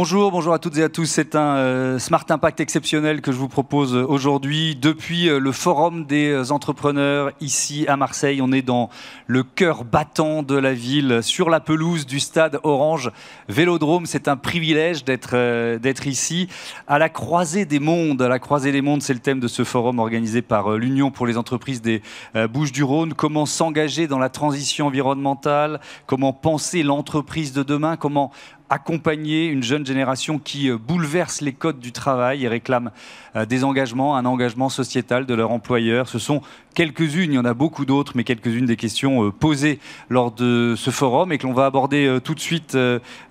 Bonjour, 0.00 0.30
bonjour 0.30 0.54
à 0.54 0.60
toutes 0.60 0.78
et 0.78 0.84
à 0.84 0.88
tous. 0.88 1.06
C'est 1.06 1.34
un 1.34 1.56
euh, 1.56 1.98
Smart 1.98 2.24
Impact 2.28 2.60
exceptionnel 2.60 3.20
que 3.20 3.32
je 3.32 3.36
vous 3.36 3.48
propose 3.48 3.96
aujourd'hui 3.96 4.76
depuis 4.76 5.28
euh, 5.28 5.40
le 5.40 5.50
Forum 5.50 6.04
des 6.04 6.52
entrepreneurs 6.52 7.32
ici 7.40 7.84
à 7.88 7.96
Marseille. 7.96 8.40
On 8.40 8.52
est 8.52 8.62
dans 8.62 8.90
le 9.26 9.42
cœur 9.42 9.82
battant 9.82 10.44
de 10.44 10.54
la 10.54 10.72
ville, 10.72 11.18
sur 11.22 11.50
la 11.50 11.58
pelouse 11.58 12.06
du 12.06 12.20
stade 12.20 12.60
Orange 12.62 13.10
Vélodrome. 13.48 14.06
C'est 14.06 14.28
un 14.28 14.36
privilège 14.36 15.02
d'être 15.02 15.30
euh, 15.32 15.80
d'être 15.80 16.06
ici 16.06 16.46
à 16.86 17.00
la 17.00 17.08
croisée 17.08 17.64
des 17.64 17.80
mondes. 17.80 18.22
À 18.22 18.28
la 18.28 18.38
croisée 18.38 18.70
des 18.70 18.82
mondes, 18.82 19.02
c'est 19.02 19.14
le 19.14 19.18
thème 19.18 19.40
de 19.40 19.48
ce 19.48 19.64
forum 19.64 19.98
organisé 19.98 20.42
par 20.42 20.76
l'Union 20.76 21.10
pour 21.10 21.26
les 21.26 21.36
entreprises 21.36 21.82
des 21.82 22.02
Bouches-du-Rhône. 22.36 23.14
Comment 23.14 23.46
s'engager 23.46 24.06
dans 24.06 24.20
la 24.20 24.28
transition 24.28 24.86
environnementale? 24.86 25.80
Comment 26.06 26.32
penser 26.32 26.84
l'entreprise 26.84 27.52
de 27.52 27.64
demain? 27.64 27.96
Comment 27.96 28.30
accompagner 28.70 29.46
une 29.46 29.62
jeune 29.62 29.86
génération 29.86 30.38
qui 30.38 30.70
euh, 30.70 30.78
bouleverse 30.78 31.40
les 31.40 31.52
codes 31.52 31.78
du 31.78 31.92
travail 31.92 32.44
et 32.44 32.48
réclame 32.48 32.90
euh, 33.36 33.46
des 33.46 33.64
engagements, 33.64 34.16
un 34.16 34.24
engagement 34.24 34.68
sociétal 34.68 35.26
de 35.26 35.34
leur 35.34 35.50
employeur. 35.50 36.08
Ce 36.08 36.18
sont 36.18 36.42
quelques-unes, 36.78 37.32
il 37.32 37.34
y 37.34 37.38
en 37.40 37.44
a 37.44 37.54
beaucoup 37.54 37.84
d'autres, 37.84 38.12
mais 38.14 38.22
quelques-unes 38.22 38.66
des 38.66 38.76
questions 38.76 39.24
euh, 39.24 39.32
posées 39.32 39.80
lors 40.10 40.30
de 40.30 40.74
ce 40.76 40.90
forum 40.90 41.32
et 41.32 41.38
que 41.38 41.44
l'on 41.44 41.52
va 41.52 41.66
aborder 41.66 42.18
tout 42.22 42.36
de 42.36 42.40
suite 42.40 42.78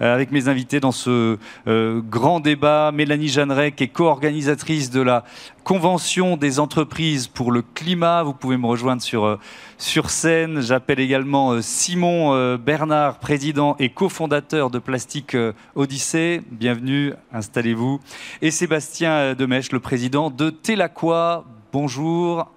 avec 0.01 0.33
mes 0.33 0.49
invités 0.49 0.81
dans 0.81 0.91
ce 0.91 1.37
grand 1.65 2.41
débat. 2.41 2.91
Mélanie 2.93 3.29
Jeanneret, 3.29 3.71
qui 3.71 3.85
est 3.85 3.87
co-organisatrice 3.87 4.89
de 4.89 4.99
la 4.99 5.23
Convention 5.63 6.35
des 6.35 6.59
entreprises 6.59 7.27
pour 7.27 7.53
le 7.53 7.61
climat. 7.61 8.23
Vous 8.23 8.33
pouvez 8.33 8.57
me 8.57 8.65
rejoindre 8.65 9.01
sur, 9.01 9.39
sur 9.77 10.09
scène. 10.09 10.61
J'appelle 10.61 10.99
également 10.99 11.61
Simon 11.61 12.57
Bernard, 12.57 13.19
président 13.19 13.77
et 13.79 13.89
cofondateur 13.89 14.69
de 14.69 14.79
Plastique 14.79 15.37
Odyssée. 15.75 16.41
Bienvenue, 16.51 17.13
installez-vous. 17.31 18.01
Et 18.41 18.51
Sébastien 18.51 19.35
Demèche, 19.35 19.71
le 19.71 19.79
président 19.79 20.29
de 20.29 20.49
Telaqua. 20.49 21.45
Bonjour, 21.73 22.49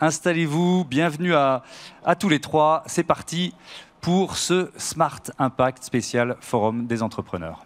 installez-vous, 0.00 0.84
bienvenue 0.84 1.34
à, 1.34 1.62
tous 2.18 2.28
les 2.28 2.40
trois. 2.40 2.82
C'est 2.86 3.02
parti 3.02 3.54
pour 4.00 4.36
ce 4.36 4.70
Smart 4.76 5.20
Impact 5.38 5.82
spécial 5.82 6.36
Forum 6.40 6.86
des 6.86 7.02
entrepreneurs. 7.02 7.65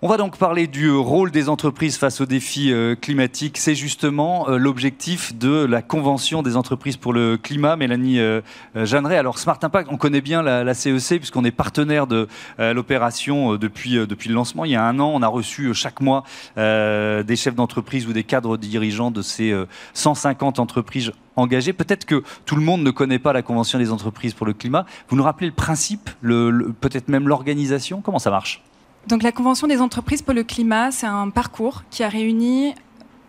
On 0.00 0.06
va 0.06 0.16
donc 0.16 0.38
parler 0.38 0.68
du 0.68 0.92
rôle 0.92 1.32
des 1.32 1.48
entreprises 1.48 1.96
face 1.96 2.20
aux 2.20 2.24
défis 2.24 2.72
euh, 2.72 2.94
climatiques. 2.94 3.58
C'est 3.58 3.74
justement 3.74 4.48
euh, 4.48 4.56
l'objectif 4.56 5.36
de 5.36 5.64
la 5.64 5.82
Convention 5.82 6.40
des 6.44 6.56
entreprises 6.56 6.96
pour 6.96 7.12
le 7.12 7.36
climat, 7.36 7.74
Mélanie 7.74 8.20
euh, 8.20 8.40
Jeanneret. 8.76 9.16
Alors 9.16 9.40
Smart 9.40 9.58
Impact, 9.60 9.88
on 9.90 9.96
connaît 9.96 10.20
bien 10.20 10.40
la, 10.40 10.72
CEC 10.72 11.18
puisqu'on 11.18 11.44
est 11.44 11.50
partenaire 11.50 12.06
de 12.06 12.28
l'opération 12.58 13.56
depuis, 13.56 13.94
le 13.94 14.34
lancement. 14.34 14.64
Il 14.64 14.70
y 14.70 14.76
a 14.76 14.84
un 14.84 15.00
an, 15.00 15.10
on 15.12 15.20
a 15.20 15.26
reçu 15.26 15.74
chaque 15.74 16.00
mois 16.00 16.22
des 16.56 17.36
chefs 17.36 17.56
d'entreprise 17.56 18.06
ou 18.06 18.12
des 18.12 18.22
cadres 18.22 18.56
dirigeants 18.56 19.10
de 19.10 19.22
ces 19.22 19.52
150 19.94 20.60
entreprises 20.60 21.10
engagées. 21.34 21.72
Peut-être 21.72 22.04
que 22.04 22.22
tout 22.46 22.54
le 22.54 22.62
monde 22.62 22.84
ne 22.84 22.92
connaît 22.92 23.18
pas 23.18 23.32
la 23.32 23.42
Convention 23.42 23.80
des 23.80 23.90
entreprises 23.90 24.34
pour 24.34 24.46
le 24.46 24.52
climat. 24.52 24.86
Vous 25.08 25.16
nous 25.16 25.24
rappelez 25.24 25.48
le 25.48 25.54
principe, 25.54 26.08
peut-être 26.20 27.08
même 27.08 27.26
l'organisation? 27.26 28.00
Comment 28.00 28.20
ça 28.20 28.30
marche? 28.30 28.62
Donc 29.06 29.22
la 29.22 29.32
Convention 29.32 29.66
des 29.66 29.80
entreprises 29.80 30.22
pour 30.22 30.34
le 30.34 30.44
climat, 30.44 30.90
c'est 30.90 31.06
un 31.06 31.30
parcours 31.30 31.84
qui 31.90 32.02
a 32.02 32.08
réuni 32.08 32.74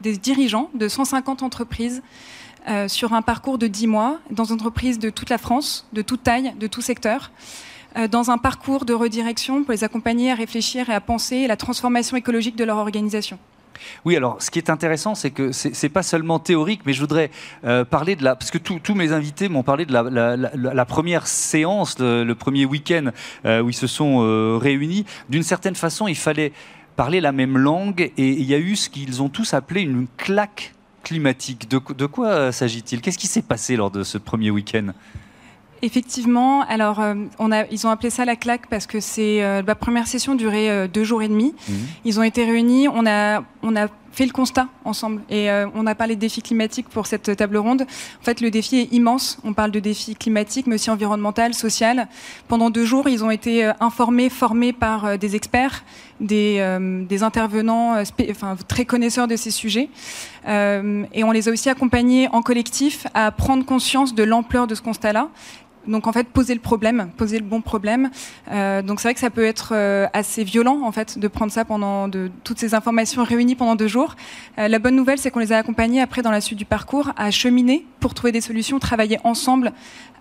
des 0.02 0.18
dirigeants 0.18 0.70
de 0.74 0.88
150 0.88 1.44
entreprises 1.44 2.02
euh, 2.68 2.88
sur 2.88 3.14
un 3.14 3.22
parcours 3.22 3.58
de 3.58 3.68
10 3.68 3.88
mois 3.88 4.20
dans 4.32 4.44
des 4.44 4.52
entreprises 4.52 5.00
de 5.00 5.10
toute 5.10 5.30
la 5.30 5.38
France, 5.38 5.88
de 5.94 6.02
toute 6.02 6.24
taille, 6.24 6.54
de 6.60 6.68
tout 6.68 6.82
secteur, 6.82 7.32
euh, 7.98 8.08
dans 8.08 8.32
un 8.32 8.38
parcours 8.38 8.86
de 8.86 8.94
redirection 8.94 9.64
pour 9.64 9.72
les 9.72 9.84
accompagner 9.84 10.32
à 10.32 10.36
réfléchir 10.36 10.90
et 10.90 10.94
à 10.94 11.02
penser 11.02 11.48
la 11.48 11.56
transformation 11.56 12.18
écologique 12.18 12.56
de 12.56 12.64
leur 12.64 12.78
organisation. 12.78 13.40
Oui, 14.06 14.16
alors 14.16 14.42
ce 14.42 14.52
qui 14.52 14.60
est 14.60 14.70
intéressant, 14.70 15.16
c'est 15.16 15.32
que 15.32 15.52
ce 15.52 15.70
n'est 15.70 15.90
pas 15.90 16.04
seulement 16.04 16.40
théorique, 16.40 16.82
mais 16.86 16.94
je 16.94 17.00
voudrais 17.00 17.32
euh, 17.66 17.86
parler 17.86 18.16
de 18.16 18.24
la. 18.24 18.36
Parce 18.36 18.52
que 18.52 18.58
tous 18.58 18.96
mes 18.96 19.12
invités 19.12 19.50
m'ont 19.50 19.64
parlé 19.64 19.86
de 19.86 19.94
la, 19.94 20.86
première 20.86 21.28
séance, 21.28 21.98
le, 22.00 22.34
premier 22.34 22.66
week-end 22.66 23.12
euh, 23.46 23.62
où 23.62 23.70
ils 23.70 23.74
se 23.74 23.88
sont 23.88 24.24
euh, 24.24 24.58
réunis. 24.58 25.06
D'une 25.30 25.44
certaine 25.44 25.76
façon, 25.76 26.08
il 26.08 26.16
fallait 26.16 26.52
parler 26.96 27.22
la 27.22 27.32
même 27.32 27.58
langue 27.58 28.12
et 28.18 28.30
il 28.30 28.44
y 28.44 28.54
a 28.54 28.58
eu 28.58 28.76
ce 28.76 28.90
qu'ils 28.90 29.22
ont 29.22 29.30
tous 29.30 29.54
appelé 29.54 29.82
une 29.82 30.08
claque 30.18 30.74
climatique. 31.04 31.70
De, 31.70 31.80
de 31.94 32.06
quoi 32.06 32.52
s'agit-il? 32.52 33.02
Qu'est-ce 33.02 33.18
qui 33.18 33.28
s'est 33.28 33.42
passé 33.42 33.76
lors 33.76 33.92
de 33.92 34.04
ce 34.04 34.18
premier 34.18 34.52
week-end? 34.52 34.92
Effectivement, 35.82 36.62
alors 36.64 37.00
euh, 37.00 37.16
on 37.38 37.52
a, 37.52 37.66
ils 37.68 37.88
ont 37.88 37.90
appelé 37.90 38.10
ça 38.10 38.26
la 38.26 38.36
claque 38.36 38.68
parce 38.70 38.86
que 38.86 39.00
c'est 39.00 39.42
euh, 39.42 39.62
la 39.66 39.76
première 39.76 40.08
session 40.08 40.36
durait 40.36 40.70
euh, 40.70 40.88
deux 40.88 41.06
jours 41.06 41.22
et 41.22 41.30
demi. 41.30 41.56
Mmh. 41.68 41.74
Ils 42.04 42.20
ont 42.20 42.24
été 42.24 42.44
réunis, 42.44 42.90
on 42.90 43.06
a, 43.06 43.44
on 43.64 43.76
a 43.78 43.88
fait 44.12 44.26
le 44.26 44.32
constat 44.34 44.68
ensemble 44.84 45.22
et 45.30 45.50
on 45.76 45.86
a 45.86 45.96
parlé 45.96 46.16
de 46.16 46.20
défis 46.20 46.42
climatiques 46.42 46.90
pour 46.90 47.06
cette 47.06 47.38
table 47.38 47.56
ronde. 47.58 47.84
En 47.84 48.24
fait, 48.24 48.42
le 48.42 48.50
défi 48.50 48.80
est 48.80 48.92
immense. 48.92 49.38
On 49.46 49.54
parle 49.54 49.72
de 49.72 49.80
défis 49.80 50.16
climatiques, 50.16 50.66
mais 50.68 50.76
aussi 50.76 50.90
environnemental, 50.90 51.54
social. 51.54 52.08
Pendant 52.48 52.70
deux 52.72 52.84
jours, 52.84 53.08
ils 53.08 53.24
ont 53.24 53.30
été 53.30 53.72
informés, 53.80 54.30
formés 54.30 54.74
par 54.74 55.18
des 55.18 55.36
experts, 55.36 55.86
des, 56.20 57.06
des 57.08 57.24
intervenants 57.24 58.04
enfin, 58.32 58.58
très 58.68 58.84
connaisseurs 58.84 59.28
de 59.28 59.36
ces 59.36 59.52
sujets. 59.52 59.90
et 60.46 61.24
on 61.24 61.32
les 61.32 61.48
a 61.48 61.52
aussi 61.52 61.70
accompagnés 61.70 62.28
en 62.34 62.42
collectif 62.42 63.06
à 63.14 63.32
prendre 63.32 63.64
conscience 63.64 64.16
de 64.16 64.24
l'ampleur 64.24 64.66
de 64.66 64.76
ce 64.76 64.82
constat-là 64.82 65.30
donc 65.90 66.08
en 66.08 66.14
fait 66.14 66.28
poser 66.28 66.54
le 66.54 66.60
problème, 66.60 67.10
poser 67.18 67.40
le 67.40 67.46
bon 67.46 67.62
problème. 67.62 68.10
Euh, 68.52 68.82
donc 68.82 69.00
c'est 69.00 69.08
vrai 69.08 69.14
que 69.14 69.20
ça 69.20 69.30
peut 69.30 69.44
être 69.44 69.74
euh, 69.74 70.08
assez 70.14 70.44
violent 70.44 70.82
en 70.84 70.92
fait 70.92 71.20
de 71.20 71.28
prendre 71.28 71.52
ça 71.52 71.66
pendant 71.66 72.08
de, 72.08 72.32
toutes 72.44 72.60
ces 72.60 72.74
informations 72.76 73.24
réunies 73.24 73.56
pendant 73.56 73.76
deux 73.76 73.88
jours. 73.88 74.16
Euh, 74.58 74.68
la 74.68 74.80
bonne 74.80 74.96
nouvelle 74.96 75.18
c'est 75.18 75.32
qu'on 75.32 75.40
les 75.40 75.52
a 75.52 75.58
accompagnés 75.58 76.02
après 76.02 76.22
dans 76.22 76.32
la 76.32 76.42
suite 76.42 76.58
du 76.58 76.66
parcours 76.66 77.12
à 77.18 77.32
cheminer 77.32 77.86
pour 78.00 78.14
trouver 78.14 78.32
des 78.32 78.42
solutions, 78.42 78.80
travailler 78.80 79.18
ensemble 79.24 79.74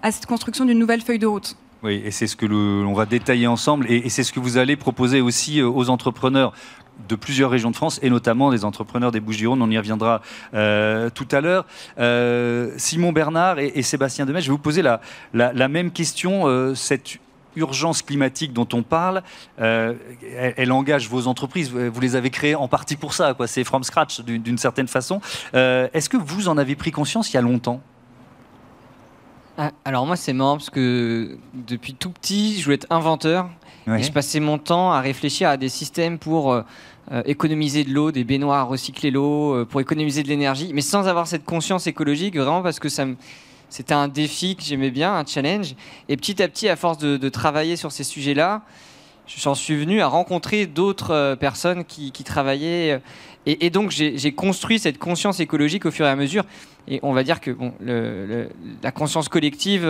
à 0.02 0.10
cette 0.10 0.26
construction 0.26 0.64
d'une 0.64 0.78
nouvelle 0.78 1.02
feuille 1.02 1.18
de 1.18 1.26
route. 1.26 1.56
Oui, 1.84 2.02
et 2.04 2.10
c'est 2.10 2.26
ce 2.26 2.34
que 2.34 2.44
l'on 2.44 2.92
va 2.92 3.06
détailler 3.06 3.46
ensemble, 3.46 3.86
et, 3.88 3.98
et 3.98 4.08
c'est 4.08 4.24
ce 4.24 4.32
que 4.32 4.40
vous 4.40 4.56
allez 4.58 4.74
proposer 4.74 5.20
aussi 5.20 5.62
aux 5.62 5.90
entrepreneurs 5.90 6.52
de 7.06 7.14
plusieurs 7.14 7.50
régions 7.50 7.70
de 7.70 7.76
France 7.76 7.98
et 8.02 8.10
notamment 8.10 8.50
des 8.50 8.64
entrepreneurs 8.64 9.12
des 9.12 9.20
Bouches-du-Rhône. 9.20 9.62
On 9.62 9.70
y 9.70 9.78
reviendra 9.78 10.20
euh, 10.54 11.10
tout 11.10 11.28
à 11.30 11.40
l'heure. 11.40 11.66
Euh, 11.98 12.72
Simon 12.76 13.12
Bernard 13.12 13.58
et, 13.58 13.82
Sébastien 13.82 14.26
Demet, 14.26 14.40
je 14.40 14.46
vais 14.46 14.52
vous 14.52 14.58
poser 14.58 14.82
la, 14.82 15.68
même 15.68 15.90
question. 15.90 16.46
Euh, 16.46 16.74
cette 16.74 17.18
urgence 17.56 18.02
climatique 18.02 18.52
dont 18.52 18.68
on 18.72 18.82
parle, 18.84 19.22
elle, 19.58 20.70
engage 20.70 21.08
vos 21.08 21.26
entreprises. 21.26 21.72
Vous 21.72 22.00
les 22.00 22.14
avez 22.14 22.30
créées 22.30 22.54
en 22.54 22.68
partie 22.68 22.94
pour 22.94 23.14
ça. 23.14 23.34
C'est 23.46 23.64
from 23.64 23.82
scratch 23.82 24.20
d'une 24.20 24.58
certaine 24.58 24.86
façon. 24.86 25.20
Est-ce 25.54 26.08
que 26.08 26.16
vous 26.16 26.48
en 26.48 26.56
avez 26.56 26.76
pris 26.76 26.92
conscience 26.92 27.32
il 27.32 27.34
y 27.34 27.38
a 27.38 27.42
longtemps? 27.42 27.80
Ah, 29.60 29.72
alors 29.84 30.06
moi 30.06 30.14
c'est 30.14 30.32
marrant 30.32 30.56
parce 30.56 30.70
que 30.70 31.36
depuis 31.52 31.92
tout 31.92 32.10
petit 32.10 32.60
je 32.60 32.64
voulais 32.64 32.76
être 32.76 32.86
inventeur 32.90 33.50
je 33.96 34.10
passais 34.12 34.40
mon 34.40 34.58
temps 34.58 34.92
à 34.92 35.00
réfléchir 35.00 35.48
à 35.48 35.56
des 35.56 35.68
systèmes 35.68 36.18
pour 36.18 36.52
euh, 36.52 36.62
euh, 37.12 37.22
économiser 37.24 37.84
de 37.84 37.90
l'eau, 37.90 38.12
des 38.12 38.24
baignoires, 38.24 38.68
recycler 38.68 39.10
l'eau, 39.10 39.54
euh, 39.54 39.64
pour 39.64 39.80
économiser 39.80 40.22
de 40.22 40.28
l'énergie, 40.28 40.72
mais 40.74 40.80
sans 40.80 41.08
avoir 41.08 41.26
cette 41.26 41.44
conscience 41.44 41.86
écologique, 41.86 42.36
vraiment 42.36 42.62
parce 42.62 42.78
que 42.78 42.88
c'était 42.88 43.94
un 43.94 44.08
défi 44.08 44.56
que 44.56 44.62
j'aimais 44.62 44.90
bien, 44.90 45.14
un 45.14 45.24
challenge. 45.24 45.74
Et 46.08 46.16
petit 46.16 46.42
à 46.42 46.48
petit, 46.48 46.68
à 46.68 46.76
force 46.76 46.98
de, 46.98 47.28
travailler 47.28 47.76
sur 47.76 47.92
ces 47.92 48.04
sujets-là, 48.04 48.62
j'en 49.26 49.54
suis 49.54 49.76
venu 49.76 50.00
à 50.00 50.06
rencontrer 50.06 50.66
d'autres 50.66 51.36
personnes 51.38 51.84
qui, 51.84 52.12
travaillaient. 52.24 53.00
Et, 53.44 53.70
donc, 53.70 53.90
j'ai 53.90 54.32
construit 54.32 54.78
cette 54.78 54.98
conscience 54.98 55.38
écologique 55.40 55.84
au 55.84 55.90
fur 55.90 56.06
et 56.06 56.08
à 56.08 56.16
mesure. 56.16 56.44
Et 56.88 56.98
on 57.02 57.12
va 57.12 57.24
dire 57.24 57.40
que 57.40 57.54
la 58.82 58.90
conscience 58.90 59.28
collective, 59.28 59.86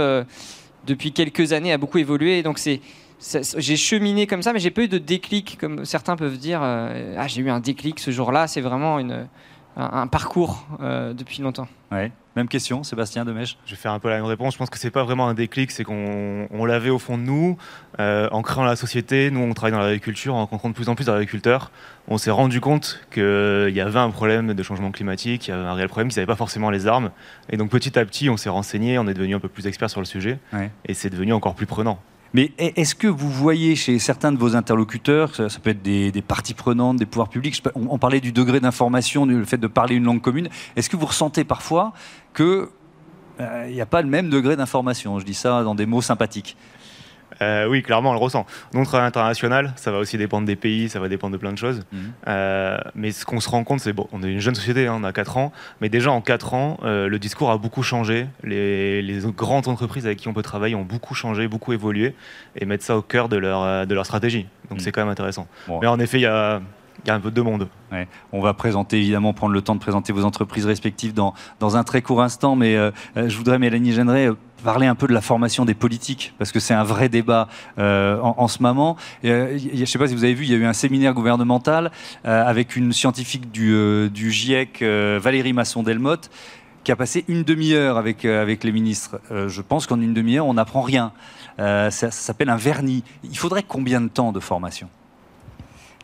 depuis 0.89 1.12
quelques 1.12 1.53
années, 1.53 1.73
a 1.73 1.79
beaucoup 1.79 1.99
évolué. 1.99 2.39
Et 2.39 2.43
donc, 2.43 2.59
c'est 2.59 2.81
j'ai 3.20 3.76
cheminé 3.76 4.26
comme 4.26 4.43
ça, 4.43 4.53
mais 4.53 4.59
j'ai 4.61 4.70
pas 4.70 4.82
eu 4.82 4.88
de 4.88 4.99
déclic, 4.99 5.59
comme 5.61 5.85
certains 5.85 6.17
peuvent 6.17 6.38
dire. 6.38 6.61
Euh, 6.62 7.17
ah, 7.19 7.26
j'ai 7.26 7.43
eu 7.43 7.50
un 7.50 7.61
déclic 7.61 7.99
ce 7.99 8.11
jour-là. 8.11 8.47
C'est 8.47 8.61
vraiment 8.61 8.99
une, 8.99 9.26
un, 9.76 10.06
parcours 10.06 10.67
euh, 10.81 11.12
depuis 11.15 11.43
longtemps. 11.43 11.69
Ouais. 11.91 12.12
Même 12.37 12.49
question, 12.49 12.85
Sébastien 12.85 13.25
Demèche. 13.25 13.56
Je 13.67 13.73
vais 13.73 13.76
faire 13.76 13.93
un 13.93 13.99
peu 13.99 14.09
la 14.09 14.17
même 14.17 14.25
réponse. 14.25 14.55
Je 14.55 14.59
pense 14.59 14.70
que 14.70 14.79
c'est 14.79 14.93
pas 14.93 15.03
vraiment 15.03 15.29
un 15.29 15.35
déclic, 15.35 15.73
c'est 15.73 15.82
qu'on 15.82 16.65
l'avait 16.67 16.91
au 16.91 17.00
fond 17.00 17.19
de 17.19 17.23
nous. 17.25 17.56
Euh, 17.99 18.29
en 18.31 18.43
créant 18.43 18.65
la 18.65 18.76
société, 18.76 19.32
nous, 19.32 19.41
on 19.41 19.53
travaille 19.55 19.73
dans 19.73 19.81
l'agriculture, 19.81 20.35
en 20.35 20.41
rencontrant 20.41 20.69
de 20.69 20.75
plus 20.75 20.88
en 20.88 20.94
plus 20.94 21.06
d'agriculteurs. 21.06 21.73
On 22.06 22.19
s'est 22.19 22.31
rendu 22.31 22.61
compte 22.61 23.00
qu'il 23.11 23.73
y 23.75 23.81
avait 23.81 23.99
un 23.99 24.11
problème 24.11 24.55
de 24.55 24.62
changement 24.62 24.93
climatique, 24.93 25.49
il 25.49 25.50
y 25.50 25.55
avait 25.55 25.64
un 25.64 25.75
réel 25.75 25.88
problème, 25.88 26.09
qu'ils 26.09 26.19
n'avaient 26.19 26.26
pas 26.26 26.37
forcément 26.37 26.71
les 26.71 26.87
armes. 26.87 27.11
Et 27.50 27.56
donc 27.56 27.71
petit 27.71 27.99
à 27.99 28.05
petit, 28.05 28.31
on 28.31 28.37
s'est 28.37 28.49
renseigné, 28.49 28.99
on 28.99 29.09
est 29.09 29.14
devenu 29.14 29.35
un 29.35 29.41
peu 29.41 29.49
plus 29.49 29.67
expert 29.67 29.91
sur 29.91 30.00
le 30.00 30.06
sujet. 30.06 30.38
Et 30.87 30.94
c'est 30.94 31.11
devenu 31.11 31.32
encore 31.32 31.55
plus 31.55 31.67
prenant. 31.67 31.99
Mais 32.35 32.53
est-ce 32.59 32.95
que 32.95 33.07
vous 33.07 33.31
voyez 33.31 33.75
chez 33.75 33.99
certains 33.99 34.33
de 34.33 34.39
vos 34.39 34.55
interlocuteurs, 34.55 35.35
ça, 35.35 35.49
peut 35.63 35.71
être 35.71 35.83
des, 35.83 36.13
parties 36.27 36.55
prenantes, 36.55 36.97
des 36.97 37.07
pouvoirs 37.07 37.29
publics, 37.29 37.63
on, 37.75 37.99
parlait 37.99 38.21
du 38.21 38.33
degré 38.33 38.61
d'information, 38.61 39.27
du 39.27 39.45
fait 39.45 39.57
de 39.57 39.67
parler 39.67 39.95
une 39.95 40.05
langue 40.05 40.21
commune, 40.21 40.49
est-ce 40.77 40.91
que 40.91 40.97
vous 40.97 41.07
ressentez 41.07 41.45
parfois 41.45 41.93
que 42.35 42.71
il 43.41 43.73
n'y 43.73 43.81
a 43.81 43.87
pas 43.87 44.03
le 44.03 44.09
même 44.09 44.31
degré 44.31 44.57
d'information? 44.57 45.21
Je 45.21 45.25
dis 45.25 45.35
ça 45.35 45.63
dans 45.63 45.77
des 45.77 45.87
mots 45.87 46.03
sympathiques. 46.03 46.57
Euh, 47.43 47.67
oui, 47.67 47.82
clairement, 47.82 48.11
on 48.11 48.14
le 48.14 48.19
ressent. 48.19 48.46
Notre 48.75 48.88
travail 48.88 49.06
international, 49.06 49.73
ça 49.76 49.90
va 49.90 49.99
aussi 49.99 50.19
dépendre 50.19 50.46
des 50.46 50.56
pays, 50.56 50.88
ça 50.88 51.00
va 51.00 51.08
dépendre 51.08 51.32
de 51.32 51.38
plein 51.38 51.52
de 51.52 51.58
choses. 51.58 51.82
Mhm. 51.93 52.12
Euh, 52.29 52.79
mais 52.94 53.12
ce 53.12 53.25
qu'on 53.25 53.40
se 53.40 53.49
rend 53.49 53.64
compte, 53.64 53.81
c'est 53.81 53.93
bon, 53.93 54.08
on 54.12 54.23
est 54.23 54.32
une 54.32 54.40
jeune 54.40 54.55
société, 54.55 54.87
hein, 54.87 54.96
on 54.99 55.05
a 55.05 55.12
4 55.12 55.37
ans, 55.37 55.52
mais 55.81 55.88
déjà 55.88 56.11
en 56.11 56.20
4 56.20 56.55
ans, 56.55 56.79
euh, 56.82 57.08
le 57.08 57.19
discours 57.19 57.50
a 57.50 57.58
beaucoup 57.58 57.82
changé. 57.82 58.26
Les, 58.43 59.19
grandes 59.37 59.69
entreprises 59.69 60.06
avec 60.06 60.19
qui 60.19 60.29
on 60.29 60.32
peut 60.32 60.43
travailler 60.43 60.75
ont 60.75 60.85
beaucoup 60.85 61.14
changé, 61.14 61.49
beaucoup 61.49 61.73
évolué, 61.73 62.14
et 62.56 62.64
mettre 62.64 62.85
ça 62.85 62.96
au 62.96 63.02
cœur 63.02 63.29
de 63.29 63.37
leur, 63.37 63.87
de 63.87 63.94
leur 63.94 64.06
stratégie. 64.06 64.46
Donc 64.70 64.79
mhm. 64.79 64.81
c'est 64.81 64.93
quand 64.93 65.00
même 65.00 65.11
intéressant. 65.11 65.46
Mais 65.81 65.87
en 65.87 65.99
effet, 65.99 66.19
il 66.19 66.23
y 66.23 66.26
a 66.26 66.61
il 67.05 67.09
y 67.09 67.11
a 67.11 67.15
un 67.15 67.21
peu 67.21 67.31
de 67.31 67.41
monde. 67.41 67.69
On 68.33 68.41
va 68.41 68.55
présenter, 68.55 68.99
évidemment, 68.99 69.33
prendre 69.33 69.55
le 69.55 69.62
temps 69.62 69.75
de 69.75 69.81
présenter 69.81 70.12
vos 70.12 70.25
entreprises 70.25 70.67
respectives 70.67 71.15
dans, 71.15 71.35
dans 71.61 71.77
un 71.77 71.85
très 71.85 72.03
court 72.03 72.23
instant, 72.23 72.56
mais 72.56 72.77
euh, 72.77 72.91
euh, 73.17 73.29
je 73.29 73.37
voudrais, 73.37 73.59
Mélanie 73.59 73.93
Generet, 73.93 74.29
euh, 74.29 74.35
parler 74.65 74.87
un 74.87 74.95
peu 74.95 75.06
de 75.06 75.15
la 75.15 75.21
formation 75.21 75.65
des 75.65 75.75
politiques, 75.75 76.35
parce 76.39 76.53
que 76.53 76.61
c'est 76.61 76.75
un 76.75 76.83
vrai 76.83 77.09
débat 77.09 77.49
en, 77.77 78.49
ce 78.49 78.61
moment. 78.61 78.97
je 79.23 79.79
ne 79.81 79.85
sais 79.85 79.99
pas 79.99 80.09
si 80.09 80.17
vous 80.17 80.25
avez 80.25 80.35
vu, 80.35 80.45
il 80.45 80.50
y 80.50 80.55
a 80.55 80.56
eu 80.56 80.65
un 80.65 80.73
séminaire 80.73 81.15
gouvernemental 81.15 81.93
avec 82.25 82.75
une 82.75 82.93
scientifique 82.93 83.53
du, 83.53 84.11
du 84.11 84.33
GIEC, 84.33 84.83
Valérie 84.83 85.53
Masson-Delmotte, 85.53 86.29
qui 86.83 86.91
a 86.91 86.97
passé 86.97 87.25
une 87.29 87.45
demi-heure 87.45 87.99
avec, 87.99 88.25
avec 88.25 88.65
les 88.65 88.73
ministres. 88.73 89.21
je 89.31 89.62
pense 89.62 89.87
qu'en 89.87 90.00
une 90.00 90.12
demi-heure, 90.12 90.47
on 90.47 90.55
n'apprend 90.55 90.83
rien. 90.83 91.12
ça 91.56 91.91
s'appelle 91.91 92.49
un 92.49 92.56
vernis. 92.56 93.05
Il 93.23 93.39
faudrait 93.39 93.62
combien 93.62 94.00
de 94.00 94.09
temps 94.09 94.33
de 94.33 94.41
formation? 94.41 94.89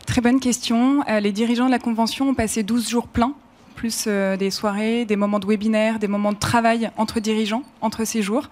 Très 0.06 0.20
bonne 0.20 0.38
question. 0.38 1.02
Euh, 1.08 1.20
les 1.20 1.32
dirigeants 1.32 1.66
de 1.66 1.70
la 1.70 1.78
Convention 1.78 2.28
ont 2.28 2.34
passé 2.34 2.62
12 2.62 2.88
jours 2.88 3.08
pleins, 3.08 3.32
plus 3.74 4.04
euh, 4.06 4.36
des 4.36 4.50
soirées, 4.50 5.06
des 5.06 5.16
moments 5.16 5.38
de 5.38 5.46
webinaire, 5.46 5.98
des 5.98 6.08
moments 6.08 6.32
de 6.32 6.38
travail 6.38 6.90
entre 6.98 7.20
dirigeants, 7.20 7.62
entre 7.80 8.04
ces 8.04 8.20
jours. 8.20 8.50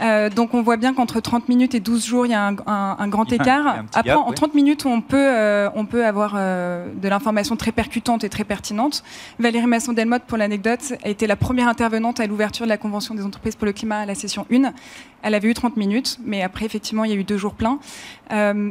Euh, 0.00 0.30
donc 0.30 0.54
on 0.54 0.62
voit 0.62 0.76
bien 0.76 0.94
qu'entre 0.94 1.20
30 1.20 1.48
minutes 1.48 1.74
et 1.74 1.80
12 1.80 2.06
jours, 2.06 2.26
il 2.26 2.30
y 2.32 2.34
a 2.34 2.42
un, 2.46 3.08
grand 3.08 3.30
écart. 3.32 3.84
Après, 3.94 4.12
en 4.12 4.32
30 4.32 4.54
minutes, 4.54 4.86
on 4.86 5.00
peut, 5.00 5.16
euh, 5.16 5.68
on 5.74 5.86
peut 5.86 6.04
avoir 6.06 6.34
euh, 6.36 6.86
de 6.94 7.08
l'information 7.08 7.56
très 7.56 7.72
percutante 7.72 8.24
et 8.24 8.28
très 8.28 8.44
pertinente. 8.44 9.02
Valérie 9.38 9.66
Masson-Delmotte, 9.66 10.24
pour 10.24 10.38
l'anecdote, 10.38 10.94
a 11.04 11.08
été 11.08 11.26
la 11.26 11.36
première 11.36 11.68
intervenante 11.68 12.20
à 12.20 12.26
l'ouverture 12.26 12.66
de 12.66 12.70
la 12.70 12.78
Convention 12.78 13.14
des 13.14 13.24
entreprises 13.24 13.56
pour 13.56 13.66
le 13.66 13.72
climat 13.72 14.00
à 14.00 14.06
la 14.06 14.14
session 14.14 14.46
1. 14.52 14.72
Elle 15.22 15.34
avait 15.34 15.48
eu 15.48 15.54
30 15.54 15.76
minutes, 15.76 16.18
mais 16.24 16.42
après, 16.42 16.64
effectivement, 16.64 17.04
il 17.04 17.10
y 17.10 17.14
a 17.14 17.16
eu 17.16 17.24
deux 17.24 17.36
jours 17.36 17.54
pleins. 17.54 17.78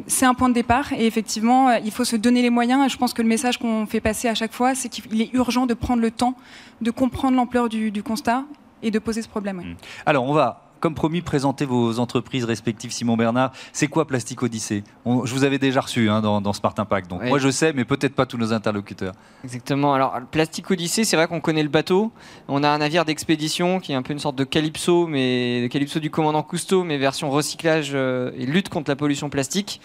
c'est 0.07 0.25
un 0.25 0.33
point 0.33 0.49
de 0.49 0.53
départ 0.53 0.93
et 0.93 1.05
effectivement, 1.05 1.71
il 1.71 1.91
faut 1.91 2.05
se 2.05 2.15
donner 2.15 2.41
les 2.41 2.49
moyens. 2.49 2.85
Et 2.85 2.89
je 2.89 2.97
pense 2.97 3.13
que 3.13 3.21
le 3.21 3.27
message 3.27 3.59
qu'on 3.59 3.85
fait 3.85 4.01
passer 4.01 4.27
à 4.27 4.35
chaque 4.35 4.53
fois, 4.53 4.73
c'est 4.73 4.89
qu'il 4.89 5.21
est 5.21 5.33
urgent 5.33 5.67
de 5.67 5.75
prendre 5.75 6.01
le 6.01 6.11
temps 6.11 6.35
de 6.81 6.91
comprendre 6.91 7.35
l'ampleur 7.35 7.69
du, 7.69 7.91
du 7.91 8.03
constat 8.03 8.45
et 8.81 8.91
de 8.91 8.99
poser 8.99 9.21
ce 9.21 9.27
problème. 9.27 9.57
Mmh. 9.57 9.75
Alors, 10.05 10.23
on 10.23 10.33
va 10.33 10.68
comme 10.79 10.95
promis, 10.95 11.21
présentez 11.21 11.65
vos 11.65 11.99
entreprises 11.99 12.45
respectives. 12.45 12.91
Simon 12.91 13.17
Bernard, 13.17 13.51
c'est 13.73 13.87
quoi 13.87 14.07
Plastic 14.07 14.41
Odyssée 14.41 14.83
Je 15.05 15.33
vous 15.33 15.43
avais 15.43 15.59
déjà 15.59 15.81
reçu 15.81 16.09
hein, 16.09 16.21
dans, 16.21 16.53
Smart 16.53 16.73
Impact, 16.77 17.09
donc 17.09 17.23
moi 17.23 17.39
je 17.39 17.49
sais, 17.49 17.73
mais 17.73 17.85
peut-être 17.85 18.15
pas 18.15 18.25
tous 18.25 18.37
nos 18.37 18.53
interlocuteurs. 18.53 19.13
Exactement. 19.43 19.93
Alors, 19.93 20.19
Plastic 20.31 20.69
Odyssée, 20.69 21.03
c'est 21.03 21.15
vrai 21.15 21.27
qu'on 21.27 21.41
connaît 21.41 21.63
le 21.63 21.69
bateau. 21.69 22.11
On 22.47 22.63
a 22.63 22.69
un 22.69 22.79
navire 22.79 23.05
d'expédition 23.05 23.79
qui 23.79 23.91
est 23.91 23.95
un 23.95 24.01
peu 24.01 24.13
une 24.13 24.19
sorte 24.19 24.35
de 24.35 24.43
Calypso, 24.43 25.07
mais 25.07 25.67
Calypso 25.71 25.99
du 25.99 26.09
commandant 26.09 26.43
Cousteau, 26.43 26.83
mais 26.83 26.97
version 26.97 27.29
recyclage 27.29 27.91
euh, 27.93 28.31
et 28.37 28.45
lutte 28.45 28.69
contre 28.69 28.89
la 28.89 28.95
pollution 28.95 29.29
plastique. 29.29 29.81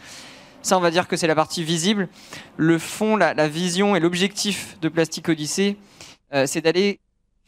Ça, 0.62 0.78
on 0.78 0.80
va 0.80 0.90
dire 0.90 1.08
que 1.08 1.16
c'est 1.16 1.26
la 1.26 1.34
partie 1.34 1.62
visible. 1.62 2.08
Le 2.56 2.78
fond, 2.78 3.16
la, 3.16 3.48
vision 3.48 3.96
et 3.96 4.00
l'objectif 4.00 4.78
de 4.80 4.88
Plastic 4.88 5.28
Odyssée, 5.28 5.76
euh, 6.32 6.46
c'est 6.46 6.62
d'aller 6.62 7.00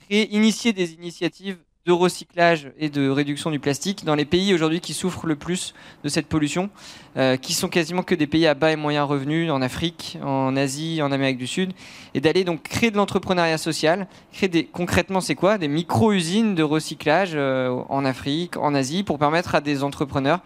créer, 0.04 0.34
initier 0.34 0.74
des 0.74 0.92
initiatives 0.92 1.56
de 1.86 1.92
recyclage 1.92 2.72
et 2.78 2.90
de 2.90 3.08
réduction 3.08 3.50
du 3.52 3.60
plastique 3.60 4.04
dans 4.04 4.16
les 4.16 4.24
pays 4.24 4.52
aujourd'hui 4.52 4.80
qui 4.80 4.92
souffrent 4.92 5.26
le 5.26 5.36
plus 5.36 5.72
de 6.02 6.08
cette 6.08 6.26
pollution, 6.26 6.68
euh, 7.16 7.36
qui 7.36 7.54
sont 7.54 7.68
quasiment 7.68 8.02
que 8.02 8.16
des 8.16 8.26
pays 8.26 8.46
à 8.46 8.54
bas 8.54 8.72
et 8.72 8.76
moyens 8.76 9.08
revenus, 9.08 9.50
en 9.52 9.62
Afrique, 9.62 10.18
en 10.22 10.56
Asie, 10.56 11.00
en 11.00 11.12
Amérique 11.12 11.38
du 11.38 11.46
Sud, 11.46 11.72
et 12.14 12.20
d'aller 12.20 12.42
donc 12.42 12.64
créer 12.64 12.90
de 12.90 12.96
l'entrepreneuriat 12.96 13.56
social, 13.56 14.08
créer 14.32 14.48
des, 14.48 14.64
concrètement 14.64 15.20
c'est 15.20 15.36
quoi? 15.36 15.58
Des 15.58 15.68
micro-usines 15.68 16.56
de 16.56 16.64
recyclage 16.64 17.32
euh, 17.34 17.70
en 17.88 18.04
Afrique, 18.04 18.56
en 18.56 18.74
Asie, 18.74 19.04
pour 19.04 19.18
permettre 19.18 19.54
à 19.54 19.60
des 19.60 19.84
entrepreneurs 19.84 20.40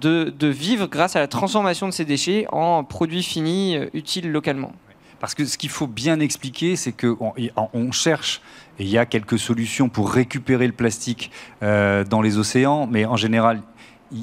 de, 0.00 0.46
vivre 0.46 0.86
grâce 0.86 1.16
à 1.16 1.20
la 1.20 1.28
transformation 1.28 1.86
de 1.86 1.92
ces 1.92 2.04
déchets 2.04 2.46
en 2.50 2.82
produits 2.82 3.22
finis 3.22 3.76
euh, 3.76 3.88
utiles 3.92 4.30
localement. 4.30 4.72
Parce 5.20 5.34
que 5.34 5.44
ce 5.44 5.56
qu'il 5.56 5.70
faut 5.70 5.86
bien 5.86 6.20
expliquer, 6.20 6.76
c'est 6.76 6.92
qu'on 6.92 7.32
on 7.72 7.92
cherche, 7.92 8.40
et 8.78 8.84
il 8.84 8.90
y 8.90 8.98
a 8.98 9.06
quelques 9.06 9.38
solutions 9.38 9.88
pour 9.88 10.10
récupérer 10.10 10.66
le 10.66 10.72
plastique 10.72 11.30
euh, 11.62 12.04
dans 12.04 12.20
les 12.20 12.38
océans, 12.38 12.86
mais 12.86 13.06
en 13.06 13.16
général, 13.16 13.62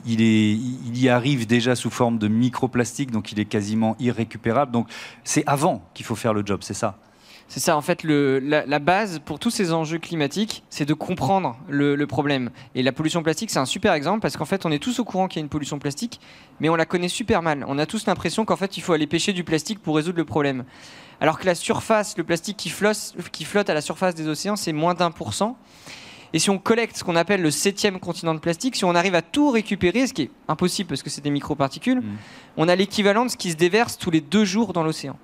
il, 0.06 0.22
il, 0.22 0.98
y 0.98 1.10
arrive 1.10 1.46
déjà 1.46 1.76
sous 1.76 1.90
forme 1.90 2.18
de 2.18 2.28
microplastique, 2.28 3.12
donc 3.12 3.32
il 3.32 3.40
est 3.40 3.46
quasiment 3.46 3.96
irrécupérable. 4.00 4.72
Donc 4.72 4.88
c'est 5.24 5.44
avant 5.48 5.84
qu'il 5.94 6.06
faut 6.06 6.16
faire 6.16 6.34
le 6.34 6.44
job, 6.46 6.60
c'est 6.62 6.74
ça 6.74 6.98
c'est 7.48 7.60
ça, 7.60 7.78
en 7.78 7.82
fait, 7.82 8.04
la, 8.04 8.80
base 8.80 9.20
pour 9.20 9.38
tous 9.38 9.52
ces 9.52 9.74
enjeux 9.74 10.00
climatiques, 10.00 10.64
c'est 10.70 10.86
de 10.86 10.94
comprendre 10.94 11.58
le, 11.70 12.04
problème. 12.06 12.50
Et 12.74 12.84
la 12.84 12.92
pollution 12.92 13.22
plastique, 13.22 13.52
c'est 13.52 13.60
un 13.60 13.66
super 13.66 13.94
exemple 13.94 14.22
parce 14.22 14.38
qu'en 14.38 14.46
fait, 14.46 14.66
on 14.66 14.72
est 14.72 14.80
tous 14.80 15.00
au 15.00 15.04
courant 15.04 15.28
qu'il 15.28 15.40
y 15.40 15.42
a 15.42 15.46
une 15.46 15.50
pollution 15.50 15.78
plastique, 15.78 16.20
mais 16.60 16.70
on 16.70 16.76
la 16.76 16.86
connaît 16.86 17.08
super 17.08 17.42
mal. 17.42 17.64
On 17.68 17.78
a 17.78 17.86
tous 17.86 18.08
l'impression 18.08 18.46
qu'en 18.46 18.56
fait, 18.56 18.78
il 18.78 18.82
faut 18.82 18.94
aller 18.94 19.08
pêcher 19.08 19.34
du 19.34 19.44
plastique 19.44 19.80
pour 19.80 19.96
résoudre 19.96 20.18
le 20.18 20.26
problème. 20.26 20.64
Alors 21.22 21.40
que 21.40 21.46
la 21.46 21.56
surface, 21.56 22.18
le 22.18 22.24
plastique 22.24 22.58
qui 22.58 22.70
flotte, 22.70 23.14
qui 23.32 23.46
flotte 23.46 23.70
à 23.70 23.74
la 23.74 23.82
surface 23.82 24.16
des 24.16 24.28
océans, 24.28 24.56
c'est 24.56 24.74
moins 24.74 24.94
d'un 24.94 25.12
pour 25.12 25.34
cent. 25.34 25.58
Et 26.34 26.40
si 26.40 26.50
on 26.50 26.58
collecte 26.58 26.98
ce 26.98 27.04
qu'on 27.04 27.16
appelle 27.16 27.42
le 27.42 27.52
septième 27.52 28.00
continent 28.00 28.34
de 28.34 28.40
plastique, 28.40 28.76
si 28.76 28.86
on 28.86 28.96
arrive 28.96 29.14
à 29.14 29.22
tout 29.22 29.52
récupérer, 29.52 30.08
ce 30.08 30.14
qui 30.14 30.24
est 30.24 30.32
impossible 30.48 30.90
parce 30.90 31.04
que 31.04 31.12
c'est 31.12 31.22
des 31.22 31.30
microparticules, 31.30 32.00
mmh. 32.00 32.18
on 32.58 32.68
a 32.68 32.76
l'équivalent 32.76 33.26
de 33.26 33.30
ce 33.30 33.38
qui 33.38 33.52
se 33.52 33.56
déverse 33.56 33.98
tous 34.00 34.10
les 34.10 34.22
deux 34.22 34.44
jours 34.44 34.74
dans 34.74 34.84
l'océan. 34.84 35.16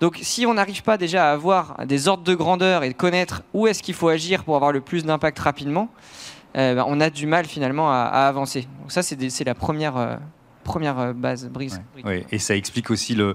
Donc 0.00 0.18
si 0.22 0.44
on 0.44 0.54
n'arrive 0.54 0.82
pas 0.82 0.98
déjà 0.98 1.30
à 1.30 1.32
avoir 1.32 1.86
des 1.86 2.08
ordres 2.08 2.24
de 2.24 2.34
grandeur 2.34 2.82
et 2.82 2.88
de 2.88 2.94
connaître 2.94 3.42
où 3.54 3.66
est-ce 3.66 3.82
qu'il 3.82 3.94
faut 3.94 4.08
agir 4.08 4.44
pour 4.44 4.56
avoir 4.56 4.72
le 4.72 4.80
plus 4.80 5.04
d'impact 5.04 5.38
rapidement, 5.38 5.88
euh, 6.56 6.74
bah, 6.74 6.84
on 6.86 7.00
a 7.00 7.10
du 7.10 7.26
mal 7.26 7.46
finalement 7.46 7.90
à, 7.90 8.04
avancer. 8.04 8.66
Donc 8.80 8.90
ça, 8.90 9.02
c'est 9.02 9.44
la 9.44 9.54
première, 9.54 9.96
euh, 9.96 10.16
première 10.66 10.98
euh, 10.98 11.12
base, 11.14 11.48
brise. 11.48 11.80
Oui, 12.04 12.24
et 12.30 12.38
ça 12.38 12.54
explique 12.54 12.90
aussi 12.90 13.16
euh, 13.18 13.34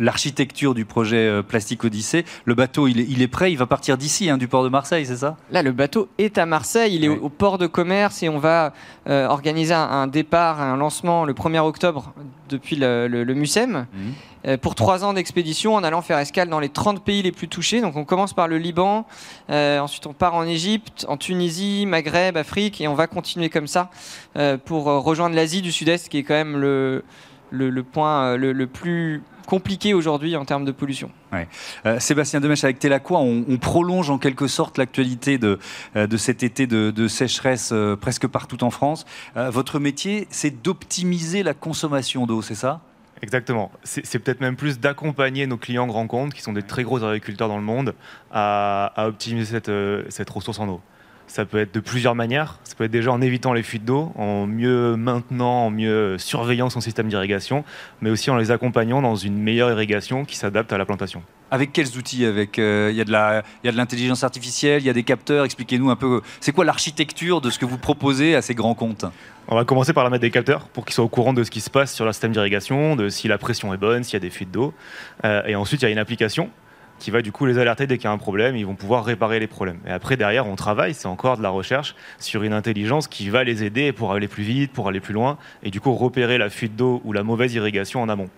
l'architecture 0.00 0.74
du 0.74 0.84
projet 0.84 1.26
euh, 1.26 1.42
Plastique 1.42 1.84
Odyssée. 1.84 2.26
Le 2.44 2.54
bateau, 2.54 2.86
il 2.88 3.00
est, 3.00 3.06
il 3.08 3.22
est 3.22 3.28
prêt, 3.28 3.50
il 3.50 3.56
va 3.56 3.66
partir 3.66 3.96
d'ici, 3.96 4.28
hein, 4.28 4.36
du 4.36 4.48
port 4.48 4.64
de 4.64 4.68
Marseille, 4.68 5.06
c'est 5.06 5.16
ça? 5.16 5.38
Là, 5.50 5.62
le 5.62 5.72
bateau 5.72 6.08
est 6.18 6.36
à 6.36 6.44
Marseille, 6.44 6.94
il 6.96 7.04
est 7.04 7.08
au, 7.08 7.30
port 7.30 7.56
de 7.56 7.66
commerce 7.66 8.22
et 8.22 8.28
on 8.28 8.38
va 8.38 8.74
organiser 9.06 9.72
un, 9.72 10.06
départ, 10.08 10.60
un 10.60 10.76
lancement 10.76 11.24
le 11.24 11.32
1er 11.32 11.60
octobre 11.60 12.12
depuis 12.48 12.76
le, 12.76 13.06
le, 13.06 13.34
MUSEM. 13.34 13.86
Mhm. 13.92 14.12
Euh, 14.46 14.56
pour 14.56 14.74
trois 14.74 15.04
ans 15.04 15.12
d'expédition 15.12 15.74
en 15.74 15.82
allant 15.82 16.02
faire 16.02 16.18
escale 16.18 16.48
dans 16.48 16.60
les 16.60 16.68
30 16.68 17.04
pays 17.04 17.22
les 17.22 17.32
plus 17.32 17.48
touchés. 17.48 17.80
Donc 17.80 17.96
on 17.96 18.04
commence 18.04 18.32
par 18.32 18.48
le 18.48 18.58
Liban, 18.58 19.06
euh, 19.50 19.78
ensuite 19.80 20.06
on 20.06 20.12
part 20.12 20.34
en 20.34 20.44
Égypte, 20.44 21.04
en 21.08 21.16
Tunisie, 21.16 21.86
Maghreb, 21.86 22.36
Afrique, 22.36 22.80
et 22.80 22.88
on 22.88 22.94
va 22.94 23.06
continuer 23.06 23.48
comme 23.50 23.66
ça 23.66 23.90
euh, 24.36 24.56
pour 24.56 24.84
rejoindre 24.84 25.34
l'Asie 25.34 25.62
du 25.62 25.72
Sud-Est, 25.72 26.08
qui 26.08 26.18
est 26.18 26.22
quand 26.22 26.34
même 26.34 26.56
le, 26.56 27.04
le, 27.50 27.82
point 27.82 28.36
le, 28.36 28.66
plus 28.66 29.22
compliqué 29.46 29.94
aujourd'hui 29.94 30.36
en 30.36 30.44
termes 30.44 30.64
de 30.64 30.72
pollution. 30.72 31.10
Sébastien 31.98 32.40
Demèche, 32.40 32.64
avec 32.64 32.84
on, 33.10 33.44
on, 33.48 33.56
prolonge 33.56 34.10
en 34.10 34.18
quelque 34.18 34.46
sorte 34.46 34.78
l'actualité 34.78 35.38
de, 35.38 35.58
de 35.94 36.16
cet 36.16 36.42
été 36.42 36.66
de, 36.66 36.90
de 36.90 37.08
sécheresse 37.08 37.72
presque 38.00 38.26
partout 38.26 38.62
en 38.62 38.70
France. 38.70 39.06
votre 39.34 39.78
métier, 39.78 40.26
c'est 40.30 40.62
d'optimiser 40.62 41.42
la 41.42 41.54
consommation 41.54 42.26
d'eau, 42.26 42.42
c'est 42.42 42.54
ça? 42.54 42.82
Exactement. 43.22 43.70
C'est 43.82 44.18
peut-être 44.18 44.40
même 44.40 44.56
plus 44.56 44.78
d'accompagner 44.78 45.46
nos 45.46 45.56
clients 45.56 45.86
grands 45.86 46.06
comptes, 46.06 46.34
qui 46.34 46.42
sont 46.42 46.52
des 46.52 46.62
très 46.62 46.84
gros 46.84 47.02
agriculteurs 47.02 47.48
dans 47.48 47.56
le 47.56 47.62
monde, 47.62 47.94
à, 48.30 48.92
optimiser 48.96 49.52
cette, 49.52 49.68
euh, 49.68 50.04
cette, 50.08 50.30
ressource 50.30 50.58
en 50.58 50.68
eau. 50.68 50.80
Ça 51.28 51.44
peut 51.44 51.58
être 51.58 51.74
de 51.74 51.80
plusieurs 51.80 52.14
manières. 52.14 52.58
Ça 52.64 52.74
peut 52.74 52.84
être 52.84 52.90
déjà 52.90 53.12
en 53.12 53.20
évitant 53.20 53.52
les 53.52 53.62
fuites 53.62 53.84
d'eau, 53.84 54.12
en 54.16 54.46
mieux 54.46 54.96
maintenant, 54.96 55.66
en 55.66 55.70
mieux 55.70 56.16
surveillant 56.18 56.70
son 56.70 56.80
système 56.80 57.08
d'irrigation, 57.08 57.64
mais 58.00 58.10
aussi 58.10 58.30
en 58.30 58.36
les 58.36 58.50
accompagnant 58.50 59.02
dans 59.02 59.14
une 59.14 59.38
meilleure 59.38 59.70
irrigation 59.70 60.24
qui 60.24 60.36
s'adapte 60.36 60.72
à 60.72 60.78
la 60.78 60.86
plantation. 60.86 61.22
Avec 61.50 61.72
quels 61.72 61.96
outils 61.96 62.24
Avec 62.24 62.58
euh, 62.58 62.88
il 62.90 62.96
y 62.96 63.00
a 63.00 63.04
de 63.04 63.76
l'intelligence 63.76 64.24
artificielle, 64.24 64.82
il 64.82 64.86
y 64.86 64.90
a 64.90 64.94
des 64.94 65.02
capteurs. 65.02 65.44
Expliquez-nous 65.44 65.90
un 65.90 65.96
peu. 65.96 66.22
C'est 66.40 66.52
quoi 66.52 66.64
l'architecture 66.64 67.40
de 67.40 67.50
ce 67.50 67.58
que 67.58 67.66
vous 67.66 67.78
proposez 67.78 68.34
à 68.34 68.42
ces 68.42 68.54
grands 68.54 68.74
comptes? 68.74 69.04
On 69.48 69.54
va 69.54 69.64
commencer 69.64 69.92
par 69.92 70.04
la 70.04 70.10
mettre 70.10 70.22
des 70.22 70.30
capteurs 70.30 70.68
pour 70.68 70.84
qu'ils 70.84 70.94
soient 70.94 71.04
au 71.04 71.08
courant 71.08 71.32
de 71.32 71.44
ce 71.44 71.50
qui 71.50 71.60
se 71.60 71.70
passe 71.70 71.94
sur 71.94 72.04
leur 72.04 72.12
système 72.12 72.32
d'irrigation, 72.32 72.96
de 72.96 73.08
si 73.08 73.28
la 73.28 73.38
pression 73.38 73.72
est 73.72 73.78
bonne, 73.78 74.04
s'il 74.04 74.14
y 74.14 74.16
a 74.16 74.20
des 74.20 74.30
fuites 74.30 74.50
d'eau. 74.50 74.74
Euh, 75.24 75.42
et 75.46 75.56
ensuite, 75.56 75.82
il 75.82 75.84
y 75.86 75.88
a 75.88 75.90
une 75.90 75.98
application 75.98 76.50
qui 76.98 77.10
va 77.10 77.22
du 77.22 77.32
coup 77.32 77.46
les 77.46 77.58
alerter 77.58 77.86
dès 77.86 77.98
qu'il 77.98 78.04
y 78.04 78.08
a 78.08 78.12
un 78.12 78.18
problème, 78.18 78.56
ils 78.56 78.66
vont 78.66 78.74
pouvoir 78.74 79.04
réparer 79.04 79.40
les 79.40 79.46
problèmes. 79.46 79.78
Et 79.86 79.90
après, 79.90 80.16
derrière, 80.16 80.46
on 80.46 80.56
travaille, 80.56 80.94
c'est 80.94 81.08
encore 81.08 81.36
de 81.36 81.42
la 81.42 81.50
recherche 81.50 81.94
sur 82.18 82.42
une 82.42 82.52
intelligence 82.52 83.08
qui 83.08 83.28
va 83.28 83.44
les 83.44 83.64
aider 83.64 83.92
pour 83.92 84.12
aller 84.12 84.28
plus 84.28 84.42
vite, 84.42 84.72
pour 84.72 84.88
aller 84.88 85.00
plus 85.00 85.14
loin, 85.14 85.38
et 85.62 85.70
du 85.70 85.80
coup 85.80 85.94
repérer 85.94 86.38
la 86.38 86.50
fuite 86.50 86.76
d'eau 86.76 87.00
ou 87.04 87.12
la 87.12 87.22
mauvaise 87.22 87.54
irrigation 87.54 88.02
en 88.02 88.08
amont. 88.08 88.28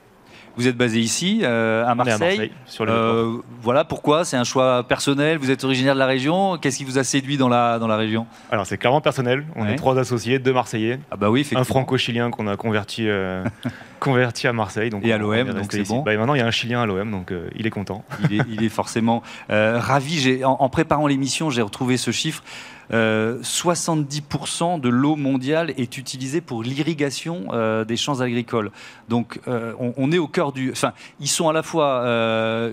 Vous 0.57 0.69
êtes 0.69 0.76
basé 0.76 1.00
ici, 1.00 1.45
à 1.45 1.95
Marseille. 1.95 2.52
sur 2.66 2.85
le 2.85 3.40
voilà 3.62 3.85
pourquoi 3.85 4.25
C'est 4.25 4.37
un 4.37 4.45
choix 4.45 4.83
personnel. 4.85 5.38
Vous 5.38 5.50
êtes 5.50 5.64
originaire 5.64 5.95
de 5.95 5.99
la 5.99 6.07
région. 6.07 6.59
Qu'est-ce 6.59 6.78
qui 6.78 6.85
vous 6.85 6.99
a 6.99 7.04
séduit 7.04 7.37
dans 7.37 7.49
la, 7.49 7.78
dans 7.78 7.87
la 7.87 7.97
région? 7.97 8.26
Alors 8.50 8.66
c'est 8.66 8.78
clairement 8.78 9.00
personnel. 9.00 9.45
On 9.57 9.66
est 9.66 9.76
trois 9.76 9.99
associés, 9.99 10.38
deux 10.38 10.52
Marseillais. 10.52 11.00
Ah 11.11 11.16
bah 11.16 11.30
oui, 11.30 11.47
un 11.54 11.64
franco-chilien 11.64 12.30
qu'on 12.30 12.47
a 12.47 12.57
converti, 12.57 13.09
converti 14.00 14.47
à 14.47 14.52
Marseille. 14.52 14.90
Donc 14.90 15.04
Et 15.04 15.12
à 15.12 15.19
l'OM, 15.19 15.52
donc 15.52 15.73
c'est 15.73 15.87
bon. 15.87 16.02
Bah, 16.02 16.16
maintenant 16.16 16.35
il 16.35 16.38
y 16.38 16.42
a 16.42 16.47
un 16.47 16.50
Chilien 16.50 16.83
à 16.83 16.87
l'OM, 16.87 17.11
donc 17.11 17.33
il 17.54 17.66
est 17.66 17.71
content. 17.71 18.04
Il 18.30 18.64
est, 18.64 18.69
forcément 18.69 19.23
ravi. 19.49 20.45
En, 20.45 20.57
en 20.61 20.69
préparant 20.69 21.07
l'émission, 21.07 21.50
j'ai 21.50 21.62
retrouvé 21.62 21.97
ce 21.97 22.11
chiffre. 22.11 22.42
70% 22.90 24.76
euh, 24.76 24.78
de 24.78 24.88
l'eau 24.88 25.16
mondiale 25.16 25.73
est 25.76 25.97
utilisée 25.97 26.40
pour 26.40 26.62
l'irrigation 26.62 27.47
euh, 27.52 27.85
des 27.85 27.97
champs 27.97 28.20
agricoles. 28.20 28.70
Donc 29.09 29.40
euh, 29.47 29.75
on, 29.78 30.11
est 30.12 30.18
au 30.18 30.26
cœur 30.26 30.52
du... 30.52 30.73
Enfin, 30.73 30.92
ils 31.20 31.28
sont 31.28 31.49
à 31.49 31.52
la 31.52 31.62
fois 31.62 32.04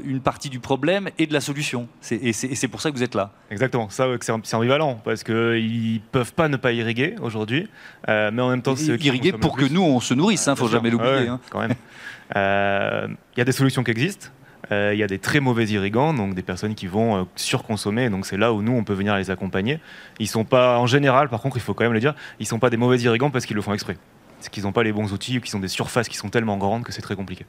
une 0.06 0.22
partie 0.22 0.50
du 0.50 0.60
problème 0.60 1.10
et 1.18 1.28
de 1.28 1.34
la 1.34 1.42
solution. 1.42 1.88
Et 2.12 2.34
c'est 2.34 2.68
pour 2.68 2.82
ça 2.82 2.92
que 2.92 2.96
vous 2.96 3.04
êtes 3.04 3.16
là. 3.16 3.32
Exactement, 3.52 3.90
ça 3.90 4.08
c'est 4.22 4.54
ambivalent, 4.56 5.00
parce 5.04 5.24
qu'ils 5.24 5.94
ne 5.94 6.00
peuvent 6.12 6.34
pas 6.34 6.48
ne 6.48 6.58
pas 6.58 6.72
irriguer 6.72 7.16
aujourd'hui, 7.22 7.68
mais 8.08 8.42
en 8.42 8.50
même 8.50 8.62
temps... 8.62 8.76
c'est 8.76 8.98
Irriguer 9.08 9.32
pour 9.32 9.56
que 9.56 9.66
nous, 9.66 9.82
on 9.82 10.00
se 10.00 10.14
nourrisse, 10.14 10.46
il 10.46 10.50
hein, 10.50 10.54
ne 10.54 10.58
faut 10.58 10.68
jamais 10.68 10.90
l'oublier. 10.90 11.28
Hein. 11.28 11.40
Quand 11.50 11.60
même. 11.60 11.76
Il 12.36 13.40
y 13.40 13.42
a 13.42 13.46
des 13.46 13.52
solutions 13.52 13.84
qui 13.84 13.92
existent. 13.92 14.28
Euh, 14.72 14.92
il 14.94 15.00
y 15.00 15.04
a 15.04 15.08
des 15.08 15.20
très 15.20 15.40
mauvais 15.40 15.66
irrigants, 15.66 16.14
donc 16.14 16.34
des 16.34 16.42
personnes 16.42 16.76
qui 16.76 16.88
vont 16.88 17.18
euh, 17.18 17.24
surconsommer. 17.36 18.10
Donc 18.10 18.26
c'est 18.26 18.38
là 18.38 18.54
où 18.54 18.62
nous, 18.62 18.74
on 18.74 18.84
peut 18.84 18.94
venir 18.94 19.16
les 19.16 19.32
accompagner. 19.32 19.80
Ils 20.20 20.28
sont 20.28 20.44
pas, 20.44 20.78
en 20.80 20.88
général, 20.88 21.30
par 21.30 21.42
contre, 21.42 21.58
il 21.58 21.62
faut 21.62 21.74
quand 21.74 21.84
même 21.84 21.94
le 21.94 22.00
dire, 22.00 22.16
ils 22.40 22.46
sont 22.46 22.60
pas 22.60 22.70
des 22.70 22.78
mauvais 22.78 23.00
irrigants 23.00 23.30
parce 23.30 23.46
qu'ils 23.46 23.56
le 23.56 23.62
font 23.62 23.74
exprès 23.74 23.98
c'est 24.40 24.52
qu'ils 24.52 24.64
n'ont 24.64 24.72
pas 24.72 24.84
les 24.84 24.92
bons 24.92 25.12
outils 25.14 25.38
ou 25.38 25.42
qu'ils 25.42 25.56
ont 25.56 25.60
des 25.60 25.68
surfaces 25.68 26.08
qui 26.08 26.18
sont 26.18 26.30
tellement 26.30 26.58
grandes 26.58 26.84
que 26.84 26.92
c'est 26.92 27.02
très 27.02 27.16
compliqué. 27.16 27.46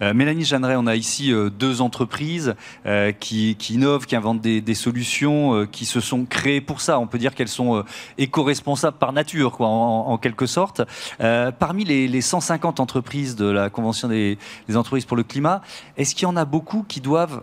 Euh, 0.00 0.14
Mélanie 0.14 0.44
Jeanneret, 0.44 0.76
on 0.76 0.86
a 0.86 0.94
ici 0.94 1.32
euh, 1.32 1.50
deux 1.50 1.80
entreprises 1.80 2.54
euh, 2.86 3.12
qui, 3.12 3.52
innovent, 3.70 4.06
qui 4.06 4.16
inventent 4.16 4.40
des, 4.40 4.74
solutions, 4.74 5.66
qui 5.66 5.84
se 5.84 6.00
sont 6.00 6.24
créées 6.24 6.60
pour 6.60 6.80
ça. 6.80 6.98
On 6.98 7.06
peut 7.06 7.18
dire 7.18 7.34
qu'elles 7.34 7.48
sont 7.48 7.84
éco-responsables 8.18 8.96
par 8.96 9.12
nature, 9.12 9.60
en, 9.60 10.16
quelque 10.18 10.46
sorte. 10.46 10.82
parmi 11.18 11.84
les, 11.84 12.20
150 12.20 12.80
entreprises 12.80 13.36
de 13.36 13.46
la 13.46 13.68
Convention 13.68 14.08
des, 14.08 14.38
des 14.68 14.76
entreprises 14.76 15.04
pour 15.04 15.16
le 15.16 15.24
climat, 15.24 15.60
est-ce 15.96 16.14
qu'il 16.14 16.22
y 16.22 16.26
en 16.26 16.36
a 16.36 16.44
beaucoup 16.44 16.84
qui 16.86 17.00
doivent 17.00 17.42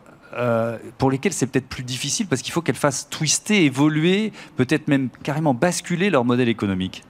pour 0.97 1.11
lesquelles 1.11 1.33
c'est 1.33 1.47
peut-être 1.47 1.67
plus 1.67 1.83
difficile 1.83 2.27
parce 2.27 2.41
qu'il 2.41 2.53
faut 2.53 2.61
qu'elles 2.61 2.75
fassent 2.75 3.09
twister, 3.09 3.65
évoluer, 3.65 4.31
peut-être 4.55 4.87
même 4.87 5.09
carrément 5.23 5.53
basculer 5.53 6.09
leur 6.09 6.23
modèle 6.23 6.49
économique? 6.49 7.03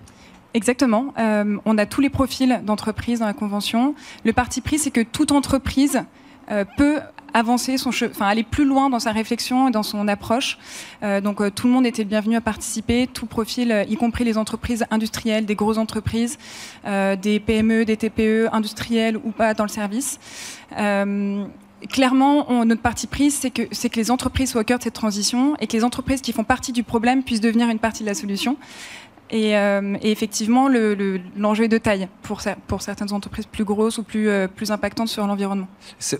Exactement. 0.54 1.14
Euh, 1.20 1.58
on 1.66 1.78
a 1.78 1.86
tous 1.86 2.02
les 2.02 2.10
profils 2.10 2.62
d'entreprise 2.64 3.20
dans 3.20 3.28
la 3.28 3.34
convention. 3.34 3.94
Le 4.26 4.34
parti 4.34 4.62
pris, 4.62 4.80
c'est 4.80 4.92
que 4.92 5.02
toute 5.02 5.32
entreprise 5.32 6.04
euh, 6.52 6.66
peut 6.78 7.00
avancer 7.36 7.76
aller 8.22 8.42
plus 8.42 8.66
loin 8.66 8.90
dans 8.90 8.98
sa 8.98 9.12
réflexion 9.12 9.68
et 9.68 9.72
dans 9.72 9.84
son 9.84 10.08
approche. 10.08 10.58
Euh, 11.04 11.22
donc 11.22 11.38
tout 11.54 11.68
le 11.68 11.74
monde 11.74 11.86
était 11.86 12.02
le 12.02 12.10
bienvenu 12.10 12.36
à 12.36 12.42
participer, 12.42 13.06
tout 13.06 13.28
profil, 13.28 13.86
y 13.88 13.96
compris 13.98 14.24
les 14.24 14.36
entreprises 14.40 14.84
industrielles, 14.90 15.46
des 15.46 15.54
grosses 15.54 15.78
entreprises, 15.78 16.40
des 16.86 17.40
PME, 17.40 17.86
des 17.86 17.98
TPE, 17.98 18.50
industrielles 18.52 19.18
ou 19.18 19.30
pas 19.30 19.54
dans 19.54 19.64
le 19.64 19.70
service. 19.70 20.20
Clairement, 21.88 22.66
notre 22.66 22.82
parti 22.82 23.06
pris, 23.06 23.30
c'est 23.30 23.52
que 23.52 23.96
les 23.96 24.12
entreprises 24.12 24.52
soient 24.52 24.62
au 24.62 24.66
cœur 24.66 24.80
de 24.80 24.84
cette 24.84 24.96
transition 24.96 25.56
et 25.60 25.68
que 25.68 25.78
les 25.78 25.84
entreprises 25.84 26.22
qui 26.22 26.34
font 26.34 26.44
partie 26.44 26.72
du 26.72 26.84
problème 26.84 27.24
puissent 27.24 27.42
devenir 27.42 27.70
une 27.70 27.80
partie 27.80 28.02
de 28.02 28.08
la 28.08 28.16
solution. 28.16 28.58
Euh, 29.34 29.98
et, 30.02 30.12
effectivement, 30.12 30.70
l'enjeu 31.38 31.66
est 31.66 31.70
de 31.70 31.78
taille 31.78 32.08
pour, 32.24 32.42
certaines 32.42 33.14
entreprises 33.14 33.46
plus 33.46 33.64
grosses 33.64 33.98
ou 33.98 34.04
plus, 34.04 34.30
euh, 34.30 34.48
impactantes 34.70 35.08
sur 35.08 35.26
l'environnement. 35.26 35.68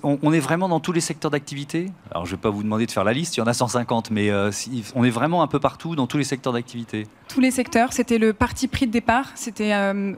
on, 0.04 0.34
est 0.34 0.40
vraiment 0.40 0.70
dans 0.70 0.80
tous 0.80 0.92
les 0.92 1.02
secteurs 1.02 1.32
d'activité? 1.32 1.88
Alors, 2.12 2.26
je 2.26 2.32
ne 2.32 2.38
vais 2.38 2.42
pas 2.42 2.50
vous 2.50 2.64
demander 2.64 2.86
de 2.86 2.92
faire 2.92 3.04
la 3.04 3.14
liste, 3.14 3.38
il 3.38 3.40
y 3.40 3.44
en 3.44 3.48
a 3.48 3.54
150, 3.54 4.12
mais 4.12 4.30
euh, 4.30 4.52
on 4.96 5.04
est 5.04 5.10
vraiment 5.10 5.42
un 5.44 5.48
peu 5.48 5.60
partout 5.60 5.96
dans 5.96 6.08
tous 6.08 6.18
les 6.18 6.24
secteurs 6.24 6.54
d'activité? 6.54 7.08
Tous 7.30 7.40
les 7.40 7.52
secteurs. 7.52 7.94
C'était 7.94 8.18
le 8.18 8.34
parti 8.34 8.68
pris 8.68 8.88
de 8.88 8.92
départ, 8.92 9.32
c'était 9.36 9.70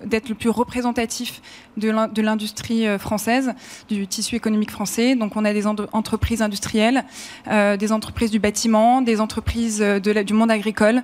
d'être 0.06 0.30
le 0.30 0.36
plus 0.36 0.50
représentatif 0.50 1.42
de 1.76 2.22
l'industrie 2.22 2.88
française, 2.98 3.54
du 3.90 4.08
tissu 4.08 4.36
économique 4.36 4.72
français. 4.72 5.16
Donc, 5.16 5.36
on 5.36 5.44
a 5.44 5.52
des 5.52 5.68
entreprises 5.68 6.42
industrielles, 6.42 7.04
des 7.46 7.92
entreprises 7.92 8.32
du 8.32 8.40
bâtiment, 8.40 9.02
des 9.02 9.20
entreprises 9.20 9.82
du 9.82 10.34
monde 10.34 10.52
agricole, 10.52 11.04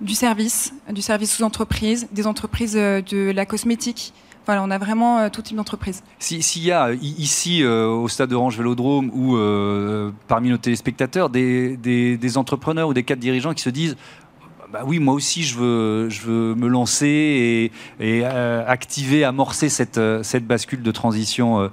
du 0.00 0.14
service, 0.14 0.72
du 0.90 1.02
service 1.02 1.40
aux 1.40 1.44
entreprises, 1.44 2.08
des 2.12 2.26
entreprises 2.26 2.76
euh, 2.76 3.02
de 3.02 3.30
la 3.30 3.46
cosmétique. 3.46 4.12
Voilà, 4.46 4.62
on 4.62 4.70
a 4.70 4.78
vraiment 4.78 5.18
euh, 5.18 5.28
tout 5.28 5.42
type 5.42 5.56
d'entreprise. 5.56 6.02
S'il 6.18 6.64
y 6.64 6.72
a 6.72 6.92
ici 6.92 7.62
euh, 7.62 7.86
au 7.88 8.08
stade 8.08 8.32
Orange 8.32 8.56
Vélodrome 8.56 9.10
ou 9.12 9.36
parmi 10.26 10.50
nos 10.50 10.56
téléspectateurs 10.56 11.28
des, 11.28 11.76
des, 11.76 12.38
entrepreneurs 12.38 12.88
ou 12.88 12.94
des 12.94 13.02
cadres 13.02 13.20
dirigeants 13.20 13.52
qui 13.52 13.62
se 13.62 13.70
disent 13.70 13.96
bah 14.72 14.82
oui, 14.84 14.98
moi 14.98 15.14
aussi, 15.14 15.42
je 15.44 15.56
veux, 15.56 16.08
je 16.10 16.22
veux 16.22 16.54
me 16.54 16.68
lancer 16.68 17.70
et, 18.00 18.06
et 18.06 18.24
activer, 18.24 19.24
amorcer 19.24 19.68
cette, 19.68 20.00
cette 20.22 20.46
bascule 20.46 20.82
de 20.82 20.90
transition 20.90 21.70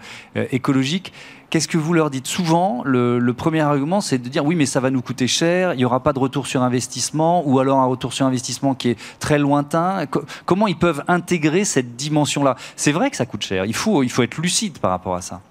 écologique. 0.52 1.12
Qu'est-ce 1.56 1.70
que 1.70 1.78
vous 1.78 1.94
leur 1.94 2.10
dites 2.10 2.28
Souvent, 2.28 2.82
le, 2.86 3.32
premier 3.32 3.62
argument, 3.62 4.02
c'est 4.02 4.18
de 4.18 4.28
dire 4.28 4.44
oui, 4.44 4.56
mais 4.56 4.66
ça 4.66 4.80
va 4.80 4.90
nous 4.90 5.02
coûter 5.02 5.26
cher, 5.26 5.74
il 5.74 5.78
n'y 5.78 5.86
aura 5.86 6.02
pas 6.02 6.12
de 6.12 6.20
retour 6.20 6.48
sur 6.48 6.62
investissement, 6.64 7.48
ou 7.48 7.60
alors 7.60 7.80
un 7.80 7.86
retour 7.86 8.14
sur 8.14 8.26
investissement 8.26 8.76
qui 8.76 8.90
est 8.90 9.00
très 9.20 9.40
lointain. 9.40 10.06
comment 10.46 10.68
ils 10.68 10.78
peuvent 10.78 11.04
intégrer 11.08 11.64
cette 11.64 11.96
dimension-là? 11.96 12.58
C'est 12.76 12.92
vrai 12.92 13.10
que 13.10 13.16
ça 13.16 13.26
coûte 13.26 13.44
cher, 13.44 13.66
il 13.66 13.74
faut, 13.74 14.04
il 14.04 14.10
faut 14.10 14.24
être 14.24 14.38
lucide 14.38 14.80
par 14.80 14.92
rapport 14.92 15.16
à 15.16 15.22
ça. 15.22 15.42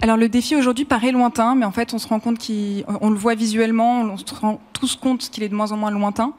Alors 0.00 0.16
le 0.16 0.28
défi 0.28 0.54
aujourd'hui 0.54 0.84
paraît 0.84 1.10
lointain, 1.10 1.56
mais 1.56 1.64
en 1.64 1.72
fait 1.72 1.92
on 1.92 1.98
se 1.98 2.06
rend 2.06 2.20
compte 2.20 2.38
qu'on 2.38 3.10
le 3.10 3.16
voit 3.16 3.34
visuellement, 3.34 4.02
on 4.02 4.16
se 4.16 4.24
rend 4.40 4.60
tous 4.72 4.94
compte 4.94 5.28
qu'il 5.30 5.42
est 5.42 5.48
de 5.48 5.56
moins 5.56 5.72
en 5.72 5.76
moins 5.76 5.90
lointain, 5.90 6.34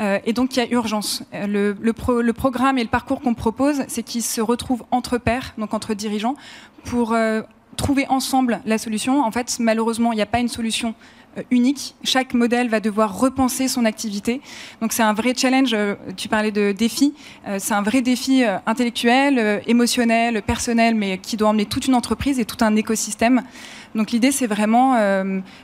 euh, 0.00 0.18
et 0.24 0.32
donc 0.32 0.56
il 0.56 0.60
y 0.60 0.62
a 0.62 0.70
urgence. 0.70 1.22
Le, 1.32 1.76
le, 1.78 2.32
programme 2.32 2.78
et 2.78 2.82
le 2.82 2.88
parcours 2.88 3.20
qu'on 3.20 3.34
propose, 3.34 3.82
c'est 3.86 4.02
qu'ils 4.02 4.22
se 4.22 4.40
retrouvent 4.40 4.84
entre 4.90 5.18
pairs, 5.18 5.52
donc 5.58 5.74
entre 5.74 5.92
dirigeants, 5.92 6.36
pour 6.84 7.12
euh, 7.12 7.42
trouver 7.76 8.06
ensemble 8.08 8.60
la 8.64 8.78
solution. 8.78 9.22
En 9.22 9.30
fait, 9.30 9.58
malheureusement, 9.60 10.12
il 10.12 10.16
n'y 10.16 10.22
a 10.22 10.26
pas 10.26 10.40
une 10.40 10.48
solution 10.48 10.90
euh, 10.90 10.94
unique. 11.50 11.94
Chaque 12.04 12.34
modèle 12.34 12.68
va 12.68 12.80
devoir 12.80 13.18
repenser 13.18 13.68
son 13.68 13.84
activité. 13.84 14.40
Donc 14.80 14.92
c'est 14.92 15.02
un 15.02 15.12
vrai 15.12 15.34
challenge. 15.36 15.72
Euh, 15.74 15.94
tu 16.16 16.28
parlais 16.28 16.50
de 16.50 16.72
défi. 16.72 17.14
Euh, 17.46 17.56
c'est 17.58 17.74
un 17.74 17.82
vrai 17.82 18.02
défi 18.02 18.44
intellectuel, 18.66 19.62
émotionnel, 19.66 20.42
personnel, 20.42 20.94
mais 20.94 21.18
qui 21.18 21.36
doit 21.36 21.48
emmener 21.48 21.66
toute 21.66 21.86
une 21.86 21.94
entreprise 21.94 22.38
et 22.38 22.44
tout 22.44 22.62
un 22.64 22.76
écosystème. 22.76 23.42
Donc 23.94 24.10
l'idée, 24.10 24.32
c'est 24.32 24.46
vraiment 24.46 24.96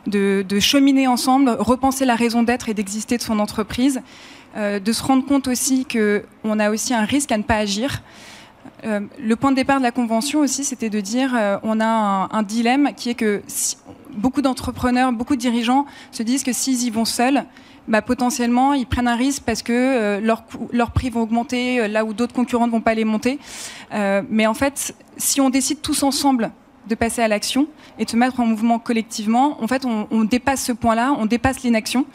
de, 0.07 0.45
de, 0.47 0.61
cheminer 0.61 1.07
ensemble, 1.07 1.57
repenser 1.59 2.05
la 2.05 2.15
raison 2.15 2.43
d'être 2.43 2.69
et 2.69 2.75
d'exister 2.75 3.17
de 3.17 3.23
son 3.23 3.39
entreprise, 3.39 4.03
de 4.55 4.93
se 4.93 5.03
rendre 5.03 5.25
compte 5.25 5.49
aussi 5.49 5.87
qu'on 5.87 6.59
a 6.59 6.71
aussi 6.71 6.93
un 6.93 7.05
risque 7.05 7.33
à 7.33 7.39
ne 7.39 7.43
pas 7.43 7.57
agir. 7.57 8.03
Euh, 8.85 9.01
le 9.19 9.37
point 9.37 9.51
de 9.51 9.57
départ 9.57 9.79
de 9.79 9.83
la 9.83 9.91
convention 9.91 10.41
aussi, 10.41 10.65
c'était 10.65 10.91
de 10.91 11.01
dire 11.01 11.35
euh, 11.35 11.59
on 11.63 11.81
a 11.81 12.29
un, 12.31 12.43
dilemme 12.43 12.91
qui 12.97 13.11
est 13.11 13.15
que 13.15 13.43
beaucoup 14.13 14.43
d'entrepreneurs, 14.43 15.13
beaucoup 15.13 15.35
de 15.35 15.41
dirigeants 15.41 15.87
se 16.13 16.23
disent 16.23 16.45
que 16.45 16.53
s'ils 16.53 16.85
y 16.85 16.91
vont 16.91 17.05
seuls, 17.05 17.45
bah, 17.89 18.03
potentiellement 18.03 18.75
ils 18.75 18.87
prennent 18.87 19.09
un 19.09 19.17
risque 19.17 19.43
parce 19.45 19.63
que 19.63 19.73
euh, 19.73 20.21
leurs 20.21 20.45
leur 20.73 20.93
prix 20.93 21.11
vont 21.11 21.23
augmenter 21.23 21.89
là 21.89 22.05
où 22.05 22.13
d'autres 22.13 22.35
concurrents 22.35 22.67
ne 22.67 22.73
vont 22.73 22.81
pas 22.81 22.95
les 22.95 23.05
monter. 23.05 23.39
mais 23.93 24.47
en 24.47 24.55
fait, 24.55 24.95
si 25.17 25.41
on 25.41 25.51
décide 25.51 25.81
tous 25.83 26.03
ensemble 26.03 26.51
de 26.89 26.95
passer 26.95 27.21
à 27.21 27.29
l'action 27.29 27.67
et 27.99 28.05
de 28.05 28.11
se 28.11 28.17
mettre 28.17 28.41
en 28.41 28.47
mouvement 28.47 28.79
collectivement, 28.79 29.63
en 29.63 29.67
fait, 29.67 29.85
on 29.85 30.25
dépasse 30.25 30.65
ce 30.65 30.73
point-là, 30.73 31.15
on 31.19 31.27
dépasse 31.27 31.63
l'inaction. 31.63 32.07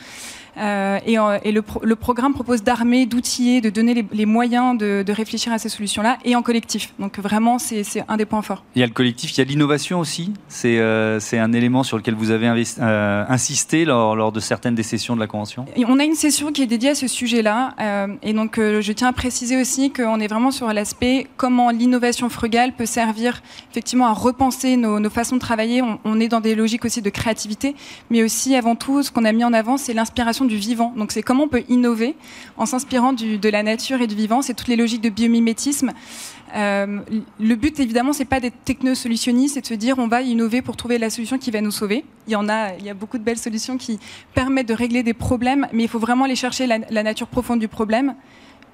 Euh, 0.58 1.00
et, 1.06 1.18
euh, 1.18 1.40
et 1.44 1.52
le, 1.52 1.64
le, 1.82 1.96
programme 1.96 2.34
propose 2.34 2.64
d'armer, 2.64 3.06
d'outiller, 3.06 3.62
de 3.62 3.70
donner 3.70 3.94
les, 3.94 4.06
les 4.12 4.26
moyens 4.26 4.78
de, 4.78 5.04
de, 5.06 5.14
réfléchir 5.14 5.52
à 5.52 5.58
ces 5.58 5.70
solutions-là 5.70 6.18
et 6.26 6.36
en 6.36 6.42
collectif. 6.42 6.94
Donc 7.00 7.18
vraiment, 7.20 7.58
c'est 7.58 7.84
un 8.08 8.18
des 8.18 8.26
points 8.26 8.42
forts. 8.42 8.64
Il 8.76 8.80
y 8.80 8.84
a 8.84 8.88
le 8.88 8.94
collectif, 8.94 9.36
il 9.36 9.38
y 9.40 9.42
a 9.42 9.46
l'innovation 9.46 10.00
aussi. 10.00 10.32
C'est 10.48 10.78
euh, 10.78 11.20
un 11.34 11.54
élément 11.54 11.84
sur 11.84 11.98
lequel 11.98 12.14
vous 12.14 12.30
avez 12.30 12.48
euh, 12.80 13.26
insisté 13.28 13.86
lors, 13.86 14.16
lors, 14.16 14.32
de 14.32 14.40
certaines 14.40 14.76
des 14.76 14.84
sessions 14.84 15.16
de 15.16 15.20
la 15.20 15.28
convention. 15.28 15.66
Et 15.76 15.86
on 15.86 16.00
a 16.00 16.04
une 16.04 16.16
session 16.16 16.52
qui 16.52 16.62
est 16.62 16.68
dédiée 16.68 16.92
à 16.92 16.96
ce 16.96 17.08
sujet-là. 17.08 17.76
et 18.22 18.34
donc 18.34 18.58
je 18.58 18.92
tiens 18.92 19.08
à 19.08 19.14
préciser 19.14 19.60
aussi 19.60 19.92
qu'on 19.92 20.20
est 20.20 20.28
vraiment 20.28 20.52
sur 20.52 20.72
l'aspect 20.72 21.28
comment 21.38 21.72
l'innovation 21.72 22.30
frugale 22.30 22.74
peut 22.74 22.86
servir 22.86 23.42
effectivement 23.72 24.08
à 24.08 24.14
repenser 24.14 24.78
nos, 24.78 25.00
nos 25.00 25.10
façons 25.10 25.36
de 25.36 25.42
travailler. 25.42 25.82
On, 25.82 26.00
on 26.06 26.20
est 26.20 26.28
dans 26.28 26.42
des 26.42 26.56
logiques 26.56 26.86
aussi 26.86 27.02
de 27.02 27.10
créativité, 27.10 27.76
mais 28.10 28.24
aussi 28.24 28.56
avant 28.56 28.76
tout, 28.76 29.04
ce 29.04 29.12
qu'on 29.12 29.26
a 29.26 29.32
mis 29.32 29.44
en 29.44 29.54
avant, 29.54 29.78
c'est 29.78 29.94
l'inspiration 29.94 30.43
du 30.44 30.58
vivant. 30.58 30.94
Donc 30.96 31.12
c'est 31.12 31.24
comment 31.24 31.44
on 31.44 31.48
peut 31.48 31.64
innover 31.70 32.16
en 32.58 32.66
s'inspirant 32.66 33.14
de 33.14 33.50
la 33.50 33.64
nature 33.64 34.02
et 34.02 34.08
du 34.08 34.16
vivant. 34.16 34.42
C'est 34.42 34.54
toutes 34.54 34.68
les 34.68 34.76
logiques 34.76 35.02
de 35.02 35.10
biomimétisme. 35.10 35.92
Euh, 36.56 37.00
le 37.40 37.56
but, 37.56 37.80
évidemment, 37.80 38.14
c'est 38.14 38.26
pas 38.26 38.40
d'être 38.40 38.64
techno-solutionniste, 38.64 39.56
c'est 39.56 39.62
de 39.62 39.66
se 39.66 39.74
dire 39.74 39.98
on 39.98 40.08
va 40.08 40.22
innover 40.22 40.62
pour 40.62 40.78
trouver 40.78 40.98
la 40.98 41.10
solution 41.10 41.38
qui 41.38 41.52
va 41.52 41.62
nous 41.62 41.72
sauver. 41.72 42.06
Il 42.28 42.34
y 42.34 42.36
en 42.36 42.48
a, 42.48 42.76
il 42.76 42.86
y 42.86 42.90
a 42.90 42.94
beaucoup 42.94 43.18
de 43.18 43.24
belles 43.24 43.40
solutions 43.40 43.78
qui 43.78 44.00
permettent 44.34 44.68
de 44.68 44.74
régler 44.74 45.04
des 45.04 45.14
problèmes, 45.14 45.68
mais 45.74 45.84
il 45.84 45.90
faut 45.90 46.00
vraiment 46.00 46.26
aller 46.26 46.36
chercher 46.36 46.68
la, 46.68 47.04
nature 47.04 47.28
profonde 47.28 47.60
du 47.60 47.68
problème. 47.68 48.16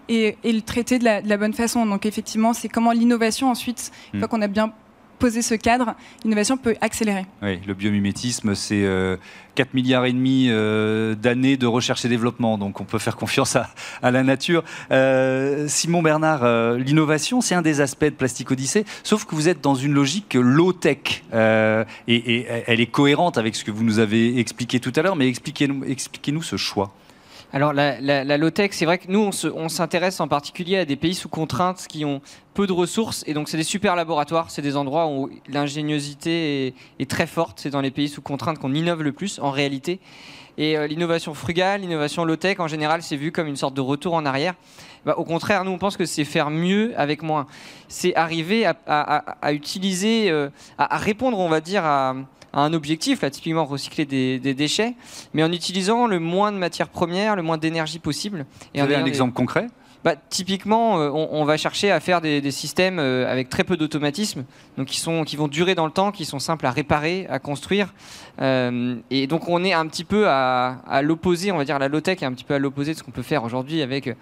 Et, 0.10 0.36
le 0.44 0.62
traiter 0.62 1.00
de 1.00 1.06
la, 1.06 1.38
bonne 1.38 1.54
façon. 1.54 1.86
Donc 1.86 2.06
effectivement, 2.06 2.54
c'est 2.54 2.68
comment 2.68 2.92
l'innovation 2.92 3.50
ensuite, 3.50 3.92
une 4.14 4.20
fois 4.20 4.28
hmm. 4.28 4.32
qu'on 4.32 4.42
a 4.42 4.48
bien 4.48 4.74
poser 5.20 5.42
ce 5.42 5.54
cadre, 5.56 5.96
l'innovation 6.24 6.58
peut 6.58 6.76
accélérer. 6.82 7.26
Oui, 7.42 7.60
le 7.68 7.74
biomimétisme, 7.74 8.56
c'est 8.56 8.88
4 9.56 9.74
milliards 9.74 10.06
et 10.06 10.14
demi 10.14 10.50
d'années 11.18 11.58
de 11.58 11.68
recherche 11.68 12.06
et 12.06 12.10
développement, 12.10 12.58
donc 12.58 12.80
on 12.82 12.86
peut 12.86 12.98
faire 12.98 13.16
confiance 13.16 13.56
à, 13.56 14.12
la 14.12 14.24
nature. 14.24 14.64
Simon 15.68 16.02
Bernard, 16.02 16.78
l'innovation, 16.78 17.42
c'est 17.42 17.56
un 17.56 17.62
des 17.62 17.82
aspects 17.82 18.06
de 18.06 18.10
Plastic 18.12 18.50
Odyssée, 18.50 18.86
sauf 19.04 19.26
que 19.26 19.36
vous 19.36 19.50
êtes 19.50 19.62
dans 19.62 19.76
une 19.76 19.94
logique 19.94 20.34
low-tech, 20.34 21.24
et, 22.08 22.46
elle 22.68 22.80
est 22.80 22.92
cohérente 22.92 23.38
avec 23.38 23.56
ce 23.56 23.64
que 23.64 23.72
vous 23.72 23.84
nous 23.84 24.00
avez 24.00 24.40
expliqué 24.40 24.80
tout 24.80 24.94
à 24.96 25.02
l'heure, 25.02 25.16
mais 25.16 25.28
expliquez-nous 25.28 25.84
expliquez 25.86 26.32
ce 26.42 26.58
choix. 26.58 26.94
Alors 27.52 27.74
la, 27.74 28.00
la, 28.00 28.38
low-tech, 28.38 28.70
c'est 28.74 28.86
vrai 28.86 29.00
que 29.00 29.10
nous, 29.10 29.32
on 29.56 29.70
s'intéresse 29.70 30.20
en 30.20 30.28
particulier 30.28 30.78
à 30.78 30.86
des 30.86 30.96
pays 30.96 31.16
sous 31.16 31.30
contraintes 31.30 31.88
qui 31.90 32.06
ont 32.06 32.22
peu 32.54 32.68
de 32.68 32.74
ressources, 32.74 33.24
et 33.26 33.34
donc 33.34 33.50
c'est 33.50 33.58
des 33.58 33.64
super 33.64 33.96
laboratoires, 33.96 34.52
c'est 34.52 34.62
des 34.62 34.78
endroits 34.78 35.08
où 35.08 35.32
l'ingéniosité 35.48 36.76
est, 37.00 37.10
très 37.10 37.26
forte, 37.26 37.60
c'est 37.60 37.72
dans 37.72 37.82
les 37.82 37.90
pays 37.90 38.08
sous 38.08 38.22
contraintes 38.22 38.60
qu'on 38.60 38.74
innove 38.76 39.02
le 39.02 39.14
plus 39.14 39.40
en 39.40 39.50
réalité. 39.50 40.00
Et 40.60 40.78
euh, 40.78 40.86
l'innovation 40.86 41.34
frugale, 41.34 41.82
l'innovation 41.82 42.24
low-tech, 42.24 42.60
en 42.60 42.68
général, 42.68 43.02
c'est 43.02 43.16
vu 43.16 43.32
comme 43.32 43.48
une 43.48 43.56
sorte 43.56 43.74
de 43.74 43.82
retour 43.82 44.14
en 44.14 44.26
arrière. 44.26 44.54
Bah, 45.06 45.16
au 45.18 45.24
contraire, 45.24 45.64
nous, 45.64 45.72
on 45.72 45.80
pense 45.80 45.98
que 45.98 46.06
c'est 46.06 46.26
faire 46.26 46.52
mieux 46.52 46.94
avec 46.98 47.24
moins. 47.24 47.48
C'est 47.88 48.14
arriver 48.16 48.70
à, 48.86 49.54
utiliser, 49.54 50.30
euh, 50.30 50.50
à, 50.78 50.98
répondre, 50.98 51.40
on 51.40 51.50
va 51.50 51.62
dire, 51.62 51.84
à 51.84 52.14
un 52.54 52.74
objectif, 52.74 53.22
là, 53.22 53.30
typiquement 53.30 53.66
recycler 53.66 54.06
des, 54.06 54.54
déchets, 54.54 54.96
mais 55.34 55.44
en 55.44 55.52
utilisant 55.52 56.08
le 56.08 56.20
moins 56.20 56.52
de 56.52 56.58
matières 56.58 56.90
premières, 56.90 57.36
le 57.36 57.44
moins 57.44 57.58
d'énergie 57.58 58.00
possible. 58.00 58.46
Et 58.74 58.80
Vous 58.80 58.86
avez 58.86 58.96
un 58.96 59.06
exemple 59.06 59.34
concret? 59.34 59.68
Bah, 60.06 60.16
typiquement, 60.30 60.98
euh, 61.02 61.10
on, 61.12 61.44
va 61.44 61.58
chercher 61.58 61.92
à 61.92 62.00
faire 62.00 62.22
des, 62.22 62.52
systèmes 62.52 63.00
euh, 63.00 63.30
avec 63.30 63.50
très 63.50 63.66
peu 63.66 63.76
d'automatisme, 63.76 64.46
donc 64.78 64.88
qui, 64.88 64.98
sont, 64.98 65.26
qui 65.26 65.36
vont 65.36 65.50
durer 65.50 65.76
dans 65.76 65.86
le 65.86 65.92
temps, 65.92 66.14
qui 66.14 66.24
sont 66.24 66.40
simples 66.40 66.66
à 66.66 66.72
réparer, 66.72 67.28
à 67.30 67.40
construire. 67.40 67.94
Euh, 68.42 68.96
et 69.12 69.28
donc 69.28 69.50
on 69.50 69.62
est 69.66 69.74
un 69.74 69.86
petit 69.88 70.06
peu 70.06 70.30
à, 70.30 70.78
à 70.88 71.02
l'opposé, 71.02 71.52
on 71.52 71.58
va 71.58 71.66
dire 71.66 71.80
la 71.80 71.90
low-tech 71.90 72.22
est 72.22 72.26
un 72.26 72.32
petit 72.32 72.46
peu 72.46 72.54
à 72.54 72.60
l'opposé 72.60 72.94
de 72.94 72.98
ce 72.98 73.04
qu'on 73.04 73.12
peut 73.12 73.24
faire 73.24 73.44
aujourd'hui 73.44 73.82
avec 73.82 74.16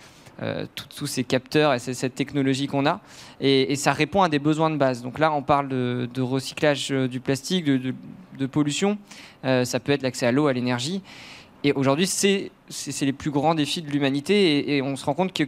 tous 0.96 1.08
ces 1.08 1.24
capteurs 1.24 1.74
et 1.74 1.80
cette 1.80 2.16
technologie 2.16 2.68
qu'on 2.68 2.86
a. 2.86 3.00
Et, 3.40 3.76
ça 3.76 3.94
répond 3.94 4.22
à 4.22 4.30
des 4.30 4.40
besoins 4.40 4.70
de 4.70 4.78
base. 4.78 5.02
Donc 5.02 5.20
là, 5.20 5.32
on 5.32 5.42
parle 5.42 5.68
de, 5.68 6.22
recyclage 6.22 6.92
euh, 6.92 7.08
du 7.08 7.20
plastique, 7.20 7.66
de, 7.66 8.46
pollution. 8.46 8.98
Euh, 9.46 9.66
ça 9.66 9.80
peut 9.80 9.92
être 9.92 10.04
l'accès 10.04 10.26
à 10.26 10.32
l'eau, 10.32 10.48
à 10.48 10.54
l'énergie. 10.54 11.02
Et 11.64 11.74
aujourd'hui, 11.74 12.08
c'est 12.08 12.52
les 13.02 13.14
plus 13.14 13.32
grands 13.32 13.56
défis 13.56 13.82
de 13.82 13.90
l'humanité. 13.90 14.76
Et, 14.76 14.82
on 14.82 14.96
se 14.96 15.06
rend 15.06 15.14
compte 15.14 15.34
que 15.34 15.44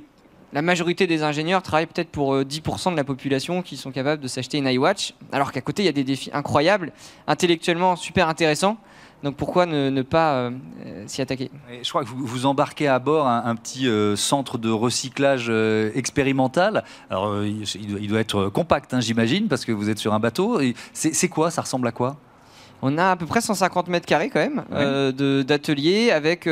la 0.53 0.63
majorité 0.63 1.05
des 1.05 1.21
ingénieurs 1.21 1.61
travaillent 1.61 1.85
peut-être 1.85 2.09
pour 2.09 2.35
10% 2.35 2.91
de 2.91 2.97
la 2.97 3.03
population 3.03 3.61
qui 3.61 3.77
sont 3.77 3.91
capables 3.91 4.21
de 4.21 4.27
s'acheter 4.27 4.57
une 4.57 4.65
iWatch, 4.65 5.13
alors 5.31 5.51
qu'à 5.51 5.61
côté, 5.61 5.83
il 5.83 5.85
y 5.85 5.89
a 5.89 5.91
des 5.91 6.03
défis 6.03 6.31
incroyables, 6.33 6.91
intellectuellement 7.27 7.95
super 7.95 8.27
intéressants, 8.27 8.77
donc 9.23 9.35
pourquoi 9.35 9.65
ne, 9.65 10.01
pas 10.01 10.33
euh, 10.33 10.51
s'y 11.07 11.21
attaquer? 11.21 11.51
Je 11.81 11.89
crois 11.89 12.03
que 12.03 12.09
vous, 12.09 12.25
vous, 12.25 12.45
embarquez 12.45 12.87
à 12.87 12.99
bord 12.99 13.27
un, 13.27 13.55
petit 13.55 13.87
euh, 13.87 14.15
centre 14.15 14.57
de 14.57 14.69
recyclage 14.69 15.47
euh, 15.49 15.91
expérimental. 15.93 16.85
Alors 17.09 17.43
il, 17.43 18.07
doit 18.07 18.21
être 18.21 18.47
compact, 18.47 18.93
hein, 18.93 19.01
j'imagine, 19.01 19.47
parce 19.47 19.65
que 19.65 19.73
vous 19.73 19.89
êtes 19.89 19.99
sur 19.99 20.13
un 20.13 20.19
bateau. 20.19 20.61
C'est 20.93 21.27
quoi? 21.27 21.51
Ça 21.51 21.61
ressemble 21.61 21.87
à 21.87 21.91
quoi? 21.91 22.15
On 22.81 22.97
a 22.97 23.11
à 23.11 23.15
peu 23.17 23.25
près 23.25 23.41
150 23.41 23.89
mètres 23.89 24.05
carrés 24.05 24.29
quand 24.29 24.39
même 24.39 24.63
d'ateliers 25.43 26.11
avec 26.11 26.47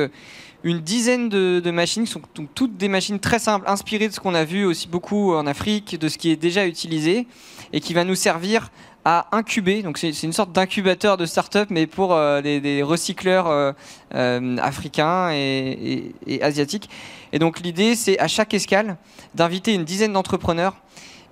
une 0.64 0.80
dizaine 0.82 1.30
de, 1.30 1.62
de, 1.64 1.72
machines. 1.72 2.04
Qui 2.04 2.12
sont 2.12 2.22
toutes 2.54 2.76
des 2.76 2.90
machines 2.90 3.20
très 3.20 3.40
simples, 3.40 3.66
inspirées 3.70 4.10
de 4.10 4.14
ce 4.14 4.20
qu'on 4.20 4.36
a 4.36 4.44
vu 4.44 4.66
aussi 4.66 4.90
beaucoup 4.90 5.34
en 5.34 5.48
Afrique, 5.48 5.98
de 5.98 6.10
ce 6.10 6.18
qui 6.18 6.32
est 6.32 6.36
déjà 6.36 6.68
utilisé 6.68 7.28
et 7.72 7.80
qui 7.80 7.94
va 7.94 8.04
nous 8.04 8.16
servir 8.16 8.72
à 9.10 9.26
incuber. 9.32 9.84
Donc 9.84 9.98
c'est 9.98 10.12
une 10.24 10.34
sorte 10.34 10.52
d'incubateur 10.52 11.16
de 11.16 11.26
start-up, 11.26 11.70
mais 11.72 11.88
pour 11.88 12.14
euh, 12.14 12.42
des, 12.42 12.84
recycleurs 12.84 13.48
euh, 13.48 13.72
euh, 14.14 14.58
africains 14.58 15.32
et, 15.32 16.14
asiatiques. 16.42 16.90
Et 17.32 17.40
donc 17.40 17.62
l'idée, 17.62 17.96
c'est 17.96 18.20
à 18.20 18.28
chaque 18.28 18.54
escale 18.54 18.98
d'inviter 19.34 19.74
une 19.74 19.86
dizaine 19.86 20.12
d'entrepreneurs 20.12 20.76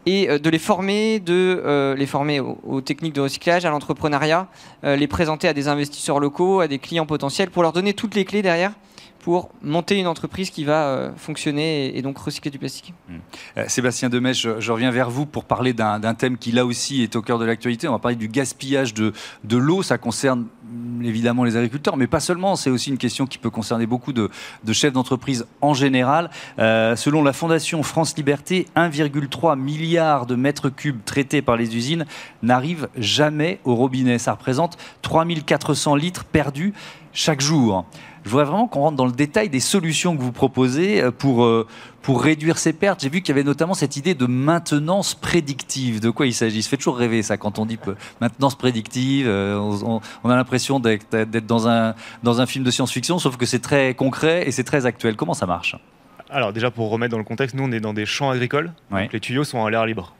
et 0.05 0.39
de 0.39 0.49
les 0.49 0.59
former, 0.59 1.19
de 1.19 1.95
les 1.97 2.05
former 2.05 2.39
aux, 2.39 2.79
techniques 2.79 3.13
de 3.13 3.21
recyclage, 3.21 3.65
à 3.65 3.71
l'entrepreneuriat, 3.71 4.47
les 4.83 5.07
présenter 5.07 5.47
à 5.47 5.53
des 5.53 5.67
investisseurs 5.67 6.19
locaux, 6.19 6.59
à 6.59 6.67
des 6.67 6.77
clients 6.77 7.07
potentiels, 7.07 7.49
pour 7.49 7.63
leur 7.63 7.73
donner 7.73 7.93
toutes 7.93 8.13
les 8.13 8.23
clés 8.23 8.43
derrière 8.43 8.73
pour 9.25 9.49
monter 9.63 9.97
une 9.97 10.05
entreprise 10.05 10.51
qui 10.51 10.65
va 10.65 10.85
euh, 10.85 11.11
fonctionner 11.17 11.97
et, 11.97 12.03
donc 12.03 12.15
recycler 12.15 12.51
du 12.51 12.59
plastique. 12.59 12.93
Hmm. 13.09 13.15
Euh, 13.57 13.65
Sébastien 13.67 14.07
Demèche, 14.07 14.47
je, 14.59 14.71
reviens 14.71 14.91
vers 14.91 15.09
vous 15.09 15.25
pour 15.25 15.45
parler 15.45 15.73
d'un 15.73 16.13
thème 16.13 16.37
qui 16.37 16.51
là 16.51 16.63
aussi 16.63 17.01
est 17.01 17.15
au 17.15 17.23
cœur 17.23 17.39
de 17.39 17.45
l'actualité. 17.45 17.87
On 17.87 17.93
va 17.93 17.97
parler 17.97 18.17
du 18.17 18.27
gaspillage 18.27 18.93
de, 18.93 19.13
de 19.43 19.57
l'eau. 19.57 19.81
Ça 19.81 19.97
concerne 19.97 20.45
hmm, 20.69 21.03
évidemment 21.03 21.43
les 21.43 21.57
agriculteurs, 21.57 21.97
mais 21.97 22.05
pas 22.05 22.19
seulement. 22.19 22.55
C'est 22.55 22.69
aussi 22.69 22.91
une 22.91 22.99
question 22.99 23.25
qui 23.25 23.39
peut 23.39 23.49
concerner 23.49 23.87
beaucoup 23.87 24.13
de, 24.13 24.29
de 24.63 24.73
chefs 24.73 24.93
d'entreprise 24.93 25.47
en 25.59 25.73
général. 25.73 26.29
Euh, 26.59 26.95
selon 26.95 27.23
la 27.23 27.33
Fondation 27.33 27.81
France 27.81 28.15
Liberté, 28.15 28.67
1,3 28.75 29.57
milliard 29.57 30.27
de 30.27 30.35
mètres 30.35 30.69
cubes 30.69 31.03
traités 31.03 31.41
par 31.41 31.57
les 31.57 31.75
usines 31.75 32.05
n'arrivent 32.43 32.89
jamais 32.95 33.59
au 33.63 33.73
robinet. 33.73 34.19
Ça 34.19 34.33
représente 34.33 34.77
3400 35.01 35.95
litres 35.95 36.25
perdus 36.25 36.75
chaque 37.11 37.41
jour. 37.41 37.85
Je 38.25 38.31
voudrais 38.31 38.45
vraiment 38.45 38.67
qu'on 38.67 38.79
rentre 38.79 38.97
dans 38.97 39.05
le 39.05 39.11
détail 39.11 39.49
des 39.49 39.59
solutions 39.59 40.17
que 40.17 40.21
vous 40.21 40.31
proposez 40.31 40.99
euh, 40.99 41.11
pour, 41.11 41.45
euh, 41.45 41.67
pour 42.01 42.23
réduire 42.23 42.57
ces 42.57 42.73
pertes. 42.73 43.01
J'ai 43.01 43.09
vu 43.09 43.21
qu'il 43.21 43.29
y 43.29 43.37
avait 43.37 43.43
notamment 43.43 43.75
cette 43.75 43.97
idée 43.97 44.15
de 44.15 44.25
maintenance 44.25 45.13
prédictive. 45.13 45.99
De 45.99 46.09
quoi 46.09 46.25
il 46.25 46.33
s'agit? 46.33 46.63
Ça 46.63 46.71
fait 46.71 46.77
toujours 46.77 46.97
rêver 46.97 47.21
ça 47.21 47.37
quand 47.37 47.59
on 47.59 47.67
dit 47.67 47.77
maintenance 48.21 48.55
prédictive. 48.55 49.27
Euh, 49.27 49.59
on, 50.23 50.29
a 50.29 50.35
l'impression 50.35 50.79
d'être 50.79 51.45
dans 51.45 51.67
un, 51.67 51.93
dans 52.23 52.41
un 52.41 52.47
film 52.47 52.65
de 52.65 52.71
science-fiction, 52.71 53.19
sauf 53.19 53.37
que 53.37 53.45
c'est 53.45 53.59
très 53.59 53.93
concret 53.93 54.47
et 54.47 54.51
c'est 54.51 54.63
très 54.63 54.87
actuel. 54.87 55.15
Comment 55.15 55.35
ça 55.35 55.45
marche? 55.45 55.75
Alors 56.31 56.51
déjà 56.51 56.71
pour 56.71 56.89
remettre 56.89 57.11
dans 57.11 57.19
le 57.19 57.23
contexte, 57.23 57.55
nous 57.55 57.63
on 57.63 57.71
est 57.71 57.79
dans 57.79 57.93
des 57.93 58.07
champs 58.07 58.31
agricoles, 58.31 58.73
donc 58.89 59.13
les 59.13 59.19
tuyaux 59.19 59.43
sont 59.43 59.59
en 59.59 59.67
l'air 59.67 59.85
libre. 59.85 60.15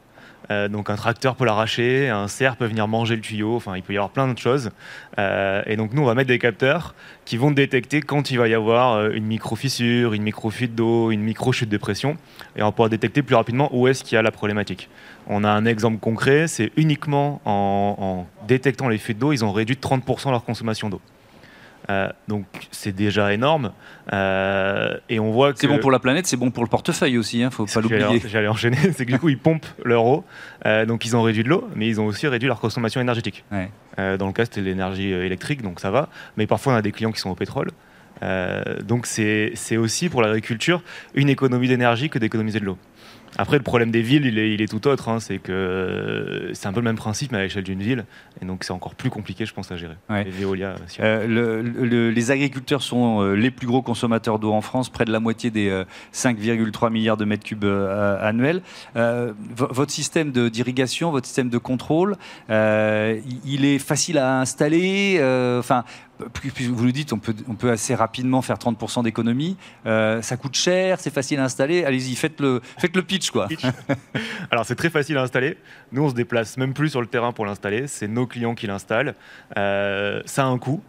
Euh, 0.51 0.67
donc 0.67 0.89
un 0.89 0.95
tracteur 0.95 1.36
peut 1.36 1.45
l'arracher, 1.45 2.10
un 2.10 2.27
cerf 2.27 2.55
peut 2.55 2.65
venir 2.65 2.88
manger 2.88 3.15
le 3.15 3.21
tuyau, 3.21 3.55
enfin 3.55 3.75
il 3.75 3.84
peut 3.84 3.93
y 3.93 3.97
avoir 3.97 4.12
plein 4.12 4.27
de 4.27 4.38
choses. 4.38 4.71
Euh, 5.17 5.62
et 5.65 5.75
donc 5.75 5.93
nous 5.93 6.01
on 6.01 6.05
va 6.05 6.13
mettre 6.13 6.27
des 6.27 6.39
capteurs 6.39 6.95
qui 7.25 7.38
vont 7.38 7.51
détecter 7.51 8.01
quand 8.01 8.31
il 8.31 8.38
va 8.38 8.47
y 8.47 8.53
avoir 8.53 8.93
euh, 8.93 9.10
une 9.12 9.25
micro-fissure, 9.25 10.13
une 10.13 10.23
micro-fuite 10.23 10.75
d'eau, 10.75 11.12
une 11.12 11.21
micro-chute 11.21 11.69
de 11.69 11.77
pression, 11.77 12.17
et 12.55 12.63
on 12.63 12.71
pouvoir 12.71 12.89
détecter 12.89 13.21
plus 13.21 13.36
rapidement 13.36 13.69
où 13.73 13.88
est-ce 13.88 14.03
qu'il 14.03 14.15
y 14.15 14.17
a 14.17 14.21
la 14.21 14.31
problématique. 14.31 14.89
On 15.27 15.43
a 15.43 15.49
un 15.49 15.65
exemple 15.65 15.99
concret, 15.99 16.47
c'est 16.47 16.71
uniquement 16.75 17.41
en, 17.45 17.95
en 17.97 18.47
détectant 18.47 18.89
les 18.89 18.97
fuites 18.97 19.17
d'eau, 19.17 19.31
ils 19.31 19.43
ont 19.43 19.51
réduit 19.51 19.75
de 19.75 19.81
30% 19.81 20.31
leur 20.31 20.43
consommation 20.43 20.89
d'eau. 20.89 21.01
Euh, 21.89 22.10
donc 22.28 22.45
c'est 22.71 22.91
déjà 22.91 23.34
énorme. 23.34 23.71
Euh, 24.13 24.98
et 25.10 25.19
on 25.19 25.32
voit 25.32 25.54
que 25.54 25.60
c'est 25.60 25.67
bon 25.67 25.80
pour 25.80 25.91
la 25.91 26.00
planète, 26.00 26.26
c'est 26.28 26.38
bon 26.38 26.52
pour 26.52 26.63
le 26.63 26.69
portefeuille 26.69 27.17
aussi. 27.17 27.43
Hein, 27.43 27.52
faut 27.52 27.65
pas 27.65 27.82
l'oublier. 27.82 28.21
J'allais 28.26 28.48
enchaîner, 28.48 28.78
c'est 28.95 29.06
que 29.06 29.12
du 29.12 29.19
coup 29.19 29.30
ils 29.30 29.38
pompent 29.38 29.67
leur 29.84 30.06
eau, 30.06 30.24
euh, 30.65 30.86
donc 30.86 31.06
ils 31.06 31.15
ont 31.15 31.21
réduit 31.21 31.43
de 31.43 31.50
l'eau, 31.50 31.67
mais 31.76 31.88
ils 31.88 32.02
ont 32.02 32.06
aussi 32.06 32.28
réduit 32.28 32.48
leur 32.48 32.60
consommation 32.60 33.02
énergétique. 33.02 33.43
dans 33.98 34.28
le 34.28 34.34
cas 34.34 34.45
c'était 34.45 34.62
l'énergie 34.62 35.12
électrique, 35.12 35.62
donc 35.62 35.80
ça 35.80 35.91
va. 35.91 36.10
Mais 36.38 36.48
parfois 36.48 36.74
on 36.74 36.76
a 36.76 36.82
des 36.82 36.91
clients 36.91 37.12
qui 37.12 37.19
sont 37.19 37.30
au 37.30 37.36
pétrole. 37.36 37.71
donc 38.84 39.06
c'est 39.06 39.78
aussi 39.78 40.10
pour 40.10 40.21
l'agriculture 40.21 40.82
une 41.13 41.30
économie 41.30 41.67
d'énergie 41.67 42.10
que 42.10 42.19
d'économiser 42.19 42.60
de 42.60 42.65
l'eau. 42.65 42.78
Après, 43.38 43.58
le 43.58 43.63
problème 43.63 43.91
des 43.91 44.02
villes, 44.02 44.26
il 44.26 44.39
est, 44.39 44.54
il 44.54 44.62
est 44.62 44.67
tout 44.67 44.88
autre. 44.88 45.10
Hein. 45.10 45.19
c'est 45.19 45.39
que 45.39 46.52
c'est 46.54 46.67
un 46.67 46.74
peu 46.74 46.80
le 46.80 46.86
même 46.86 46.95
principe, 46.95 47.32
mais 47.32 47.39
à 47.39 47.41
l'échelle 47.41 47.63
d'une 47.63 47.82
ville. 47.82 48.06
Et 48.41 48.45
donc, 48.45 48.63
c'est 48.63 48.71
encore 48.71 48.95
plus 48.95 49.10
compliqué, 49.10 49.45
je 49.45 49.54
pense, 49.54 49.71
à 49.71 49.78
gérer. 49.78 49.95
Les, 50.10 50.45
euh, 51.00 52.12
les 52.12 52.32
agriculteurs 52.32 52.82
sont 52.82 53.21
euh, 53.21 53.34
les 53.34 53.52
plus 53.52 53.67
gros 53.67 53.82
consommateurs 53.82 54.39
d'eau 54.39 54.54
en 54.54 54.62
France, 54.62 54.89
près 54.89 55.06
de 55.06 55.12
la 55.12 55.19
moitié 55.19 55.52
des 55.52 55.69
5,3 56.13 56.86
euh, 56.86 56.89
milliards 56.89 57.17
de 57.17 57.26
mètres 57.26 57.43
cubes 57.43 57.65
annuels. 57.65 58.62
votre 58.95 59.91
système 59.91 60.32
d'irrigation, 60.32 61.12
votre 61.12 61.28
système 61.28 61.50
de 61.50 61.58
contrôle, 61.58 62.15
il 62.50 63.65
est 63.65 63.80
facile 63.80 64.17
à 64.17 64.39
installer. 64.39 65.19
Enfin, 65.60 65.84
vous 66.69 66.86
le 66.86 66.91
dites, 66.91 67.13
on 67.13 67.19
peut, 67.19 67.36
on 67.47 67.56
peut 67.56 67.71
assez 67.71 67.95
rapidement 67.95 68.41
faire 68.41 68.58
30% 68.58 69.04
d'économie. 69.04 69.58
ça 69.86 70.38
coûte 70.38 70.56
cher, 70.56 70.99
c'est 70.99 71.13
facile 71.13 71.39
à 71.39 71.43
installer. 71.43 71.84
Allez-y, 71.84 72.15
faites 72.15 72.39
le, 72.39 72.62
faites 72.78 72.95
le 72.95 73.01
pitch 73.01 73.32
quoi. 73.32 73.47
Alors 74.51 74.65
c'est 74.65 74.75
très 74.75 74.89
facile 74.89 75.17
à 75.17 75.21
installer. 75.21 75.58
Nous 75.91 76.04
on 76.04 76.10
se 76.10 76.15
déplace 76.15 76.58
même 76.58 76.73
plus 76.73 76.89
sur 76.89 77.01
le 77.01 77.08
terrain 77.08 77.32
pour 77.32 77.45
l'installer. 77.45 77.88
C'est 77.88 78.08
nos 78.08 78.28
clients 78.28 78.56
qui 78.56 78.67
l'installent. 78.67 79.15
Euh, 79.58 80.21
ça 80.25 80.43
a 80.43 80.47
un 80.47 80.58
coût. 80.58 80.82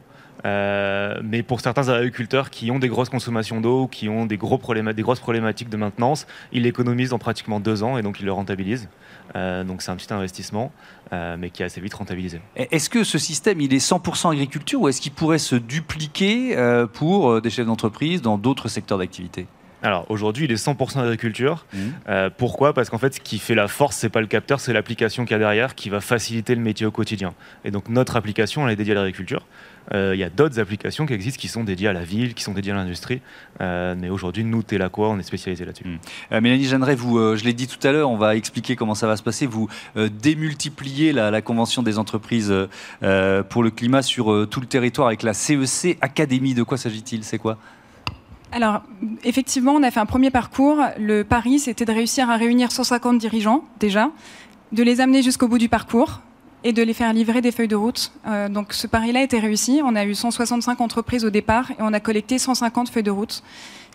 Euh, 0.44 1.20
mais 1.24 1.42
pour 1.42 1.60
certains 1.60 1.88
agriculteurs 1.88 2.50
qui 2.50 2.70
ont 2.70 2.78
des 2.78 2.88
grosses 2.88 3.08
consommations 3.08 3.60
d'eau, 3.60 3.86
qui 3.86 4.08
ont 4.08 4.26
des, 4.26 4.36
gros 4.36 4.60
des 4.74 5.02
grosses 5.02 5.20
problématiques 5.20 5.68
de 5.68 5.76
maintenance, 5.76 6.26
ils 6.52 6.62
l'économisent 6.62 7.12
en 7.12 7.18
pratiquement 7.18 7.60
deux 7.60 7.82
ans 7.82 7.98
et 7.98 8.02
donc 8.02 8.20
ils 8.20 8.26
le 8.26 8.32
rentabilisent. 8.32 8.88
Euh, 9.34 9.64
donc 9.64 9.82
c'est 9.82 9.90
un 9.90 9.96
petit 9.96 10.12
investissement, 10.12 10.72
mais 11.12 11.50
qui 11.50 11.62
est 11.62 11.66
assez 11.66 11.80
vite 11.80 11.94
rentabilisé. 11.94 12.40
Est-ce 12.56 12.90
que 12.90 13.04
ce 13.04 13.18
système, 13.18 13.60
il 13.60 13.72
est 13.72 13.84
100% 13.84 14.32
agriculture 14.32 14.80
ou 14.82 14.88
est-ce 14.88 15.00
qu'il 15.00 15.12
pourrait 15.12 15.38
se 15.38 15.56
dupliquer 15.56 16.56
pour 16.92 17.40
des 17.40 17.50
chefs 17.50 17.66
d'entreprise 17.66 18.22
dans 18.22 18.38
d'autres 18.38 18.68
secteurs 18.68 18.98
d'activité? 18.98 19.46
Alors 19.82 20.06
aujourd'hui, 20.08 20.46
il 20.46 20.52
est 20.52 20.56
100% 20.56 21.00
agriculture. 21.00 21.66
Mmh. 21.72 21.78
Euh, 22.08 22.30
pourquoi? 22.36 22.72
Parce 22.72 22.90
qu'en 22.90 22.98
fait, 22.98 23.14
ce 23.14 23.20
qui 23.20 23.38
fait 23.38 23.54
la 23.54 23.68
force, 23.68 23.96
c'est 23.96 24.08
pas 24.08 24.20
le 24.20 24.26
capteur, 24.26 24.58
c'est 24.58 24.72
l'application 24.72 25.24
qu'il 25.24 25.32
y 25.32 25.36
a 25.36 25.38
derrière 25.38 25.74
qui 25.74 25.90
va 25.90 26.00
faciliter 26.00 26.54
le 26.54 26.60
métier 26.60 26.86
au 26.86 26.90
quotidien. 26.90 27.34
Et 27.64 27.70
donc 27.70 27.88
notre 27.88 28.16
application, 28.16 28.66
elle 28.66 28.72
est 28.72 28.76
dédiée 28.76 28.94
à 28.94 28.96
l'agriculture. 28.96 29.46
Euh, 29.92 30.14
il 30.14 30.18
y 30.18 30.24
a 30.24 30.30
d'autres 30.30 30.58
applications 30.58 31.06
qui 31.06 31.12
existent 31.12 31.40
qui 31.40 31.48
sont 31.48 31.64
dédiées 31.64 31.88
à 31.88 31.92
la 31.92 32.04
ville, 32.04 32.34
qui 32.34 32.42
sont 32.42 32.52
dédiées 32.52 32.72
à 32.72 32.74
l'industrie. 32.74 33.20
Euh, 33.60 33.94
mais 33.98 34.08
aujourd'hui, 34.08 34.44
nous, 34.44 34.62
Télaquois, 34.62 35.08
on 35.08 35.18
est 35.18 35.22
spécialisé 35.22 35.64
là-dessus. 35.64 35.84
Mmh. 35.86 36.40
Mélanie 36.40 36.64
Jeanneret, 36.64 36.94
vous, 36.94 37.36
je 37.36 37.44
l'ai 37.44 37.52
dit 37.52 37.66
tout 37.66 37.84
à 37.86 37.92
l'heure, 37.92 38.10
on 38.10 38.16
va 38.16 38.36
expliquer 38.36 38.76
comment 38.76 38.94
ça 38.94 39.06
va 39.06 39.16
se 39.16 39.22
passer. 39.22 39.46
Vous 39.46 39.68
démultipliez 39.96 41.12
la, 41.12 41.30
la, 41.30 41.42
convention 41.42 41.82
des 41.82 41.98
entreprises 41.98 42.52
pour 43.00 43.62
le 43.62 43.70
climat 43.70 44.02
sur 44.02 44.48
tout 44.48 44.60
le 44.60 44.66
territoire 44.66 45.08
avec 45.08 45.22
la 45.22 45.34
CEC 45.34 45.94
e 45.94 45.96
Académie. 46.00 46.54
De 46.54 46.62
quoi 46.62 46.76
s'agit-il? 46.76 47.24
C'est 47.24 47.38
quoi? 47.38 47.58
Alors, 48.52 48.82
effectivement, 49.24 49.72
on 49.72 49.82
a 49.82 49.90
fait 49.90 50.00
un 50.00 50.06
premier 50.06 50.30
parcours. 50.30 50.78
Le 50.98 51.24
pari, 51.24 51.58
c'était 51.58 51.84
de 51.84 51.92
réussir 51.92 52.30
à 52.30 52.36
réunir 52.36 52.72
150 52.72 53.18
dirigeants, 53.18 53.64
déjà, 53.80 54.10
de 54.72 54.82
les 54.82 55.00
amener 55.00 55.22
jusqu'au 55.22 55.48
bout 55.48 55.58
du 55.58 55.68
parcours 55.68 56.20
et 56.66 56.72
de 56.72 56.82
les 56.82 56.94
faire 56.94 57.12
livrer 57.12 57.40
des 57.40 57.52
feuilles 57.52 57.68
de 57.68 57.76
route. 57.76 58.10
Euh, 58.26 58.48
donc, 58.48 58.72
ce 58.72 58.88
pari-là 58.88 59.20
a 59.20 59.22
été 59.22 59.38
réussi. 59.38 59.80
On 59.84 59.94
a 59.94 60.04
eu 60.04 60.16
165 60.16 60.80
entreprises 60.80 61.24
au 61.24 61.30
départ 61.30 61.70
et 61.70 61.76
on 61.78 61.92
a 61.92 62.00
collecté 62.00 62.40
150 62.40 62.88
feuilles 62.88 63.04
de 63.04 63.10
route 63.12 63.44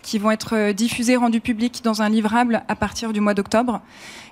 qui 0.00 0.18
vont 0.18 0.30
être 0.30 0.56
euh, 0.56 0.72
diffusées, 0.72 1.16
rendues 1.16 1.42
publiques 1.42 1.82
dans 1.84 2.00
un 2.00 2.08
livrable 2.08 2.62
à 2.68 2.74
partir 2.74 3.12
du 3.12 3.20
mois 3.20 3.34
d'octobre. 3.34 3.82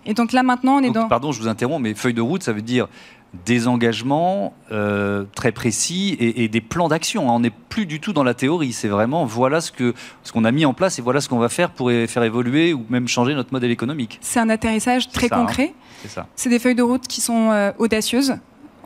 Et 0.06 0.14
donc 0.14 0.32
là, 0.32 0.42
maintenant, 0.42 0.76
on 0.76 0.82
est 0.82 0.90
dans... 0.90 1.06
Pardon, 1.06 1.32
je 1.32 1.40
vous 1.40 1.48
interromps, 1.48 1.82
mais 1.82 1.92
feuille 1.92 2.14
de 2.14 2.22
route, 2.22 2.42
ça 2.42 2.54
veut 2.54 2.62
dire 2.62 2.88
des 3.46 3.68
engagements 3.68 4.54
euh, 4.72 5.24
très 5.34 5.52
précis 5.52 6.16
et, 6.18 6.48
des 6.48 6.60
plans 6.60 6.88
d'action. 6.88 7.28
On 7.28 7.40
n'est 7.40 7.52
plus 7.68 7.86
du 7.86 8.00
tout 8.00 8.12
dans 8.12 8.24
la 8.24 8.34
théorie. 8.34 8.72
C'est 8.72 8.88
vraiment 8.88 9.24
voilà 9.24 9.60
ce 9.60 9.70
que 9.70 9.94
ce 10.24 10.32
qu'on 10.32 10.44
a 10.44 10.50
mis 10.50 10.64
en 10.64 10.74
place 10.74 10.98
et 10.98 11.02
voilà 11.02 11.20
ce 11.20 11.28
qu'on 11.28 11.38
va 11.38 11.48
faire 11.48 11.70
pour 11.70 11.90
faire 11.90 12.22
évoluer 12.24 12.72
ou 12.72 12.84
même 12.90 13.06
changer 13.06 13.34
notre 13.34 13.52
modèle 13.52 13.70
économique. 13.70 14.18
C'est 14.20 14.40
un 14.40 14.50
atterrissage 14.50 15.10
très 15.10 15.32
hein. 15.32 15.44
concret. 15.44 15.74
C'est 16.36 16.48
des 16.48 16.58
feuilles 16.58 16.74
de 16.74 16.82
route 16.82 17.06
qui 17.06 17.20
sont 17.20 17.50
euh, 17.50 17.72
audacieuses. 17.78 18.34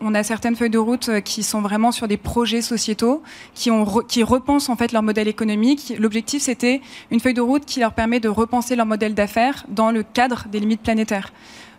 On 0.00 0.14
a 0.14 0.24
certaines 0.24 0.56
feuilles 0.56 0.70
de 0.70 0.78
route 0.78 1.08
euh, 1.08 1.20
qui 1.20 1.42
sont 1.42 1.60
vraiment 1.60 1.92
sur 1.92 2.08
des 2.08 2.16
projets 2.16 2.62
sociétaux, 2.62 3.22
qui, 3.54 3.70
ont 3.70 3.84
qui 3.84 4.22
repensent 4.22 4.70
en 4.70 4.76
fait 4.76 4.92
leur 4.92 5.02
modèle 5.02 5.28
économique. 5.28 5.94
L'objectif, 5.98 6.42
c'était 6.42 6.80
une 7.10 7.20
feuille 7.20 7.34
de 7.34 7.40
route 7.40 7.64
qui 7.64 7.80
leur 7.80 7.92
permet 7.92 8.20
de 8.20 8.28
repenser 8.28 8.76
leur 8.76 8.86
modèle 8.86 9.14
d'affaires 9.14 9.64
dans 9.68 9.90
le 9.90 10.02
cadre 10.02 10.46
des 10.50 10.60
limites 10.60 10.82
planétaires. 10.82 11.32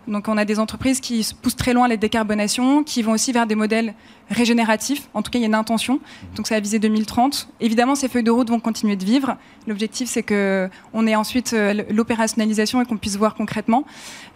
Donc 0.08 0.28
on 0.28 0.36
a 0.36 0.44
des 0.44 0.58
entreprises 0.60 1.00
qui 1.00 1.26
poussent 1.42 1.56
très 1.56 1.72
loin 1.72 1.88
les 1.88 1.96
décarbonations, 1.96 2.84
qui 2.84 3.02
vont 3.02 3.12
aussi 3.12 3.32
vers 3.32 3.46
des 3.46 3.54
modèles 3.54 3.94
régénératifs. 4.30 5.08
En 5.14 5.22
tout 5.22 5.30
cas, 5.30 5.38
il 5.38 5.42
y 5.42 5.44
a 5.44 5.48
une 5.48 5.54
intention. 5.54 6.00
Donc 6.36 6.46
ça 6.46 6.54
va 6.54 6.60
viser 6.60 6.78
2030. 6.78 7.48
Évidemment, 7.60 7.94
ces 7.94 8.08
feuilles 8.08 8.22
de 8.22 8.30
route 8.30 8.48
vont 8.48 8.60
continuer 8.60 8.96
de 8.96 9.04
vivre. 9.04 9.36
L'objectif, 9.66 10.08
c'est 10.08 10.22
qu'on 10.22 11.06
ait 11.06 11.16
ensuite 11.16 11.52
euh, 11.52 11.84
l'opérationnalisation 11.90 12.80
et 12.80 12.84
qu'on 12.84 12.96
puisse 12.96 13.16
voir 13.16 13.34
concrètement. 13.34 13.84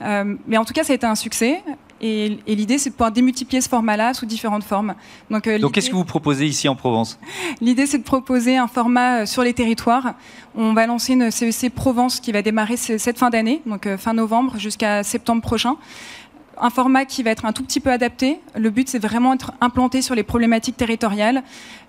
Euh, 0.03 0.37
mais 0.47 0.57
en 0.57 0.65
tout 0.65 0.73
cas, 0.73 0.85
ça 0.85 0.93
a 0.93 0.97
été 0.97 1.07
un 1.07 1.15
succès. 1.15 1.63
Et, 2.01 2.39
l'idée, 2.47 2.79
c'est 2.79 2.91
de 2.91 2.95
pouvoir 2.95 3.13
démultiplier 3.13 3.61
ce 3.61 3.69
format-là 3.69 4.15
sous 4.15 4.27
différentes 4.27 4.65
formes. 4.65 4.95
Donc, 5.31 5.47
euh, 5.47 5.59
Donc 5.59 5.73
qu'est-ce 5.73 5.91
que 5.91 5.95
vous 5.95 6.05
proposez 6.05 6.47
ici 6.47 6.69
en 6.69 6.75
Provence? 6.75 7.19
L'idée, 7.61 7.87
c'est 7.87 7.99
de 7.99 8.05
proposer 8.05 8.57
un 8.57 8.69
format 8.69 9.27
sur 9.27 9.43
les 9.43 9.53
territoires. 9.53 10.15
On 10.55 10.73
va 10.73 10.87
lancer 10.87 11.13
une 11.13 11.31
CEC 11.31 11.65
e 11.65 11.75
Provence 11.75 12.21
qui 12.21 12.33
va 12.33 12.43
démarrer 12.43 12.77
cette 12.77 13.19
fin 13.19 13.31
d'année, 13.31 13.63
donc 13.67 13.89
fin 13.97 14.15
novembre 14.15 14.59
jusqu'à 14.59 15.03
septembre 15.03 15.43
prochain 15.43 15.77
un 16.61 16.71
format 16.71 17.05
qui 17.05 17.23
va 17.23 17.31
être 17.31 17.45
un 17.45 17.53
tout 17.53 17.63
petit 17.63 17.81
peu 17.81 17.91
adapté. 17.91 18.41
Le 18.57 18.71
but, 18.71 18.89
c'est 18.89 18.99
vraiment 18.99 19.33
être 19.33 19.53
implanté 19.61 20.03
sur 20.03 20.15
les 20.15 20.23
problématiques 20.23 20.77
territoriales. 20.77 21.43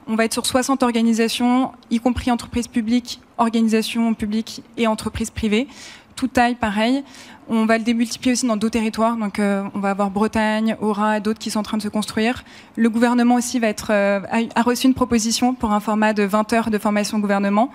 On 0.07 0.15
va 0.15 0.25
être 0.25 0.33
sur 0.33 0.45
60 0.45 0.81
organisations, 0.83 1.71
y 1.89 1.99
compris 1.99 2.31
entreprises 2.31 2.67
publiques, 2.67 3.19
organisations 3.37 4.13
publiques 4.13 4.63
et 4.77 4.87
entreprises 4.87 5.29
privées. 5.29 5.67
Toute 6.21 6.33
taille, 6.33 6.53
pareil. 6.53 7.03
On 7.49 7.65
va 7.65 7.79
le 7.79 7.83
démultiplier 7.83 8.33
aussi 8.33 8.45
dans 8.45 8.55
d'autres 8.55 8.73
territoires. 8.73 9.17
Donc, 9.17 9.39
euh, 9.39 9.63
on 9.73 9.79
va 9.79 9.89
avoir 9.89 10.11
Bretagne, 10.11 10.77
Aura 10.79 11.17
et 11.17 11.19
d'autres 11.19 11.39
qui 11.39 11.49
sont 11.49 11.61
en 11.61 11.63
train 11.63 11.77
de 11.77 11.81
se 11.81 11.87
construire. 11.87 12.43
Le 12.75 12.91
gouvernement 12.91 13.33
aussi 13.33 13.57
va 13.57 13.69
être, 13.69 13.87
euh, 13.89 14.19
a 14.53 14.61
reçu 14.61 14.85
une 14.85 14.93
proposition 14.93 15.55
pour 15.55 15.71
un 15.71 15.79
format 15.79 16.13
de 16.13 16.21
20 16.21 16.53
heures 16.53 16.69
de 16.69 16.77
formation 16.77 17.17
gouvernement. 17.17 17.71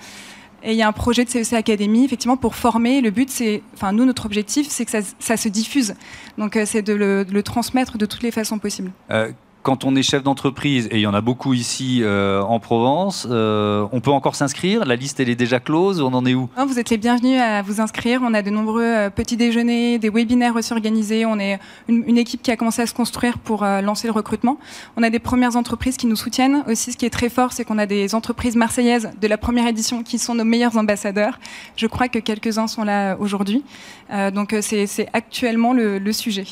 Et 0.62 0.70
il 0.70 0.76
y 0.76 0.82
a 0.82 0.86
un 0.86 0.92
projet 0.92 1.24
de 1.24 1.28
CEC 1.28 1.54
Academy, 1.54 2.04
effectivement, 2.04 2.36
pour 2.36 2.54
former. 2.54 3.00
Le 3.00 3.10
but, 3.10 3.30
c'est, 3.30 3.64
enfin, 3.74 3.90
nous, 3.90 4.04
notre 4.04 4.26
objectif, 4.26 4.68
c'est 4.70 4.84
que 4.84 4.92
ça, 4.92 5.36
se 5.36 5.48
diffuse. 5.48 5.96
Donc, 6.38 6.56
euh, 6.56 6.62
c'est 6.66 6.82
de 6.82 6.92
le, 6.92 7.42
transmettre 7.42 7.98
de 7.98 8.06
toutes 8.06 8.22
les 8.22 8.30
façons 8.30 8.60
possibles. 8.60 8.92
Quand 9.66 9.82
on 9.82 9.96
est 9.96 10.04
chef 10.04 10.22
d'entreprise, 10.22 10.86
et 10.92 10.98
il 10.98 11.00
y 11.00 11.08
en 11.08 11.12
a 11.12 11.20
beaucoup 11.20 11.52
ici 11.52 11.98
euh, 12.00 12.40
en 12.40 12.60
Provence, 12.60 13.26
euh, 13.28 13.84
on 13.90 14.00
peut 14.00 14.12
encore 14.12 14.36
s'inscrire? 14.36 14.84
La 14.84 14.94
liste, 14.94 15.18
elle 15.18 15.28
est 15.28 15.34
déjà 15.34 15.58
close? 15.58 16.00
On 16.00 16.14
en 16.14 16.24
est 16.24 16.34
où? 16.34 16.48
Vous 16.68 16.78
êtes 16.78 16.88
les 16.88 16.98
bienvenus 16.98 17.40
à 17.40 17.62
vous 17.62 17.80
inscrire. 17.80 18.20
On 18.22 18.32
a 18.32 18.42
de 18.42 18.50
nombreux 18.50 18.84
euh, 18.84 19.10
petits 19.10 19.36
déjeuners, 19.36 19.98
des 19.98 20.08
webinaires 20.08 20.54
aussi 20.54 20.72
organisés. 20.72 21.26
On 21.26 21.40
est 21.40 21.58
une, 21.88 22.16
équipe 22.16 22.42
qui 22.42 22.52
a 22.52 22.56
commencé 22.56 22.80
à 22.80 22.86
se 22.86 22.94
construire 22.94 23.38
pour 23.40 23.64
lancer 23.64 24.06
le 24.06 24.12
recrutement. 24.12 24.56
On 24.96 25.02
a 25.02 25.10
des 25.10 25.18
premières 25.18 25.56
entreprises 25.56 25.96
qui 25.96 26.06
nous 26.06 26.14
soutiennent. 26.14 26.62
Aussi, 26.68 26.92
ce 26.92 26.96
qui 26.96 27.04
est 27.04 27.10
très 27.10 27.28
fort, 27.28 27.52
c'est 27.52 27.64
qu'on 27.64 27.78
a 27.78 27.86
des 27.86 28.14
entreprises 28.14 28.54
marseillaises 28.54 29.10
de 29.20 29.26
la 29.26 29.36
première 29.36 29.66
édition 29.66 30.04
qui 30.04 30.20
sont 30.20 30.36
nos 30.36 30.44
meilleurs 30.44 30.76
ambassadeurs. 30.76 31.40
Je 31.74 31.88
crois 31.88 32.06
que 32.06 32.20
quelques-uns 32.20 32.68
sont 32.68 32.84
là 32.84 33.16
aujourd'hui. 33.18 33.64
donc, 34.32 34.54
c'est 34.60 35.08
actuellement 35.12 35.72
le 35.72 36.12
sujet. 36.12 36.46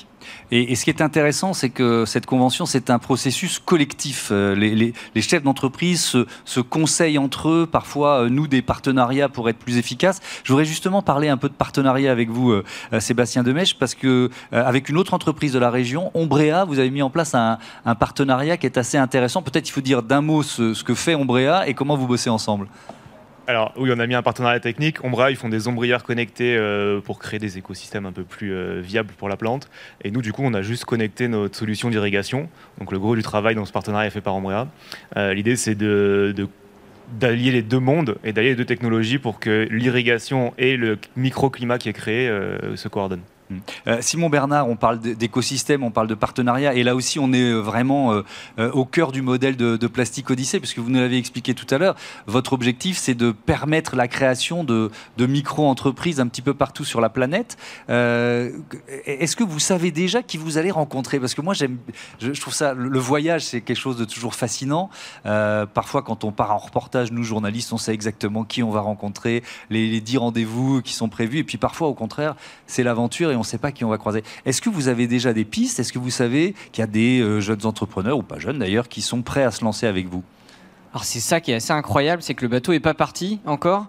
Et, 0.50 0.74
ce 0.74 0.84
qui 0.84 0.90
est 0.90 1.02
intéressant, 1.02 1.52
c'est 1.52 1.70
que 1.70 2.04
cette 2.04 2.26
convention, 2.26 2.66
c'est 2.66 2.90
un 2.90 2.98
processus 2.98 3.58
collectif. 3.58 4.28
Euh, 4.30 4.54
les, 4.54 4.92
chefs 5.22 5.42
d'entreprise 5.42 6.16
se, 6.44 6.60
conseillent 6.60 7.18
entre 7.18 7.48
eux, 7.48 7.68
parfois 7.70 8.24
euh, 8.24 8.28
nous 8.28 8.46
des 8.46 8.62
partenariats 8.62 9.28
pour 9.28 9.48
être 9.48 9.58
plus 9.58 9.78
efficaces. 9.78 10.20
Je 10.44 10.52
voudrais 10.52 10.64
justement 10.64 11.02
parler 11.02 11.28
un 11.28 11.36
peu 11.36 11.48
de 11.48 11.54
partenariat 11.54 12.12
avec 12.12 12.30
vous, 12.30 12.52
euh, 12.52 12.64
Sébastien 13.00 13.42
Demèche, 13.42 13.78
parce 13.78 13.94
que 13.94 14.30
avec 14.52 14.88
une 14.88 14.96
autre 14.96 15.14
entreprise 15.14 15.52
de 15.52 15.58
la 15.58 15.70
région, 15.70 16.10
Ombrea, 16.14 16.64
vous 16.64 16.78
avez 16.78 16.90
mis 16.90 17.02
en 17.02 17.10
place 17.10 17.34
un, 17.34 17.58
partenariat 17.98 18.56
qui 18.56 18.66
est 18.66 18.78
assez 18.78 18.98
intéressant. 18.98 19.42
Peut-être 19.42 19.68
il 19.68 19.72
faut 19.72 19.80
dire 19.80 20.02
d'un 20.02 20.20
mot 20.20 20.42
ce, 20.42 20.74
ce 20.74 20.84
que 20.84 20.94
fait 20.94 21.14
Ombrea 21.14 21.66
et 21.66 21.74
comment 21.74 21.96
vous 21.96 22.06
bossez 22.06 22.30
ensemble. 22.30 22.68
Alors 23.46 23.74
oui, 23.76 23.90
on 23.94 23.98
a 23.98 24.06
mis 24.06 24.14
un 24.14 24.22
partenariat 24.22 24.58
technique. 24.58 25.04
Ombra, 25.04 25.30
ils 25.30 25.36
font 25.36 25.50
des 25.50 25.68
ombrières 25.68 26.02
connectées 26.02 26.56
euh, 26.56 27.00
pour 27.00 27.18
créer 27.18 27.38
des 27.38 27.58
écosystèmes 27.58 28.06
un 28.06 28.12
peu 28.12 28.24
plus 28.24 28.54
euh, 28.54 28.80
viables 28.80 29.12
pour 29.18 29.28
la 29.28 29.36
plante. 29.36 29.68
Et 30.02 30.10
nous, 30.10 30.22
du 30.22 30.32
coup, 30.32 30.42
on 30.44 30.54
a 30.54 30.62
juste 30.62 30.86
connecté 30.86 31.28
notre 31.28 31.54
solution 31.54 31.90
d'irrigation. 31.90 32.48
Donc 32.78 32.90
le 32.90 32.98
gros 32.98 33.14
du 33.14 33.22
travail 33.22 33.54
dans 33.54 33.66
ce 33.66 33.72
partenariat 33.72 34.06
est 34.06 34.10
fait 34.10 34.22
par 34.22 34.34
Ombrea. 34.34 34.68
Euh, 35.18 35.34
l'idée, 35.34 35.56
c'est 35.56 35.74
de, 35.74 36.34
d'allier 37.12 37.52
les 37.52 37.62
deux 37.62 37.80
mondes 37.80 38.16
et 38.24 38.32
d'allier 38.32 38.50
les 38.50 38.56
deux 38.56 38.64
technologies 38.64 39.18
pour 39.18 39.38
que 39.40 39.68
l'irrigation 39.70 40.54
et 40.56 40.78
le 40.78 40.98
microclimat 41.16 41.76
qui 41.76 41.90
est 41.90 41.92
créé 41.92 42.28
se 42.76 42.88
coordonnent. 42.88 43.24
Mm. 43.50 43.56
Euh, 43.88 43.98
Simon 44.00 44.30
Bernard, 44.30 44.68
on 44.68 44.76
parle 44.76 45.00
d'écosystème, 45.00 45.82
on 45.82 45.90
parle 45.90 46.08
de 46.08 46.14
partenariat, 46.14 46.74
et 46.74 46.82
là 46.82 46.94
aussi 46.94 47.18
on 47.18 47.32
est 47.32 47.50
euh, 47.50 47.58
vraiment 47.58 48.12
euh, 48.12 48.70
au 48.72 48.84
cœur 48.84 49.12
du 49.12 49.22
modèle 49.22 49.56
de, 49.56 49.86
Plastique 49.86 50.30
Odyssée, 50.30 50.60
puisque 50.60 50.78
vous 50.78 50.90
nous 50.90 50.98
l'avez 50.98 51.18
expliqué 51.18 51.54
tout 51.54 51.66
à 51.72 51.78
l'heure, 51.78 51.94
votre 52.26 52.52
objectif 52.52 52.96
c'est 52.96 53.14
de 53.14 53.30
permettre 53.32 53.96
la 53.96 54.08
création 54.08 54.64
de, 54.64 54.90
micro-entreprises 55.18 56.20
un 56.20 56.26
petit 56.26 56.42
peu 56.42 56.54
partout 56.54 56.84
sur 56.84 57.00
la 57.00 57.08
planète. 57.08 57.56
Est-ce 57.88 59.36
que 59.36 59.44
vous 59.44 59.58
savez 59.58 59.90
déjà 59.90 60.22
qui 60.22 60.36
vous 60.36 60.58
allez 60.58 60.70
rencontrer? 60.70 61.20
Parce 61.20 61.34
que 61.34 61.42
moi 61.42 61.54
j'aime, 61.54 61.78
je, 62.18 62.40
trouve 62.40 62.54
ça, 62.54 62.74
le 62.74 62.98
voyage 62.98 63.44
c'est 63.44 63.60
quelque 63.60 63.78
chose 63.78 63.96
de 63.96 64.04
toujours 64.04 64.34
fascinant. 64.34 64.90
parfois 65.22 66.02
quand 66.02 66.24
on 66.24 66.32
part 66.32 66.52
en 66.52 66.58
reportage, 66.58 67.12
nous 67.12 67.22
journalistes, 67.22 67.72
on 67.72 67.78
sait 67.78 67.94
exactement 67.94 68.44
qui 68.44 68.62
on 68.62 68.70
va 68.70 68.80
rencontrer, 68.80 69.42
les, 69.70 70.00
10 70.00 70.16
rendez-vous 70.18 70.82
qui 70.82 70.94
sont 70.94 71.08
prévus, 71.08 71.38
et 71.38 71.44
puis 71.44 71.58
parfois 71.58 71.88
au 71.88 71.94
contraire 71.94 72.34
c'est 72.66 72.82
l'aventure 72.82 73.30
on 73.36 73.40
ne 73.40 73.44
sait 73.44 73.58
pas 73.58 73.72
qui 73.72 73.84
on 73.84 73.88
va 73.88 73.98
croiser. 73.98 74.22
Est-ce 74.44 74.60
que 74.60 74.70
vous 74.70 74.88
avez 74.88 75.06
déjà 75.06 75.32
des 75.32 75.44
pistes? 75.44 75.78
Est-ce 75.80 75.92
que 75.92 75.98
vous 75.98 76.10
savez 76.10 76.54
qu'il 76.72 76.82
y 76.82 76.84
a 76.84 76.86
des 76.86 77.20
euh, 77.20 77.40
jeunes 77.40 77.64
entrepreneurs, 77.64 78.18
ou 78.18 78.22
pas 78.22 78.38
jeunes 78.38 78.58
d'ailleurs, 78.58 78.88
qui 78.88 79.02
sont 79.02 79.22
prêts 79.22 79.44
à 79.44 79.50
se 79.50 79.64
lancer 79.64 79.86
avec 79.86 80.08
vous? 80.08 80.22
Alors 80.92 81.04
c'est 81.04 81.20
ça 81.20 81.40
qui 81.40 81.50
est 81.50 81.56
assez 81.56 81.72
incroyable, 81.72 82.22
c'est 82.22 82.34
que 82.34 82.42
le 82.42 82.48
bateau 82.48 82.70
n'est 82.70 82.78
pas 82.78 82.94
parti 82.94 83.40
encore. 83.46 83.86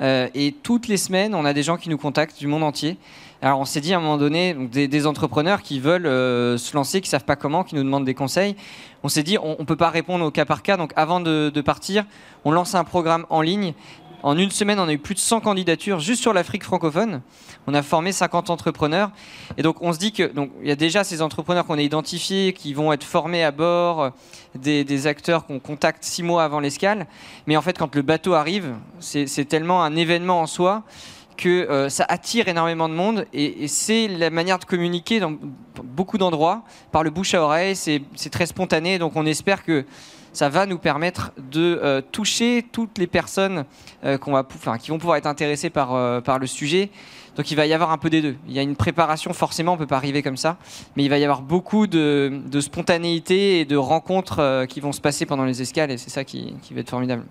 Euh, 0.00 0.28
et 0.34 0.52
toutes 0.52 0.88
les 0.88 0.96
semaines, 0.96 1.34
on 1.34 1.44
a 1.44 1.52
des 1.52 1.62
gens 1.62 1.76
qui 1.76 1.90
nous 1.90 1.98
contactent 1.98 2.38
du 2.38 2.46
monde 2.46 2.62
entier. 2.62 2.96
Alors 3.42 3.60
on 3.60 3.66
s'est 3.66 3.82
dit 3.82 3.92
à 3.92 3.98
un 3.98 4.00
moment 4.00 4.16
donné, 4.16 4.54
des, 4.54 5.06
entrepreneurs 5.06 5.60
qui 5.60 5.80
veulent 5.80 6.06
euh, 6.06 6.56
se 6.56 6.74
lancer, 6.74 7.02
qui 7.02 7.10
savent 7.10 7.26
pas 7.26 7.36
comment, 7.36 7.62
qui 7.62 7.74
nous 7.74 7.82
demandent 7.82 8.06
des 8.06 8.14
conseils. 8.14 8.56
On 9.02 9.08
s'est 9.08 9.22
dit, 9.22 9.36
on, 9.36 9.56
ne 9.58 9.64
peut 9.64 9.76
pas 9.76 9.90
répondre 9.90 10.24
au 10.24 10.30
cas 10.30 10.46
par 10.46 10.62
cas. 10.62 10.78
Donc 10.78 10.92
avant 10.96 11.20
de, 11.20 11.60
partir, 11.60 12.06
on 12.46 12.52
lance 12.52 12.74
un 12.74 12.84
programme 12.84 13.26
en 13.28 13.42
ligne 13.42 13.74
en 14.22 14.38
une 14.38 14.50
semaine, 14.50 14.78
on 14.78 14.88
a 14.88 14.92
eu 14.92 14.98
plus 14.98 15.14
de 15.14 15.20
100 15.20 15.40
candidatures 15.40 16.00
juste 16.00 16.22
sur 16.22 16.32
l'Afrique 16.32 16.64
francophone. 16.64 17.22
On 17.66 17.74
a 17.74 17.82
formé 17.82 18.12
50 18.12 18.50
entrepreneurs. 18.50 19.10
Et 19.56 19.62
donc, 19.62 19.82
on 19.82 19.92
se 19.92 19.98
dit 19.98 20.12
que 20.12 20.24
donc 20.24 20.50
il 20.62 20.68
y 20.68 20.72
a 20.72 20.76
déjà 20.76 21.04
ces 21.04 21.22
entrepreneurs 21.22 21.66
qu'on 21.66 21.78
a 21.78 21.82
identifiés 21.82 22.52
qui 22.52 22.74
vont 22.74 22.92
être 22.92 23.04
formés 23.04 23.44
à 23.44 23.50
bord, 23.50 24.12
des, 24.54 25.06
acteurs 25.06 25.46
qu'on 25.46 25.58
contacte 25.58 26.04
six 26.04 26.22
mois 26.22 26.44
avant 26.44 26.60
l'escale. 26.60 27.06
Mais 27.46 27.56
en 27.56 27.62
fait, 27.62 27.78
quand 27.78 27.94
le 27.94 28.02
bateau 28.02 28.34
arrive, 28.34 28.74
c'est 29.00 29.48
tellement 29.48 29.82
un 29.82 29.94
événement 29.96 30.40
en 30.40 30.46
soi 30.46 30.82
que 31.36 31.48
euh, 31.48 31.88
ça 31.90 32.06
attire 32.08 32.48
énormément 32.48 32.88
de 32.88 32.94
monde 32.94 33.26
et, 33.34 33.68
c'est 33.68 34.08
la 34.08 34.30
manière 34.30 34.58
de 34.58 34.64
communiquer 34.64 35.20
dans 35.20 35.36
beaucoup 35.84 36.16
d'endroits 36.16 36.62
par 36.92 37.02
le 37.02 37.10
bouche 37.10 37.34
à 37.34 37.42
oreille. 37.42 37.76
C'est 37.76 38.30
très 38.30 38.46
spontané, 38.46 38.98
donc 38.98 39.12
on 39.16 39.26
espère 39.26 39.62
que 39.62 39.84
ça 40.36 40.48
va 40.48 40.66
nous 40.66 40.78
permettre 40.78 41.32
de 41.50 42.02
toucher 42.12 42.64
toutes 42.70 42.98
les 42.98 43.06
personnes 43.06 43.64
qu'on 44.20 44.32
va, 44.32 44.46
qui 44.78 44.90
vont 44.90 44.98
pouvoir 44.98 45.16
être 45.16 45.26
intéressées 45.26 45.70
par, 45.70 46.22
par 46.22 46.38
le 46.38 46.46
sujet. 46.46 46.90
Donc 47.36 47.50
il 47.50 47.54
va 47.54 47.66
y 47.66 47.72
avoir 47.72 47.90
un 47.90 47.98
peu 47.98 48.10
des 48.10 48.22
deux. 48.22 48.36
Il 48.46 48.54
y 48.54 48.58
a 48.58 48.62
une 48.62 48.76
préparation, 48.76 49.32
forcément, 49.32 49.72
on 49.72 49.76
peut 49.76 49.86
pas 49.86 49.96
arriver 49.96 50.22
comme 50.22 50.36
ça, 50.36 50.58
mais 50.96 51.04
il 51.04 51.08
va 51.08 51.18
y 51.18 51.24
avoir 51.24 51.42
beaucoup 51.42 51.86
de, 51.86 52.40
spontanéité 52.60 53.60
et 53.60 53.64
de 53.64 53.76
rencontres 53.76 54.66
qui 54.66 54.80
vont 54.80 54.92
se 54.92 55.00
passer 55.00 55.26
pendant 55.26 55.44
les 55.44 55.62
escales, 55.62 55.90
et 55.90 55.98
c'est 55.98 56.10
ça 56.10 56.24
qui 56.24 56.54
va 56.70 56.80
être 56.80 56.90
formidable. 56.90 57.24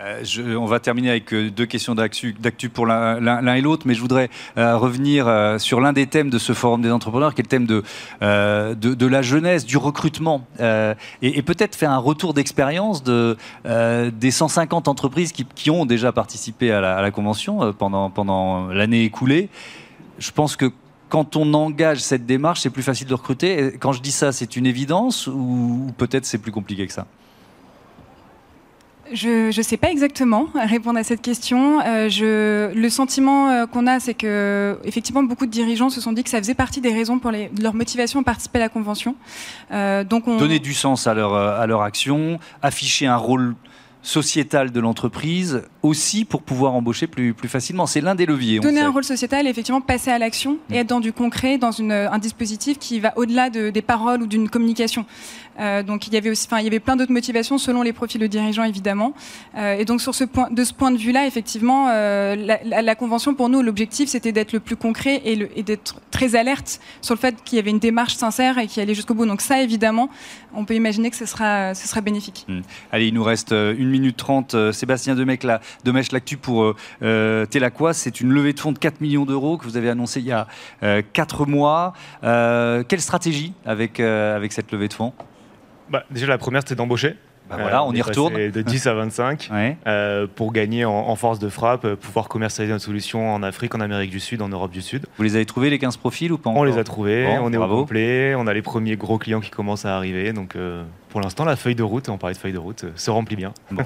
Euh, 0.00 0.54
on 0.54 0.64
va 0.64 0.80
terminer 0.80 1.10
avec 1.10 1.32
euh, 1.34 1.50
deux 1.50 1.66
questions 1.66 1.94
d'actu 1.94 2.34
pour 2.72 2.86
l'un 2.86 3.54
et 3.54 3.60
l'autre, 3.60 3.86
mais 3.86 3.94
je 3.94 4.00
voudrais 4.00 4.30
euh, 4.56 4.76
revenir 4.76 5.28
sur 5.58 5.80
l'un 5.80 5.92
des 5.92 6.06
thèmes 6.06 6.30
de 6.30 6.38
ce 6.38 6.52
forum 6.52 6.80
des 6.80 6.90
entrepreneurs, 6.90 7.34
qui 7.34 7.42
est 7.42 7.44
le 7.44 7.48
thème 7.48 7.66
de, 7.66 9.06
la 9.06 9.22
jeunesse, 9.22 9.66
du 9.66 9.76
recrutement, 9.76 10.46
et, 11.22 11.42
peut-être 11.42 11.74
faire 11.74 11.90
un 11.90 11.98
retour 11.98 12.34
d'expérience 12.34 13.02
de, 13.02 13.36
des 13.64 14.30
150 14.30 14.88
entreprises 14.88 15.32
qui, 15.32 15.70
ont 15.70 15.86
déjà 15.86 16.12
participé 16.12 16.70
à 16.70 16.80
la, 16.80 17.10
convention 17.10 17.72
pendant, 17.72 18.10
pendant 18.10 18.68
l'année 18.68 19.04
écoulée. 19.04 19.48
Je 20.18 20.30
pense 20.30 20.56
que 20.56 20.72
quand 21.08 21.36
on 21.36 21.52
engage 21.54 21.98
cette 21.98 22.26
démarche, 22.26 22.60
c'est 22.60 22.70
plus 22.70 22.82
facile 22.82 23.08
de 23.08 23.14
recruter. 23.14 23.74
quand 23.80 23.92
je 23.92 24.00
dis 24.00 24.12
ça, 24.12 24.32
c'est 24.32 24.56
une 24.56 24.66
évidence 24.66 25.26
ou 25.26 25.92
peut-être 25.96 26.24
c'est 26.24 26.38
plus 26.38 26.52
compliqué 26.52 26.86
que 26.86 26.92
ça? 26.92 27.06
Je 29.12 29.56
ne 29.56 29.62
sais 29.62 29.76
pas 29.76 29.90
exactement 29.90 30.48
répondre 30.54 30.98
à 30.98 31.04
cette 31.04 31.22
question. 31.22 31.80
Euh, 31.80 32.08
je, 32.08 32.72
le 32.74 32.90
sentiment 32.90 33.48
euh, 33.48 33.66
qu'on 33.66 33.86
a, 33.86 34.00
c'est 34.00 34.14
que 34.14 34.78
effectivement 34.84 35.22
beaucoup 35.22 35.46
de 35.46 35.50
dirigeants 35.50 35.90
se 35.90 36.00
sont 36.00 36.12
dit 36.12 36.22
que 36.22 36.30
ça 36.30 36.38
faisait 36.38 36.54
partie 36.54 36.80
des 36.80 36.92
raisons 36.92 37.18
pour 37.18 37.30
les, 37.30 37.48
de 37.48 37.62
leur 37.62 37.74
motivation 37.74 38.20
à 38.20 38.22
participer 38.22 38.58
à 38.58 38.62
la 38.62 38.68
convention. 38.68 39.16
Euh, 39.72 40.04
donc 40.04 40.28
on... 40.28 40.36
Donner 40.36 40.58
du 40.58 40.74
sens 40.74 41.06
à 41.06 41.14
leur, 41.14 41.34
à 41.34 41.66
leur 41.66 41.82
action, 41.82 42.38
afficher 42.62 43.06
un 43.06 43.16
rôle 43.16 43.54
sociétal 44.02 44.70
de 44.70 44.80
l'entreprise 44.80 45.62
aussi 45.82 46.24
pour 46.24 46.42
pouvoir 46.42 46.74
embaucher 46.74 47.06
plus, 47.06 47.34
plus 47.34 47.48
facilement. 47.48 47.86
C'est 47.86 48.00
l'un 48.00 48.14
des 48.14 48.26
leviers. 48.26 48.60
Donner 48.60 48.80
un 48.80 48.90
rôle 48.90 49.04
sociétal 49.04 49.46
et 49.46 49.50
effectivement 49.50 49.80
passer 49.80 50.10
à 50.10 50.18
l'action 50.18 50.58
et 50.70 50.76
être 50.76 50.88
dans 50.88 51.00
du 51.00 51.12
concret, 51.12 51.58
dans 51.58 51.70
une, 51.70 51.92
un 51.92 52.18
dispositif 52.18 52.78
qui 52.78 53.00
va 53.00 53.12
au-delà 53.16 53.50
de, 53.50 53.70
des 53.70 53.82
paroles 53.82 54.22
ou 54.22 54.26
d'une 54.26 54.48
communication. 54.48 55.04
Euh, 55.58 55.82
donc 55.82 56.06
il 56.06 56.14
y 56.14 56.16
avait 56.16 56.30
aussi, 56.30 56.46
enfin 56.46 56.60
il 56.60 56.64
y 56.64 56.68
avait 56.68 56.80
plein 56.80 56.96
d'autres 56.96 57.12
motivations 57.12 57.58
selon 57.58 57.82
les 57.82 57.92
profils 57.92 58.20
de 58.20 58.26
dirigeants 58.26 58.64
évidemment. 58.64 59.12
Euh, 59.56 59.76
et 59.76 59.84
donc 59.84 60.00
sur 60.00 60.14
ce 60.14 60.24
point, 60.24 60.48
de 60.50 60.64
ce 60.64 60.72
point 60.72 60.90
de 60.90 60.96
vue-là, 60.96 61.26
effectivement, 61.26 61.88
euh, 61.90 62.34
la, 62.36 62.82
la, 62.82 62.94
convention 62.94 63.34
pour 63.34 63.48
nous, 63.48 63.60
l'objectif 63.60 64.08
c'était 64.08 64.32
d'être 64.32 64.52
le 64.52 64.60
plus 64.60 64.76
concret 64.76 65.20
et, 65.24 65.48
et 65.56 65.62
d'être 65.62 66.00
très 66.10 66.36
alerte 66.36 66.80
sur 67.02 67.14
le 67.14 67.20
fait 67.20 67.42
qu'il 67.44 67.56
y 67.56 67.58
avait 67.58 67.70
une 67.70 67.78
démarche 67.78 68.14
sincère 68.14 68.58
et 68.58 68.66
qui 68.66 68.80
allait 68.80 68.94
jusqu'au 68.94 69.14
bout. 69.14 69.26
Donc 69.26 69.42
ça 69.42 69.60
évidemment, 69.60 70.08
on 70.54 70.64
peut 70.64 70.74
imaginer 70.74 71.10
que 71.10 71.16
ce 71.16 71.26
sera, 71.26 71.74
ce 71.74 71.86
sera 71.86 72.00
bénéfique. 72.00 72.44
Hmm. 72.48 72.60
Allez, 72.92 73.08
il 73.08 73.14
nous 73.14 73.24
reste 73.24 73.52
une 73.52 73.88
minute 73.88 74.16
trente. 74.16 74.56
Sébastien 74.72 75.14
Demec, 75.14 75.42
la, 75.42 75.60
Demèche 75.84 76.12
Lactu 76.12 76.36
pour 76.36 76.74
euh, 77.02 77.46
Telaqua, 77.46 77.92
c'est 77.92 78.20
une 78.20 78.32
levée 78.32 78.52
de 78.52 78.60
fonds 78.60 78.72
de 78.72 78.78
4 78.78 79.00
millions 79.00 79.24
d'euros 79.24 79.58
que 79.58 79.64
vous 79.64 79.76
avez 79.76 79.90
annoncé 79.90 80.20
il 80.20 80.26
y 80.26 80.32
a 80.32 80.46
4 81.12 81.46
mois. 81.46 81.94
quelle 82.22 83.00
stratégie 83.00 83.52
avec, 83.64 84.00
avec 84.00 84.52
cette 84.52 84.72
levée 84.72 84.88
de 84.88 84.94
fonds? 84.94 85.12
Bah, 85.90 86.04
déjà, 86.10 86.26
la 86.26 86.38
première, 86.38 86.62
c'était 86.62 86.76
d'embaucher. 86.76 87.16
Bah 87.50 87.56
voilà, 87.60 87.84
on, 87.84 87.92
y 87.92 88.00
retourne. 88.00 88.34
De 88.34 88.62
10 88.62 88.86
à 88.86 88.94
25 88.94 89.50
euh, 89.86 90.26
pour 90.32 90.52
gagner 90.52 90.84
en, 90.84 91.16
force 91.16 91.38
de 91.38 91.48
frappe, 91.48 91.84
euh, 91.84 91.96
pouvoir 91.96 92.28
commercialiser 92.28 92.72
notre 92.72 92.84
solution 92.84 93.34
en 93.34 93.42
Afrique, 93.42 93.74
en 93.74 93.80
Amérique 93.80 94.10
du 94.10 94.20
Sud, 94.20 94.40
en 94.40 94.48
Europe 94.48 94.70
du 94.70 94.82
Sud. 94.82 95.06
Vous 95.16 95.22
les 95.22 95.34
avez 95.34 95.46
trouvés 95.46 95.70
les 95.70 95.78
15 95.78 95.96
profils 95.96 96.32
ou 96.32 96.38
pas 96.38 96.50
On 96.50 96.62
les 96.62 96.78
a 96.78 96.84
trouvés, 96.84 97.26
on 97.40 97.52
est 97.52 97.56
au 97.56 97.66
complet, 97.66 98.34
on 98.36 98.46
a 98.46 98.54
les 98.54 98.62
premiers 98.62 98.96
gros 98.96 99.18
clients 99.18 99.40
qui 99.40 99.50
commencent 99.50 99.84
à 99.84 99.96
arriver. 99.96 100.32
Donc 100.32 100.56
euh, 100.56 100.84
pour 101.10 101.20
l'instant, 101.20 101.44
la 101.44 101.56
feuille 101.56 101.74
de 101.74 101.82
route, 101.82 102.08
on 102.08 102.18
parlait 102.18 102.34
de 102.34 102.38
feuille 102.38 102.52
de 102.52 102.58
route, 102.58 102.84
se 102.94 103.10
remplit 103.10 103.36
bien. 103.36 103.52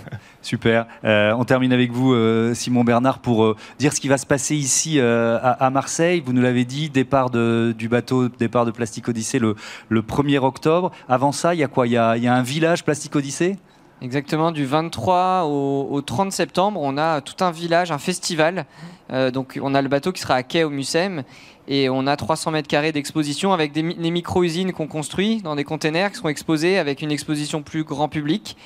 super. 0.43 0.87
on 1.03 1.45
termine 1.45 1.73
avec 1.73 1.91
vous, 1.91 2.15
Simon 2.55 2.85
Bernard, 2.85 3.19
pour 3.19 3.57
dire 3.79 3.93
ce 3.93 4.01
qui 4.01 4.09
va 4.09 4.19
se 4.19 4.27
passer 4.27 4.55
ici 4.55 5.01
à, 5.01 5.71
Marseille. 5.73 6.23
Vous 6.25 6.33
nous 6.33 6.43
l'avez 6.43 6.65
dit, 6.65 6.91
départ 6.91 7.31
de, 7.31 7.75
du 7.77 7.89
bateau, 7.89 8.29
départ 8.29 8.67
de 8.67 8.71
Plastic 8.71 9.09
Odyssée 9.09 9.39
le, 9.39 9.57
le 9.89 10.03
1er 10.03 10.39
octobre. 10.39 10.93
Avant 11.09 11.33
ça, 11.33 11.55
il 11.55 11.61
y 11.61 11.65
a 11.65 11.69
quoi? 11.69 11.87
Il 11.87 11.93
y 11.93 11.97
a, 11.97 12.17
y 12.17 12.27
a 12.27 12.35
un 12.35 12.43
village 12.43 12.85
Plastic 12.85 13.15
Odyssée? 13.17 13.57
Exactement, 14.03 14.51
du 14.51 14.67
23 14.67 15.45
au, 15.45 16.01
30 16.03 16.33
septembre, 16.33 16.81
on 16.83 16.99
a 16.99 17.21
tout 17.21 17.43
un 17.43 17.51
village, 17.51 17.93
un 17.93 17.99
festival. 17.99 18.67
Euh, 19.11 19.31
donc 19.31 19.59
on 19.63 19.75
a 19.75 19.81
le 19.81 19.89
bateau 19.89 20.13
qui 20.13 20.21
sera 20.21 20.35
à 20.35 20.43
quai 20.43 20.65
au 20.65 20.71
Mucem 20.71 21.23
et 21.69 21.89
on 21.89 22.07
a 22.07 22.17
300 22.17 22.51
mètres 22.51 22.69
carrés 22.69 22.93
d'exposition 22.93 23.53
avec 23.53 23.73
des, 23.73 23.83
micro-usines 23.83 24.73
qu'on 24.73 24.89
construit 24.89 25.41
dans 25.43 25.55
des 25.55 25.65
containers 25.65 26.11
qui 26.11 26.19
seront 26.19 26.29
exposés 26.29 26.79
avec 26.79 27.03
une 27.03 27.13
exposition 27.13 27.63
plus 27.63 27.85
grand 27.85 28.09
public. 28.09 28.57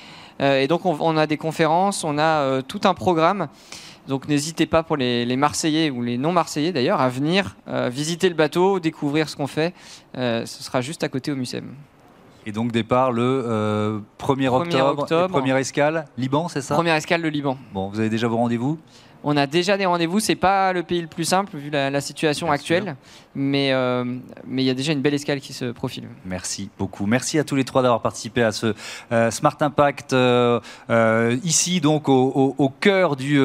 Euh, 0.41 0.59
et 0.59 0.67
donc 0.67 0.85
on, 0.85 1.17
a 1.17 1.27
des 1.27 1.37
conférences, 1.37 2.03
on 2.03 2.17
a 2.17 2.41
euh, 2.41 2.61
tout 2.61 2.81
un 2.83 2.93
programme. 2.93 3.47
Donc 4.07 4.27
n'hésitez 4.27 4.65
pas 4.65 4.81
pour 4.81 4.97
les, 4.97 5.25
les, 5.25 5.37
Marseillais 5.37 5.91
ou 5.91 6.01
les 6.01 6.17
non-Marseillais 6.17 6.71
d'ailleurs 6.71 6.99
à 6.99 7.09
venir 7.09 7.55
visiter 7.91 8.27
le 8.27 8.35
bateau, 8.35 8.79
découvrir 8.79 9.29
ce 9.29 9.35
qu'on 9.35 9.45
fait. 9.45 9.73
ce 10.15 10.45
sera 10.45 10.81
juste 10.81 11.03
à 11.03 11.09
côté 11.09 11.31
au 11.31 11.35
Mucem. 11.35 11.75
Et 12.49 12.51
donc 12.51 12.71
départ 12.71 13.11
le 13.11 14.01
1er 14.17 14.47
euh, 14.47 14.89
octobre, 14.89 15.27
première 15.27 15.57
escale, 15.57 16.05
Liban, 16.17 16.47
c'est 16.47 16.63
ça? 16.63 16.73
Première 16.73 16.95
escale, 16.95 17.21
le 17.21 17.29
Liban. 17.29 17.59
Bon, 17.75 17.89
vous 17.89 17.99
avez 17.99 18.09
déjà 18.09 18.27
vos 18.27 18.37
rendez-vous? 18.37 18.79
On 19.23 19.37
a 19.37 19.45
déjà 19.45 19.77
des 19.77 19.85
rendez-vous, 19.85 20.19
c'est 20.19 20.33
pas 20.33 20.73
le 20.73 20.81
pays 20.81 20.99
le 21.01 21.07
plus 21.07 21.25
simple 21.25 21.55
vu 21.57 21.69
la, 21.69 22.01
situation 22.01 22.49
actuelle, 22.49 22.95
mais 23.35 23.71
euh, 23.71 24.03
mais 24.47 24.63
il 24.63 24.65
y 24.65 24.71
a 24.71 24.73
déjà 24.73 24.93
une 24.93 25.01
belle 25.01 25.13
escale 25.13 25.41
qui 25.41 25.53
se 25.53 25.65
profile. 25.65 26.07
Merci 26.25 26.71
beaucoup. 26.79 27.05
Merci 27.05 27.37
à 27.37 27.43
tous 27.43 27.55
les 27.55 27.65
trois 27.65 27.83
d'avoir 27.83 28.01
participé 28.01 28.41
à 28.41 28.51
ce 28.51 28.73
euh, 29.11 29.29
Smart 29.29 29.57
Impact 29.59 30.15
ici 31.43 31.81
donc 31.81 32.09
au, 32.09 32.55
au 32.57 32.69
cœur 32.69 33.15
du 33.15 33.39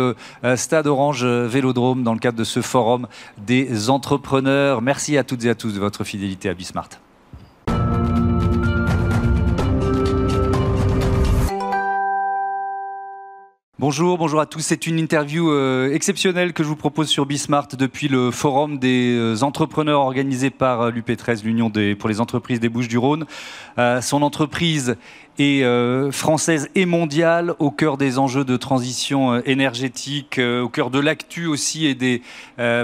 Stade 0.57 0.87
Orange 0.87 1.27
Vélodrome 1.27 2.05
dans 2.05 2.15
le 2.15 2.21
cadre 2.21 2.39
de 2.39 2.45
ce 2.45 2.63
forum 2.63 3.07
des 3.37 3.91
entrepreneurs. 3.91 4.81
Merci 4.81 5.19
à 5.19 5.25
toutes 5.25 5.45
et 5.45 5.51
à 5.51 5.55
tous 5.55 5.75
de 5.75 5.79
votre 5.79 6.05
fidélité 6.05 6.49
à 6.49 6.55
Bismart. 6.55 6.89
Bonjour, 13.81 14.19
bonjour 14.19 14.39
à 14.39 14.47
tous. 14.47 14.61
C'est 14.61 14.87
une 14.87 15.01
interview 15.01 15.51
euh, 15.51 15.93
exceptionnelle 15.93 16.53
que 16.53 16.63
je 16.63 16.69
vous 16.69 16.77
propose 16.77 17.09
sur 17.09 17.27
Bismart 17.27 17.67
depuis 17.77 18.07
le 18.07 18.31
forum 18.31 18.79
des 18.79 19.17
euh, 19.19 19.43
entrepreneurs 19.43 20.03
organisé 20.03 20.51
par 20.51 20.81
euh, 20.81 20.91
l'UP13, 20.93 21.43
l'Union 21.43 21.73
pour 21.99 22.09
les 22.09 22.21
entreprises 22.21 22.61
des 22.61 22.69
Bouches-du-Rhône. 22.69 23.27
son 24.01 24.23
entreprise 24.23 24.95
est 25.41 25.65
française 26.13 26.69
et 26.77 26.87
mondiale, 26.87 27.55
au 27.59 27.73
cœur 27.73 27.97
des 27.97 28.21
enjeux 28.21 28.45
de 28.45 28.57
transition 28.57 29.41
énergétique, 29.41 30.39
au 30.39 30.69
cœur 30.69 30.91
de 30.91 31.01
l'actu 31.01 31.47
aussi 31.47 31.87
et 31.87 31.97
des 31.97 32.23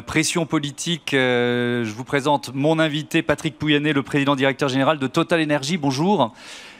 pressions 0.06 0.46
politiques. 0.46 1.10
je 1.12 1.92
vous 1.92 2.02
présente 2.02 2.50
mon 2.52 2.80
invité, 2.80 3.22
Patrick 3.22 3.56
Pouyanné, 3.56 3.92
le 3.92 4.02
président 4.02 4.34
directeur 4.34 4.68
général 4.68 4.98
de 4.98 5.06
Total 5.06 5.40
Energy. 5.40 5.76
Bonjour. 5.76 6.34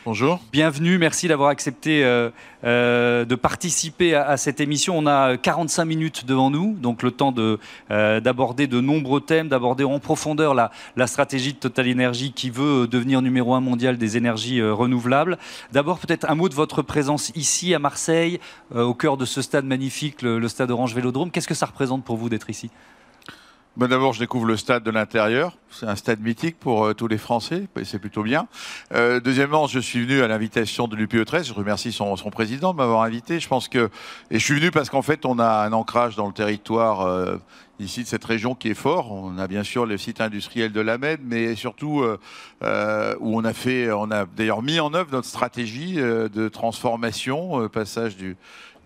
Bonjour. 0.06 0.40
Bienvenue, 0.50 0.96
merci 0.96 1.28
d'avoir 1.28 1.50
accepté 1.50 2.02
euh, 2.04 2.30
euh, 2.64 3.26
de 3.26 3.34
participer 3.34 4.14
à, 4.14 4.38
cette 4.38 4.58
émission. 4.58 4.96
On 4.96 5.06
a 5.06 5.36
45 5.36 5.84
minutes 5.84 6.24
devant 6.24 6.50
nous, 6.50 6.72
donc 6.72 7.02
le 7.02 7.10
temps 7.10 7.34
euh, 7.36 8.20
d'aborder 8.20 8.66
de, 8.66 8.80
nombreux 8.80 9.20
thèmes, 9.20 9.48
d'aborder 9.48 9.84
en 9.84 9.98
profondeur 9.98 10.54
la, 10.54 10.70
la, 10.96 11.06
stratégie 11.06 11.52
de 11.52 11.58
Total 11.58 11.90
Energy 11.92 12.32
qui 12.32 12.48
veut 12.48 12.86
devenir 12.86 13.20
numéro 13.20 13.54
un 13.54 13.60
mondial 13.60 13.98
des 13.98 14.16
énergies 14.16 14.62
renouvelables. 14.62 15.36
D'abord, 15.72 15.98
peut-être 15.98 16.30
un 16.30 16.34
mot 16.34 16.48
de 16.48 16.54
votre 16.54 16.80
présence 16.80 17.30
ici 17.34 17.74
à 17.74 17.78
Marseille, 17.78 18.40
au 18.74 18.94
cœur 18.94 19.18
de 19.18 19.26
ce 19.26 19.42
stade 19.42 19.66
magnifique, 19.66 20.22
le 20.22 20.48
stade 20.48 20.70
Orange 20.70 20.94
Vélodrome. 20.94 21.30
Qu'est-ce 21.30 21.48
que 21.48 21.54
ça 21.54 21.66
représente 21.66 22.04
pour 22.04 22.16
vous 22.16 22.30
d'être 22.30 22.48
ici? 22.48 22.70
Ben, 23.76 23.86
d'abord, 23.86 24.12
je 24.12 24.18
découvre 24.18 24.46
le 24.46 24.56
stade 24.56 24.82
de 24.82 24.90
l'intérieur. 24.90 25.56
C'est 25.70 25.86
un 25.86 25.94
stade 25.94 26.20
mythique 26.20 26.58
pour 26.58 26.86
euh, 26.86 26.92
tous 26.92 27.06
les 27.06 27.18
Français, 27.18 27.68
et 27.78 27.84
c'est 27.84 28.00
plutôt 28.00 28.24
bien. 28.24 28.48
Euh, 28.92 29.20
deuxièmement, 29.20 29.68
je 29.68 29.78
suis 29.78 30.04
venu 30.04 30.22
à 30.22 30.28
l'invitation 30.28 30.88
de 30.88 30.96
l'UPE 30.96 31.24
13. 31.24 31.46
Je 31.46 31.54
remercie 31.54 31.92
son, 31.92 32.16
son 32.16 32.30
président 32.30 32.72
de 32.72 32.78
m'avoir 32.78 33.02
invité. 33.02 33.38
Je 33.38 33.46
pense 33.46 33.68
que 33.68 33.88
et 34.32 34.40
je 34.40 34.44
suis 34.44 34.54
venu 34.54 34.72
parce 34.72 34.90
qu'en 34.90 35.02
fait, 35.02 35.24
on 35.24 35.38
a 35.38 35.64
un 35.64 35.72
ancrage 35.72 36.16
dans 36.16 36.26
le 36.26 36.32
territoire 36.32 37.02
euh, 37.02 37.36
ici 37.78 38.02
de 38.02 38.08
cette 38.08 38.24
région 38.24 38.56
qui 38.56 38.70
est 38.70 38.74
fort. 38.74 39.12
On 39.12 39.38
a 39.38 39.46
bien 39.46 39.62
sûr 39.62 39.86
le 39.86 39.96
site 39.96 40.20
industriel 40.20 40.72
de 40.72 40.80
l'AMED, 40.80 41.20
mais 41.22 41.54
surtout 41.54 42.00
euh, 42.00 42.18
euh, 42.64 43.14
où 43.20 43.38
on 43.38 43.44
a 43.44 43.52
fait, 43.52 43.92
on 43.92 44.10
a 44.10 44.26
d'ailleurs 44.26 44.62
mis 44.62 44.80
en 44.80 44.92
œuvre 44.94 45.12
notre 45.12 45.28
stratégie 45.28 45.94
de 45.94 46.48
transformation, 46.48 47.68
passage 47.68 48.16
du 48.16 48.36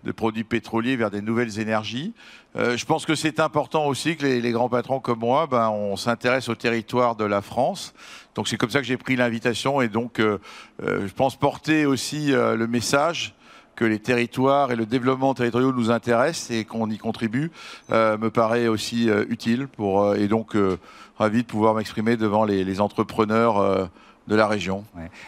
de 0.05 0.11
produits 0.11 0.43
pétroliers 0.43 0.95
vers 0.95 1.11
des 1.11 1.21
nouvelles 1.21 1.59
énergies. 1.59 2.13
Euh, 2.55 2.77
je 2.77 2.85
pense 2.85 3.05
que 3.05 3.15
c'est 3.15 3.39
important 3.39 3.87
aussi 3.87 4.15
que 4.15 4.25
les, 4.25 4.51
grands 4.51 4.69
patrons 4.69 4.99
comme 4.99 5.19
moi, 5.19 5.47
ben, 5.47 5.69
on 5.69 5.97
s'intéresse 5.97 6.47
au 6.47 6.55
territoire 6.55 7.15
de 7.15 7.25
la 7.25 7.41
France. 7.41 7.93
Donc 8.35 8.47
c'est 8.47 8.57
comme 8.57 8.69
ça 8.69 8.79
que 8.79 8.85
j'ai 8.85 8.97
pris 8.97 9.15
l'invitation 9.15 9.81
et 9.81 9.89
donc 9.89 10.19
euh, 10.19 10.37
euh, 10.83 11.07
je 11.07 11.13
pense 11.13 11.35
porter 11.35 11.85
aussi 11.85 12.31
le 12.31 12.67
message 12.67 13.33
que 13.75 13.83
les 13.83 13.99
territoires 13.99 14.71
et 14.71 14.77
le 14.77 14.85
développement 14.85 15.33
territorial 15.33 15.71
nous 15.75 15.91
intéressent 15.91 16.51
et 16.51 16.63
qu'on 16.63 16.89
y 16.89 16.97
contribue 16.97 17.51
me 17.89 18.29
paraît 18.29 18.69
aussi 18.69 19.09
utile 19.27 19.67
pour 19.67 20.15
et 20.15 20.29
donc 20.29 20.55
ravi 21.17 21.41
de 21.41 21.47
pouvoir 21.47 21.73
m'exprimer 21.73 22.15
devant 22.15 22.45
les, 22.45 22.63
les 22.63 22.79
entrepreneurs 22.79 23.89
de 24.27 24.35
la 24.35 24.47
région. 24.47 24.83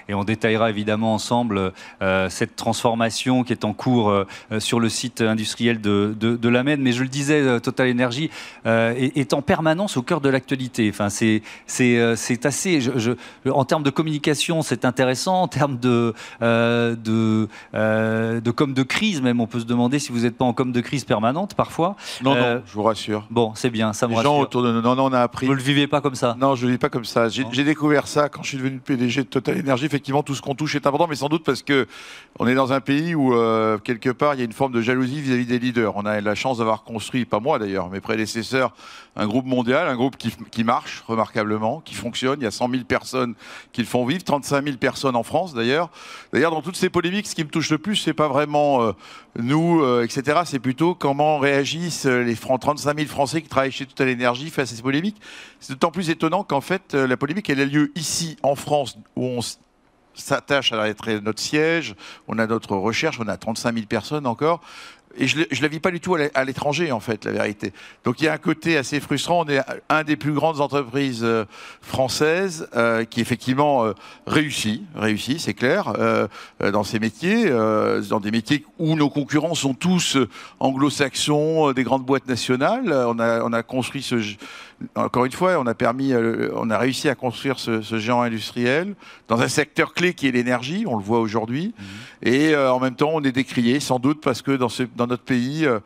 Et 0.09 0.13
on 0.13 0.23
détaillera 0.23 0.69
évidemment 0.69 1.13
ensemble 1.13 1.73
euh, 2.01 2.29
cette 2.29 2.55
transformation 2.55 3.43
qui 3.43 3.53
est 3.53 3.63
en 3.63 3.73
cours 3.73 4.09
euh, 4.09 4.25
sur 4.59 4.79
le 4.79 4.89
site 4.89 5.21
industriel 5.21 5.81
de, 5.81 6.15
de, 6.19 6.35
de 6.35 6.49
l'AMED. 6.49 6.79
Mais 6.79 6.91
je 6.91 7.03
le 7.03 7.09
disais, 7.09 7.41
euh, 7.41 7.59
Total 7.59 7.91
Energy 7.91 8.29
est, 8.65 9.33
en 9.33 9.41
permanence 9.41 9.97
au 9.97 10.01
cœur 10.01 10.21
de 10.21 10.29
l'actualité. 10.29 10.89
Enfin, 10.89 11.09
c'est, 11.09 11.41
c'est, 11.65 12.45
assez. 12.45 12.81
Je, 12.81 13.11
en 13.49 13.65
termes 13.65 13.83
de 13.83 13.89
communication, 13.89 14.61
c'est 14.61 14.85
intéressant. 14.85 15.43
En 15.43 15.47
termes 15.47 15.77
de, 15.77 16.13
de, 16.41 17.47
de 17.73 18.51
com 18.51 18.73
de 18.73 18.83
crise, 18.83 19.21
même, 19.21 19.41
on 19.41 19.47
peut 19.47 19.59
se 19.59 19.65
demander 19.65 19.99
si 19.99 20.11
vous 20.11 20.21
n'êtes 20.21 20.37
pas 20.37 20.45
en 20.45 20.53
com 20.53 20.71
de 20.71 20.81
crise 20.81 21.03
permanente 21.03 21.53
parfois. 21.55 21.95
Non, 22.23 22.35
non, 22.35 22.61
je 22.65 22.73
vous 22.73 22.83
rassure. 22.83 23.27
Bon, 23.29 23.51
c'est 23.55 23.69
bien, 23.69 23.93
ça 23.93 24.07
me 24.07 24.15
Les 24.15 24.21
gens 24.21 24.39
autour 24.39 24.63
de 24.63 24.71
nous, 24.71 24.81
non, 24.81 24.95
non, 24.95 25.05
on 25.05 25.13
a 25.13 25.21
appris. 25.21 25.45
Vous 25.45 25.53
ne 25.53 25.57
le 25.57 25.63
vivez 25.63 25.87
pas 25.87 26.01
comme 26.01 26.15
ça 26.15 26.35
Non, 26.39 26.55
je 26.55 26.63
ne 26.63 26.67
le 26.67 26.73
vis 26.73 26.79
pas 26.79 26.89
comme 26.89 27.05
ça. 27.05 27.29
J'ai, 27.29 27.45
j'ai 27.51 27.63
découvert 27.63 28.07
ça 28.07 28.29
quand 28.29 28.43
je 28.43 28.49
suis 28.49 28.57
devenu 28.57 28.79
PDG 28.87 29.23
de 29.23 29.27
Total 29.27 29.59
Energy, 29.59 29.85
effectivement, 29.85 30.23
tout 30.23 30.33
ce 30.33 30.41
qu'on 30.41 30.55
touche 30.55 30.75
est 30.75 30.87
important, 30.87 31.07
mais 31.07 31.15
sans 31.15 31.27
doute 31.27 31.43
parce 31.43 31.61
que 31.61 31.87
on 32.39 32.47
est 32.47 32.55
dans 32.55 32.71
un 32.71 32.79
pays 32.79 33.15
où, 33.15 33.33
euh, 33.35 33.77
quelque 33.77 34.09
part, 34.09 34.33
il 34.33 34.39
y 34.39 34.41
a 34.41 34.45
une 34.45 34.53
forme 34.53 34.71
de 34.71 34.81
jalousie 34.81 35.21
vis-à-vis 35.21 35.45
des 35.45 35.59
leaders. 35.59 35.95
On 35.97 36.05
a 36.05 36.21
la 36.21 36.35
chance 36.35 36.59
d'avoir 36.59 36.83
construit, 36.83 37.25
pas 37.25 37.39
moi 37.39 37.59
d'ailleurs, 37.59 37.89
mes 37.89 37.99
prédécesseurs, 37.99 38.73
un 39.15 39.27
groupe 39.27 39.45
mondial, 39.45 39.87
un 39.87 39.95
groupe 39.95 40.15
qui, 40.17 40.63
marche 40.63 41.03
remarquablement, 41.07 41.81
qui 41.81 41.95
fonctionne. 41.95 42.39
Il 42.39 42.43
y 42.43 42.47
a 42.47 42.51
100 42.51 42.69
000 42.69 42.83
personnes 42.85 43.35
qui 43.73 43.81
le 43.81 43.87
font 43.87 44.05
vivre, 44.05 44.23
35 44.23 44.63
000 44.63 44.77
personnes 44.77 45.15
en 45.15 45.23
France 45.23 45.53
d'ailleurs. 45.53 45.89
D'ailleurs, 46.31 46.51
dans 46.51 46.61
toutes 46.61 46.77
ces 46.77 46.89
polémiques, 46.89 47.27
ce 47.27 47.35
qui 47.35 47.43
me 47.43 47.49
touche 47.49 47.69
le 47.69 47.77
plus, 47.77 47.97
c'est 47.97 48.13
pas 48.13 48.27
vraiment 48.27 48.83
euh, 48.83 48.91
nous, 49.37 49.81
euh, 49.81 50.03
etc. 50.03 50.41
C'est 50.45 50.59
plutôt 50.59 50.95
comment 50.95 51.39
réagissent 51.39 52.05
les 52.05 52.35
35 52.35 52.97
000 52.97 53.07
Français 53.09 53.41
qui 53.41 53.49
travaillent 53.49 53.71
chez 53.71 53.85
Total 53.85 54.09
Energy 54.13 54.49
face 54.49 54.71
à 54.71 54.75
ces 54.75 54.81
polémiques. 54.81 55.19
C'est 55.59 55.73
d'autant 55.73 55.91
plus 55.91 56.09
étonnant 56.09 56.43
qu'en 56.43 56.61
fait, 56.61 56.93
la 56.93 57.17
polémique, 57.17 57.49
elle 57.49 57.59
a 57.59 57.65
lieu 57.65 57.91
ici, 57.95 58.37
en 58.43 58.55
France, 58.55 58.76
où 59.15 59.25
on 59.25 59.39
s'attache 60.13 60.73
à 60.73 60.87
être 60.87 61.11
notre 61.11 61.41
siège, 61.41 61.95
on 62.27 62.39
a 62.39 62.47
notre 62.47 62.75
recherche, 62.75 63.19
on 63.19 63.27
a 63.27 63.37
35 63.37 63.73
000 63.73 63.85
personnes 63.85 64.25
encore. 64.25 64.61
Et 65.19 65.27
je 65.27 65.39
ne 65.39 65.61
la 65.61 65.67
vis 65.67 65.79
pas 65.79 65.89
du 65.89 65.99
tout 65.99 66.15
à 66.15 66.43
l'étranger, 66.45 66.91
en 66.91 66.99
fait, 66.99 67.25
la 67.25 67.31
vérité. 67.31 67.73
Donc 68.03 68.21
il 68.21 68.25
y 68.25 68.27
a 68.27 68.33
un 68.33 68.37
côté 68.37 68.77
assez 68.77 68.99
frustrant. 68.99 69.45
On 69.45 69.49
est 69.49 69.61
un 69.89 70.03
des 70.03 70.15
plus 70.15 70.31
grandes 70.33 70.61
entreprises 70.61 71.23
euh, 71.23 71.45
françaises 71.81 72.69
euh, 72.75 73.03
qui, 73.03 73.19
effectivement, 73.19 73.85
euh, 73.85 73.93
réussit, 74.27 74.83
réussit 74.95 75.39
c'est 75.39 75.55
clair, 75.55 75.93
dans 76.59 76.83
ces 76.83 76.99
métiers, 76.99 77.49
dans 77.49 78.19
des 78.19 78.31
métiers 78.31 78.65
où 78.77 78.95
nos 78.95 79.09
concurrents 79.09 79.55
sont 79.55 79.73
tous 79.73 80.17
anglo-saxons, 80.59 81.71
des 81.71 81.83
grandes 81.83 82.05
boîtes 82.05 82.27
nationales. 82.27 82.91
On 82.93 83.19
a 83.53 83.63
construit 83.63 84.03
ce 84.03 84.21
encore 84.95 85.25
une 85.25 85.31
fois, 85.31 85.57
on 85.59 85.65
a 85.65 85.73
permis, 85.73 86.13
euh, 86.13 86.51
on 86.55 86.69
a 86.69 86.77
réussi 86.77 87.09
à 87.09 87.15
construire 87.15 87.57
ce, 87.59 87.81
géant 87.81 88.21
industriel 88.21 88.95
dans 89.27 89.41
un 89.41 89.47
secteur 89.47 89.93
clé 89.93 90.13
qui 90.13 90.27
est 90.27 90.31
l'énergie. 90.31 90.85
On 90.87 90.97
le 90.97 91.03
voit 91.03 91.19
aujourd'hui. 91.19 91.73
Mhm. 91.77 91.85
Et 92.23 92.53
euh, 92.53 92.71
en 92.71 92.79
même 92.79 92.95
temps, 92.95 93.11
on 93.13 93.23
est 93.23 93.31
décrié, 93.31 93.79
sans 93.79 93.99
doute 93.99 94.21
parce 94.21 94.41
que 94.41 94.51
dans, 94.51 94.69
dans 94.95 95.07
notre 95.07 95.23
pays, 95.23 95.65
euh, 95.65 95.79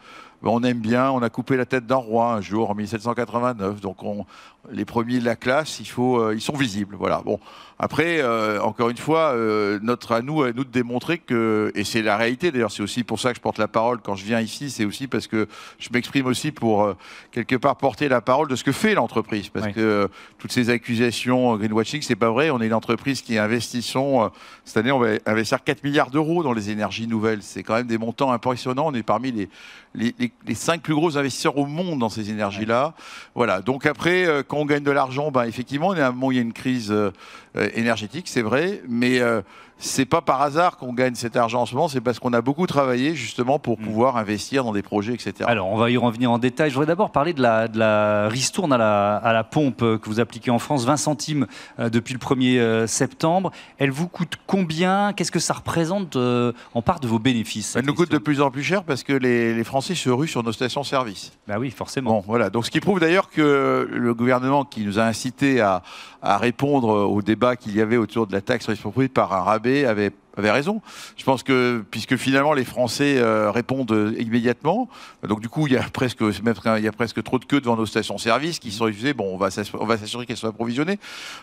on 0.43 0.63
aime 0.63 0.79
bien. 0.79 1.09
On 1.11 1.21
a 1.21 1.29
coupé 1.29 1.55
la 1.55 1.65
tête 1.65 1.85
d'un 1.85 1.95
roi 1.95 2.33
un 2.33 2.41
jour 2.41 2.69
en 2.69 2.75
1789. 2.75 3.79
Donc, 3.79 4.03
on, 4.03 4.25
les 4.71 4.85
premiers 4.85 5.19
de 5.19 5.25
la 5.25 5.35
classe, 5.35 5.79
il 5.79 5.87
faut, 5.87 6.31
ils 6.31 6.41
sont 6.41 6.55
visibles. 6.55 6.95
Voilà. 6.97 7.21
Bon. 7.23 7.39
Après, 7.83 8.21
euh, 8.21 8.61
encore 8.61 8.91
une 8.91 8.97
fois, 8.97 9.33
euh, 9.33 9.79
notre 9.81 10.11
à 10.11 10.21
nous, 10.21 10.43
à 10.43 10.53
nous 10.53 10.63
de 10.63 10.69
démontrer 10.69 11.17
que, 11.17 11.71
et 11.73 11.83
c'est 11.83 12.03
la 12.03 12.15
réalité 12.15 12.51
d'ailleurs, 12.51 12.71
c'est 12.71 12.83
aussi 12.83 13.03
pour 13.03 13.19
ça 13.19 13.31
que 13.31 13.37
je 13.37 13.41
porte 13.41 13.57
la 13.57 13.67
parole 13.67 14.01
quand 14.03 14.15
je 14.15 14.23
viens 14.23 14.39
ici, 14.39 14.69
c'est 14.69 14.85
aussi 14.85 15.07
parce 15.07 15.25
que 15.25 15.47
je 15.79 15.89
m'exprime 15.91 16.27
aussi 16.27 16.51
pour 16.51 16.83
euh, 16.83 16.95
quelque 17.31 17.55
part 17.55 17.77
porter 17.77 18.07
la 18.07 18.21
parole 18.21 18.47
de 18.49 18.55
ce 18.55 18.63
que 18.63 18.71
fait 18.71 18.93
l'entreprise, 18.93 19.49
parce 19.49 19.69
que 19.69 20.07
toutes 20.37 20.51
ces 20.51 20.69
accusations 20.69 21.57
greenwashing, 21.57 22.03
c'est 22.03 22.15
pas 22.15 22.29
vrai. 22.29 22.51
On 22.51 22.61
est 22.61 22.67
une 22.67 22.73
entreprise 22.75 23.23
qui 23.23 23.39
investissons 23.39 24.29
cette 24.63 24.77
année, 24.77 24.91
on 24.91 24.99
va 24.99 25.13
investir 25.25 25.63
4 25.63 25.83
milliards 25.83 26.11
d'euros 26.11 26.43
dans 26.43 26.53
les 26.53 26.69
énergies 26.69 27.07
nouvelles. 27.07 27.41
C'est 27.41 27.63
quand 27.63 27.73
même 27.73 27.87
des 27.87 27.97
montants 27.97 28.31
impressionnants. 28.31 28.89
On 28.89 28.93
est 28.93 29.01
parmi 29.01 29.31
les 29.31 29.49
les, 29.93 30.15
les, 30.19 30.31
les, 30.47 30.55
cinq 30.55 30.81
plus 30.81 30.93
gros 30.93 31.17
investisseurs 31.17 31.57
au 31.57 31.65
monde 31.65 31.99
dans 31.99 32.07
ces 32.07 32.29
énergies-là. 32.29 32.93
Voilà. 33.35 33.59
Donc 33.59 33.85
après, 33.85 34.25
quand 34.47 34.57
on 34.57 34.65
gagne 34.65 34.83
de 34.83 34.91
l'argent, 34.91 35.31
ben 35.31 35.43
effectivement, 35.43 35.89
on 35.89 35.95
est 35.95 36.01
à 36.01 36.07
un 36.07 36.11
moment 36.11 36.27
où 36.27 36.31
il 36.31 36.35
y 36.35 36.39
a 36.39 36.43
une 36.43 36.53
crise 36.53 36.93
énergétique, 37.75 38.27
c'est 38.27 38.41
vrai, 38.41 38.81
mais 38.87 39.19
euh, 39.19 39.41
c'est 39.81 40.05
pas 40.05 40.21
par 40.21 40.41
hasard 40.41 40.77
qu'on 40.77 40.93
gagne 40.93 41.15
cet 41.15 41.35
argent 41.35 41.61
en 41.61 41.65
ce 41.65 41.73
moment, 41.73 41.87
c'est 41.87 42.01
parce 42.01 42.19
qu'on 42.19 42.33
a 42.33 42.41
beaucoup 42.41 42.67
travaillé 42.67 43.15
justement 43.15 43.59
pour 43.59 43.79
mm. 43.79 43.83
pouvoir 43.83 44.17
investir 44.17 44.63
dans 44.63 44.71
des 44.71 44.83
projets, 44.83 45.13
etc. 45.13 45.33
Alors, 45.47 45.67
on 45.67 45.77
va 45.77 45.89
y 45.89 45.97
revenir 45.97 46.31
en 46.31 46.37
détail. 46.37 46.69
Je 46.69 46.75
voudrais 46.75 46.87
d'abord 46.87 47.11
parler 47.11 47.33
de 47.33 47.41
la, 47.41 47.67
de 47.67 47.79
la 47.79 48.29
ristourne 48.29 48.71
à 48.71 48.77
la, 48.77 49.15
à 49.17 49.33
la, 49.33 49.43
pompe 49.43 49.79
que 49.79 50.05
vous 50.05 50.19
appliquez 50.19 50.51
en 50.51 50.59
France, 50.59 50.85
20 50.85 50.97
centimes 50.97 51.47
euh, 51.79 51.89
depuis 51.89 52.13
le 52.13 52.19
1er 52.19 52.59
euh, 52.59 52.87
septembre. 52.87 53.51
Elle 53.79 53.91
vous 53.91 54.07
coûte 54.07 54.37
combien? 54.45 55.13
Qu'est-ce 55.13 55.31
que 55.31 55.39
ça 55.39 55.55
représente 55.55 56.15
en 56.15 56.81
part 56.81 56.99
de 56.99 57.07
vos 57.07 57.19
bénéfices 57.19 57.75
Elle 57.75 57.85
nous 57.85 57.95
coûte 57.95 58.11
de 58.11 58.19
plus 58.19 58.39
en 58.41 58.51
plus 58.51 58.63
cher 58.63 58.83
parce 58.83 59.03
que 59.03 59.13
les, 59.13 59.53
les 59.53 59.63
Français 59.63 59.95
se 59.95 60.09
ruent 60.09 60.27
sur 60.27 60.43
nos 60.43 60.51
stations-service. 60.51 61.31
Bah 61.47 61.55
oui, 61.59 61.71
forcément. 61.71 62.11
Bon, 62.11 62.23
voilà. 62.25 62.49
Donc, 62.49 62.65
ce 62.65 62.71
qui 62.71 62.79
prouve 62.79 62.99
d'ailleurs 62.99 63.29
que 63.29 63.89
le 63.91 64.13
gouvernement 64.13 64.63
qui 64.63 64.85
nous 64.85 64.99
a 64.99 65.03
incité 65.03 65.59
à, 65.59 65.81
à 66.21 66.37
répondre 66.37 66.89
au 66.89 67.21
débat 67.21 67.55
qu'il 67.55 67.75
y 67.75 67.81
avait 67.81 67.97
autour 67.97 68.27
de 68.27 68.33
la 68.33 68.41
taxe 68.41 68.65
sur 68.65 68.71
les 68.71 68.77
propriétés 68.77 69.13
par 69.13 69.33
un 69.33 69.41
rabais 69.41 69.70
avait 69.85 70.51
raison. 70.51 70.81
Je 71.17 71.23
pense 71.23 71.43
que 71.43 71.83
puisque 71.91 72.15
finalement 72.15 72.53
les 72.53 72.63
Français 72.63 73.17
euh, 73.17 73.51
répondent 73.51 74.15
immédiatement, 74.17 74.89
donc 75.27 75.41
du 75.41 75.49
coup 75.49 75.67
il 75.67 75.73
y 75.73 75.77
a 75.77 75.83
presque 75.83 76.21
il 76.21 76.83
y 76.83 76.87
a 76.87 76.91
presque 76.91 77.21
trop 77.23 77.39
de 77.39 77.45
queues 77.45 77.61
devant 77.61 77.75
nos 77.75 77.85
stations-service 77.85 78.59
qui 78.59 78.71
sont 78.71 78.85
refusées. 78.85 79.13
Bon, 79.13 79.33
on 79.33 79.37
va 79.37 79.51
s'assurer 79.51 80.25
qu'elles 80.25 80.37
soient 80.37 80.49
approvisionnées. 80.49 80.99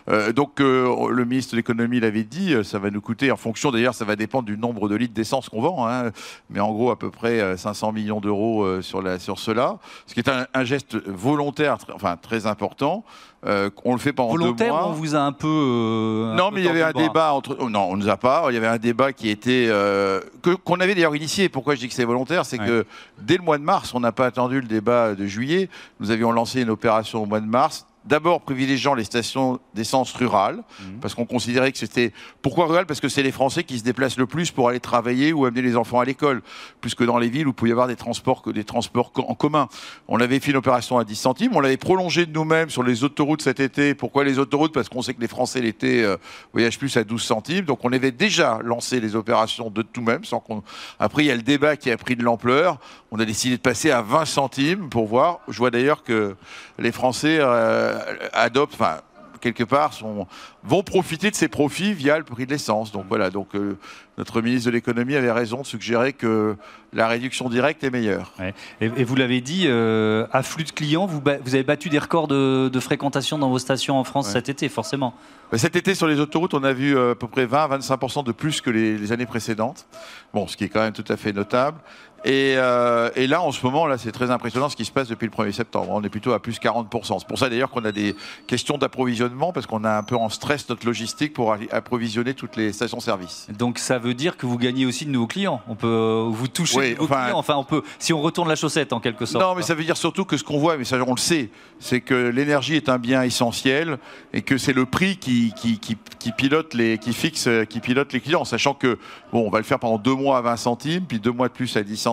Euh, 0.09 0.33
donc 0.33 0.59
euh, 0.59 1.09
le 1.11 1.25
ministre 1.25 1.51
de 1.51 1.57
l'économie 1.57 1.99
l'avait 1.99 2.23
dit, 2.23 2.55
ça 2.63 2.79
va 2.79 2.89
nous 2.89 3.01
coûter 3.01 3.31
en 3.31 3.37
fonction 3.37 3.71
d'ailleurs, 3.71 3.93
ça 3.93 4.05
va 4.05 4.15
dépendre 4.15 4.45
du 4.45 4.57
nombre 4.57 4.89
de 4.89 4.95
litres 4.95 5.13
d'essence 5.13 5.49
qu'on 5.49 5.61
vend, 5.61 5.87
hein, 5.87 6.11
mais 6.49 6.59
en 6.59 6.71
gros 6.71 6.91
à 6.91 6.97
peu 6.97 7.11
près 7.11 7.57
500 7.57 7.91
millions 7.91 8.19
d'euros 8.19 8.81
sur 8.81 8.99
cela, 9.39 9.77
ce 10.07 10.13
qui 10.13 10.19
est 10.19 10.29
un, 10.29 10.47
un 10.53 10.63
geste 10.63 10.97
volontaire, 11.07 11.77
enfin 11.93 12.17
très 12.17 12.47
important. 12.47 13.03
Euh, 13.45 13.69
on 13.85 13.93
le 13.93 13.99
fait 13.99 14.11
pendant 14.11 14.31
Volontaire, 14.31 14.67
deux 14.67 14.73
mois. 14.73 14.87
on 14.89 14.91
vous 14.91 15.15
a 15.15 15.19
un 15.19 15.31
peu. 15.31 15.47
Euh, 15.47 16.35
non, 16.35 16.51
mais 16.51 16.59
il 16.59 16.65
y 16.65 16.69
avait 16.69 16.81
un 16.81 16.91
débat 16.91 17.31
entre. 17.31 17.55
Non, 17.69 17.87
on 17.89 17.95
nous 17.95 18.09
a 18.09 18.17
pas. 18.17 18.45
Il 18.49 18.53
y 18.53 18.57
avait 18.57 18.67
un 18.67 18.77
débat 18.77 19.13
qui 19.13 19.29
était 19.29 19.67
euh, 19.69 20.19
que 20.41 20.55
qu'on 20.55 20.79
avait 20.81 20.93
d'ailleurs 20.93 21.15
initié. 21.15 21.47
Pourquoi 21.47 21.75
je 21.75 21.79
dis 21.79 21.87
que 21.87 21.93
c'est 21.93 22.03
volontaire, 22.03 22.45
c'est 22.45 22.57
que 22.57 22.85
dès 23.19 23.37
le 23.37 23.43
mois 23.43 23.57
de 23.57 23.63
mars, 23.63 23.93
on 23.93 24.01
n'a 24.01 24.11
pas 24.11 24.25
attendu 24.25 24.59
le 24.59 24.67
débat 24.67 25.15
de 25.15 25.25
juillet. 25.25 25.69
Nous 26.01 26.11
avions 26.11 26.33
lancé 26.33 26.61
une 26.61 26.69
opération 26.69 27.23
au 27.23 27.25
mois 27.25 27.39
de 27.39 27.45
mars 27.47 27.85
d'abord 28.05 28.41
privilégiant 28.41 28.93
les 28.93 29.03
stations 29.03 29.59
d'essence 29.73 30.13
rurales, 30.13 30.63
mhm. 30.79 30.99
parce 31.01 31.13
qu'on 31.15 31.25
considérait 31.25 31.71
que 31.71 31.77
c'était... 31.77 32.13
Pourquoi 32.41 32.65
rural 32.67 32.85
Parce 32.85 32.99
que 32.99 33.09
c'est 33.09 33.23
les 33.23 33.31
Français 33.31 33.63
qui 33.63 33.79
se 33.79 33.83
déplacent 33.83 34.17
le 34.17 34.25
plus 34.25 34.51
pour 34.51 34.69
aller 34.69 34.79
travailler 34.79 35.33
ou 35.33 35.45
amener 35.45 35.61
les 35.61 35.75
enfants 35.75 35.99
à 35.99 36.05
l'école, 36.05 36.41
plus 36.81 36.95
que 36.95 37.03
dans 37.03 37.17
les 37.17 37.29
villes 37.29 37.47
où 37.47 37.51
il 37.51 37.53
pouvait 37.53 37.69
y 37.69 37.73
avoir 37.73 37.87
des 37.87 37.95
transports, 37.95 38.43
des 38.53 38.63
transports 38.63 39.11
en 39.15 39.35
commun. 39.35 39.67
On 40.07 40.19
avait 40.19 40.39
fait 40.39 40.51
une 40.51 40.57
opération 40.57 40.97
à 40.97 41.03
10 41.03 41.15
centimes, 41.15 41.51
on 41.55 41.59
l'avait 41.59 41.77
prolongée 41.77 42.25
de 42.25 42.31
nous-mêmes 42.31 42.69
sur 42.69 42.83
les 42.83 43.03
autoroutes 43.03 43.41
cet 43.41 43.59
été. 43.59 43.93
Pourquoi 43.93 44.23
les 44.23 44.39
autoroutes? 44.39 44.73
Parce 44.73 44.89
qu'on 44.89 45.01
sait 45.01 45.13
que 45.13 45.21
les 45.21 45.27
Français 45.27 45.61
l'été 45.61 46.03
euh, 46.03 46.17
voyagent 46.53 46.79
plus 46.79 46.95
à 46.97 47.03
12 47.03 47.21
centimes. 47.21 47.65
Donc 47.65 47.79
on 47.83 47.91
avait 47.91 48.11
déjà 48.11 48.59
lancé 48.63 48.99
les 48.99 49.15
opérations 49.15 49.69
de 49.69 49.85
nous-mêmes. 49.95 50.23
Sans 50.23 50.39
qu'on... 50.39 50.63
Après, 50.99 51.23
il 51.23 51.27
y 51.27 51.31
a 51.31 51.35
le 51.35 51.41
débat 51.41 51.77
qui 51.77 51.91
a 51.91 51.97
pris 51.97 52.15
de 52.15 52.23
l'ampleur. 52.23 52.79
On 53.11 53.19
a 53.19 53.25
décidé 53.25 53.57
de 53.57 53.61
passer 53.61 53.91
à 53.91 54.01
20 54.01 54.25
centimes 54.25 54.89
pour 54.89 55.07
voir. 55.07 55.39
Je 55.47 55.57
vois 55.57 55.71
d'ailleurs 55.71 56.03
que 56.03 56.35
les 56.79 56.91
Français... 56.91 57.37
Euh, 57.39 57.99
adoptent, 58.33 58.73
enfin, 58.73 58.99
quelque 59.39 59.63
part, 59.63 59.93
sont, 59.93 60.27
vont 60.63 60.83
profiter 60.83 61.31
de 61.31 61.35
ces 61.35 61.47
profits 61.47 61.93
via 61.93 62.17
le 62.17 62.23
prix 62.23 62.45
de 62.45 62.51
l'essence. 62.51 62.91
Donc 62.91 63.05
voilà, 63.07 63.29
donc 63.29 63.55
euh, 63.55 63.77
notre 64.17 64.41
ministre 64.41 64.69
de 64.69 64.73
l'économie 64.73 65.15
avait 65.15 65.31
raison 65.31 65.61
de 65.61 65.65
suggérer 65.65 66.13
que 66.13 66.55
la 66.91 67.07
réduction 67.07 67.49
directe 67.49 67.83
est 67.83 67.89
meilleure. 67.89 68.33
Et, 68.81 69.03
vous 69.03 69.15
l'avez 69.15 69.41
dit, 69.41 69.65
euh, 69.67 70.27
afflux 70.31 70.65
de 70.65 70.71
clients, 70.71 71.05
vous, 71.05 71.21
vous, 71.21 71.55
avez 71.55 71.63
battu 71.63 71.89
des 71.89 71.99
records 71.99 72.27
de, 72.27 72.79
fréquentation 72.79 73.37
dans 73.37 73.49
vos 73.49 73.59
stations 73.59 73.97
en 73.97 74.03
France 74.03 74.29
cet 74.29 74.49
été, 74.49 74.67
forcément. 74.69 75.13
Cet 75.53 75.75
été, 75.75 75.95
sur 75.95 76.07
les 76.07 76.19
autoroutes, 76.19 76.53
on 76.53 76.63
a 76.63 76.73
vu 76.73 76.97
à 76.97 77.15
peu 77.15 77.27
près 77.27 77.45
20-25% 77.45 78.23
de 78.23 78.31
plus 78.31 78.61
que 78.61 78.69
les, 78.69 78.97
les, 78.97 79.11
années 79.11 79.25
précédentes. 79.25 79.87
Bon, 80.33 80.47
ce 80.47 80.57
qui 80.57 80.65
est 80.65 80.69
quand 80.69 80.81
même 80.81 80.93
tout 80.93 81.05
à 81.07 81.17
fait 81.17 81.33
notable. 81.33 81.79
Euh, 82.25 83.09
et, 83.15 83.27
là, 83.27 83.41
en 83.41 83.51
ce 83.51 83.65
moment, 83.65 83.87
là, 83.87 83.97
c'est 83.97 84.11
très 84.11 84.31
impressionnant 84.31 84.69
ce 84.69 84.75
qui 84.75 84.85
se 84.85 84.91
passe 84.91 85.07
depuis 85.07 85.25
le 85.25 85.31
1er 85.31 85.51
septembre. 85.51 85.87
On 85.91 86.03
est 86.03 86.09
plutôt 86.09 86.33
à 86.33 86.39
plus 86.39 86.59
40%. 86.59 87.19
C'est 87.19 87.27
pour 87.27 87.37
ça 87.37 87.49
d'ailleurs 87.49 87.69
qu'on 87.69 87.85
a 87.85 87.91
des 87.91 88.15
questions 88.47 88.77
d'approvisionnement 88.77 89.51
parce 89.53 89.65
qu'on 89.65 89.83
a 89.83 89.97
un 89.97 90.03
peu 90.03 90.15
en 90.15 90.29
stress 90.29 90.67
notre 90.69 90.85
logistique 90.85 91.33
pour 91.33 91.55
approvisionner 91.71 92.33
toutes 92.33 92.55
les 92.55 92.73
stations-service. 92.73 93.47
Donc 93.57 93.79
ça 93.79 93.97
veut 93.97 94.13
dire 94.13 94.37
que 94.37 94.45
vous 94.45 94.57
gagnez 94.57 94.85
aussi 94.85 95.05
de 95.05 95.11
nouveaux 95.11 95.27
clients. 95.27 95.61
On 95.67 95.75
peut 95.75 96.25
vous 96.29 96.47
toucher 96.47 96.93
de 96.93 96.99
nouveaux 96.99 97.15
clients. 97.15 97.37
Enfin, 97.37 97.55
on 97.55 97.63
peut, 97.63 97.83
si 97.97 98.13
on 98.13 98.21
retourne 98.21 98.49
la 98.49 98.55
chaussette 98.55 98.93
en 98.93 98.99
quelque 98.99 99.25
sorte. 99.25 99.43
Non, 99.43 99.55
mais 99.55 99.61
ça 99.61 99.73
veut 99.73 99.83
dire 99.83 99.97
surtout 99.97 100.25
que 100.25 100.37
ce 100.37 100.43
qu'on 100.43 100.59
voit, 100.59 100.77
mais 100.77 100.85
ça 100.85 100.97
on 101.05 101.13
le 101.13 101.19
sait, 101.19 101.49
c'est 101.79 102.01
que 102.01 102.13
l'énergie 102.13 102.75
est 102.75 102.89
un 102.89 102.99
bien 102.99 103.23
essentiel 103.23 103.97
et 104.33 104.41
que 104.41 104.57
c'est 104.57 104.73
le 104.73 104.85
prix 104.85 105.17
qui, 105.17 105.53
qui, 105.55 105.79
qui, 105.79 106.31
pilote 106.31 106.73
les, 106.73 106.97
qui 106.97 107.13
fixe, 107.13 107.49
qui 107.69 107.79
pilote 107.79 108.11
les 108.13 108.19
clients, 108.19 108.45
sachant 108.45 108.73
que 108.73 108.99
bon, 109.31 109.47
on 109.47 109.49
va 109.49 109.59
le 109.59 109.63
faire 109.63 109.79
pendant 109.79 109.97
deux 109.97 110.13
mois 110.13 110.37
à 110.37 110.41
20 110.41 110.57
centimes, 110.57 111.05
puis 111.07 111.19
deux 111.19 111.31
mois 111.31 111.47
de 111.47 111.53
plus 111.53 111.75
à 111.77 111.83
10 111.83 111.97
centimes. 111.97 112.08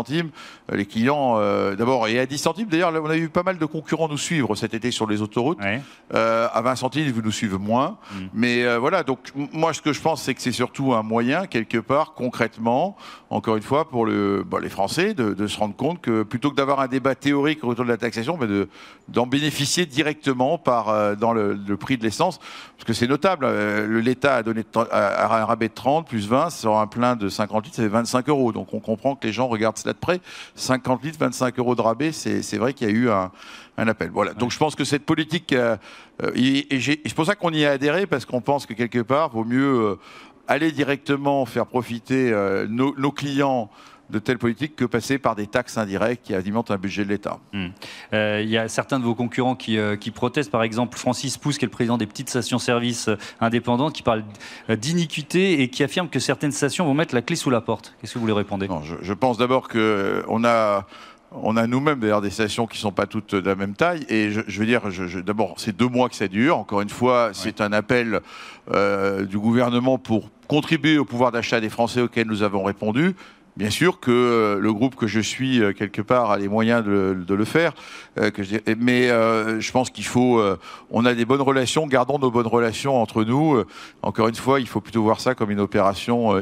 Euh, 0.66 0.66
les 0.73 0.87
clients, 0.87 1.37
euh, 1.39 1.77
d'abord, 1.77 2.09
et 2.09 2.19
à 2.19 2.27
10 2.27 2.39
centimes. 2.39 2.69
D'ailleurs, 2.69 2.93
on 2.93 3.09
a 3.09 3.17
eu 3.17 3.29
pas 3.29 3.43
mal 3.43 3.59
de 3.59 3.67
concurrents 3.67 4.09
nous 4.09 4.19
suivre 4.19 4.55
cet 4.57 4.75
été 4.75 4.91
sur 4.91 5.07
les 5.07 5.23
autoroutes. 5.23 5.59
Euh, 6.15 6.49
à 6.53 6.61
20 6.61 6.77
centimes, 6.77 7.11
vous 7.13 7.23
nous 7.23 7.31
suivez 7.31 7.59
moins. 7.59 7.99
Mm. 8.11 8.17
Mais 8.35 8.77
voilà, 8.79 9.03
donc 9.03 9.19
moi, 9.53 9.73
ce 9.73 9.81
que 9.81 9.93
je 9.93 10.01
pense, 10.01 10.23
c'est 10.23 10.35
que 10.35 10.43
c'est 10.43 10.53
surtout 10.53 10.95
un 10.95 11.03
moyen, 11.03 11.47
quelque 11.47 11.79
part, 11.79 12.15
concrètement, 12.15 12.97
encore 13.31 13.57
une 13.57 13.63
fois, 13.63 13.89
pour 13.89 14.07
le, 14.07 14.45
les 14.61 14.69
Français, 14.69 15.15
de, 15.15 15.47
se 15.47 15.59
rendre 15.59 15.77
compte 15.77 16.01
que 16.01 16.23
plutôt 16.23 16.51
que 16.51 16.57
d'avoir 16.57 16.81
un 16.81 16.89
débat 16.89 17.15
théorique 17.15 17.63
autour 17.63 17.85
de 17.85 17.91
la 17.91 17.97
taxation, 17.97 18.37
mais 18.41 18.47
d'en 19.09 19.27
bénéficier 19.27 19.87
directement 19.87 20.59
par, 20.59 21.17
dans 21.17 21.33
le, 21.33 21.77
prix 21.77 21.97
de 21.97 22.03
l'essence. 22.03 22.41
Parce 22.77 22.85
que 22.85 22.93
c'est 22.93 23.07
notable, 23.07 23.47
l'État 24.01 24.37
a 24.37 24.43
donné 24.43 24.65
un 24.75 25.45
rabais 25.45 25.69
de 25.69 25.75
30 25.75 26.09
plus 26.09 26.27
20, 26.29 26.51
sur 26.51 26.79
un 26.79 26.87
plein 26.87 27.15
de 27.15 27.29
58, 27.29 27.75
ça 27.75 27.83
fait 27.83 27.89
25 27.89 28.29
euros. 28.29 28.53
Donc 28.53 28.75
on 28.75 28.81
comprend 28.81 29.15
que 29.15 29.27
les 29.27 29.33
gens 29.33 29.47
regardent 29.49 29.79
cela 29.79 29.93
de 29.93 29.99
près. 29.99 30.21
50 30.57 31.05
litres, 31.05 31.19
25 31.21 31.59
euros 31.59 31.75
de 31.75 31.83
rabais, 31.83 32.13
c'est 32.13 32.57
vrai 32.57 32.73
qu'il 32.73 32.89
y 32.89 32.91
a 32.91 32.95
eu 32.95 33.11
un, 33.11 33.31
appel. 33.77 34.11
Voilà. 34.11 34.33
Donc 34.35 34.51
je 34.51 34.59
pense 34.59 34.75
que 34.75 34.85
cette 34.85 35.05
politique, 35.05 35.53
euh, 35.53 35.77
euh, 36.23 36.33
et, 36.35 36.67
c'est 36.81 37.15
pour 37.15 37.27
ça 37.27 37.35
qu'on 37.35 37.53
y 37.53 37.65
a 37.65 37.73
adhéré, 37.73 38.07
parce 38.07 38.25
qu'on 38.25 38.41
pense 38.41 38.67
que 38.67 38.73
quelque 38.73 39.01
part, 39.01 39.31
vaut 39.31 39.45
mieux 39.45 39.81
euh, 39.81 39.99
aller 40.49 40.73
directement 40.73 41.45
faire 41.45 41.67
profiter 41.67 42.33
nos, 42.69 43.13
clients 43.13 43.71
de 44.11 44.19
telles 44.19 44.39
politiques 44.39 44.77
que 44.77 44.85
passer 44.85 45.19
par 45.19 45.35
des 45.35 45.47
taxes 45.47 45.79
indirectes 45.79 46.25
qui 46.25 46.35
alimentent 46.35 46.71
un 46.71 46.79
budget 46.79 47.05
de 47.05 47.11
l'État. 47.11 47.39
Hmm. 47.53 47.69
Il 48.13 48.49
y 48.49 48.57
a 48.57 48.69
certains 48.69 48.99
de 48.99 49.05
vos 49.05 49.15
concurrents 49.15 49.57
qui, 49.57 49.79
qui, 50.01 50.11
protestent, 50.11 50.51
par 50.51 50.63
exemple 50.63 50.97
Francis 50.97 51.37
Pousse, 51.39 51.59
qui 51.59 51.65
est 51.65 51.67
le 51.67 51.73
président 51.73 51.99
des 51.99 52.07
petites 52.07 52.29
stations-service 52.29 53.11
indépendantes, 53.41 53.95
qui 53.95 54.03
parle 54.03 54.25
d'iniquité 54.69 55.63
et 55.63 55.69
qui 55.69 55.83
affirme 55.83 56.09
que 56.09 56.21
certaines 56.21 56.53
stations 56.53 56.85
vont 56.85 56.95
mettre 56.95 57.15
la 57.15 57.23
clé 57.23 57.37
sous 57.37 57.51
la 57.51 57.61
porte. 57.61 57.95
Qu'est-ce 58.01 58.15
que 58.15 58.19
vous 58.19 58.27
lui 58.27 58.33
répondez? 58.33 58.69
Je, 58.85 58.95
je, 59.01 59.13
pense 59.13 59.39
d'abord 59.39 59.69
qu'on 59.69 60.45
a 60.45 60.87
on 61.33 61.57
a 61.57 61.67
nous-mêmes 61.67 62.01
d'ailleurs 62.01 62.21
des 62.21 62.31
stations 62.31 62.67
qui 62.67 62.79
ne 62.79 62.83
sont 62.83 62.93
pas 62.93 63.07
toutes 63.07 63.35
de 63.35 63.49
la 63.49 63.57
même 63.57 63.75
taille. 63.75 64.05
Et 64.09 64.31
je, 64.31 64.61
veux 64.61 64.67
dire, 64.67 64.83
d'abord, 65.25 65.55
c'est 65.59 65.77
deux 65.77 65.89
mois 65.89 66.09
que 66.09 66.15
ça 66.15 66.29
dure. 66.29 66.59
Encore 66.59 66.81
une 66.81 66.89
fois, 66.89 67.31
c'est 67.33 67.61
un 67.61 67.73
appel 67.73 68.21
euh, 68.73 69.25
du 69.25 69.39
gouvernement 69.39 69.99
pour 69.99 70.31
contribuer 70.49 70.99
au 70.99 71.05
pouvoir 71.05 71.33
d'achat 71.33 71.61
des 71.61 71.69
Français 71.69 72.01
auxquels 72.01 72.27
nous 72.27 72.43
avons 72.43 72.65
répondu. 72.65 73.15
Bien 73.57 73.71
sûr 73.71 74.01
que 74.01 74.11
euh, 74.11 74.59
le 74.61 74.73
groupe 74.73 74.97
que 74.97 75.07
je 75.07 75.21
suis, 75.21 75.63
euh, 75.63 75.73
quelque 75.73 76.03
part, 76.03 76.31
a 76.31 76.39
les 76.39 76.49
moyens 76.49 76.85
de, 76.85 77.35
le 77.35 77.45
faire. 77.45 77.73
mais 78.17 79.09
je 79.09 79.73
pense 79.73 79.91
qu'il 79.91 80.05
faut... 80.05 80.43
on 80.91 81.05
a 81.05 81.15
des 81.15 81.25
bonnes 81.25 81.41
relations, 81.41 81.87
gardons 81.87 82.19
nos 82.19 82.31
bonnes 82.31 82.47
relations 82.47 83.01
entre 83.01 83.25
nous. 83.25 83.63
encore 84.03 84.29
une 84.29 84.35
fois, 84.35 84.61
il 84.61 84.67
faut 84.67 84.81
plutôt 84.81 85.03
voir 85.03 85.21
ça 85.21 85.35
comme 85.35 85.51
une 85.51 85.61
opération 85.61 86.41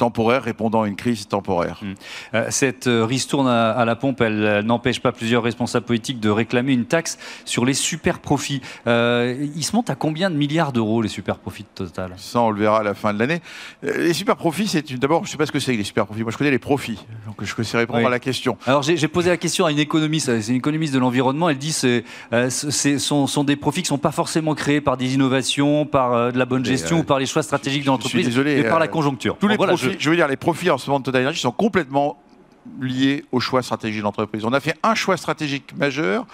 temporaire 0.00 0.42
répondant 0.42 0.82
à 0.82 0.88
une 0.88 0.96
crise 0.96 1.28
temporaire. 1.28 1.80
Hum. 1.82 1.94
Euh, 2.34 2.46
cette 2.48 2.86
euh, 2.86 3.04
ristourne 3.04 3.46
à, 3.48 3.84
la 3.84 3.96
pompe, 3.96 4.22
elle, 4.22 4.62
n'empêche 4.64 5.00
pas 5.00 5.12
plusieurs 5.12 5.42
responsables 5.42 5.84
politiques 5.84 6.20
de 6.20 6.30
réclamer 6.30 6.72
une 6.72 6.86
taxe 6.86 7.18
sur 7.44 7.66
les 7.66 7.74
super 7.74 8.18
profits. 8.18 8.62
Euh, 8.86 9.46
ils 9.54 9.62
se 9.62 9.76
montent 9.76 9.90
à 9.90 9.94
combien 9.94 10.30
de 10.30 10.36
milliards 10.36 10.72
d'euros 10.72 11.02
les 11.02 11.08
super 11.08 11.36
profits 11.36 11.66
total? 11.74 12.14
Ça, 12.16 12.40
on 12.40 12.50
le 12.50 12.60
verra 12.60 12.78
à 12.80 12.82
la 12.82 12.94
fin 12.94 13.12
de 13.12 13.18
l'année. 13.18 13.40
Les 13.82 14.14
super 14.14 14.36
profits, 14.36 14.68
c'est 14.68 14.90
d'abord, 14.94 15.24
je 15.24 15.28
ne 15.28 15.32
sais 15.32 15.36
pas 15.36 15.44
ce 15.44 15.52
que 15.52 15.60
c'est 15.60 15.76
les 15.76 15.84
super 15.84 16.06
profits. 16.06 16.22
Moi, 16.22 16.32
je 16.32 16.38
connais 16.38 16.50
les 16.50 16.58
profits, 16.58 16.98
donc 17.26 17.36
je 17.42 17.62
sais 17.62 17.76
répondre 17.76 18.06
à 18.06 18.10
la 18.10 18.18
question. 18.18 18.56
Alors, 18.66 18.82
j'ai 18.82 19.08
posé 19.08 19.28
la 19.28 19.36
question 19.36 19.66
à 19.66 19.70
une 19.70 19.78
économiste. 19.78 20.40
C'est 20.40 20.52
une 20.52 20.58
économiste 20.58 20.94
de 20.94 20.98
l'environnement. 20.98 21.50
Elle 21.50 21.58
dit 21.58 21.76
que 21.78 22.02
ce 22.48 22.98
sont, 22.98 23.26
sont, 23.26 23.44
des 23.44 23.56
profits 23.56 23.82
qui 23.82 23.86
ne 23.86 23.96
sont 23.96 23.98
pas 23.98 24.12
forcément 24.12 24.54
créés 24.54 24.80
par 24.80 24.96
des 24.96 25.12
innovations, 25.12 25.84
par 25.84 26.32
de 26.32 26.38
la 26.38 26.46
bonne 26.46 26.64
gestion 26.64 27.00
ou 27.00 27.04
par 27.04 27.18
les 27.18 27.26
choix 27.26 27.42
stratégiques 27.42 27.82
de 27.82 27.88
l'entreprise, 27.88 28.34
mais 28.38 28.64
par 28.64 28.78
la 28.78 28.88
conjoncture. 28.88 29.36
Tous 29.38 29.48
les 29.48 29.58
profits 29.58 29.89
je 29.98 30.10
veux 30.10 30.16
dire, 30.16 30.28
les 30.28 30.36
profits 30.36 30.70
en 30.70 30.78
ce 30.78 30.88
moment 30.88 31.00
de 31.00 31.04
Total 31.04 31.22
Energy 31.22 31.40
sont 31.40 31.52
complètement 31.52 32.20
liés 32.80 33.24
au 33.32 33.40
choix 33.40 33.62
stratégique 33.62 33.98
de 33.98 34.04
l'entreprise. 34.04 34.44
On 34.44 34.52
a 34.52 34.60
fait 34.60 34.76
un 34.82 34.94
choix 34.94 35.16
stratégique 35.16 35.76
majeur 35.76 36.26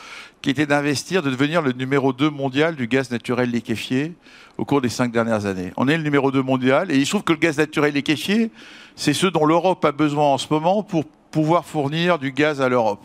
qui 0.42 0.50
était 0.50 0.66
d'investir, 0.66 1.22
de 1.22 1.30
devenir 1.30 1.62
le 1.62 1.72
numéro 1.72 2.12
2 2.12 2.30
mondial 2.30 2.76
du 2.76 2.86
gaz 2.86 3.10
naturel 3.10 3.50
liquéfié 3.50 4.12
au 4.58 4.64
cours 4.64 4.80
des 4.80 4.88
cinq 4.88 5.12
dernières 5.12 5.46
années. 5.46 5.72
On 5.76 5.88
est 5.88 5.96
le 5.96 6.02
numéro 6.02 6.30
2 6.30 6.42
mondial 6.42 6.90
et 6.90 6.96
il 6.96 7.06
se 7.06 7.10
trouve 7.10 7.22
que 7.22 7.32
le 7.32 7.38
gaz 7.38 7.58
naturel 7.58 7.94
liquéfié, 7.94 8.50
c'est 8.96 9.12
ce 9.12 9.26
dont 9.26 9.46
l'Europe 9.46 9.84
a 9.84 9.92
besoin 9.92 10.24
en 10.24 10.38
ce 10.38 10.46
moment 10.50 10.82
pour 10.82 11.04
pouvoir 11.30 11.64
fournir 11.64 12.18
du 12.18 12.32
gaz 12.32 12.60
à 12.60 12.68
l'Europe. 12.68 13.04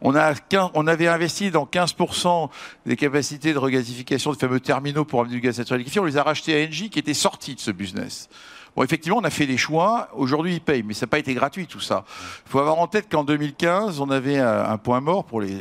On, 0.00 0.14
avait 0.14 1.06
investi 1.06 1.50
dans 1.50 1.64
15% 1.64 2.50
des 2.84 2.96
capacités 2.96 3.54
de 3.54 3.58
regasification 3.58 4.32
de 4.32 4.36
fameux 4.36 4.60
terminaux 4.60 5.06
pour 5.06 5.20
amener 5.20 5.34
du 5.34 5.40
gaz 5.40 5.58
naturel 5.58 5.80
liquéfié. 5.80 6.00
On 6.00 6.04
les 6.04 6.18
a 6.18 6.22
rachetés 6.22 6.62
à 6.62 6.66
Engie 6.66 6.90
qui 6.90 6.98
était 6.98 7.14
sorti 7.14 7.54
de 7.54 7.60
ce 7.60 7.70
business. 7.70 8.28
Bon, 8.76 8.82
effectivement, 8.82 9.18
on 9.18 9.24
a 9.24 9.30
fait 9.30 9.46
des 9.46 9.56
choix. 9.56 10.08
Aujourd'hui, 10.14 10.54
ils 10.54 10.60
payent, 10.60 10.82
mais 10.82 10.94
ça 10.94 11.06
n'a 11.06 11.10
pas 11.10 11.20
été 11.20 11.32
gratuit 11.32 11.66
tout 11.66 11.80
ça. 11.80 12.04
Il 12.46 12.50
faut 12.50 12.58
avoir 12.58 12.78
en 12.78 12.88
tête 12.88 13.06
qu'en 13.08 13.22
2015, 13.22 14.00
on 14.00 14.10
avait 14.10 14.38
un 14.38 14.76
point 14.78 15.00
mort 15.00 15.24
pour 15.24 15.40
les, 15.40 15.54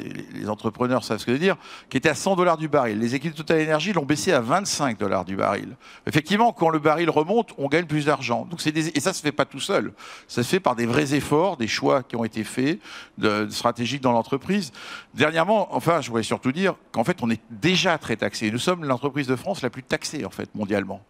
entrepreneurs, 0.47 1.03
ça 1.03 1.20
ce 1.20 1.26
que 1.26 1.32
je 1.32 1.38
veux 1.38 1.43
dire, 1.43 1.57
qui 1.89 1.97
était 1.97 2.09
à 2.09 2.16
100 2.16 2.36
dollars 2.36 2.57
du 2.57 2.68
baril. 2.68 2.99
Les 2.99 3.14
équipes 3.14 3.34
de 3.34 3.38
Total 3.38 3.61
Energy 3.61 3.93
l'ont 3.93 4.05
baissé 4.05 4.32
à 4.32 4.39
25 4.39 4.97
dollars 4.97 5.26
du 5.26 5.36
baril. 5.36 5.76
Effectivement, 6.07 6.53
quand 6.53 6.70
le 6.70 6.80
baril 6.80 7.09
remonte, 7.09 7.51
on 7.57 7.68
gagne 7.68 7.86
plus 7.86 8.05
d'argent. 8.05 8.47
Donc 8.49 8.64
des, 8.64 8.89
et 8.89 8.99
ça 8.99 9.14
se 9.14 9.22
fait 9.22 9.32
pas 9.32 9.45
tout 9.45 9.59
seul. 9.59 9.93
Ça 10.28 10.41
se 10.41 10.49
fait 10.49 10.59
par 10.59 10.76
des 10.76 10.88
vrais 10.88 11.14
efforts, 11.14 11.57
des 11.57 11.68
choix 11.68 12.01
qui 12.01 12.16
ont 12.16 12.24
été 12.24 12.43
faits, 12.43 12.80
de, 13.20 13.47
stratégiques 13.49 14.01
dans 14.01 14.11
l'entreprise. 14.11 14.72
Dernièrement, 15.14 15.68
enfin, 15.76 16.01
je 16.01 16.07
voudrais 16.07 16.24
surtout 16.24 16.51
dire 16.51 16.76
qu'en 16.91 17.03
fait, 17.03 17.18
on 17.22 17.30
est 17.30 17.41
déjà 17.51 17.97
très 17.99 18.16
taxé. 18.16 18.49
Nous 18.49 18.57
sommes 18.57 18.84
l'entreprise 18.86 19.28
de 19.28 19.36
France 19.36 19.61
la 19.61 19.70
plus 19.70 19.84
taxée 19.84 20.26
en 20.26 20.32
fait 20.32 20.49
mondialement 20.55 21.05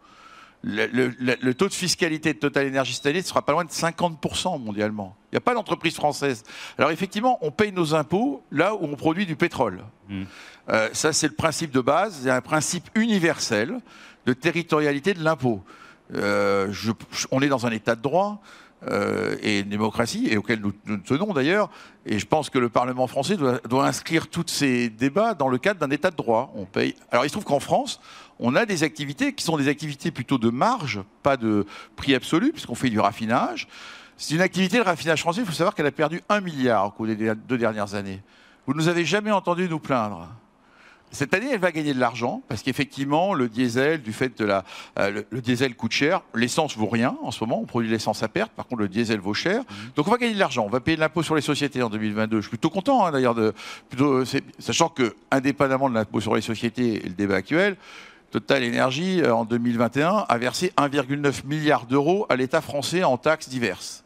le, 0.63 1.51
taux 1.53 1.67
de 1.67 1.73
fiscalité 1.73 2.33
de 2.33 2.39
Total 2.39 2.67
Energy 2.67 2.93
cette 2.93 3.05
année 3.05 3.21
sera 3.21 3.41
pas 3.41 3.51
loin 3.51 3.65
de 3.65 3.69
50% 3.69 4.61
mondialement. 4.63 5.15
Il 5.31 5.35
n'y 5.35 5.37
a 5.37 5.41
pas 5.41 5.53
d'entreprise 5.53 5.95
française. 5.95 6.43
Alors 6.77 6.91
effectivement, 6.91 7.37
on 7.41 7.51
paye 7.51 7.71
nos 7.71 7.95
impôts 7.95 8.43
là 8.51 8.73
où 8.75 8.79
on 8.83 8.95
produit 8.95 9.25
du 9.25 9.35
pétrole. 9.35 9.83
Hmm. 10.07 10.23
Euh, 10.69 10.89
ça, 10.93 11.11
c'est 11.11 11.27
le 11.27 11.33
principe 11.33 11.71
de 11.71 11.81
base. 11.81 12.21
C'est 12.23 12.29
un 12.29 12.41
principe 12.41 12.89
universel 12.95 13.79
de 14.25 14.33
territorialité 14.33 15.13
de 15.13 15.23
l'impôt. 15.23 15.61
Euh, 16.15 16.71
on 17.31 17.41
est 17.41 17.49
dans 17.49 17.65
un 17.65 17.71
état 17.71 17.95
de 17.95 18.01
droit. 18.01 18.41
Euh, 18.89 19.37
et 19.41 19.59
une 19.59 19.69
démocratie, 19.69 20.27
et 20.29 20.35
auquel 20.35 20.59
nous, 20.59 20.97
tenons 20.97 21.31
d'ailleurs. 21.31 21.69
Et 22.05 22.19
je 22.19 22.25
pense 22.25 22.49
que 22.49 22.59
le 22.59 22.67
Parlement 22.67 23.07
français 23.07 23.37
doit, 23.37 23.59
doit 23.59 23.87
inscrire 23.87 24.27
tous 24.27 24.43
ces 24.47 24.89
débats 24.89 25.35
dans 25.35 25.47
le 25.47 25.57
cadre 25.57 25.79
d'un 25.79 25.89
état 25.89 26.11
de 26.11 26.17
droit. 26.17 26.51
On 26.55 26.65
paye. 26.65 26.93
Alors 27.09 27.23
il 27.23 27.29
se 27.29 27.33
trouve 27.33 27.45
qu'en 27.45 27.61
France, 27.61 28.01
on 28.39 28.55
a 28.55 28.65
des 28.65 28.83
activités 28.83 29.33
qui 29.33 29.43
sont 29.43 29.57
des 29.57 29.67
activités 29.67 30.11
plutôt 30.11 30.37
de 30.37 30.49
marge, 30.49 31.01
pas 31.21 31.37
de 31.37 31.65
prix 31.95 32.15
absolu, 32.15 32.51
puisqu'on 32.51 32.75
fait 32.75 32.89
du 32.89 32.99
raffinage. 32.99 33.67
C'est 34.17 34.35
une 34.35 34.41
activité, 34.41 34.77
le 34.77 34.83
raffinage 34.83 35.21
français, 35.21 35.41
il 35.41 35.45
faut 35.45 35.53
savoir 35.53 35.75
qu'elle 35.75 35.85
a 35.85 35.91
perdu 35.91 36.21
un 36.29 36.41
milliard 36.41 36.87
au 36.87 36.91
cours 36.91 37.07
des 37.07 37.15
deux 37.15 37.57
dernières 37.57 37.95
années. 37.95 38.21
Vous 38.65 38.73
ne 38.73 38.79
nous 38.79 38.87
avez 38.87 39.05
jamais 39.05 39.31
entendu 39.31 39.67
nous 39.67 39.79
plaindre. 39.79 40.29
Cette 41.13 41.35
année, 41.35 41.49
elle 41.51 41.59
va 41.59 41.71
gagner 41.71 41.93
de 41.93 41.99
l'argent 41.99 42.41
parce 42.47 42.63
qu'effectivement, 42.63 43.35
le 43.35 43.47
diesel, 43.47 44.01
du 44.01 44.13
fait 44.13 44.35
de 44.35 44.45
la, 44.45 44.63
euh, 44.97 45.21
le, 45.29 45.41
diesel 45.41 45.75
coûte 45.75 45.91
cher. 45.91 46.21
L'essence 46.33 46.75
vaut 46.75 46.87
rien 46.87 47.15
en 47.21 47.29
ce 47.29 47.43
moment. 47.43 47.61
On 47.61 47.65
produit 47.65 47.87
l'essence 47.87 48.23
à 48.23 48.27
perte. 48.27 48.51
Par 48.51 48.65
contre, 48.65 48.81
le 48.81 48.87
diesel 48.87 49.19
vaut 49.19 49.35
cher. 49.35 49.59
Mhm. 49.59 49.91
Donc, 49.95 50.07
on 50.07 50.11
va 50.11 50.17
gagner 50.17 50.33
de 50.33 50.39
l'argent. 50.39 50.65
On 50.65 50.69
va 50.69 50.79
payer 50.79 50.95
de 50.95 51.01
l'impôt 51.01 51.21
sur 51.21 51.35
les 51.35 51.41
sociétés 51.41 51.83
en 51.83 51.89
2022. 51.91 52.37
Je 52.37 52.41
suis 52.41 52.49
plutôt 52.49 52.71
content, 52.71 53.05
hein, 53.05 53.11
d'ailleurs, 53.11 53.35
de, 53.35 53.53
sachant 54.57 54.89
que, 54.89 55.15
indépendamment 55.29 55.87
de 55.87 55.93
l'impôt 55.93 56.19
sur 56.19 56.33
les 56.33 56.41
sociétés 56.41 57.05
et 57.05 57.07
le 57.07 57.13
débat 57.13 57.35
actuel, 57.35 57.77
Total 58.33 58.63
Energy, 58.63 59.21
euh, 59.21 59.31
en 59.31 59.45
2021, 59.45 60.25
a 60.27 60.37
versé 60.39 60.73
1,9 60.75 61.45
milliard 61.45 61.85
d'euros 61.85 62.25
à 62.29 62.35
l'État 62.35 62.61
français 62.61 63.03
en 63.03 63.15
taxes 63.15 63.47
diverses. 63.47 64.03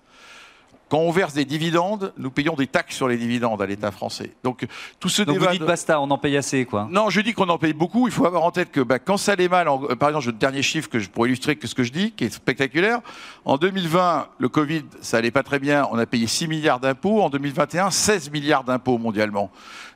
Quand 0.89 0.99
on 0.99 1.11
verse 1.11 1.33
des 1.33 1.45
dividendes, 1.45 2.13
nous 2.17 2.29
payons 2.29 2.55
des 2.55 2.67
taxes 2.67 2.95
sur 2.95 3.07
les 3.07 3.15
dividendes 3.15 3.61
à 3.61 3.65
l'État 3.65 3.89
français. 3.89 4.31
Donc 4.43 4.65
tout 4.99 5.07
ce 5.07 5.21
Donc 5.21 5.37
vous 5.37 5.47
dites 5.47 5.63
basta, 5.63 6.01
on 6.01 6.11
en 6.11 6.17
paye 6.17 6.35
assez, 6.35 6.65
quoi. 6.65 6.89
Non, 6.91 7.09
je 7.09 7.21
dis 7.21 7.33
qu'on 7.33 7.47
en 7.47 7.57
paye 7.57 7.71
beaucoup. 7.71 8.07
Il 8.07 8.13
faut 8.13 8.25
avoir 8.25 8.43
en 8.43 8.51
tête 8.51 8.69
que 8.69 8.81
bah, 8.81 8.99
quand 8.99 9.15
ça 9.15 9.31
allait 9.31 9.47
mal, 9.47 9.69
euh, 9.69 9.95
par 9.95 10.09
exemple, 10.09 10.25
le 10.25 10.33
dernier 10.33 10.61
chiffre 10.61 10.89
que 10.89 10.99
je 10.99 11.09
pourrais 11.09 11.29
illustrer 11.29 11.55
que 11.55 11.67
ce 11.67 11.75
que 11.75 11.83
je 11.83 11.93
dis, 11.93 12.11
qui 12.11 12.25
est 12.25 12.29
spectaculaire. 12.29 12.99
En 13.45 13.57
2020, 13.57 14.27
le 14.39 14.49
Covid, 14.49 14.83
ça 14.99 15.17
allait 15.17 15.31
pas 15.31 15.43
très 15.43 15.59
bien. 15.59 15.87
On 15.91 15.97
a 15.97 16.05
payé 16.05 16.27
6 16.27 16.49
milliards 16.49 16.81
d'impôts. 16.81 17.21
En 17.21 17.29
2021, 17.29 17.91
16 17.91 18.29
milliards 18.31 18.65
d'impôts 18.65 18.97
mondialement. 18.97 19.51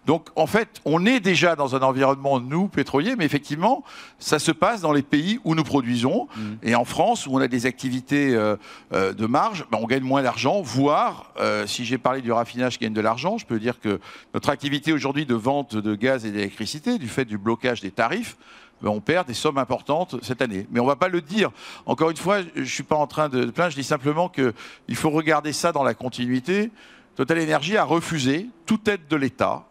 Donc 0.06 0.30
en 0.36 0.48
fait, 0.48 0.82
on 0.84 1.06
est 1.06 1.20
déjà 1.20 1.56
dans 1.56 1.76
un 1.76 1.82
environnement, 1.82 2.40
nous, 2.40 2.68
pétrolier, 2.68 3.16
mais 3.16 3.26
effectivement, 3.26 3.84
ça 4.18 4.40
se 4.40 4.52
passe 4.52 4.82
dans 4.82 4.94
les 4.94 5.04
pays 5.04 5.40
où 5.44 5.54
nous 5.54 5.64
produisons. 5.64 6.28
Mm. 6.36 6.42
Et 6.64 6.76
en 6.76 6.86
France, 6.86 7.28
où 7.28 7.36
on 7.36 7.38
a 7.40 7.48
des 7.48 7.66
activités 7.68 8.34
euh, 8.34 8.56
euh, 8.94 9.14
de 9.14 9.26
marge, 9.28 9.66
ben, 9.72 9.78
on 9.82 9.86
gagne 9.86 10.04
moins 10.04 10.24
d'argent, 10.24 10.62
voire, 10.62 11.32
euh, 11.40 11.68
si 11.68 11.86
j'ai 11.86 12.00
parlé 12.00 12.22
du 12.22 12.32
raffinage 12.32 12.80
qui 12.80 12.86
gagne 12.86 12.94
de 12.94 13.02
l'argent, 13.02 13.38
je 13.38 13.46
peux 13.46 13.60
dire 13.60 13.80
que 13.80 14.00
notre 14.34 14.50
activité 14.50 14.92
aujourd'hui 14.92 15.26
de 15.26 15.36
vente 15.36 15.76
de 15.76 15.96
gaz 15.96 16.26
et 16.26 16.32
d'électricité, 16.32 16.98
du 16.98 17.08
fait 17.08 17.26
du 17.26 17.38
blocage 17.38 17.82
des 17.82 17.92
tarifs, 17.92 18.38
ben, 18.82 18.90
on 18.90 19.02
perd 19.02 19.28
des 19.28 19.36
sommes 19.36 19.60
importantes 19.60 20.16
cette 20.24 20.42
année. 20.42 20.66
Mais 20.72 20.80
on 20.80 20.86
ne 20.86 20.90
va 20.90 20.96
pas 20.96 21.10
le 21.10 21.22
dire. 21.22 21.52
Encore 21.86 22.10
une 22.10 22.18
fois, 22.18 22.40
je 22.56 22.62
ne 22.62 22.66
suis 22.66 22.82
pas 22.82 22.96
en 22.96 23.06
train 23.06 23.30
de 23.30 23.46
plaindre, 23.46 23.70
je 23.70 23.76
dis 23.76 23.84
simplement 23.84 24.30
qu'il 24.30 24.96
faut 24.96 25.12
regarder 25.12 25.54
ça 25.54 25.72
dans 25.72 25.84
la 25.84 25.94
continuité. 25.94 26.72
Total 27.16 27.40
Energy 27.40 27.78
a 27.78 27.84
refusé 27.84 28.48
toute 28.66 28.88
aide 28.88 29.08
de 29.08 29.16
l'État 29.16 29.68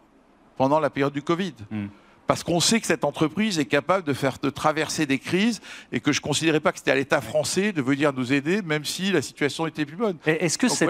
pendant 0.61 0.79
la 0.79 0.91
période 0.91 1.11
du 1.11 1.23
Covid. 1.23 1.55
Hmm. 1.71 1.87
Parce 2.27 2.43
qu'on 2.43 2.59
sait 2.59 2.79
que 2.79 2.85
cette 2.85 3.03
entreprise 3.03 3.57
est 3.57 3.65
capable 3.65 4.05
de 4.05 4.13
faire 4.13 4.37
de 4.39 4.51
traverser 4.51 5.07
des 5.07 5.17
crises 5.17 5.59
et 5.91 5.99
que 5.99 6.11
je 6.11 6.19
ne 6.19 6.21
considérais 6.21 6.59
pas 6.59 6.71
que 6.71 6.77
c'était 6.77 6.91
à 6.91 6.95
l'État 6.95 7.19
français 7.19 7.71
de 7.71 7.81
venir 7.81 8.13
nous 8.13 8.31
aider, 8.31 8.61
même 8.61 8.85
si 8.85 9.11
la 9.11 9.23
situation 9.23 9.65
était 9.65 9.85
plus 9.87 9.95
bonne. 9.95 10.17
Est-ce 10.27 10.59
que 10.59 10.67
c'est 10.67 10.87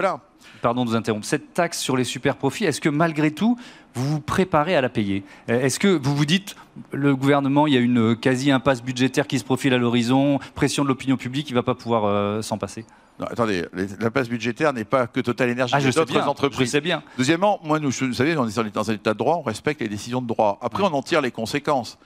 pardon 0.60 0.84
de 0.84 0.90
vous 0.90 0.96
interrompre, 0.96 1.24
cette 1.24 1.54
taxe 1.54 1.78
sur 1.78 1.96
les 1.96 2.04
super 2.04 2.36
profits, 2.36 2.66
est-ce 2.66 2.82
que 2.82 2.90
malgré 2.90 3.30
tout, 3.30 3.56
vous 3.94 4.06
vous 4.10 4.20
préparez 4.20 4.76
à 4.76 4.82
la 4.82 4.90
payer? 4.90 5.24
Est-ce 5.48 5.78
que 5.78 5.88
vous 5.88 6.14
vous 6.14 6.26
dites, 6.26 6.54
le 6.92 7.16
gouvernement, 7.16 7.66
il 7.66 7.72
y 7.72 7.78
a 7.78 7.80
une 7.80 8.14
quasi-impasse 8.14 8.82
budgétaire 8.82 9.26
qui 9.26 9.38
se 9.38 9.44
profile 9.44 9.72
à 9.72 9.78
l'horizon, 9.78 10.38
pression 10.54 10.82
de 10.82 10.88
l'opinion 10.88 11.16
publique, 11.16 11.48
il 11.48 11.54
ne 11.54 11.58
va 11.58 11.62
pas 11.62 11.74
pouvoir 11.74 12.04
euh, 12.04 12.42
s'en 12.42 12.58
passer? 12.58 12.84
Non, 13.22 13.28
attendez, 13.30 13.64
l'impasse 14.00 14.28
budgétaire 14.28 14.72
n'est 14.72 14.84
pas 14.84 15.06
que 15.06 15.20
Total 15.20 15.48
Énergie, 15.48 15.74
ah, 15.76 15.80
d'autres 15.80 16.28
entreprises. 16.28 16.58
Je 16.58 16.64
sais 16.64 16.80
bien. 16.80 17.02
Deuxièmement, 17.16 17.60
moi, 17.62 17.78
nous, 17.78 17.90
vous 17.90 18.12
savez, 18.12 18.36
on 18.36 18.48
est 18.48 18.74
dans 18.74 18.90
un 18.90 18.94
état 18.94 19.12
de 19.12 19.18
droit, 19.18 19.36
on 19.36 19.42
respecte 19.42 19.80
les 19.80 19.88
décisions 19.88 20.20
de 20.20 20.26
droit. 20.26 20.58
Après, 20.60 20.82
on 20.82 20.92
en 20.92 21.02
tire 21.02 21.20
les 21.20 21.30
conséquences. 21.30 21.98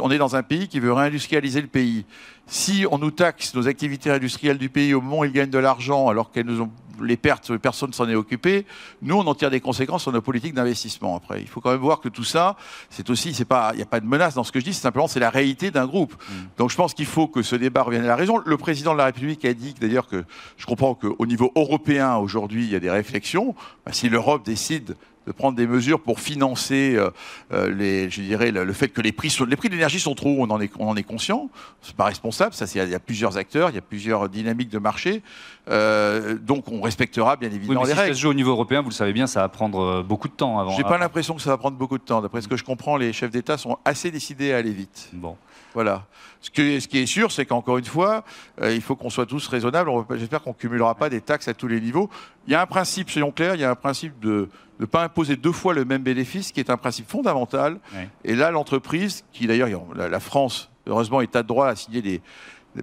On 0.00 0.10
est 0.10 0.18
dans 0.18 0.36
un 0.36 0.42
pays 0.42 0.68
qui 0.68 0.80
veut 0.80 0.92
réindustrialiser 0.92 1.60
le 1.60 1.66
pays. 1.66 2.04
Si 2.46 2.86
on 2.90 2.98
nous 2.98 3.10
taxe 3.10 3.54
nos 3.54 3.68
activités 3.68 4.10
industrielles 4.10 4.58
du 4.58 4.68
pays 4.68 4.94
au 4.94 5.00
moment 5.00 5.20
où 5.20 5.24
ils 5.24 5.32
gagnent 5.32 5.50
de 5.50 5.58
l'argent, 5.58 6.08
alors 6.08 6.30
qu'elles 6.30 6.46
nous 6.46 6.62
ont 6.62 6.70
les 7.02 7.16
pertes, 7.16 7.56
personne 7.58 7.92
s'en 7.92 8.08
est 8.08 8.14
occupé. 8.14 8.66
Nous, 9.02 9.14
on 9.14 9.26
en 9.26 9.34
tire 9.34 9.50
des 9.50 9.60
conséquences 9.60 10.02
sur 10.02 10.12
nos 10.12 10.20
politiques 10.20 10.54
d'investissement. 10.54 11.16
Après, 11.16 11.40
il 11.40 11.48
faut 11.48 11.60
quand 11.60 11.70
même 11.70 11.80
voir 11.80 12.00
que 12.00 12.08
tout 12.08 12.24
ça, 12.24 12.56
c'est 12.90 13.10
aussi, 13.10 13.34
c'est 13.34 13.44
pas, 13.44 13.70
il 13.74 13.76
n'y 13.76 13.82
a 13.82 13.86
pas 13.86 14.00
de 14.00 14.06
menace 14.06 14.34
dans 14.34 14.44
ce 14.44 14.52
que 14.52 14.60
je 14.60 14.64
dis. 14.64 14.74
C'est 14.74 14.82
simplement, 14.82 15.08
c'est 15.08 15.20
la 15.20 15.30
réalité 15.30 15.70
d'un 15.70 15.86
groupe. 15.86 16.14
Mm. 16.14 16.34
Donc, 16.58 16.70
je 16.70 16.76
pense 16.76 16.94
qu'il 16.94 17.06
faut 17.06 17.28
que 17.28 17.42
ce 17.42 17.56
débat 17.56 17.82
revienne 17.82 18.04
à 18.04 18.08
la 18.08 18.16
raison. 18.16 18.40
Le 18.44 18.56
président 18.56 18.92
de 18.92 18.98
la 18.98 19.06
République 19.06 19.44
a 19.44 19.54
dit, 19.54 19.74
d'ailleurs, 19.80 20.06
que 20.06 20.24
je 20.56 20.66
comprends 20.66 20.94
qu'au 20.94 21.26
niveau 21.26 21.52
européen 21.56 22.16
aujourd'hui, 22.16 22.64
il 22.64 22.70
y 22.70 22.76
a 22.76 22.80
des 22.80 22.90
réflexions. 22.90 23.54
Bah, 23.84 23.92
si 23.92 24.08
l'Europe 24.08 24.44
décide 24.44 24.96
de 25.28 25.32
prendre 25.32 25.56
des 25.56 25.66
mesures 25.66 26.00
pour 26.00 26.20
financer 26.20 26.94
euh, 26.96 27.10
euh, 27.52 27.72
les, 27.72 28.08
je 28.08 28.22
dirais, 28.22 28.50
le, 28.50 28.72
fait 28.72 28.88
que 28.88 29.02
les 29.02 29.12
prix, 29.12 29.34
les 29.46 29.56
prix 29.56 29.68
de 29.68 29.74
l'énergie 29.74 30.00
sont 30.00 30.14
trop 30.14 30.30
hauts, 30.30 30.46
on 30.46 30.50
en 30.50 30.60
est, 30.60 30.70
on 30.78 30.88
en 30.88 30.96
est 30.96 31.02
conscient. 31.02 31.50
C'est 31.82 31.94
pas 31.94 32.06
responsable. 32.06 32.54
Ça, 32.54 32.64
il 32.74 32.90
y 32.90 32.94
a 32.94 32.98
plusieurs 32.98 33.36
acteurs, 33.36 33.68
il 33.68 33.74
y 33.74 33.78
a 33.78 33.82
plusieurs 33.82 34.28
dynamiques 34.30 34.70
de 34.70 34.78
marché. 34.78 35.22
Euh, 35.68 36.38
donc, 36.38 36.68
on 36.72 36.80
respectera 36.80 37.36
bien 37.36 37.50
évidemment 37.50 37.82
les 37.82 37.90
si 37.90 37.98
règles. 37.98 38.14
Ça 38.14 38.16
se 38.16 38.22
joue 38.22 38.30
au 38.30 38.34
niveau 38.34 38.52
européen, 38.52 38.80
vous 38.80 38.88
le 38.88 38.94
savez 38.94 39.12
bien, 39.12 39.26
ça 39.26 39.40
va 39.40 39.48
prendre 39.50 40.02
beaucoup 40.02 40.28
de 40.28 40.32
temps 40.32 40.58
avant. 40.58 40.70
J'ai 40.70 40.82
pas 40.82 40.98
l'impression 40.98 41.34
que 41.34 41.42
ça 41.42 41.50
va 41.50 41.58
prendre 41.58 41.76
beaucoup 41.76 41.98
de 41.98 42.02
temps. 42.02 42.22
D'après 42.22 42.40
ce 42.40 42.48
que 42.48 42.56
je 42.56 42.64
comprends, 42.64 42.96
les 42.96 43.12
chefs 43.12 43.30
d'État 43.30 43.58
sont 43.58 43.76
assez 43.84 44.10
décidés 44.10 44.54
à 44.54 44.56
aller 44.56 44.72
vite. 44.72 45.10
Bon. 45.12 45.36
Voilà. 45.74 46.06
Ce, 46.40 46.50
ce, 46.54 46.88
qui 46.88 46.98
est 46.98 47.06
sûr, 47.06 47.30
c'est 47.32 47.44
qu'encore 47.44 47.78
une 47.78 47.84
fois, 47.84 48.24
euh, 48.62 48.74
il 48.74 48.80
faut 48.80 48.96
qu'on 48.96 49.10
soit 49.10 49.26
tous 49.26 49.46
raisonnables. 49.48 49.90
J'espère 50.16 50.42
qu'on 50.42 50.50
ne 50.50 50.54
cumulera 50.54 50.94
pas 50.94 51.10
des 51.10 51.20
taxes 51.20 51.48
à 51.48 51.54
tous 51.54 51.68
les 51.68 51.80
niveaux. 51.80 52.08
Il 52.46 52.52
y 52.52 52.56
a 52.56 52.62
un 52.62 52.66
principe, 52.66 53.10
soyons 53.10 53.30
clairs, 53.30 53.54
il 53.54 53.60
y 53.60 53.64
a 53.64 53.70
un 53.70 53.74
principe 53.74 54.18
de 54.20 54.48
ne 54.80 54.86
pas 54.86 55.04
imposer 55.04 55.36
deux 55.36 55.52
fois 55.52 55.74
le 55.74 55.84
même 55.84 56.02
bénéfice, 56.02 56.52
qui 56.52 56.60
est 56.60 56.70
un 56.70 56.76
principe 56.76 57.08
fondamental. 57.08 57.78
Et 58.24 58.34
là, 58.34 58.50
l'entreprise, 58.50 59.24
qui 59.32 59.46
d'ailleurs, 59.46 59.68
la, 59.94 60.20
France, 60.20 60.70
heureusement, 60.86 61.20
État 61.20 61.42
de 61.42 61.48
droit, 61.48 61.68
a 61.68 61.76
signé 61.76 62.02
des, 62.02 62.20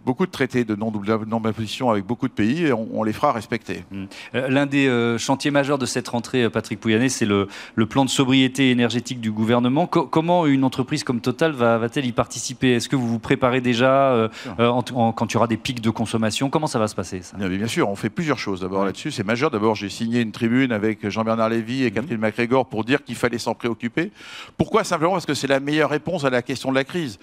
beaucoup 0.03 0.25
de 0.25 0.31
traités 0.31 0.63
de 0.63 0.75
non-imposition 0.75 1.89
avec 1.89 2.05
beaucoup 2.05 2.27
de 2.27 2.33
pays 2.33 2.65
et 2.65 2.73
on, 2.73 3.03
les 3.03 3.13
fera 3.13 3.31
respecter. 3.31 3.83
Mmh. 3.91 4.05
Euh, 4.35 4.47
l'un 4.49 4.65
des 4.65 4.87
euh, 4.87 5.17
chantiers 5.17 5.51
majeurs 5.51 5.77
de 5.77 5.85
cette 5.85 6.07
rentrée, 6.07 6.43
euh, 6.43 6.49
Patrick 6.49 6.79
Pouyanné, 6.79 7.09
c'est 7.09 7.25
le, 7.25 7.47
plan 7.85 8.05
de 8.05 8.09
sobriété 8.09 8.71
énergétique 8.71 9.21
du 9.21 9.31
gouvernement. 9.31 9.85
comment 9.85 10.45
une 10.47 10.63
entreprise 10.63 11.03
comme 11.03 11.21
Total 11.21 11.51
va-t-elle 11.51 12.05
y 12.05 12.11
participer? 12.11 12.73
Est-ce 12.73 12.89
que 12.89 12.95
vous 12.95 13.07
vous 13.07 13.19
préparez 13.19 13.61
déjà 13.61 14.29
quand 14.57 15.25
il 15.29 15.33
y 15.33 15.37
aura 15.37 15.47
des 15.47 15.57
pics 15.57 15.81
de 15.81 15.89
consommation? 15.89 16.49
Comment 16.49 16.67
ça 16.67 16.79
va 16.79 16.87
se 16.87 16.95
passer 16.95 17.21
ça? 17.21 17.37
Bien, 17.37 17.67
sûr, 17.67 17.89
on 17.89 17.95
fait 17.95 18.09
plusieurs 18.09 18.39
choses 18.39 18.61
d'abord 18.61 18.85
là-dessus. 18.85 19.11
C'est 19.11 19.23
majeur. 19.23 19.51
D'abord, 19.51 19.75
j'ai 19.75 19.89
signé 19.89 20.21
une 20.21 20.31
tribune 20.31 20.71
avec 20.71 21.07
Jean-Bernard 21.07 21.49
Lévy 21.49 21.83
et 21.83 21.91
mmh. 21.91 21.93
Catherine 21.93 22.17
MacGregor 22.17 22.65
pour 22.65 22.83
dire 22.83 23.03
qu'il 23.03 23.15
fallait 23.15 23.37
s'en 23.37 23.53
préoccuper. 23.53 24.11
Pourquoi? 24.57 24.83
Simplement 24.83 25.13
parce 25.13 25.25
que 25.25 25.35
c'est 25.35 25.47
la 25.47 25.59
meilleure 25.59 25.91
réponse 25.91 26.25
à 26.25 26.29
la 26.29 26.41
question 26.41 26.71
de 26.71 26.75
la 26.75 26.83
crise. 26.83 27.19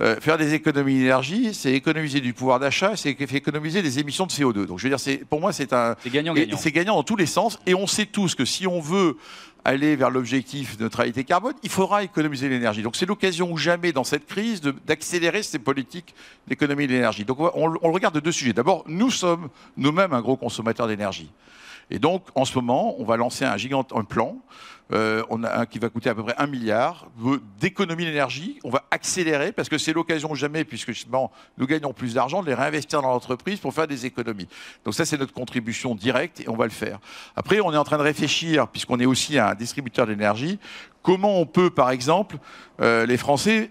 Euh, 0.00 0.18
faire 0.20 0.38
des 0.38 0.54
économies 0.54 0.98
d'énergie, 0.98 1.52
c'est 1.52 1.72
économiser 1.72 2.20
du 2.20 2.32
pouvoir 2.32 2.58
d'achat, 2.58 2.96
c'est 2.96 3.10
économiser 3.10 3.82
des 3.82 3.98
émissions 3.98 4.26
de 4.26 4.32
CO2. 4.32 4.64
Donc 4.64 4.78
je 4.78 4.88
veux 4.88 4.96
dire, 4.96 5.26
pour 5.28 5.40
moi, 5.40 5.52
c'est 5.52 5.72
un. 5.72 5.96
C'est 6.02 6.10
gagnant-gagnant. 6.10 6.56
C'est 6.56 6.72
gagnant 6.72 6.94
dans 6.96 7.02
tous 7.02 7.16
les 7.16 7.26
sens. 7.26 7.58
Et 7.66 7.74
on 7.74 7.86
sait 7.86 8.06
tous 8.06 8.34
que 8.34 8.46
si 8.46 8.66
on 8.66 8.80
veut 8.80 9.18
aller 9.64 9.94
vers 9.96 10.10
l'objectif 10.10 10.76
de 10.76 10.84
neutralité 10.84 11.24
carbone, 11.24 11.54
il 11.62 11.70
faudra 11.70 12.02
économiser 12.02 12.48
l'énergie. 12.48 12.82
Donc 12.82 12.96
c'est 12.96 13.06
l'occasion 13.06 13.52
ou 13.52 13.56
jamais 13.56 13.92
dans 13.92 14.04
cette 14.04 14.26
crise 14.26 14.60
d'accélérer 14.60 15.42
ces 15.42 15.58
politiques 15.58 16.14
d'économie 16.48 16.86
de 16.86 16.92
l'énergie. 16.92 17.24
Donc 17.24 17.38
on, 17.38 17.66
le 17.66 17.78
regarde 17.82 18.14
de 18.14 18.20
deux 18.20 18.32
sujets. 18.32 18.52
D'abord, 18.52 18.84
nous 18.88 19.10
sommes 19.10 19.48
nous-mêmes 19.76 20.12
un 20.12 20.20
gros 20.20 20.36
consommateur 20.36 20.88
d'énergie. 20.88 21.30
Et 21.92 21.98
donc 21.98 22.22
en 22.34 22.46
ce 22.46 22.54
moment, 22.54 22.96
on 22.98 23.04
va 23.04 23.16
lancer 23.16 23.44
un 23.44 23.56
gigant 23.58 23.84
plan 23.84 24.38
euh, 24.92 25.22
qui 25.70 25.78
va 25.78 25.90
coûter 25.90 26.08
à 26.08 26.14
peu 26.14 26.22
près 26.22 26.34
un 26.38 26.46
milliard 26.46 27.06
d'économie 27.60 28.06
d'énergie. 28.06 28.58
On 28.64 28.70
va 28.70 28.84
accélérer 28.90 29.52
parce 29.52 29.68
que 29.68 29.76
c'est 29.76 29.92
l'occasion 29.92 30.34
jamais, 30.34 30.64
puisque 30.64 30.92
nous 31.58 31.66
gagnons 31.66 31.92
plus 31.92 32.14
d'argent, 32.14 32.42
de 32.42 32.48
les 32.48 32.54
réinvestir 32.54 33.02
dans 33.02 33.10
l'entreprise 33.10 33.60
pour 33.60 33.74
faire 33.74 33.86
des 33.86 34.06
économies. 34.06 34.48
Donc 34.84 34.94
ça, 34.94 35.04
c'est 35.04 35.18
notre 35.18 35.34
contribution 35.34 35.94
directe 35.94 36.40
et 36.40 36.48
on 36.48 36.56
va 36.56 36.64
le 36.64 36.70
faire. 36.70 36.98
Après, 37.36 37.60
on 37.60 37.72
est 37.74 37.76
en 37.76 37.84
train 37.84 37.98
de 37.98 38.02
réfléchir, 38.02 38.68
puisqu'on 38.68 39.00
est 39.00 39.06
aussi 39.06 39.38
un 39.38 39.54
distributeur 39.54 40.06
d'énergie, 40.06 40.58
comment 41.02 41.40
on 41.40 41.46
peut, 41.46 41.70
par 41.70 41.90
exemple, 41.90 42.38
euh, 42.82 43.06
les 43.06 43.16
Français, 43.16 43.70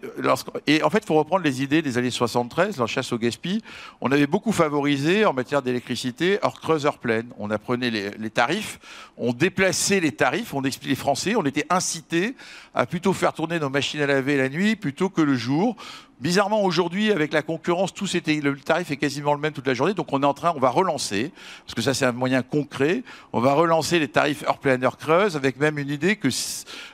et 0.67 0.83
en 0.83 0.89
fait, 0.89 0.99
il 0.99 1.05
faut 1.05 1.15
reprendre 1.15 1.43
les 1.43 1.61
idées 1.61 1.81
des 1.81 1.97
années 1.97 2.11
73, 2.11 2.77
la 2.77 2.87
chasse 2.87 3.11
au 3.11 3.17
gaspillage. 3.17 3.59
On 3.99 4.09
avait 4.09 4.27
beaucoup 4.27 4.53
favorisé 4.53 5.25
en 5.25 5.33
matière 5.33 5.61
d'électricité 5.61 6.39
hors 6.43 6.61
creuse, 6.61 6.85
heure 6.85 6.97
pleine. 6.97 7.27
On 7.37 7.51
apprenait 7.51 7.89
les, 7.89 8.29
tarifs, 8.29 8.79
on 9.17 9.33
déplaçait 9.33 9.99
les 9.99 10.13
tarifs, 10.13 10.53
on 10.53 10.63
expliquait 10.63 10.91
les 10.91 10.95
Français, 10.95 11.35
on 11.35 11.45
était 11.45 11.65
incités 11.69 12.35
à 12.73 12.85
plutôt 12.85 13.11
faire 13.11 13.33
tourner 13.33 13.59
nos 13.59 13.69
machines 13.69 13.99
à 13.99 14.05
laver 14.05 14.37
la 14.37 14.47
nuit 14.47 14.77
plutôt 14.77 15.09
que 15.09 15.21
le 15.21 15.35
jour. 15.35 15.75
Bizarrement, 16.21 16.63
aujourd'hui, 16.63 17.11
avec 17.11 17.33
la 17.33 17.41
concurrence, 17.41 17.93
tout 17.93 18.05
le 18.05 18.55
tarif 18.59 18.91
est 18.91 18.97
quasiment 18.97 19.33
le 19.33 19.39
même 19.39 19.53
toute 19.53 19.67
la 19.67 19.73
journée. 19.73 19.93
Donc, 19.93 20.13
on 20.13 20.21
est 20.21 20.25
en 20.25 20.35
train, 20.35 20.53
on 20.55 20.59
va 20.59 20.69
relancer, 20.69 21.31
parce 21.65 21.73
que 21.75 21.81
ça, 21.81 21.93
c'est 21.93 22.05
un 22.05 22.11
moyen 22.13 22.43
concret. 22.43 23.03
On 23.33 23.41
va 23.41 23.53
relancer 23.55 23.99
les 23.99 24.07
tarifs 24.07 24.43
heure 24.43 24.59
pleine, 24.59 24.85
heure 24.85 24.97
creuse, 24.97 25.35
avec 25.35 25.59
même 25.59 25.79
une 25.79 25.89
idée 25.89 26.15
que, 26.15 26.29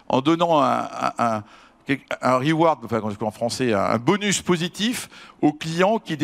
en 0.07 0.22
donnant 0.22 0.63
un 0.63 1.43
reward, 2.21 2.83
enfin 2.83 3.01
en 3.21 3.31
français, 3.31 3.73
un 3.73 3.97
bonus 3.97 4.41
positif 4.41 5.09
au 5.41 5.53
client 5.53 5.99
qui, 5.99 6.17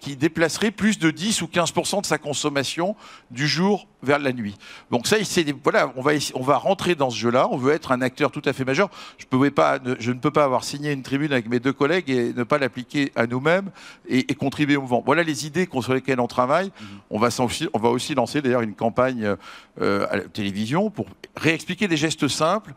qui 0.00 0.16
déplacerait 0.16 0.70
plus 0.70 0.98
de 0.98 1.10
10 1.10 1.42
ou 1.42 1.46
15% 1.46 2.00
de 2.00 2.06
sa 2.06 2.18
consommation 2.18 2.96
du 3.30 3.46
jour 3.46 3.86
vers 4.02 4.18
la 4.18 4.32
nuit. 4.32 4.54
Donc 4.90 5.06
ça, 5.06 5.16
voilà, 5.62 5.92
on 5.96 6.02
va, 6.02 6.12
on 6.34 6.42
va 6.42 6.56
rentrer 6.56 6.94
dans 6.94 7.10
ce 7.10 7.16
jeu-là, 7.16 7.48
on 7.50 7.56
veut 7.56 7.72
être 7.72 7.92
un 7.92 8.02
acteur 8.02 8.30
tout 8.30 8.42
à 8.44 8.52
fait 8.52 8.64
majeur. 8.64 8.90
Je, 9.18 9.26
pouvais 9.26 9.50
pas, 9.50 9.78
je 9.98 10.12
ne 10.12 10.18
peux 10.18 10.30
pas 10.30 10.44
avoir 10.44 10.64
signé 10.64 10.92
une 10.92 11.02
tribune 11.02 11.32
avec 11.32 11.48
mes 11.48 11.60
deux 11.60 11.72
collègues 11.72 12.10
et 12.10 12.32
ne 12.32 12.44
pas 12.44 12.58
l'appliquer 12.58 13.12
à 13.16 13.26
nous-mêmes 13.26 13.70
et, 14.08 14.24
contribuer 14.34 14.76
au 14.76 14.82
mouvement. 14.82 15.02
Voilà 15.04 15.22
les 15.22 15.46
idées 15.46 15.68
sur 15.80 15.94
lesquelles 15.94 16.20
on 16.20 16.26
travaille. 16.26 16.68
Mm-hmm. 16.68 16.98
On, 17.10 17.18
va 17.18 17.28
on 17.72 17.78
va 17.78 17.88
aussi 17.88 18.14
lancer 18.14 18.42
d'ailleurs 18.42 18.62
une 18.62 18.74
campagne 18.74 19.36
euh, 19.80 20.06
à 20.10 20.16
la 20.16 20.22
télévision 20.22 20.90
pour 20.90 21.06
réexpliquer 21.36 21.88
des 21.88 21.96
gestes 21.96 22.28
simples 22.28 22.72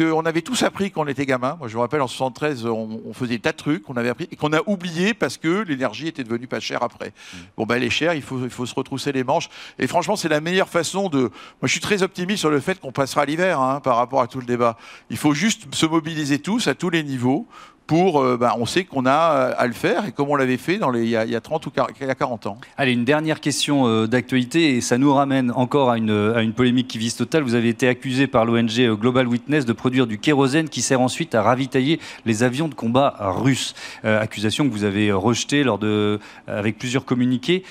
qu'on 0.00 0.24
avait 0.24 0.42
tous 0.42 0.62
appris 0.62 0.90
quand 0.90 1.02
on 1.02 1.06
était 1.06 1.26
gamin. 1.26 1.56
Moi, 1.58 1.68
je 1.68 1.76
me 1.76 1.80
rappelle, 1.80 2.00
en 2.00 2.08
73, 2.08 2.66
on, 2.66 3.12
faisait 3.12 3.34
des 3.34 3.38
tas 3.40 3.52
de 3.52 3.56
trucs 3.56 3.82
qu'on 3.82 3.96
avait 3.96 4.08
appris 4.08 4.28
et 4.30 4.36
qu'on 4.36 4.52
a 4.52 4.60
oublié 4.66 5.14
parce 5.14 5.36
que 5.36 5.62
l'énergie 5.62 6.08
était 6.08 6.24
devenue 6.24 6.46
pas 6.46 6.60
chère 6.60 6.82
après. 6.82 7.08
Mm. 7.08 7.36
Bon, 7.56 7.66
ben, 7.66 7.76
elle 7.76 7.84
est 7.84 7.90
chère, 7.90 8.14
il 8.14 8.22
faut, 8.22 8.44
il 8.44 8.50
faut 8.50 8.66
se 8.66 8.74
retrousser 8.74 9.12
les 9.12 9.24
manches. 9.24 9.48
Et 9.78 9.86
franchement, 9.86 10.16
c'est 10.16 10.28
la 10.28 10.40
meilleure 10.40 10.68
façon 10.68 11.08
de. 11.08 11.18
Moi, 11.20 11.30
je 11.64 11.72
suis 11.72 11.80
très 11.80 12.02
optimiste 12.02 12.40
sur 12.40 12.50
le 12.50 12.60
fait 12.60 12.80
qu'on 12.80 12.92
passera 12.92 13.24
l'hiver 13.24 13.60
hein, 13.60 13.80
par 13.80 13.96
rapport 13.96 14.22
à 14.22 14.26
tout 14.26 14.40
le 14.40 14.46
débat. 14.46 14.76
Il 15.10 15.16
faut 15.16 15.34
juste 15.34 15.74
se 15.74 15.86
mobiliser 15.86 16.38
tous 16.38 16.68
à 16.68 16.74
tous 16.74 16.90
les 16.90 17.02
niveaux 17.02 17.46
pour, 17.90 18.22
euh, 18.22 18.36
bah, 18.36 18.54
on 18.56 18.66
sait 18.66 18.84
qu'on 18.84 19.04
a 19.04 19.10
euh, 19.34 19.52
à 19.58 19.66
le 19.66 19.72
faire 19.72 20.06
et 20.06 20.12
comme 20.12 20.28
on 20.28 20.36
l'avait 20.36 20.58
fait 20.58 20.78
il, 20.94 21.08
y 21.08 21.16
a, 21.16 21.40
30 21.40 21.66
ou 21.66 21.70
40, 21.70 21.90
il 22.00 22.06
y 22.06 22.08
a 22.08 22.14
40 22.14 22.46
ans. 22.46 22.56
Allez, 22.76 22.92
une 22.92 23.04
dernière 23.04 23.40
question 23.40 23.88
euh, 23.88 24.06
d'actualité 24.06 24.76
et 24.76 24.80
ça 24.80 24.96
nous 24.96 25.12
ramène 25.12 25.50
encore 25.50 25.90
à 25.90 25.98
une, 25.98 26.52
polémique 26.54 26.86
qui 26.86 26.98
vise 26.98 27.16
Total. 27.16 27.42
Vous 27.42 27.56
avez 27.56 27.68
été 27.68 27.88
accusé 27.88 28.28
par 28.28 28.44
l'ONG 28.44 28.94
Global 28.94 29.26
Witness 29.26 29.64
de 29.64 29.72
produire 29.72 30.06
du 30.06 30.18
kérosène 30.18 30.68
qui 30.68 30.82
sert 30.82 31.00
ensuite 31.00 31.34
à 31.34 31.42
ravitailler 31.42 31.98
les 32.26 32.44
avions 32.44 32.68
de 32.68 32.74
combat 32.74 33.16
russes. 33.18 33.74
accusation 34.04 34.68
que 34.68 34.72
vous 34.72 34.84
avez 34.84 35.10
rejetée 35.10 35.64
lors 35.64 35.80
de, 35.80 36.20
avec 36.46 36.78
plusieurs 36.78 37.04
communiqués. 37.04 37.64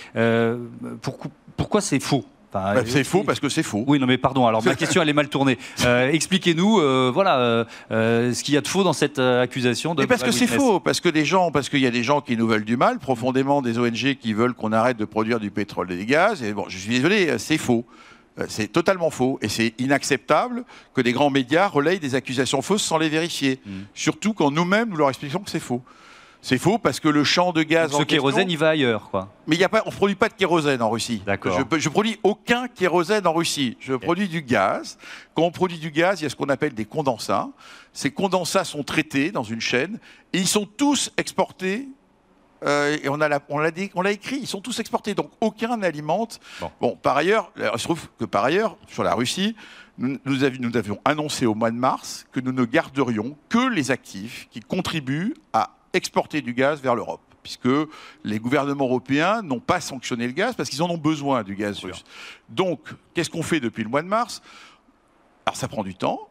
pourquoi 1.55 1.79
c'est 1.79 2.01
faux? 2.01 2.25
Bah, 2.51 2.75
c'est 2.85 3.03
faux 3.03 3.23
parce 3.23 3.39
que 3.39 3.49
c'est 3.49 3.63
faux. 3.63 3.83
Oui, 3.87 3.99
non, 3.99 4.07
mais 4.07 4.17
pardon. 4.17 4.47
Alors 4.47 4.63
ma 4.63 4.75
question 4.75 5.01
elle 5.01 5.09
est 5.09 5.13
mal 5.13 5.29
tournée. 5.29 5.57
Euh, 5.85 6.09
expliquez-nous, 6.11 6.79
euh, 6.79 7.11
voilà, 7.13 7.65
euh, 7.91 8.33
ce 8.33 8.43
qu'il 8.43 8.55
y 8.55 8.57
a 8.57 8.61
de 8.61 8.67
faux 8.67 8.83
dans 8.83 8.93
cette 8.93 9.19
accusation. 9.19 9.95
De 9.95 10.05
parce 10.05 10.23
que 10.23 10.31
c'est 10.31 10.47
faux, 10.47 10.79
parce 10.79 10.99
que 10.99 11.09
des 11.09 11.25
gens, 11.25 11.51
parce 11.51 11.69
qu'il 11.69 11.79
y 11.79 11.87
a 11.87 11.91
des 11.91 12.03
gens 12.03 12.21
qui 12.21 12.37
nous 12.37 12.47
veulent 12.47 12.65
du 12.65 12.77
mal, 12.77 12.99
profondément 12.99 13.61
des 13.61 13.77
ONG 13.77 14.15
qui 14.15 14.33
veulent 14.33 14.53
qu'on 14.53 14.71
arrête 14.71 14.97
de 14.97 15.05
produire 15.05 15.39
du 15.39 15.51
pétrole 15.51 15.91
et 15.91 15.97
des 15.97 16.05
gaz. 16.05 16.43
Et 16.43 16.53
bon, 16.53 16.65
je 16.67 16.77
suis 16.77 16.89
désolé, 16.89 17.37
c'est 17.37 17.57
faux. 17.57 17.85
C'est 18.47 18.71
totalement 18.71 19.09
faux 19.09 19.37
et 19.41 19.49
c'est 19.49 19.73
inacceptable 19.79 20.63
que 20.93 21.01
des 21.01 21.11
grands 21.11 21.29
médias 21.29 21.67
relayent 21.67 21.99
des 21.99 22.15
accusations 22.15 22.61
fausses 22.61 22.83
sans 22.83 22.97
les 22.97 23.09
vérifier. 23.09 23.59
Mm. 23.65 23.71
Surtout 23.93 24.33
quand 24.33 24.49
nous-mêmes 24.49 24.89
nous 24.89 24.95
leur 24.95 25.09
expliquons 25.09 25.39
que 25.39 25.49
c'est 25.49 25.59
faux. 25.59 25.81
C'est 26.41 26.57
faux 26.57 26.77
parce 26.77 26.99
que 26.99 27.09
le 27.09 27.23
champ 27.23 27.51
de 27.51 27.63
gaz. 27.63 27.91
Donc 27.91 28.01
ce 28.01 28.05
kérosène, 28.05 28.49
il 28.49 28.57
va 28.57 28.69
ailleurs, 28.69 29.09
quoi. 29.09 29.29
Mais 29.45 29.55
il 29.55 29.59
y 29.59 29.63
a 29.63 29.69
pas, 29.69 29.83
on 29.85 29.89
ne 29.89 29.95
produit 29.95 30.15
pas 30.15 30.29
de 30.29 30.33
kérosène 30.33 30.81
en 30.81 30.89
Russie. 30.89 31.21
D'accord. 31.25 31.59
Je, 31.71 31.79
je 31.79 31.89
produis 31.89 32.17
aucun 32.23 32.67
kérosène 32.67 33.27
en 33.27 33.33
Russie. 33.33 33.75
Je 33.79 33.93
produis 33.93 34.29
du 34.29 34.41
gaz. 34.41 34.97
Quand 35.33 35.43
on 35.43 35.51
produit 35.51 35.79
du 35.79 35.91
gaz, 35.91 36.21
il 36.21 36.23
y 36.23 36.27
a 36.27 36.29
ce 36.29 36.35
qu'on 36.35 36.49
appelle 36.49 36.73
des 36.73 36.85
condensats. 36.85 37.49
Ces 37.91 38.11
condensats 38.11 38.63
sont 38.63 38.83
traités 38.83 39.31
dans 39.31 39.43
une 39.43 39.61
chaîne 39.61 39.99
et 40.31 40.39
ils 40.39 40.47
sont 40.47 40.65
tous 40.65 41.11
exportés 41.17 41.87
euh, 42.63 42.97
et 43.01 43.09
on 43.09 43.15
l'a 43.17 43.39
on 43.49 44.01
l'a 44.01 44.11
écrit, 44.11 44.39
ils 44.41 44.47
sont 44.47 44.61
tous 44.61 44.79
exportés, 44.79 45.13
donc 45.13 45.31
aucun 45.39 45.77
n'alimente. 45.77 46.39
Bon. 46.81 46.95
par 46.95 47.15
ailleurs, 47.15 47.51
il 47.57 47.79
se 47.79 47.83
trouve 47.83 48.07
que 48.19 48.25
par 48.25 48.43
ailleurs, 48.43 48.75
sur 48.87 49.03
la 49.03 49.13
Russie, 49.13 49.55
nous, 49.97 50.43
avions, 50.43 50.61
nous, 50.61 50.77
avions, 50.77 50.99
annoncé 51.03 51.45
au 51.45 51.55
mois 51.55 51.71
de 51.71 51.75
mars 51.75 52.25
que 52.31 52.39
nous 52.39 52.51
ne 52.53 52.63
garderions 52.63 53.35
que 53.49 53.69
les 53.69 53.91
actifs 53.91 54.47
qui 54.49 54.61
contribuent 54.61 55.33
à 55.51 55.71
exporter 55.93 56.41
du 56.41 56.53
gaz 56.53 56.81
vers 56.81 56.95
l'Europe 56.95 57.21
puisque 57.41 57.69
les 58.23 58.39
gouvernements 58.39 58.85
européens 58.85 59.41
n'ont 59.41 59.59
pas 59.59 59.79
sanctionné 59.79 60.27
le 60.27 60.33
gaz 60.33 60.55
parce 60.55 60.69
qu'ils 60.69 60.83
en 60.83 60.89
ont 60.89 60.97
besoin 60.97 61.43
du 61.43 61.55
gaz 61.55 61.79
russe. 61.79 62.03
Donc, 62.49 62.79
qu'est-ce 63.13 63.29
qu'on 63.29 63.43
fait 63.43 63.59
depuis 63.59 63.83
le 63.83 63.89
mois 63.89 64.01
de 64.01 64.07
mars? 64.07 64.41
Alors, 65.45 65.55
ça 65.55 65.67
prend 65.67 65.83
du 65.83 65.95
temps, 65.95 66.29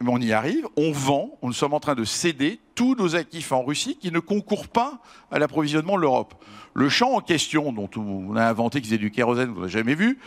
mais 0.00 0.10
on 0.12 0.18
y 0.18 0.32
arrive. 0.32 0.68
On 0.76 0.92
vend, 0.92 1.38
nous 1.42 1.52
sommes 1.52 1.74
en 1.74 1.80
train 1.80 1.94
de 1.94 2.04
céder 2.04 2.60
tous 2.74 2.94
nos 2.94 3.16
actifs 3.16 3.52
en 3.52 3.64
Russie 3.64 3.96
qui 3.96 4.12
ne 4.12 4.20
concourent 4.20 4.68
pas 4.68 5.00
à 5.30 5.38
l'approvisionnement 5.38 5.96
de 5.96 6.02
l'Europe. 6.02 6.34
Le 6.74 6.88
champ 6.88 7.12
en 7.12 7.20
question, 7.20 7.72
dont 7.72 7.90
on 7.96 8.36
a 8.36 8.44
inventé 8.44 8.80
qu'ils 8.80 8.92
aient 8.92 8.98
du 8.98 9.10
kérosène, 9.10 9.50
vous 9.50 9.60
n'avez 9.60 9.72
jamais 9.72 9.94
vu, 9.94 10.18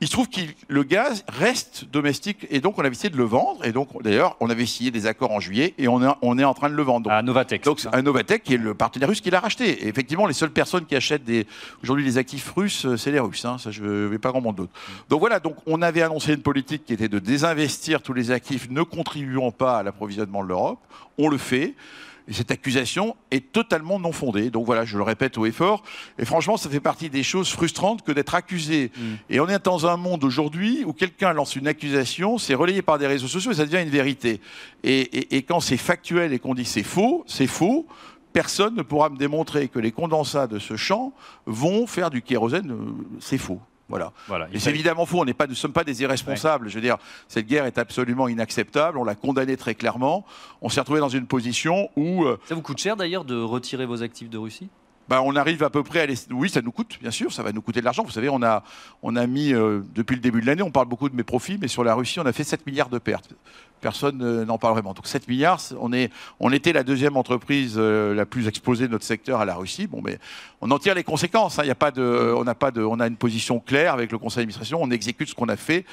il 0.00 0.06
se 0.06 0.12
trouve 0.12 0.28
que 0.28 0.40
le 0.68 0.82
gaz 0.82 1.24
reste 1.28 1.86
domestique 1.90 2.46
et 2.50 2.60
donc 2.60 2.78
on 2.78 2.84
a 2.84 2.88
essayé 2.88 3.08
de 3.08 3.16
le 3.16 3.24
vendre. 3.24 3.64
Et 3.64 3.72
donc 3.72 4.02
d'ailleurs, 4.02 4.36
on 4.40 4.50
avait 4.50 4.66
signé 4.66 4.90
des 4.90 5.06
accords 5.06 5.30
en 5.30 5.40
juillet 5.40 5.74
et 5.78 5.88
on 5.88 6.02
est, 6.02 6.12
on 6.20 6.38
est 6.38 6.44
en 6.44 6.52
train 6.52 6.68
de 6.68 6.74
le 6.74 6.82
vendre. 6.82 7.10
à 7.10 7.22
Novatec. 7.22 7.64
Donc 7.64 7.80
à 7.90 8.02
Novatec 8.02 8.42
qui 8.42 8.54
est 8.54 8.58
le 8.58 8.74
partenaire 8.74 9.08
russe 9.08 9.22
qui 9.22 9.30
l'a 9.30 9.40
racheté. 9.40 9.84
Et 9.84 9.88
effectivement, 9.88 10.26
les 10.26 10.34
seules 10.34 10.50
personnes 10.50 10.84
qui 10.84 10.96
achètent 10.96 11.24
des 11.24 11.46
aujourd'hui 11.82 12.04
les 12.04 12.18
actifs 12.18 12.50
russes, 12.54 12.84
euh, 12.84 12.96
c'est 12.96 13.10
les 13.10 13.20
Russes. 13.20 13.44
Hein. 13.46 13.56
ça, 13.58 13.70
je 13.70 13.82
ne 13.82 14.06
vais 14.06 14.18
pas 14.18 14.30
grand 14.30 14.42
monde 14.42 14.56
d'autres. 14.56 14.72
Donc 15.08 15.20
voilà. 15.20 15.40
Donc 15.40 15.56
on 15.66 15.80
avait 15.80 16.02
annoncé 16.02 16.34
une 16.34 16.42
politique 16.42 16.84
qui 16.84 16.92
était 16.92 17.08
de 17.08 17.18
désinvestir 17.18 18.02
tous 18.02 18.12
les 18.12 18.30
actifs 18.30 18.68
ne 18.70 18.82
contribuant 18.82 19.50
pas 19.50 19.78
à 19.78 19.82
l'approvisionnement 19.82 20.42
de 20.42 20.48
l'Europe. 20.48 20.78
On 21.16 21.28
le 21.28 21.38
fait. 21.38 21.74
Et 22.28 22.32
cette 22.32 22.50
accusation 22.50 23.16
est 23.30 23.52
totalement 23.52 24.00
non 24.00 24.12
fondée. 24.12 24.50
Donc 24.50 24.66
voilà, 24.66 24.84
je 24.84 24.96
le 24.96 25.04
répète 25.04 25.38
haut 25.38 25.46
et 25.46 25.52
fort. 25.52 25.82
Et 26.18 26.24
franchement, 26.24 26.56
ça 26.56 26.68
fait 26.68 26.80
partie 26.80 27.08
des 27.08 27.22
choses 27.22 27.48
frustrantes 27.50 28.02
que 28.02 28.12
d'être 28.12 28.34
accusé. 28.34 28.90
Mm. 28.96 29.02
Et 29.30 29.40
on 29.40 29.48
est 29.48 29.64
dans 29.64 29.86
un 29.86 29.96
monde 29.96 30.24
aujourd'hui 30.24 30.82
où 30.84 30.92
quelqu'un 30.92 31.32
lance 31.32 31.54
une 31.54 31.68
accusation, 31.68 32.38
c'est 32.38 32.54
relayé 32.54 32.82
par 32.82 32.98
des 32.98 33.06
réseaux 33.06 33.28
sociaux 33.28 33.52
et 33.52 33.54
ça 33.54 33.64
devient 33.64 33.82
une 33.82 33.90
vérité. 33.90 34.40
Et, 34.82 35.42
quand 35.42 35.60
c'est 35.60 35.76
factuel 35.76 36.32
et 36.32 36.38
qu'on 36.38 36.54
dit 36.54 36.64
c'est 36.64 36.82
faux, 36.82 37.24
c'est 37.26 37.46
faux 37.46 37.86
personne 38.32 38.74
ne 38.74 38.82
pourra 38.82 39.08
me 39.08 39.16
démontrer 39.16 39.68
que 39.68 39.78
les 39.78 39.92
condensats 39.92 40.46
de 40.46 40.58
ce 40.58 40.76
champ 40.76 41.14
vont 41.46 41.86
faire 41.86 42.10
du 42.10 42.20
kérosène. 42.20 42.70
Euh, 42.70 43.16
c'est 43.18 43.38
faux. 43.38 43.60
Voilà. 43.88 44.12
Et 44.52 44.58
c'est 44.58 44.70
évidemment 44.70 45.06
faux. 45.06 45.22
On 45.22 45.32
pas, 45.32 45.46
nous 45.46 45.52
ne 45.52 45.56
sommes 45.56 45.72
pas 45.72 45.84
des 45.84 46.02
irresponsables. 46.02 46.68
Je 46.68 46.74
veux 46.74 46.80
dire, 46.80 46.96
cette 47.28 47.46
guerre 47.46 47.66
est 47.66 47.78
absolument 47.78 48.28
inacceptable. 48.28 48.98
On 48.98 49.04
l'a 49.04 49.14
condamnée 49.14 49.56
très 49.56 49.74
clairement. 49.74 50.24
On 50.60 50.68
s'est 50.68 50.80
retrouvé 50.80 51.00
dans 51.00 51.08
une 51.08 51.26
position 51.26 51.88
où. 51.96 52.24
Euh, 52.24 52.38
ça 52.46 52.54
vous 52.54 52.62
coûte 52.62 52.78
cher 52.78 52.96
d'ailleurs 52.96 53.24
de 53.24 53.40
retirer 53.40 53.86
vos 53.86 54.02
actifs 54.02 54.30
de 54.30 54.38
Russie? 54.38 54.68
Bah, 55.08 55.22
on 55.22 55.36
arrive 55.36 55.62
à 55.62 55.70
peu 55.70 55.84
près 55.84 56.02
à 56.02 56.14
Oui, 56.32 56.50
ça 56.50 56.62
nous 56.62 56.72
coûte, 56.72 56.98
bien 57.00 57.12
sûr, 57.12 57.32
ça 57.32 57.44
va 57.44 57.52
nous 57.52 57.62
coûter 57.62 57.78
de 57.78 57.84
l'argent. 57.84 58.02
Vous 58.02 58.10
savez, 58.10 58.28
on 58.28 58.42
a, 58.42 58.64
on 59.02 59.14
a 59.14 59.26
mis, 59.28 59.52
euh, 59.52 59.82
depuis 59.94 60.16
le 60.16 60.20
début 60.20 60.40
de 60.40 60.46
l'année, 60.46 60.62
on 60.62 60.72
parle 60.72 60.88
beaucoup 60.88 61.08
de 61.08 61.14
mes 61.14 61.22
profits, 61.22 61.58
mais 61.60 61.68
sur 61.68 61.84
la 61.84 61.94
Russie, 61.94 62.18
on 62.18 62.26
a 62.26 62.32
fait 62.32 62.42
7 62.42 62.66
milliards 62.66 62.88
de 62.88 62.98
pertes. 62.98 63.30
Personne 63.80 64.22
euh, 64.22 64.44
n'en 64.44 64.58
parle 64.58 64.74
vraiment. 64.74 64.94
Donc 64.94 65.06
7 65.06 65.28
milliards, 65.28 65.60
on, 65.80 65.92
est, 65.92 66.10
on 66.40 66.52
était 66.52 66.72
la 66.72 66.82
deuxième 66.82 67.16
entreprise 67.16 67.74
euh, 67.76 68.14
la 68.14 68.26
plus 68.26 68.48
exposée 68.48 68.86
de 68.86 68.92
notre 68.92 69.04
secteur 69.04 69.40
à 69.40 69.44
la 69.44 69.54
Russie. 69.54 69.86
Bon, 69.86 70.00
mais 70.02 70.18
on 70.60 70.70
en 70.70 70.78
tire 70.78 70.94
les 70.94 71.04
conséquences. 71.04 71.58
Hein. 71.58 71.68
A 71.68 71.74
pas 71.74 71.90
de, 71.90 72.34
on, 72.36 72.46
a 72.46 72.54
pas 72.54 72.70
de, 72.70 72.82
on 72.82 73.00
a 73.00 73.06
une 73.06 73.16
position 73.16 73.60
claire 73.60 73.92
avec 73.92 74.12
le 74.12 74.18
conseil 74.18 74.42
d'administration, 74.42 74.80
on 74.82 74.90
exécute 74.90 75.28
ce 75.28 75.34
qu'on 75.34 75.48
a 75.48 75.56
fait 75.56 75.84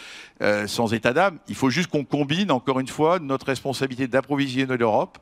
sans 0.68 0.94
état 0.94 1.14
d'âme. 1.14 1.38
Il 1.48 1.56
faut 1.56 1.70
juste 1.70 1.90
qu'on 1.90 2.04
combine, 2.04 2.52
encore 2.52 2.80
une 2.80 2.88
fois, 2.88 3.20
notre 3.20 3.46
responsabilité 3.46 4.08
d'approvisionner 4.08 4.78
l'Europe 4.78 5.18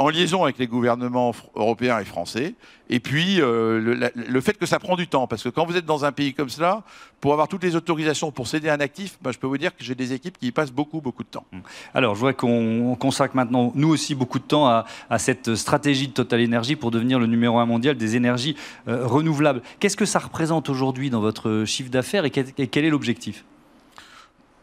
en 0.00 0.08
liaison 0.08 0.44
avec 0.44 0.56
les 0.58 0.66
gouvernements 0.66 1.34
européens 1.54 1.98
et 1.98 2.06
français, 2.06 2.54
et 2.88 3.00
puis 3.00 3.40
euh, 3.42 4.10
le, 4.14 4.40
fait 4.40 4.54
que 4.54 4.64
ça 4.64 4.78
prend 4.78 4.96
du 4.96 5.06
temps, 5.06 5.26
parce 5.26 5.42
que 5.42 5.50
quand 5.50 5.66
vous 5.66 5.76
êtes 5.76 5.84
dans 5.84 6.06
un 6.06 6.10
pays 6.10 6.32
comme 6.32 6.48
cela, 6.48 6.84
pour 7.20 7.34
avoir 7.34 7.48
toutes 7.48 7.62
les 7.62 7.76
autorisations 7.76 8.32
pour 8.32 8.48
céder 8.48 8.70
un 8.70 8.80
actif, 8.80 9.18
bah, 9.20 9.30
je 9.30 9.38
peux 9.38 9.46
vous 9.46 9.58
dire 9.58 9.76
que 9.76 9.84
j'ai 9.84 9.94
des 9.94 10.14
équipes 10.14 10.38
qui 10.38 10.46
y 10.46 10.52
passent 10.52 10.72
beaucoup, 10.72 11.02
beaucoup 11.02 11.22
de 11.22 11.28
temps. 11.28 11.44
Mmh. 11.52 11.58
Alors, 11.92 12.14
je 12.14 12.20
vois 12.20 12.32
qu'on 12.32 12.96
consacre 12.98 13.36
maintenant, 13.36 13.72
nous 13.74 13.88
aussi, 13.88 14.14
beaucoup 14.14 14.38
de 14.38 14.44
temps 14.44 14.66
à, 14.66 15.18
cette 15.18 15.54
stratégie 15.54 16.08
de 16.08 16.14
Total 16.14 16.42
Energy 16.42 16.76
pour 16.76 16.90
devenir 16.90 17.18
le 17.18 17.26
numéro 17.26 17.58
un 17.58 17.66
mondial 17.66 17.94
des 17.98 18.16
énergies 18.16 18.56
euh, 18.88 19.06
renouvelables. 19.06 19.60
Qu'est-ce 19.80 19.98
que 19.98 20.06
ça 20.06 20.18
représente 20.18 20.70
aujourd'hui 20.70 21.10
dans 21.10 21.20
votre 21.20 21.64
chiffre 21.66 21.90
d'affaires 21.90 22.24
et 22.24 22.30
quel 22.30 22.84
est 22.86 22.90
l'objectif? 22.90 23.44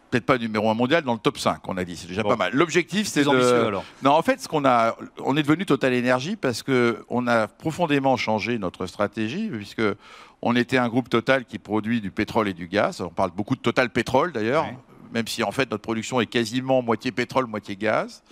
Peut-être 0.10 0.26
pas 0.26 0.38
numéro 0.38 0.70
un 0.70 0.74
mondial, 0.74 1.03
dans 1.03 1.14
le 1.14 1.20
top 1.20 1.38
5, 1.38 1.60
on 1.68 1.78
a 1.78 1.84
dit. 1.84 1.95
C'est 1.95 2.08
déjà 2.08 2.24
pas 2.24 2.36
mal. 2.36 2.53
L'objectif, 2.53 3.08
c'est 3.08 3.24
de. 3.24 3.72
Non, 4.03 4.12
en 4.12 4.22
fait, 4.22 4.41
ce 4.41 4.47
qu'on 4.47 4.66
a, 4.66 4.95
on 5.24 5.38
est 5.38 5.43
devenu 5.43 5.66
Total 5.66 5.93
Energy 5.97 6.36
parce 6.36 6.64
que 6.64 7.05
on 7.10 7.28
a 7.28 7.47
profondément 7.47 8.18
changé 8.18 8.58
notre 8.58 8.86
stratégie, 8.86 9.49
puisque 9.49 9.82
on 10.41 10.55
était 10.55 10.78
un 10.78 10.88
groupe 10.88 11.10
Total 11.10 11.45
qui 11.45 11.60
produit 11.60 12.01
du 12.01 12.12
pétrole 12.12 12.47
et 12.47 12.53
du 12.53 12.68
gaz. 12.68 13.01
On 13.01 13.10
parle 13.10 13.32
beaucoup 13.32 13.55
de 13.55 13.62
Total 13.62 13.89
Pétrole 13.89 14.32
d'ailleurs, 14.32 14.66
même 15.14 15.28
si 15.28 15.43
en 15.43 15.51
fait 15.51 15.70
notre 15.72 15.84
production 15.84 16.22
est 16.22 16.28
quasiment 16.28 16.82
moitié 16.82 17.12
pétrole, 17.12 17.47
moitié 17.47 17.76
gaz. 17.76 18.24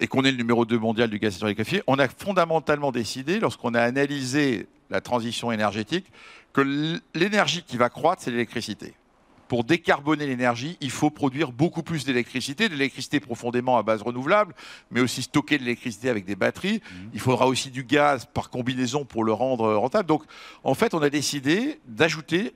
Et 0.00 0.06
qu'on 0.06 0.22
est 0.22 0.30
le 0.30 0.36
numéro 0.36 0.64
2 0.64 0.78
mondial 0.78 1.10
du 1.10 1.18
gaz 1.18 1.32
naturel 1.32 1.50
liquéfié, 1.50 1.82
on 1.88 1.98
a 1.98 2.06
fondamentalement 2.08 2.92
décidé, 2.92 3.40
lorsqu'on 3.40 3.74
a 3.74 3.82
analysé 3.82 4.68
la 4.90 5.00
transition 5.00 5.50
énergétique, 5.50 6.06
que 6.52 7.00
l'énergie 7.16 7.64
qui 7.64 7.76
va 7.76 7.88
croître, 7.88 8.22
c'est 8.22 8.30
l'électricité 8.30 8.94
pour 9.48 9.64
décarboner 9.64 10.26
l'énergie, 10.26 10.76
il 10.80 10.90
faut 10.90 11.10
produire 11.10 11.52
beaucoup 11.52 11.82
plus 11.82 12.04
d'électricité, 12.04 12.68
de 12.68 12.74
l'électricité 12.74 13.18
profondément 13.18 13.78
à 13.78 13.82
base 13.82 14.02
renouvelable, 14.02 14.54
mais 14.90 15.00
aussi 15.00 15.22
stocker 15.22 15.58
de 15.58 15.64
l'électricité 15.64 16.10
avec 16.10 16.24
des 16.26 16.36
batteries. 16.36 16.82
Mhm. 16.92 17.10
Il 17.14 17.20
faudra 17.20 17.46
aussi 17.46 17.70
du 17.70 17.82
gaz 17.82 18.26
par 18.32 18.50
combinaison 18.50 19.04
pour 19.04 19.24
le 19.24 19.32
rendre 19.32 19.74
rentable. 19.74 20.06
Donc, 20.06 20.22
en 20.62 20.74
fait, 20.74 20.94
on 20.94 21.02
a 21.02 21.10
décidé 21.10 21.80
d'ajouter 21.86 22.52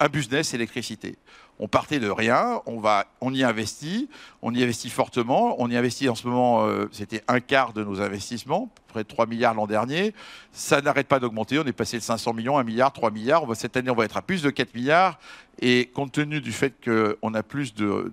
un 0.00 0.08
business 0.08 0.54
électricité. 0.54 1.16
On 1.58 1.68
partait 1.68 2.00
de 2.00 2.08
rien, 2.08 2.60
on, 2.66 3.34
y 3.34 3.44
investit, 3.44 4.08
on 4.40 4.52
y 4.52 4.62
investit 4.62 4.90
fortement, 4.90 5.60
on 5.60 5.70
y 5.70 5.76
investit 5.76 6.08
en 6.08 6.14
ce 6.14 6.26
moment, 6.26 6.66
euh, 6.66 6.88
c'était 6.90 7.22
un 7.28 7.40
quart 7.40 7.72
de 7.72 7.84
nos 7.84 8.00
investissements, 8.00 8.70
près 8.88 9.04
de 9.04 9.08
3 9.08 9.26
milliards 9.26 9.54
l'an 9.54 9.66
dernier. 9.66 10.12
Ça 10.52 10.80
n'arrête 10.80 11.06
pas 11.06 11.20
d'augmenter, 11.20 11.58
on 11.58 11.64
est 11.64 11.72
passé 11.72 11.98
de 11.98 12.02
500 12.02 12.32
millions, 12.32 12.58
1 12.58 12.64
milliard, 12.64 12.92
3 12.92 13.10
milliards. 13.10 13.44
cette 13.54 13.76
année, 13.76 13.90
on 13.90 13.94
va 13.94 14.04
être 14.04 14.16
à 14.16 14.22
plus 14.22 14.42
de 14.42 14.50
4 14.50 14.74
milliards. 14.74 15.18
Et 15.60 15.86
compte 15.86 16.12
tenu 16.12 16.40
du 16.40 16.50
fait 16.50 16.74
qu'on 16.82 17.34
a 17.34 17.42
plus 17.42 17.74
de, 17.74 18.12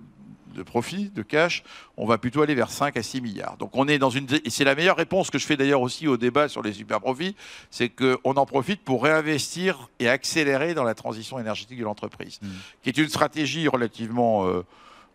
de 0.54 0.62
profit, 0.62 1.10
de 1.10 1.22
cash, 1.22 1.62
on 1.96 2.06
va 2.06 2.18
plutôt 2.18 2.42
aller 2.42 2.54
vers 2.54 2.70
5 2.70 2.96
à 2.96 3.02
6 3.02 3.20
milliards. 3.20 3.56
Donc 3.56 3.70
on 3.74 3.88
est 3.88 3.98
dans 3.98 4.10
une... 4.10 4.26
Et 4.44 4.50
c'est 4.50 4.64
la 4.64 4.74
meilleure 4.74 4.96
réponse 4.96 5.30
que 5.30 5.38
je 5.38 5.46
fais 5.46 5.56
d'ailleurs 5.56 5.82
aussi 5.82 6.08
au 6.08 6.16
débat 6.16 6.48
sur 6.48 6.62
les 6.62 6.72
super 6.72 7.00
profits, 7.00 7.36
c'est 7.70 7.88
qu'on 7.88 8.34
en 8.36 8.46
profite 8.46 8.82
pour 8.82 9.02
réinvestir 9.02 9.88
et 9.98 10.08
accélérer 10.08 10.74
dans 10.74 10.84
la 10.84 10.94
transition 10.94 11.38
énergétique 11.38 11.78
de 11.78 11.84
l'entreprise, 11.84 12.38
mmh. 12.42 12.48
qui 12.82 12.88
est 12.88 12.98
une 12.98 13.08
stratégie 13.08 13.68
relativement... 13.68 14.46
Euh, 14.46 14.64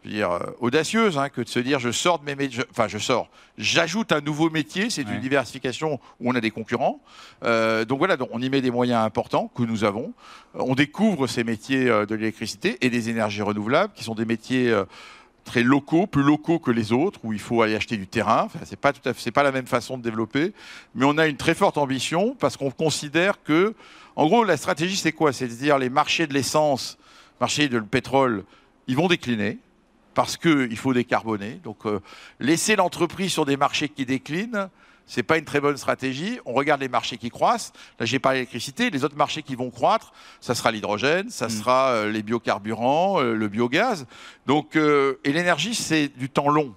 dire, 0.07 0.31
euh, 0.31 0.39
audacieuse 0.59 1.17
hein, 1.17 1.29
que 1.29 1.41
de 1.41 1.49
se 1.49 1.59
dire 1.59 1.79
je 1.79 1.91
sors 1.91 2.19
de 2.19 2.25
mes 2.25 2.35
métiers, 2.35 2.63
enfin 2.71 2.87
je 2.87 2.97
sors, 2.97 3.29
j'ajoute 3.57 4.11
un 4.11 4.21
nouveau 4.21 4.49
métier, 4.49 4.89
c'est 4.89 5.01
une 5.01 5.19
diversification 5.19 5.99
où 6.19 6.29
on 6.29 6.35
a 6.35 6.41
des 6.41 6.51
concurrents. 6.51 7.01
Euh, 7.43 7.85
donc 7.85 7.99
voilà, 7.99 8.17
donc 8.17 8.29
on 8.31 8.41
y 8.41 8.49
met 8.49 8.61
des 8.61 8.71
moyens 8.71 9.03
importants 9.03 9.51
que 9.55 9.63
nous 9.63 9.83
avons. 9.83 10.13
on 10.53 10.75
découvre 10.75 11.27
ces 11.27 11.43
métiers 11.43 11.85
de 11.85 12.15
l'électricité 12.15 12.77
et 12.81 12.89
des 12.89 13.09
énergies 13.09 13.41
renouvelables 13.41 13.93
qui 13.93 14.03
sont 14.03 14.15
des 14.15 14.25
métiers 14.25 14.73
très 15.45 15.63
locaux, 15.63 16.07
plus 16.07 16.23
locaux 16.23 16.59
que 16.59 16.71
les 16.71 16.91
autres, 16.91 17.19
où 17.23 17.31
il 17.31 17.39
faut 17.39 17.61
aller 17.61 17.75
acheter 17.75 17.95
du 17.95 18.07
terrain. 18.07 18.43
Enfin, 18.45 18.59
c'est 18.65 19.31
pas 19.31 19.43
la 19.43 19.51
même 19.51 19.67
façon 19.67 19.97
de 19.97 20.03
développer, 20.03 20.51
mais 20.95 21.05
on 21.05 21.17
a 21.17 21.27
une 21.27 21.37
très 21.37 21.53
forte 21.53 21.77
ambition 21.77 22.35
parce 22.37 22.57
qu'on 22.57 22.71
considère 22.71 23.41
que, 23.43 23.73
en 24.17 24.25
gros, 24.25 24.43
la 24.43 24.57
stratégie 24.57 24.97
c'est 24.97 25.13
quoi? 25.13 25.31
C'est 25.31 25.47
de 25.47 25.53
dire 25.53 25.77
les 25.77 25.89
marchés 25.89 26.27
de 26.27 26.33
l'essence, 26.33 26.97
marchés 27.39 27.69
de 27.69 27.77
le 27.77 27.85
pétrole, 27.85 28.43
ils 28.87 28.97
vont 28.97 29.07
décliner 29.07 29.59
parce 30.15 30.35
qu'il 30.35 30.77
faut 30.77 30.93
décarboner. 30.93 31.59
Donc, 31.63 31.85
euh, 31.85 31.99
laisser 32.39 32.75
l'entreprise 32.75 33.31
sur 33.31 33.45
des 33.45 33.57
marchés 33.57 33.89
qui 33.89 34.05
déclinent, 34.05 34.69
c'est 35.07 35.23
pas 35.23 35.37
une 35.37 35.45
très 35.45 35.61
bonne 35.61 35.77
stratégie. 35.77 36.39
On 36.45 36.53
regarde 36.53 36.81
les 36.81 36.87
marchés 36.87 37.17
qui 37.17 37.29
croissent. 37.29 37.73
Là, 37.99 38.05
j'ai 38.05 38.19
parlé 38.19 38.39
d'électricité. 38.39 38.89
Les 38.89 39.03
autres 39.03 39.15
marchés 39.15 39.43
qui 39.43 39.55
vont 39.55 39.69
croître, 39.69 40.13
ça 40.41 40.55
sera 40.55 40.71
l'hydrogène, 40.71 41.29
ça 41.29 41.47
mm. 41.47 41.49
sera 41.49 41.89
euh, 41.89 42.11
les 42.11 42.23
biocarburants, 42.23 43.21
euh, 43.21 43.33
le 43.33 43.47
biogaz. 43.47 44.05
Donc, 44.45 44.75
euh, 44.75 45.19
et 45.23 45.31
l'énergie, 45.31 45.75
c'est 45.75 46.07
du 46.07 46.29
temps 46.29 46.49
long. 46.49 46.73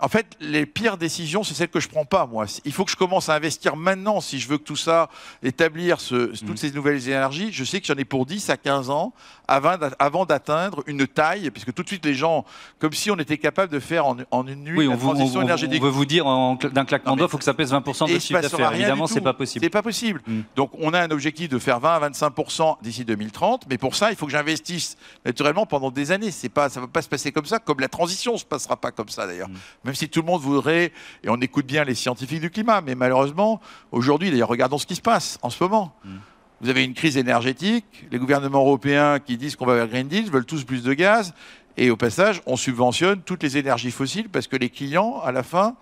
En 0.00 0.08
fait, 0.08 0.26
les 0.40 0.64
pires 0.64 0.96
décisions, 0.96 1.42
c'est 1.42 1.54
celles 1.54 1.68
que 1.68 1.80
je 1.80 1.88
prends 1.88 2.04
pas, 2.04 2.26
moi. 2.26 2.46
Il 2.64 2.72
faut 2.72 2.84
que 2.84 2.90
je 2.90 2.96
commence 2.96 3.28
à 3.28 3.34
investir 3.34 3.74
maintenant 3.74 4.20
si 4.20 4.38
je 4.38 4.48
veux 4.48 4.58
que 4.58 4.62
tout 4.62 4.76
ça, 4.76 5.08
établir 5.42 5.98
toutes 5.98 6.42
mm. 6.42 6.56
ces 6.56 6.70
nouvelles 6.70 7.08
énergies. 7.08 7.48
Je 7.52 7.64
sais 7.64 7.80
que 7.80 7.86
j'en 7.86 7.96
ai 7.96 8.04
pour 8.04 8.24
10 8.24 8.50
à 8.50 8.56
15 8.56 8.90
ans 8.90 9.12
avant 9.48 10.24
d'atteindre 10.24 10.84
une 10.86 11.06
taille, 11.06 11.50
puisque 11.50 11.72
tout 11.72 11.82
de 11.82 11.88
suite, 11.88 12.04
les 12.04 12.14
gens, 12.14 12.44
comme 12.78 12.92
si 12.92 13.10
on 13.10 13.16
était 13.16 13.38
capable 13.38 13.72
de 13.72 13.80
faire 13.80 14.06
en, 14.06 14.46
une 14.46 14.62
nuit 14.62 14.86
la 14.86 14.96
transition 14.96 15.42
énergétique. 15.42 15.82
On 15.82 15.86
veut 15.86 15.90
vous 15.90 16.06
dire 16.06 16.24
d'un 16.72 16.84
claquement 16.84 17.16
doigts, 17.16 17.26
il 17.26 17.30
faut 17.30 17.38
que 17.38 17.44
ça 17.44 17.54
pèse 17.54 17.72
20% 17.72 18.12
de 18.12 18.18
chiffre 18.18 18.40
d'affaires. 18.40 18.72
Évidemment, 18.72 19.06
c'est 19.06 19.20
pas 19.20 19.34
possible. 19.34 19.64
C'est 19.64 19.70
pas 19.70 19.82
possible. 19.82 20.22
Mm. 20.26 20.40
Donc, 20.54 20.70
on 20.78 20.94
a 20.94 21.00
un 21.00 21.10
objectif 21.10 21.48
de 21.48 21.58
faire 21.58 21.80
20 21.80 21.94
à 21.94 22.08
25% 22.10 22.76
d'ici 22.82 23.04
2030, 23.04 23.66
mais 23.68 23.78
pour 23.78 23.96
ça, 23.96 24.10
il 24.10 24.16
faut 24.16 24.26
que 24.26 24.32
j'investisse 24.32 24.96
naturellement 25.24 25.66
pendant 25.66 25.90
des 25.90 26.12
années. 26.12 26.30
Pas, 26.54 26.68
ça 26.68 26.80
ne 26.80 26.86
va 26.86 26.92
pas 26.92 27.02
se 27.02 27.08
passer 27.08 27.32
comme 27.32 27.46
ça, 27.46 27.58
comme 27.58 27.80
la 27.80 27.88
transition 27.88 28.34
ne 28.34 28.38
se 28.38 28.44
passera 28.44 28.76
pas 28.76 28.90
comme 28.90 29.08
ça 29.08 29.26
d'ailleurs. 29.26 29.48
Mm 29.48 29.87
même 29.88 29.94
si 29.94 30.10
tout 30.10 30.20
le 30.20 30.26
monde 30.26 30.42
voudrait, 30.42 30.92
et 31.24 31.30
on 31.30 31.36
écoute 31.36 31.64
bien 31.64 31.82
les 31.82 31.94
scientifiques 31.94 32.42
du 32.42 32.50
climat, 32.50 32.82
mais 32.82 32.94
malheureusement, 32.94 33.58
aujourd'hui, 33.90 34.30
d'ailleurs, 34.30 34.50
regardons 34.50 34.76
ce 34.76 34.84
qui 34.84 34.94
se 34.94 35.00
passe 35.00 35.38
en 35.40 35.48
ce 35.48 35.64
moment. 35.64 35.94
Mm. 36.04 36.16
Vous 36.60 36.68
avez 36.68 36.84
une 36.84 36.92
crise 36.92 37.16
énergétique, 37.16 37.86
les 38.12 38.18
gouvernements 38.18 38.60
européens 38.60 39.18
qui 39.18 39.38
disent 39.38 39.56
qu'on 39.56 39.64
va 39.64 39.76
vers 39.76 39.88
Green 39.88 40.06
Deal 40.06 40.30
veulent 40.30 40.44
tous 40.44 40.64
plus 40.64 40.82
de 40.82 40.92
gaz, 40.92 41.32
et 41.78 41.88
au 41.88 41.96
passage, 41.96 42.42
on 42.44 42.56
subventionne 42.56 43.22
toutes 43.22 43.42
les 43.42 43.56
énergies 43.56 43.90
fossiles 43.90 44.28
parce 44.28 44.46
que 44.46 44.56
les 44.56 44.68
clients, 44.68 45.22
à 45.24 45.32
la 45.32 45.42
fin, 45.42 45.74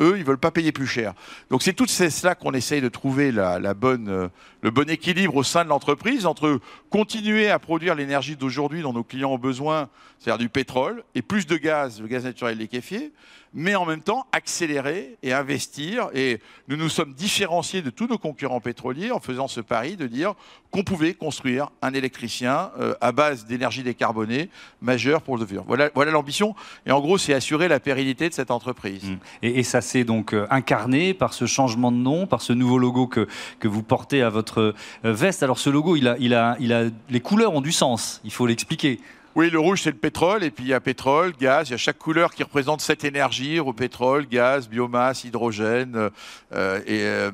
eux, 0.00 0.16
ils 0.18 0.24
veulent 0.24 0.38
pas 0.38 0.50
payer 0.50 0.72
plus 0.72 0.86
cher. 0.86 1.14
Donc 1.50 1.62
c'est 1.62 1.72
tout 1.72 1.86
cela 1.86 2.34
qu'on 2.34 2.52
essaye 2.52 2.80
de 2.80 2.88
trouver 2.88 3.32
la, 3.32 3.74
bonne, 3.74 4.08
euh, 4.08 4.28
le 4.62 4.70
bon 4.70 4.88
équilibre 4.90 5.36
au 5.36 5.42
sein 5.42 5.64
de 5.64 5.68
l'entreprise 5.68 6.26
entre 6.26 6.60
continuer 6.90 7.50
à 7.50 7.58
produire 7.58 7.94
l'énergie 7.94 8.36
d'aujourd'hui 8.36 8.82
dont 8.82 8.92
nos 8.92 9.04
clients 9.04 9.32
ont 9.32 9.38
besoin, 9.38 9.88
c'est-à-dire 10.18 10.38
du 10.38 10.48
pétrole, 10.48 11.04
et 11.14 11.22
plus 11.22 11.46
de 11.46 11.56
gaz, 11.56 12.00
le 12.00 12.08
gaz 12.08 12.24
naturel 12.24 12.58
liquéfié, 12.58 13.12
mais 13.54 13.76
en 13.76 13.86
même 13.86 14.02
temps 14.02 14.26
accélérer 14.32 15.16
et 15.22 15.32
investir. 15.32 16.08
Et 16.12 16.40
nous 16.68 16.76
nous 16.76 16.88
sommes 16.88 17.14
différenciés 17.14 17.82
de 17.82 17.90
tous 17.90 18.06
nos 18.06 18.18
concurrents 18.18 18.60
pétroliers 18.60 19.12
en 19.12 19.20
faisant 19.20 19.48
ce 19.48 19.60
pari 19.60 19.96
de 19.96 20.06
dire 20.06 20.34
qu'on 20.70 20.82
pouvait 20.82 21.14
construire 21.14 21.70
un 21.80 21.94
électricien 21.94 22.72
euh, 22.80 22.94
à 23.00 23.12
base 23.12 23.46
d'énergie 23.46 23.84
décarbonée 23.84 24.50
majeure 24.82 25.22
pour 25.22 25.38
le 25.38 25.46
futur. 25.46 25.64
Voilà, 25.66 25.90
l'ambition. 26.10 26.56
Et 26.84 26.90
en 26.90 27.00
gros, 27.00 27.16
c'est 27.16 27.32
assurer 27.32 27.68
la 27.68 27.78
pérennité 27.78 28.28
de 28.28 28.34
cette 28.34 28.50
entreprise. 28.50 29.04
Mmh. 29.04 29.16
Et, 29.42 29.62
ça 29.62 29.80
s'est 29.80 30.04
donc 30.04 30.34
euh, 30.34 30.46
incarné 30.50 31.14
par 31.14 31.32
ce 31.32 31.46
changement 31.46 31.92
de 31.92 31.96
nom, 31.96 32.26
par 32.26 32.42
ce 32.42 32.52
nouveau 32.52 32.78
logo 32.78 33.06
que, 33.06 33.28
que 33.60 33.68
vous 33.68 33.82
portez 33.82 34.22
à 34.22 34.30
votre 34.30 34.74
euh, 35.04 35.12
veste. 35.12 35.42
Alors 35.42 35.58
ce 35.58 35.70
logo, 35.70 35.96
il 35.96 36.08
a, 36.08 36.16
il 36.18 36.34
a, 36.34 36.56
il 36.60 36.72
a, 36.72 36.84
les 37.08 37.20
couleurs 37.20 37.54
ont 37.54 37.60
du 37.60 37.72
sens, 37.72 38.20
il 38.24 38.32
faut 38.32 38.46
l'expliquer. 38.46 39.00
Oui, 39.36 39.50
le 39.50 39.58
rouge, 39.58 39.82
c'est 39.82 39.90
le 39.90 39.96
pétrole, 39.96 40.44
et 40.44 40.50
puis 40.52 40.62
il 40.62 40.68
y 40.68 40.74
a 40.74 40.78
pétrole, 40.78 41.32
gaz, 41.32 41.68
il 41.68 41.72
y 41.72 41.74
a 41.74 41.76
chaque 41.76 41.98
couleur 41.98 42.32
qui 42.32 42.44
représente 42.44 42.80
cette 42.80 43.02
énergie, 43.02 43.58
au 43.58 43.72
pétrole, 43.72 44.28
gaz, 44.28 44.68
biomasse, 44.68 45.24
hydrogène 45.24 46.10
euh, 46.52 46.80
et, 46.86 47.02
euh, 47.02 47.32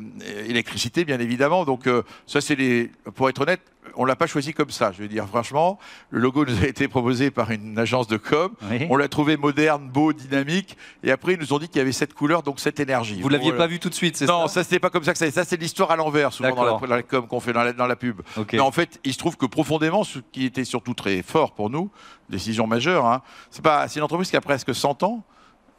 électricité, 0.48 1.04
bien 1.04 1.20
évidemment. 1.20 1.66
Donc 1.66 1.86
euh, 1.86 2.02
ça, 2.26 2.40
c'est 2.40 2.54
les, 2.54 2.90
pour 3.14 3.28
être 3.28 3.42
honnête, 3.42 3.60
on 3.94 4.04
l'a 4.04 4.16
pas 4.16 4.26
choisi 4.26 4.52
comme 4.52 4.70
ça. 4.70 4.92
Je 4.92 5.02
veux 5.02 5.08
dire, 5.08 5.26
franchement, 5.26 5.78
le 6.10 6.20
logo 6.20 6.44
nous 6.44 6.62
a 6.62 6.66
été 6.66 6.88
proposé 6.88 7.30
par 7.30 7.50
une 7.50 7.78
agence 7.78 8.06
de 8.06 8.16
com. 8.16 8.52
On 8.88 8.96
l'a 8.96 9.08
trouvé 9.08 9.36
moderne, 9.36 9.88
beau, 9.88 10.12
dynamique. 10.12 10.76
Et 11.02 11.10
après, 11.10 11.34
ils 11.34 11.38
nous 11.38 11.52
ont 11.52 11.58
dit 11.58 11.68
qu'il 11.68 11.78
y 11.78 11.82
avait 11.82 11.92
cette 11.92 12.14
couleur, 12.14 12.42
donc 12.42 12.60
cette 12.60 12.80
énergie. 12.80 13.20
Vous 13.20 13.28
l'aviez 13.28 13.52
pas 13.52 13.66
vu 13.66 13.78
tout 13.78 13.88
de 13.88 13.94
suite, 13.94 14.16
c'est 14.16 14.26
ça 14.26 14.32
Non, 14.32 14.48
ça 14.48 14.64
c'était 14.64 14.78
pas 14.78 14.90
comme 14.90 15.04
ça 15.04 15.12
que 15.12 15.18
ça. 15.18 15.30
Ça 15.30 15.44
c'est 15.44 15.60
l'histoire 15.60 15.90
à 15.90 15.96
l'envers, 15.96 16.32
souvent 16.32 16.54
dans 16.54 16.86
la, 16.86 17.02
com 17.02 17.26
qu'on 17.26 17.40
fait 17.40 17.52
dans 17.52 17.86
la, 17.86 17.96
pub. 17.96 18.22
Mais 18.52 18.60
en 18.60 18.72
fait, 18.72 19.00
il 19.04 19.12
se 19.12 19.18
trouve 19.18 19.36
que 19.36 19.46
profondément, 19.46 20.04
ce 20.04 20.18
qui 20.32 20.44
était 20.44 20.64
surtout 20.64 20.94
très 20.94 21.22
fort 21.22 21.52
pour 21.52 21.70
nous, 21.70 21.90
décision 22.28 22.66
majeure, 22.66 23.06
hein, 23.06 23.22
c'est 23.50 23.62
pas, 23.62 23.88
c'est 23.88 23.98
une 23.98 24.04
entreprise 24.04 24.30
qui 24.30 24.36
a 24.36 24.40
presque 24.40 24.74
100 24.74 25.02
ans 25.02 25.24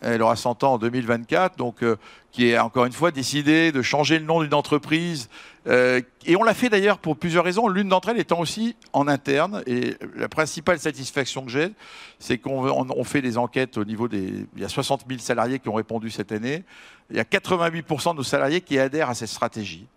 elle 0.02 0.22
aura 0.22 0.36
100 0.36 0.64
ans 0.64 0.74
en 0.74 0.78
2024, 0.78 1.58
donc 1.58 1.84
euh, 1.84 1.96
qui 2.32 2.56
a 2.56 2.66
encore 2.66 2.86
une 2.86 2.92
fois 2.92 3.12
décidé 3.12 3.72
de 3.72 3.82
changer 3.82 4.18
le 4.20 4.26
nom 4.26 4.42
d'une 4.42 4.54
entreprise. 4.54 5.30
Euh, 5.68 6.02
et 6.26 6.36
on 6.36 6.44
l'a 6.44 6.54
fait 6.54 6.70
d'ailleurs 6.70 6.98
pour 6.98 7.18
plusieurs 7.18 7.44
raisons, 7.44 7.68
l'une 7.68 7.90
d'entre 7.90 8.10
elles 8.10 8.20
étant 8.20 8.40
aussi 8.40 8.76
en 8.94 9.08
interne. 9.08 9.64
Et 9.68 9.96
la 10.16 10.28
principale 10.28 10.80
satisfaction 10.80 11.46
que 11.46 11.52
j'ai, 11.52 11.72
c'est 12.20 12.38
qu'on 12.38 13.04
fait 13.04 13.22
des 13.22 13.38
enquêtes 13.38 13.78
au 13.78 13.86
niveau 13.86 14.08
des... 14.08 14.46
Il 14.56 14.62
y 14.62 14.66
a 14.66 14.70
60 14.70 15.06
000 15.08 15.20
salariés 15.20 15.60
qui 15.60 15.70
ont 15.70 15.74
répondu 15.74 16.10
cette 16.10 16.32
année. 16.32 16.64
Il 17.10 17.18
y 17.18 17.20
a 17.20 17.24
88% 17.24 18.12
de 18.12 18.18
nos 18.18 18.24
salariés 18.24 18.62
qui 18.62 18.80
adhèrent 18.80 19.10
à 19.10 19.16
cette 19.16 19.30
stratégie. 19.30 19.88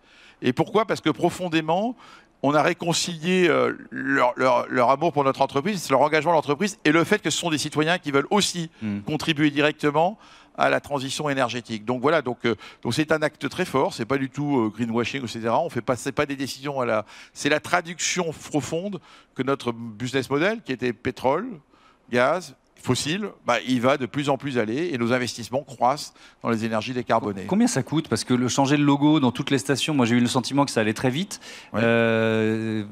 Et 0.42 0.52
pourquoi? 0.52 0.84
Parce 0.84 1.00
que 1.00 1.10
profondément, 1.10 1.96
on 2.47 2.55
a 2.55 2.62
réconcilié 2.62 3.49
euh, 3.49 3.72
leur, 3.90 4.90
amour 4.90 5.14
pour 5.14 5.24
notre 5.24 5.40
entreprise, 5.40 5.88
leur 5.88 6.03
engagement 6.03 6.32
à 6.32 6.34
l'entreprise 6.34 6.78
et 6.84 6.92
le 6.92 7.03
fait 7.03 7.22
que 7.22 7.30
ce 7.30 7.38
sont 7.38 7.49
des 7.49 7.57
citoyens 7.57 7.97
qui 7.97 8.11
veulent 8.11 8.26
aussi 8.28 8.70
hmm. 8.82 9.01
contribuer 9.01 9.51
directement 9.51 10.18
à 10.59 10.68
la 10.68 10.80
transition 10.80 11.30
énergétique. 11.30 11.86
Donc 11.86 12.03
voilà, 12.03 12.20
donc 12.20 12.45
euh, 12.45 12.55
donc 12.82 12.92
c'est 12.92 13.12
un 13.12 13.22
acte 13.22 13.49
très 13.49 13.64
fort. 13.64 13.95
C'est 13.95 14.05
pas 14.05 14.18
du 14.18 14.28
tout 14.28 14.59
euh, 14.59 14.68
greenwashing, 14.68 15.22
etc. 15.22 15.49
On 15.53 15.70
fait 15.70 15.80
pas, 15.80 15.97
pas 16.14 16.26
des 16.26 16.36
décisions 16.36 16.82
à 16.82 16.84
la, 16.84 17.07
c'est 17.32 17.49
la 17.49 17.61
traduction 17.61 18.30
profonde 18.51 19.01
que 19.34 19.42
notre 19.42 19.72
business 19.72 20.28
model, 20.28 20.61
qui 20.62 20.72
était 20.72 20.92
pétrole, 20.92 21.49
gaz, 22.11 22.55
fossile, 22.85 23.28
bah, 23.47 23.57
il 23.66 23.80
va 23.80 23.97
de 23.97 24.07
plus 24.07 24.28
en 24.28 24.37
plus 24.37 24.59
aller 24.59 24.91
et 24.93 24.99
nos 24.99 25.12
investissements 25.12 25.62
croissent 25.62 26.12
dans 26.43 26.51
les 26.51 26.64
énergies 26.64 26.93
décarbonées. 26.93 27.47
Combien 27.47 27.66
ça 27.66 27.82
coûte 27.82 28.09
Parce 28.09 28.24
que 28.24 28.35
le 28.35 28.49
changer 28.49 28.76
le 28.76 28.85
logo 28.85 29.20
dans 29.20 29.32
toutes 29.32 29.51
les 29.51 29.59
stations, 29.59 29.95
moi 29.95 30.07
j'ai 30.07 30.16
eu 30.16 30.20
le 30.20 30.26
sentiment 30.26 30.64
que 30.64 30.70
ça 30.70 30.80
allait 30.80 30.93
très 30.93 31.11
vite. 31.11 31.41
Euh, 31.74 32.85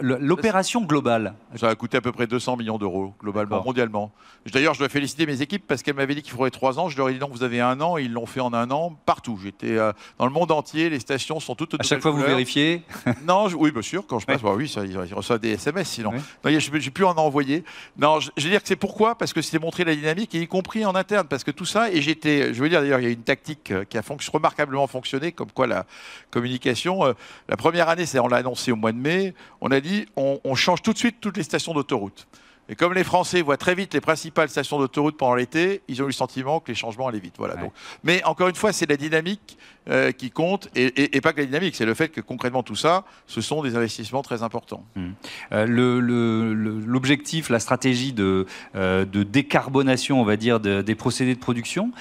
l'opération 0.00 0.84
globale 0.84 1.34
Ça 1.56 1.68
a 1.68 1.74
coûté 1.74 1.96
à 1.96 2.00
peu 2.00 2.12
près 2.12 2.26
200 2.26 2.56
millions 2.56 2.78
d'euros 2.78 3.14
globalement, 3.20 3.62
mondialement. 3.64 4.12
D'ailleurs, 4.52 4.74
je 4.74 4.78
dois 4.78 4.88
féliciter 4.88 5.26
mes 5.26 5.42
équipes 5.42 5.66
parce 5.66 5.82
qu'elles 5.82 5.96
m'avaient 5.96 6.14
dit 6.14 6.22
qu'il 6.22 6.32
faudrait 6.32 6.50
trois 6.50 6.78
ans. 6.78 6.88
Je 6.88 6.96
leur 6.96 7.08
ai 7.08 7.14
dit 7.14 7.18
non, 7.18 7.28
vous 7.28 7.42
avez 7.42 7.60
un 7.60 7.80
an. 7.80 7.96
ils 7.96 8.12
l'ont 8.12 8.26
fait 8.26 8.40
en 8.40 8.54
un 8.54 8.70
an 8.70 8.96
partout. 9.06 9.38
J'étais 9.42 9.76
euh, 9.76 9.92
dans 10.18 10.26
le 10.26 10.32
monde 10.32 10.52
entier. 10.52 10.88
Les 10.88 11.00
stations 11.00 11.40
sont 11.40 11.56
toutes. 11.56 11.74
À 11.80 11.82
chaque 11.82 12.00
fois, 12.00 12.12
vous 12.12 12.22
vérifiez 12.22 12.82
Non, 13.26 13.48
oui, 13.58 13.72
bien 13.72 13.82
sûr. 13.82 14.06
Quand 14.06 14.20
je 14.20 14.26
passe, 14.26 14.42
bah 14.42 14.52
oui, 14.54 14.68
ça, 14.68 14.84
ils 14.84 14.96
reçoivent 15.14 15.40
des 15.40 15.50
SMS 15.50 15.88
sinon. 15.88 16.12
Ouais. 16.44 16.60
j'ai 16.60 16.90
pu 16.90 17.04
en 17.04 17.16
envoyer. 17.16 17.64
Non, 17.98 18.20
je, 18.20 18.30
je 18.36 18.44
veux 18.44 18.50
dire 18.50 18.62
que 18.62 18.68
c'est 18.68 18.76
pourquoi 18.76 19.15
parce 19.18 19.32
que 19.32 19.42
c'était 19.42 19.58
montré 19.58 19.84
la 19.84 19.94
dynamique, 19.94 20.34
y 20.34 20.46
compris 20.46 20.84
en 20.84 20.94
interne, 20.94 21.26
parce 21.28 21.44
que 21.44 21.50
tout 21.50 21.64
ça, 21.64 21.90
et 21.90 22.00
j'étais, 22.00 22.52
je 22.54 22.62
veux 22.62 22.68
dire 22.68 22.80
d'ailleurs, 22.80 23.00
il 23.00 23.04
y 23.04 23.08
a 23.08 23.10
une 23.10 23.22
tactique 23.22 23.70
euh, 23.70 23.84
qui 23.84 23.98
a 23.98 24.02
remarquablement 24.32 24.86
fonctionné, 24.86 25.32
comme 25.32 25.50
quoi 25.52 25.66
la 25.66 25.86
communication, 26.30 27.06
euh, 27.06 27.12
la 27.48 27.56
première 27.56 27.88
année, 27.88 28.04
on 28.22 28.28
l'a 28.28 28.38
annoncé 28.38 28.72
au 28.72 28.76
mois 28.76 28.92
de 28.92 28.98
mai, 28.98 29.34
on 29.60 29.70
a 29.70 29.80
dit 29.80 30.06
on 30.16 30.54
change 30.54 30.82
tout 30.82 30.92
de 30.92 30.98
suite 30.98 31.16
toutes 31.20 31.36
les 31.36 31.42
stations 31.42 31.74
d'autoroute. 31.74 32.26
Et 32.68 32.74
comme 32.74 32.94
les 32.94 33.04
Français 33.04 33.42
voient 33.42 33.56
très 33.56 33.74
vite 33.74 33.94
les 33.94 34.00
principales 34.00 34.48
stations 34.48 34.78
d'autoroute 34.78 35.16
pendant 35.16 35.34
l'été, 35.34 35.82
ils 35.88 36.02
ont 36.02 36.04
eu 36.04 36.08
le 36.08 36.12
sentiment 36.12 36.60
que 36.60 36.68
les 36.68 36.74
changements 36.74 37.08
allaient 37.08 37.18
vite. 37.18 37.34
Voilà. 37.38 37.56
Donc, 37.56 37.72
mais 38.02 38.22
encore 38.24 38.48
une 38.48 38.54
fois, 38.54 38.72
c'est 38.72 38.88
la 38.88 38.96
dynamique 38.96 39.56
euh, 39.88 40.10
qui 40.10 40.32
compte, 40.32 40.68
et, 40.74 41.20
pas 41.20 41.32
que 41.32 41.38
la 41.38 41.46
dynamique, 41.46 41.76
c'est 41.76 41.84
le 41.84 41.94
fait 41.94 42.08
que 42.08 42.20
concrètement 42.20 42.64
tout 42.64 42.74
ça, 42.74 43.04
ce 43.28 43.40
sont 43.40 43.62
des 43.62 43.76
investissements 43.76 44.22
très 44.22 44.42
importants. 44.42 44.84
Mmh. 44.96 45.06
Euh, 45.52 46.80
l'objectif, 46.84 47.50
la 47.50 47.60
stratégie 47.60 48.12
de, 48.12 48.46
euh, 48.74 49.04
de, 49.04 49.22
décarbonation, 49.22 50.20
on 50.20 50.24
va 50.24 50.36
dire, 50.36 50.58
des 50.58 50.94
procédés 50.96 51.36
de 51.36 51.40
production, 51.40 51.92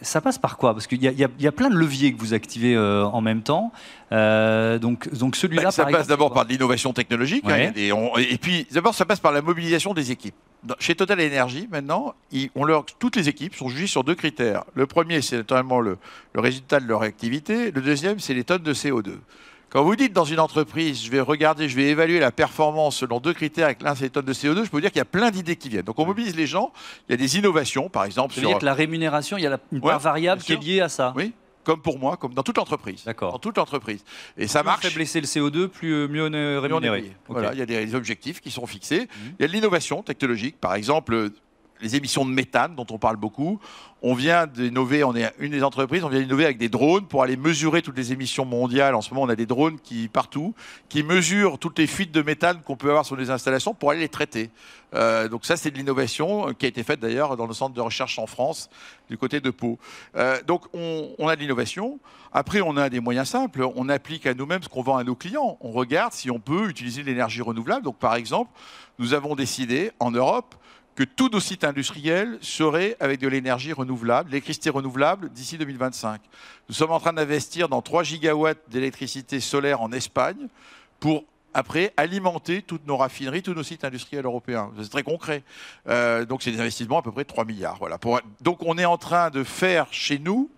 ça 0.00 0.22
passe 0.22 0.38
par 0.38 0.56
quoi? 0.56 0.72
Parce 0.72 0.86
qu'il 0.86 1.02
y, 1.02 1.08
y, 1.08 1.46
a 1.46 1.52
plein 1.52 1.68
de 1.68 1.76
leviers 1.76 2.14
que 2.14 2.18
vous 2.18 2.32
activez 2.32 2.78
en 2.78 3.20
même 3.20 3.42
temps. 3.42 3.70
Euh, 4.12 4.78
donc, 4.78 5.12
donc 5.14 5.36
celui-là. 5.36 5.64
Bah, 5.64 5.70
ça 5.70 5.86
passe 5.86 6.06
d'abord 6.06 6.32
par 6.32 6.44
l'innovation 6.44 6.92
technologique. 6.92 7.44
Hein, 7.48 7.72
et 7.74 8.38
puis, 8.38 8.66
d'abord, 8.70 8.94
ça 8.94 9.04
passe 9.04 9.20
par 9.20 9.32
la 9.32 9.42
mobilisation 9.42 9.94
des 9.94 10.12
équipes. 10.12 10.34
chez 10.78 10.94
Total 10.94 11.20
Energy, 11.20 11.68
maintenant, 11.70 12.14
on 12.54 12.64
leur, 12.64 12.84
toutes 12.86 13.16
les 13.16 13.28
équipes 13.28 13.54
sont 13.54 13.68
jugées 13.68 13.86
sur 13.86 14.04
deux 14.04 14.14
critères. 14.14 14.64
Le 14.74 14.86
premier, 14.86 15.22
c'est 15.22 15.36
notamment 15.36 15.80
le, 15.80 15.98
le 16.34 16.40
résultat 16.40 16.80
de 16.80 16.86
leur 16.86 17.02
activité. 17.02 17.70
Le 17.70 17.80
deuxième, 17.80 18.18
c'est 18.20 18.34
les 18.34 18.44
tonnes 18.44 18.62
de 18.62 18.74
CO2. 18.74 19.14
Quand 19.68 19.82
vous 19.82 19.96
dites 19.96 20.12
dans 20.12 20.24
une 20.24 20.38
entreprise, 20.38 21.04
je 21.04 21.10
vais 21.10 21.20
regarder, 21.20 21.68
je 21.68 21.74
vais 21.74 21.88
évaluer 21.88 22.20
la 22.20 22.30
performance 22.30 22.98
selon 22.98 23.18
deux 23.18 23.32
critères 23.32 23.66
avec 23.66 23.82
l'un, 23.82 23.96
c'est 23.96 24.04
les 24.04 24.10
tonnes 24.10 24.24
de 24.24 24.32
CO2, 24.32 24.64
je 24.64 24.70
peux 24.70 24.76
vous 24.76 24.80
dire 24.80 24.90
qu'il 24.90 25.00
y 25.00 25.02
a 25.02 25.04
plein 25.04 25.30
d'idées 25.32 25.56
qui 25.56 25.68
viennent. 25.68 25.82
Donc 25.82 25.98
on 25.98 26.06
mobilise 26.06 26.36
les 26.36 26.46
gens, 26.46 26.72
il 27.08 27.12
y 27.12 27.14
a 27.14 27.16
des 27.18 27.36
innovations, 27.36 27.88
par 27.88 28.04
exemple. 28.04 28.32
Ça 28.32 28.40
veut 28.40 28.46
dire 28.46 28.58
que 28.58 28.64
la 28.64 28.74
rémunération, 28.74 29.36
il 29.36 29.42
y 29.42 29.46
a 29.46 29.58
une 29.72 29.80
part 29.80 29.98
variable 29.98 30.40
qui 30.40 30.52
est 30.52 30.62
liée 30.62 30.80
à 30.80 30.88
ça. 30.88 31.12
Oui, 31.16 31.32
comme 31.66 31.82
pour 31.82 31.98
moi, 31.98 32.16
comme 32.16 32.32
dans 32.32 32.44
toute 32.44 32.58
entreprise. 32.58 33.02
D'accord. 33.04 33.32
Dans 33.32 33.38
toute 33.40 33.58
entreprise. 33.58 34.04
Et 34.38 34.46
ça 34.46 34.62
marche. 34.62 34.82
Plus 34.82 34.94
blesser 34.94 35.20
le 35.20 35.26
CO2, 35.26 35.66
plus 35.66 35.92
euh, 35.92 36.08
mieux 36.08 36.22
on 36.22 36.32
est 36.32 36.58
rémunéré. 36.58 37.12
Voilà, 37.26 37.52
il 37.54 37.58
y 37.58 37.62
a 37.62 37.66
des 37.66 37.96
objectifs 37.96 38.40
qui 38.40 38.52
sont 38.52 38.66
fixés. 38.66 39.00
Mhm. 39.00 39.34
Il 39.40 39.42
y 39.42 39.44
a 39.44 39.48
de 39.48 39.52
l'innovation 39.52 40.00
technologique. 40.04 40.60
Par 40.60 40.76
exemple, 40.76 41.30
les 41.80 41.96
émissions 41.96 42.24
de 42.24 42.30
méthane 42.30 42.74
dont 42.74 42.86
on 42.90 42.98
parle 42.98 43.16
beaucoup. 43.16 43.60
On 44.02 44.14
vient 44.14 44.46
d'innover, 44.46 45.04
on 45.04 45.16
est 45.16 45.32
une 45.38 45.52
des 45.52 45.62
entreprises, 45.62 46.04
on 46.04 46.08
vient 46.08 46.20
d'innover 46.20 46.44
avec 46.44 46.58
des 46.58 46.68
drones 46.68 47.06
pour 47.06 47.22
aller 47.22 47.36
mesurer 47.36 47.82
toutes 47.82 47.96
les 47.96 48.12
émissions 48.12 48.44
mondiales. 48.44 48.94
En 48.94 49.00
ce 49.00 49.10
moment, 49.10 49.22
on 49.26 49.28
a 49.28 49.36
des 49.36 49.46
drones 49.46 49.80
qui 49.80 50.08
partout, 50.08 50.54
qui 50.88 51.02
mesurent 51.02 51.58
toutes 51.58 51.78
les 51.78 51.86
fuites 51.86 52.12
de 52.12 52.22
méthane 52.22 52.60
qu'on 52.62 52.76
peut 52.76 52.90
avoir 52.90 53.06
sur 53.06 53.16
les 53.16 53.30
installations 53.30 53.74
pour 53.74 53.90
aller 53.90 54.00
les 54.00 54.08
traiter. 54.08 54.50
Euh, 54.94 55.28
donc 55.28 55.44
ça, 55.44 55.56
c'est 55.56 55.70
de 55.70 55.78
l'innovation 55.78 56.52
qui 56.54 56.66
a 56.66 56.68
été 56.68 56.82
faite 56.82 57.00
d'ailleurs 57.00 57.36
dans 57.36 57.46
le 57.46 57.54
centre 57.54 57.74
de 57.74 57.80
recherche 57.80 58.18
en 58.18 58.26
France, 58.26 58.70
du 59.08 59.18
côté 59.18 59.40
de 59.40 59.50
Pau. 59.50 59.78
Euh, 60.14 60.40
donc 60.46 60.64
on, 60.74 61.10
on, 61.18 61.28
a 61.28 61.36
de 61.36 61.40
l'innovation. 61.40 61.98
Après, 62.32 62.60
on 62.60 62.76
a 62.76 62.88
des 62.90 63.00
moyens 63.00 63.28
simples. 63.28 63.66
On 63.76 63.88
applique 63.88 64.26
à 64.26 64.34
nous-mêmes 64.34 64.62
ce 64.62 64.68
qu'on 64.68 64.82
vend 64.82 64.98
à 64.98 65.04
nos 65.04 65.14
clients. 65.14 65.56
On 65.60 65.72
regarde 65.72 66.12
si 66.12 66.30
on 66.30 66.38
peut 66.38 66.68
utiliser 66.68 67.02
l'énergie 67.02 67.42
renouvelable. 67.42 67.82
Donc 67.82 67.96
par 67.96 68.14
exemple, 68.14 68.50
nous 68.98 69.14
avons 69.14 69.34
décidé 69.34 69.90
en 70.00 70.10
Europe 70.10 70.54
que 70.96 71.04
tous 71.04 71.28
nos 71.28 71.40
sites 71.40 71.62
industriels 71.62 72.38
seraient 72.40 72.96
avec 73.00 73.20
de 73.20 73.28
l'énergie 73.28 73.72
renouvelable, 73.72 74.30
l'électricité 74.30 74.70
renouvelable 74.70 75.28
d'ici 75.28 75.58
2025. 75.58 76.20
Nous 76.68 76.74
sommes 76.74 76.90
en 76.90 76.98
train 76.98 77.12
d'investir 77.12 77.68
dans 77.68 77.82
3 77.82 78.02
gigawatts 78.02 78.58
d'électricité 78.68 79.38
solaire 79.38 79.82
en 79.82 79.92
Espagne 79.92 80.48
pour 80.98 81.24
après 81.52 81.92
alimenter 81.96 82.62
toutes 82.62 82.86
nos 82.86 82.96
raffineries, 82.96 83.42
tous 83.42 83.54
nos 83.54 83.62
sites 83.62 83.84
industriels 83.84 84.24
européens. 84.24 84.70
C'est 84.80 84.90
très 84.90 85.02
concret. 85.02 85.42
Euh, 85.88 86.24
donc 86.24 86.42
c'est 86.42 86.50
des 86.50 86.60
investissements 86.60 86.98
à 86.98 87.02
peu 87.02 87.12
près 87.12 87.24
de 87.24 87.28
3 87.28 87.44
milliards. 87.44 87.76
Voilà. 87.78 87.98
donc 88.40 88.62
on 88.62 88.76
est 88.78 88.84
en 88.84 88.98
train 88.98 89.30
de 89.30 89.44
faire 89.44 89.86
chez 89.90 90.18
nous 90.18 90.50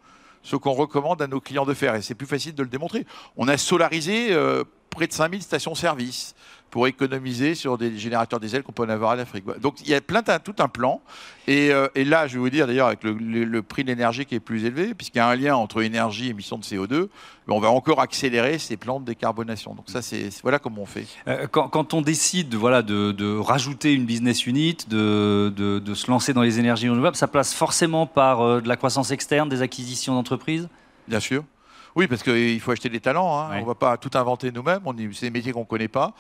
ce 0.43 0.57
qu'on 0.57 0.73
recommande 0.73 1.21
à 1.21 1.27
nos 1.27 1.41
clients 1.41 1.67
de 1.67 1.75
faire. 1.75 1.97
Et 1.97 2.03
c'est 2.03 2.15
plus 2.15 2.27
facile 2.27 2.55
de 2.55 2.63
le 2.63 2.69
démontrer. 2.69 3.07
On 3.37 3.49
a 3.49 3.57
solarisé 3.57 4.33
euh, 4.33 4.65
près 4.91 5.07
de 5.07 5.13
5000 5.13 5.43
stations-service 5.43 6.35
pour 6.71 6.87
économiser 6.87 7.55
sur 7.55 7.79
des 7.79 7.97
générateurs 7.97 8.41
diesel 8.41 8.63
qu'on 8.63 8.73
peut 8.73 8.85
en 8.85 8.89
avoir 8.89 9.13
en 9.13 9.19
Afrique. 9.19 9.45
Donc 9.61 9.81
il 9.81 9.89
y 9.89 9.95
a 9.95 10.01
plein 10.01 10.23
tout 10.23 10.55
un 10.59 10.69
plan. 10.69 11.01
Euh, 11.49 11.89
et, 11.95 12.05
là, 12.05 12.27
je 12.27 12.35
vais 12.35 12.41
vous 12.41 12.51
dire 12.51 12.67
d'ailleurs, 12.67 12.89
avec 12.89 13.03
le, 13.03 13.61
prix 13.63 13.83
de 13.83 13.89
l'énergie 13.89 14.27
qui 14.27 14.35
est 14.35 14.41
plus 14.41 14.65
élevé, 14.65 14.93
puisqu'il 14.95 15.19
y 15.19 15.21
a 15.21 15.29
un 15.29 15.35
lien 15.35 15.57
entre 15.57 15.83
énergie 15.83 16.27
et 16.27 16.31
émissions 16.31 16.59
de 16.59 16.65
CO2, 16.65 17.09
on 17.49 17.61
va 17.61 17.71
encore 17.71 18.01
accélérer 18.01 18.59
ces 18.59 18.77
plans 18.77 19.01
de 19.01 19.07
décarbonation. 19.07 19.75
Donc 19.75 19.87
ça, 19.89 20.03
c'est 20.03 20.29
voilà 20.43 20.59
comment 20.59 20.83
on 20.83 20.87
fait. 20.87 21.07
Euh, 21.27 21.47
quand, 21.47 21.95
on 21.95 22.03
décide 22.03 22.55
voilà, 22.55 22.83
de, 22.83 23.39
rajouter 23.39 23.95
une 23.95 24.05
business 24.05 24.47
unit, 24.47 24.77
de, 24.89 25.53
de, 25.57 25.95
se 25.95 26.11
lancer 26.11 26.35
dans 26.35 26.43
les 26.43 26.59
énergies 26.59 26.89
renouvelables, 26.89 27.17
ça 27.17 27.29
passe 27.29 27.55
forcément 27.55 28.07
par 28.07 28.43
euh, 28.43 28.61
de 28.61 28.69
la 28.69 28.77
croissance 28.77 29.11
externe, 29.11 29.49
des 29.49 29.63
acquisitions 29.63 30.15
d'entreprises? 30.15 30.69
Bien 31.07 31.21
sûr. 31.21 31.45
Oui, 31.97 32.07
parce 32.07 32.23
qu'il 32.23 32.61
faut 32.61 32.71
acheter 32.71 32.91
des 32.91 33.01
talents. 33.01 33.39
Hein. 33.39 33.49
On 33.55 33.61
ne 33.63 33.67
va 33.67 33.75
pas 33.75 33.97
tout 33.97 34.11
inventer 34.15 34.53
nous-mêmes. 34.53 34.83
C'est 35.15 35.27
des 35.27 35.31
métiers 35.31 35.53
qu'on 35.53 35.61
ne 35.61 35.65
connaît 35.65 35.89
pas. 35.89 36.13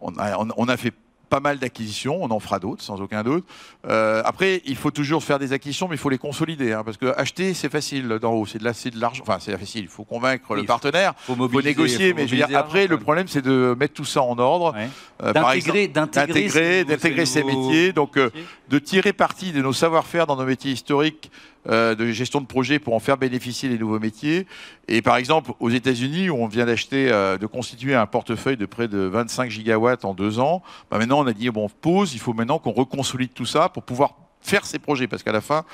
On 0.00 0.16
a, 0.18 0.36
on 0.36 0.68
a, 0.68 0.76
fait 0.76 0.92
pas 1.34 1.40
mal 1.40 1.58
d'acquisitions, 1.58 2.22
on 2.22 2.30
en 2.30 2.38
fera 2.38 2.60
d'autres, 2.60 2.84
sans 2.84 3.00
aucun 3.00 3.24
doute. 3.24 3.44
Euh, 3.88 4.22
après, 4.24 4.62
il 4.66 4.76
faut 4.76 4.92
toujours 4.92 5.24
faire 5.24 5.40
des 5.40 5.52
acquisitions, 5.52 5.88
mais 5.88 5.96
il 5.96 5.98
faut 5.98 6.08
les 6.08 6.16
consolider, 6.16 6.72
hein, 6.72 6.82
parce 6.84 6.96
que 6.96 7.06
acheter, 7.18 7.54
c'est 7.54 7.68
facile 7.68 8.06
d'en 8.22 8.34
haut, 8.34 8.46
c'est 8.46 8.60
de, 8.60 9.00
l'argent, 9.00 9.24
enfin 9.26 9.38
c'est 9.40 9.58
facile, 9.58 9.82
il 9.82 9.88
faut 9.88 10.04
convaincre 10.04 10.54
le 10.54 10.62
partenaire, 10.62 11.14
il 11.28 11.34
faut, 11.34 11.60
négocier, 11.60 12.14
mais 12.14 12.28
je 12.28 12.36
veux 12.36 12.46
dire, 12.46 12.56
après, 12.56 12.86
le 12.86 12.98
problème, 12.98 13.26
c'est 13.26 13.42
de 13.42 13.74
mettre 13.76 13.94
tout 13.94 14.04
ça 14.04 14.22
en 14.22 14.38
ordre, 14.38 14.76
euh, 15.24 15.32
d'intégrer, 15.32 15.88
d'intégrer, 15.88 17.26
ces 17.26 17.42
métiers, 17.42 17.92
donc 17.92 18.16
euh, 18.16 18.30
de 18.68 18.78
tirer 18.78 19.12
parti 19.12 19.50
de 19.50 19.60
nos 19.60 19.72
savoir-faire 19.72 20.28
dans 20.28 20.36
nos 20.36 20.46
métiers 20.46 20.70
historiques 20.70 21.32
de 21.66 22.12
gestion 22.12 22.42
de 22.42 22.46
projet 22.46 22.78
pour 22.78 22.92
en 22.92 23.00
faire 23.00 23.16
bénéficier 23.16 23.70
les 23.70 23.78
nouveaux 23.78 23.98
métiers. 23.98 24.46
Et 24.86 25.00
par 25.00 25.16
exemple, 25.16 25.52
aux 25.60 25.70
États-Unis, 25.70 26.28
où 26.28 26.36
on 26.36 26.46
vient 26.46 26.66
d'acheter, 26.66 27.06
de 27.08 27.46
constituer 27.46 27.94
un 27.94 28.04
portefeuille 28.04 28.58
de 28.58 28.66
près 28.66 28.86
de 28.86 28.98
25 28.98 29.50
gigawatts 29.50 30.04
en 30.04 30.12
deux 30.12 30.40
ans, 30.40 30.62
bah 30.90 30.98
maintenant 30.98 31.23
on 31.24 31.26
a 31.26 31.32
dit 31.32 31.50
bon, 31.50 31.68
pause, 31.68 32.14
il 32.14 32.20
faut 32.20 32.32
maintenant 32.32 32.58
qu'on 32.58 32.72
reconsolide 32.72 33.32
tout 33.32 33.46
ça 33.46 33.68
pour 33.68 33.82
pouvoir 33.82 34.14
faire 34.40 34.66
ces 34.66 34.78
projets, 34.78 35.08
parce 35.08 35.22
qu'à 35.22 35.32
la 35.32 35.40
fin, 35.40 35.64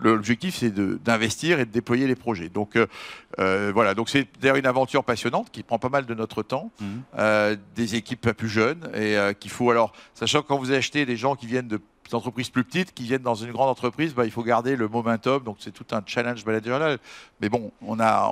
l'objectif 0.00 0.54
c'est 0.54 0.72
d'investir 0.72 1.58
et 1.58 1.66
de 1.66 1.72
déployer 1.72 2.06
les 2.06 2.14
projets. 2.14 2.48
Donc 2.48 2.76
euh, 2.76 3.72
voilà, 3.74 3.94
donc 3.94 4.08
c'est 4.08 4.28
d'ailleurs 4.40 4.56
une 4.56 4.66
aventure 4.66 5.02
passionnante 5.02 5.50
qui 5.50 5.64
prend 5.64 5.80
pas 5.80 5.88
mal 5.88 6.06
de 6.06 6.14
notre 6.14 6.44
temps, 6.44 6.70
mmh. 6.80 7.56
des 7.74 7.96
équipes 7.96 8.20
pas 8.20 8.34
plus 8.34 8.48
jeunes 8.48 8.88
et 8.94 9.16
qu'il 9.40 9.50
faut 9.50 9.70
alors, 9.72 9.92
sachant 10.14 10.42
que 10.42 10.46
quand 10.46 10.58
vous 10.58 10.70
achetez 10.70 11.06
des 11.06 11.16
gens 11.16 11.34
qui 11.34 11.46
viennent 11.46 11.66
de 11.66 11.80
entreprises 12.14 12.50
plus 12.50 12.64
petites 12.64 12.92
qui 12.94 13.04
viennent 13.04 13.22
dans 13.22 13.34
une 13.34 13.52
grande 13.52 13.68
entreprise, 13.68 14.14
bah, 14.14 14.24
il 14.24 14.30
faut 14.30 14.42
garder 14.42 14.76
le 14.76 14.88
momentum. 14.88 15.42
Donc 15.42 15.56
c'est 15.60 15.72
tout 15.72 15.86
un 15.92 16.02
challenge 16.04 16.44
managerial. 16.44 16.98
Mais 17.40 17.48
bon, 17.48 17.72
on 17.86 17.98
a, 18.00 18.30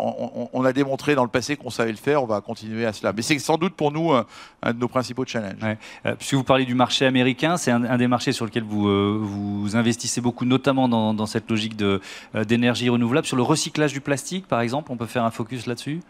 on, 0.53 0.65
a 0.65 0.73
démontré 0.73 1.15
dans 1.15 1.25
le 1.25 1.31
passé 1.31 1.57
qu'on 1.57 1.71
savait 1.71 1.91
le 1.91 1.97
faire. 1.97 2.23
On 2.23 2.27
va 2.27 2.41
continuer 2.41 2.87
à 2.87 2.93
cela. 2.93 3.13
Mais 3.13 3.23
c'est 3.23 3.39
sans 3.39 3.57
doute 3.57 3.75
pour 3.75 3.93
nous 3.93 4.13
un, 4.13 4.27
de 4.67 4.79
nos 4.79 4.89
principaux 4.89 5.25
challenges. 5.25 5.63
Ouais. 5.63 5.79
Euh, 6.07 6.15
puisque 6.15 6.35
vous 6.35 6.45
parlez 6.45 6.65
du 6.65 6.75
marché 6.75 7.07
américain, 7.07 7.57
c'est 7.57 7.71
un, 7.71 7.97
des 7.97 8.09
marchés 8.09 8.33
sur 8.33 8.45
lequel 8.45 8.65
vous, 8.65 8.89
euh, 8.89 9.69
investissez 9.75 10.21
beaucoup, 10.21 10.45
notamment 10.45 10.89
dans, 10.89 11.27
cette 11.27 11.51
logique 11.51 11.81
euh, 11.83 11.99
d'énergie 12.45 12.89
renouvelable. 12.89 13.27
Sur 13.27 13.37
le 13.37 13.43
recyclage 13.43 13.93
du 13.93 14.01
plastique, 14.01 14.47
par 14.47 14.61
exemple, 14.61 14.93
on 14.93 14.97
peut 14.97 15.07
faire 15.07 15.25
un 15.25 15.31
focus 15.31 15.67
là-dessus? 15.67 16.01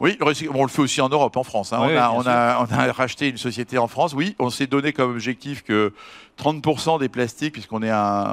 Oui, 0.00 0.16
on 0.52 0.62
le 0.62 0.68
fait 0.68 0.82
aussi 0.82 1.00
en 1.00 1.08
Europe, 1.08 1.36
en 1.36 1.42
France. 1.42 1.72
Hein. 1.72 1.78
on, 1.80 1.96
a, 1.96 2.10
on, 2.10 2.26
a, 2.26 2.64
on, 2.64 2.72
a, 2.72 2.92
racheté 2.92 3.28
une 3.28 3.36
société 3.36 3.78
en 3.78 3.88
France. 3.88 4.14
Oui, 4.14 4.36
on 4.38 4.50
s'est 4.50 4.66
donné 4.66 4.92
comme 4.92 5.10
objectif 5.10 5.64
que 5.64 5.92
30% 6.38 7.00
des 7.00 7.08
plastiques, 7.08 7.52
puisqu'on 7.52 7.82
est, 7.82 7.92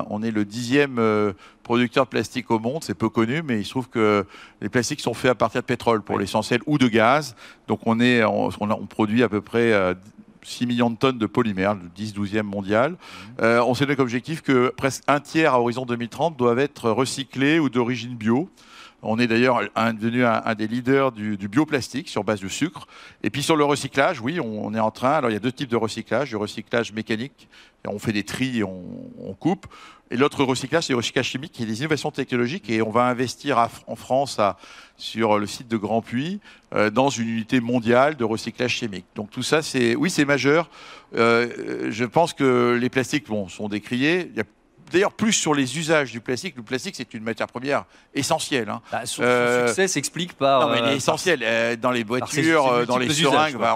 on 0.09 0.21
est 0.21 0.31
le 0.31 0.45
dixième 0.45 0.99
euh, 0.99 1.33
producteur 1.63 2.05
de 2.05 2.09
plastique 2.09 2.51
au 2.51 2.59
monde, 2.59 2.83
c'est 2.83 2.93
peu 2.93 3.09
connu, 3.09 3.41
mais 3.41 3.59
il 3.59 3.65
se 3.65 3.71
trouve 3.71 3.89
que 3.89 4.25
les 4.61 4.69
plastiques 4.69 5.01
sont 5.01 5.15
faits 5.15 5.31
à 5.31 5.35
partir 5.35 5.61
de 5.61 5.65
pétrole 5.65 6.03
pour 6.03 6.19
l'essentiel 6.19 6.61
ou 6.67 6.77
de 6.77 6.87
gaz. 6.87 7.35
Donc 7.67 7.81
on, 7.85 7.99
est, 7.99 8.23
on, 8.23 8.49
on 8.59 8.85
produit 8.85 9.23
à 9.23 9.29
peu 9.29 9.41
près 9.41 9.73
6 10.43 10.63
euh, 10.63 10.67
millions 10.67 10.91
de 10.91 10.97
tonnes 10.97 11.17
de 11.17 11.25
polymères, 11.25 11.73
le 11.73 11.89
10-12e 11.97 12.43
mondial. 12.43 12.91
Mmh. 12.91 12.95
Euh, 13.41 13.63
on 13.63 13.73
s'est 13.73 13.85
donné 13.85 13.95
comme 13.95 14.05
objectif 14.05 14.43
que 14.43 14.71
presque 14.77 15.03
un 15.07 15.19
tiers 15.19 15.55
à 15.55 15.59
horizon 15.59 15.85
2030 15.85 16.37
doivent 16.37 16.59
être 16.59 16.91
recyclés 16.91 17.57
ou 17.57 17.69
d'origine 17.69 18.15
bio. 18.15 18.49
On 19.01 19.19
est 19.19 19.27
d'ailleurs 19.27 19.61
devenu 19.93 20.25
un, 20.25 20.55
des 20.55 20.67
leaders 20.67 21.11
du, 21.11 21.37
bioplastique 21.47 22.09
sur 22.09 22.23
base 22.23 22.41
de 22.41 22.47
sucre. 22.47 22.87
Et 23.23 23.29
puis 23.29 23.43
sur 23.43 23.55
le 23.55 23.63
recyclage, 23.63 24.19
oui, 24.19 24.39
on, 24.39 24.73
est 24.73 24.79
en 24.79 24.91
train. 24.91 25.13
Alors 25.13 25.29
il 25.29 25.33
y 25.33 25.37
a 25.37 25.39
deux 25.39 25.51
types 25.51 25.69
de 25.69 25.75
recyclage 25.75 26.29
du 26.29 26.35
recyclage 26.35 26.91
mécanique, 26.91 27.47
on 27.87 27.99
fait 27.99 28.13
des 28.13 28.23
tris, 28.23 28.63
on, 28.63 28.83
on 29.21 29.33
coupe. 29.33 29.67
Et 30.11 30.17
l'autre 30.17 30.43
recyclage, 30.43 30.85
c'est 30.85 30.93
le 30.93 30.97
recyclage 30.97 31.25
chimique, 31.25 31.51
qui 31.51 31.63
est 31.63 31.65
des 31.65 31.79
innovations 31.79 32.11
technologiques. 32.11 32.69
Et 32.69 32.81
on 32.81 32.91
va 32.91 33.05
investir 33.05 33.69
en 33.87 33.95
France 33.95 34.39
sur 34.97 35.39
le 35.39 35.47
site 35.47 35.67
de 35.67 35.77
Grand 35.77 36.01
Puy 36.01 36.39
euh, 36.73 36.91
dans 36.91 37.09
une 37.09 37.27
unité 37.27 37.59
mondiale 37.59 38.15
de 38.15 38.23
recyclage 38.23 38.71
chimique. 38.71 39.05
Donc 39.15 39.31
tout 39.31 39.41
ça, 39.41 39.63
c'est 39.63 39.95
oui, 39.95 40.11
c'est 40.11 40.25
majeur. 40.25 40.69
Euh, 41.15 41.89
je 41.89 42.05
pense 42.05 42.33
que 42.33 42.77
les 42.79 42.89
plastiques 42.89 43.25
sont 43.49 43.67
décriés. 43.67 44.31
D'ailleurs 44.91 45.13
plus 45.13 45.33
sur 45.33 45.53
les 45.53 45.77
usages 45.77 46.11
du 46.11 46.21
plastique. 46.21 46.55
Le 46.55 46.63
plastique, 46.63 46.95
c'est 46.95 47.13
une 47.13 47.23
matière 47.23 47.47
première 47.47 47.85
essentielle. 48.13 48.69
Hein. 48.69 48.81
Bah, 48.91 49.05
son, 49.05 49.23
euh, 49.23 49.67
succès 49.67 49.87
s'explique 49.87 50.33
par. 50.33 50.61
Non, 50.61 50.73
mais 50.73 50.79
il 50.79 50.85
est 50.85 50.93
euh, 50.93 50.95
essentiel. 50.95 51.39
Euh, 51.43 51.75
dans 51.75 51.91
les 51.91 52.03
voitures, 52.03 52.85
dans 52.85 52.97
les 52.97 53.09
seringues, 53.09 53.57
bah, 53.57 53.75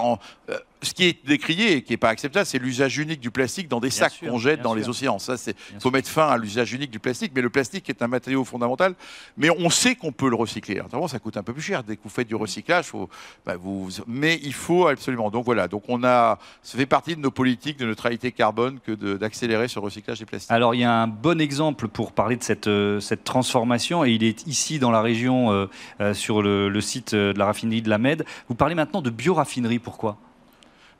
ce 0.82 0.94
qui 0.94 1.04
est 1.04 1.26
décrié 1.26 1.76
et 1.76 1.82
qui 1.82 1.92
n'est 1.92 1.98
pas 1.98 2.08
acceptable, 2.08 2.46
c'est 2.46 2.58
l'usage 2.58 2.98
unique 2.98 3.20
du 3.20 3.30
plastique 3.30 3.68
dans 3.68 3.80
des 3.80 3.90
sacs 3.90 4.18
qu'on 4.20 4.38
jette 4.38 4.62
dans 4.62 4.74
les 4.74 4.88
océans. 4.88 5.18
Ça, 5.18 5.36
c'est, 5.36 5.54
il 5.72 5.80
faut 5.80 5.90
mettre 5.90 6.08
fin 6.08 6.28
à 6.28 6.38
l'usage 6.38 6.72
unique 6.72 6.90
du 6.90 6.98
plastique. 6.98 7.32
Mais 7.34 7.42
le 7.42 7.50
plastique 7.50 7.88
est 7.90 8.02
un 8.02 8.08
matériau 8.08 8.44
fondamental. 8.44 8.94
Mais 9.36 9.50
on 9.50 9.70
sait 9.70 9.94
qu'on 9.94 10.12
peut 10.12 10.30
le 10.30 10.36
recycler. 10.36 10.80
Alors, 10.92 11.10
ça 11.10 11.18
coûte 11.18 11.36
un 11.36 11.42
peu 11.42 11.52
plus 11.52 11.62
cher. 11.62 11.82
Dès 11.82 11.96
que 11.96 12.02
vous 12.02 12.10
faites 12.10 12.28
du 12.28 12.34
recyclage, 12.34 12.86
faut, 12.86 13.08
bah, 13.44 13.56
vous, 13.56 13.90
mais 14.06 14.40
il 14.42 14.54
faut 14.54 14.86
absolument. 14.86 15.30
Donc 15.30 15.44
voilà. 15.44 15.68
Donc 15.68 15.84
on 15.88 16.02
a, 16.04 16.38
ça 16.62 16.78
fait 16.78 16.86
partie 16.86 17.14
de 17.14 17.20
nos 17.20 17.30
politiques 17.30 17.78
de 17.78 17.86
neutralité 17.86 18.32
carbone 18.32 18.80
que 18.80 18.92
d'accélérer 18.92 19.68
ce 19.68 19.78
recyclage 19.78 20.18
des 20.18 20.26
plastiques. 20.26 20.50
Alors 20.50 20.74
il 20.74 20.80
y 20.80 20.84
a 20.84 20.92
un 20.92 21.06
bon 21.06 21.40
exemple 21.40 21.88
pour 21.88 22.12
parler 22.12 22.36
de 22.36 22.42
cette, 22.42 22.66
euh, 22.66 23.00
cette 23.00 23.24
transformation 23.24 24.04
et 24.04 24.10
il 24.10 24.24
est 24.24 24.46
ici 24.46 24.78
dans 24.78 24.90
la 24.90 25.02
région 25.02 25.52
euh, 25.52 25.66
euh, 26.00 26.14
sur 26.14 26.42
le, 26.42 26.68
le, 26.68 26.80
site 26.80 27.14
de 27.14 27.34
la 27.36 27.46
raffinerie 27.46 27.82
de 27.82 27.90
la 27.90 27.98
Med. 27.98 28.24
Vous 28.48 28.54
parlez 28.54 28.74
maintenant 28.74 29.02
de 29.02 29.10
bioraffinerie. 29.10 29.78
Pourquoi? 29.78 30.18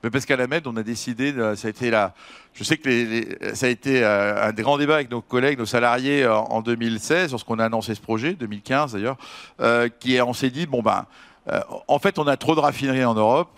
Mais 0.03 0.11
parce 0.11 0.25
qu'à 0.25 0.37
la 0.37 0.47
MED, 0.47 0.67
on 0.67 0.77
a 0.77 0.83
décidé, 0.83 1.35
ça 1.57 1.69
a 1.69 1.71
été 1.71 1.91
là. 1.91 2.15
Je 2.55 2.65
sais 2.65 2.77
que 2.79 3.55
ça 3.55 3.67
a 3.67 3.69
été 3.69 4.03
euh, 4.03 4.49
un 4.49 4.53
des 4.53 4.63
grands 4.63 4.79
débats 4.79 4.97
avec 4.97 5.11
nos 5.11 5.21
collègues, 5.21 5.59
nos 5.59 5.67
salariés 5.67 6.27
en 6.27 6.63
2016, 6.63 7.33
lorsqu'on 7.33 7.59
a 7.59 7.67
annoncé 7.67 7.95
ce 7.95 8.01
projet, 8.01 8.35
2015 8.35 8.95
d'ailleurs, 8.95 9.17
euh, 9.61 9.89
qui 9.89 10.21
on 10.21 10.33
s'est 10.33 10.51
dit 10.51 10.67
bon 10.67 10.83
ben, 10.83 11.07
euh, 11.49 11.61
en 11.87 11.99
fait, 11.99 12.19
on 12.19 12.27
a 12.27 12.37
trop 12.37 12.55
de 12.55 12.61
raffineries 12.61 13.05
en 13.05 13.15
Europe. 13.15 13.51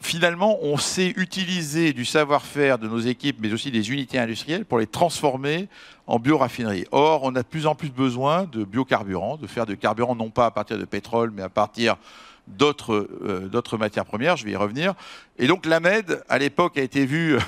finalement, 0.00 0.58
on 0.62 0.76
sait 0.78 1.12
utiliser 1.16 1.92
du 1.92 2.04
savoir-faire 2.04 2.78
de 2.78 2.88
nos 2.88 2.98
équipes, 2.98 3.36
mais 3.40 3.52
aussi 3.52 3.70
des 3.70 3.92
unités 3.92 4.18
industrielles, 4.18 4.64
pour 4.64 4.78
les 4.78 4.86
transformer 4.86 5.68
en 6.08 6.18
bioraffinerie. 6.18 6.86
Or, 6.90 7.22
on 7.22 7.34
a 7.36 7.42
de 7.42 7.46
plus 7.46 7.66
en 7.66 7.76
plus 7.76 7.90
besoin 7.90 8.44
de 8.50 8.64
biocarburants, 8.64 9.36
de 9.36 9.46
faire 9.46 9.66
de 9.66 9.74
carburant 9.74 10.16
non 10.16 10.30
pas 10.30 10.46
à 10.46 10.50
partir 10.50 10.78
de 10.78 10.84
pétrole, 10.84 11.32
mais 11.34 11.42
à 11.42 11.48
partir 11.48 11.96
d'autres 12.48 13.08
euh, 13.22 13.48
d'autres 13.48 13.78
matières 13.78 14.04
premières, 14.04 14.36
je 14.36 14.44
vais 14.44 14.52
y 14.52 14.56
revenir. 14.56 14.94
Et 15.38 15.46
donc 15.46 15.66
l'AMED, 15.66 16.22
à 16.28 16.38
l'époque, 16.38 16.76
a 16.76 16.82
été 16.82 17.06
vu, 17.06 17.38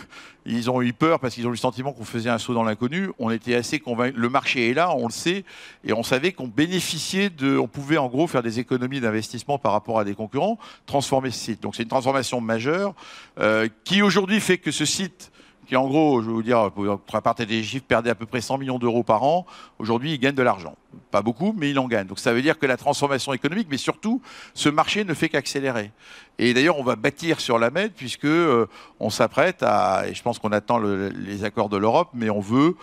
ils 0.46 0.70
ont 0.70 0.80
eu 0.82 0.92
peur 0.92 1.20
parce 1.20 1.34
qu'ils 1.34 1.46
ont 1.46 1.50
eu 1.50 1.52
le 1.52 1.58
sentiment 1.58 1.92
qu'on 1.92 2.04
faisait 2.04 2.30
un 2.30 2.38
saut 2.38 2.54
dans 2.54 2.62
l'inconnu. 2.62 3.10
On 3.18 3.30
était 3.30 3.54
assez 3.54 3.78
convaincus, 3.78 4.18
le 4.18 4.28
marché 4.28 4.70
est 4.70 4.74
là, 4.74 4.94
on 4.96 5.06
le 5.06 5.12
sait, 5.12 5.44
et 5.84 5.92
on 5.92 6.02
savait 6.02 6.32
qu'on 6.32 6.48
bénéficiait 6.48 7.30
de, 7.30 7.58
on 7.58 7.68
pouvait 7.68 7.98
en 7.98 8.08
gros 8.08 8.26
faire 8.26 8.42
des 8.42 8.58
économies 8.58 9.00
d'investissement 9.00 9.58
par 9.58 9.72
rapport 9.72 9.98
à 9.98 10.04
des 10.04 10.14
concurrents, 10.14 10.58
transformer 10.86 11.30
ce 11.30 11.38
site. 11.38 11.62
Donc 11.62 11.76
c'est 11.76 11.82
une 11.82 11.88
transformation 11.88 12.40
majeure 12.40 12.94
euh, 13.38 13.68
qui 13.84 14.02
aujourd'hui 14.02 14.40
fait 14.40 14.58
que 14.58 14.70
ce 14.70 14.84
site 14.84 15.30
qui 15.66 15.76
en 15.76 15.86
gros, 15.86 16.22
je 16.22 16.26
vais 16.26 16.32
vous 16.32 16.42
dire, 16.42 16.70
pour 16.70 17.22
partir 17.22 17.46
des 17.46 17.62
chiffres, 17.62 17.84
perdait 17.86 18.10
à 18.10 18.14
peu 18.14 18.26
près 18.26 18.40
100 18.40 18.58
millions 18.58 18.78
d'euros 18.78 19.02
par 19.02 19.22
an. 19.22 19.46
Aujourd'hui, 19.78 20.12
il 20.14 20.18
gagne 20.18 20.34
de 20.34 20.42
l'argent. 20.42 20.76
Pas 21.10 21.22
beaucoup, 21.22 21.54
mais 21.56 21.70
il 21.70 21.78
en 21.78 21.88
gagne. 21.88 22.06
Donc 22.06 22.18
ça 22.18 22.32
veut 22.32 22.42
dire 22.42 22.58
que 22.58 22.66
la 22.66 22.76
transformation 22.76 23.32
économique, 23.32 23.68
mais 23.70 23.76
surtout, 23.76 24.20
ce 24.54 24.68
marché 24.68 25.04
ne 25.04 25.14
fait 25.14 25.28
qu'accélérer. 25.28 25.90
Et 26.38 26.54
d'ailleurs, 26.54 26.78
on 26.78 26.84
va 26.84 26.96
bâtir 26.96 27.40
sur 27.40 27.58
la 27.58 27.70
MED, 27.70 27.92
euh, 28.24 28.66
s'apprête 29.10 29.62
à, 29.62 30.08
et 30.08 30.14
je 30.14 30.22
pense 30.22 30.38
qu'on 30.38 30.52
attend 30.52 30.78
les 30.78 31.44
accords 31.44 31.68
de 31.68 31.76
l'Europe, 31.76 32.08
mais 32.14 32.30
on 32.30 32.40
veut 32.40 32.76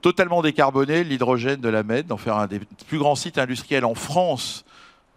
totalement 0.00 0.42
décarboner 0.42 1.04
l'hydrogène 1.04 1.60
de 1.60 1.68
la 1.68 1.82
MED, 1.82 2.12
en 2.12 2.16
faire 2.16 2.36
un 2.36 2.46
des 2.46 2.60
plus 2.86 2.98
grands 2.98 3.14
sites 3.14 3.38
industriels 3.38 3.84
en 3.84 3.94
France 3.94 4.64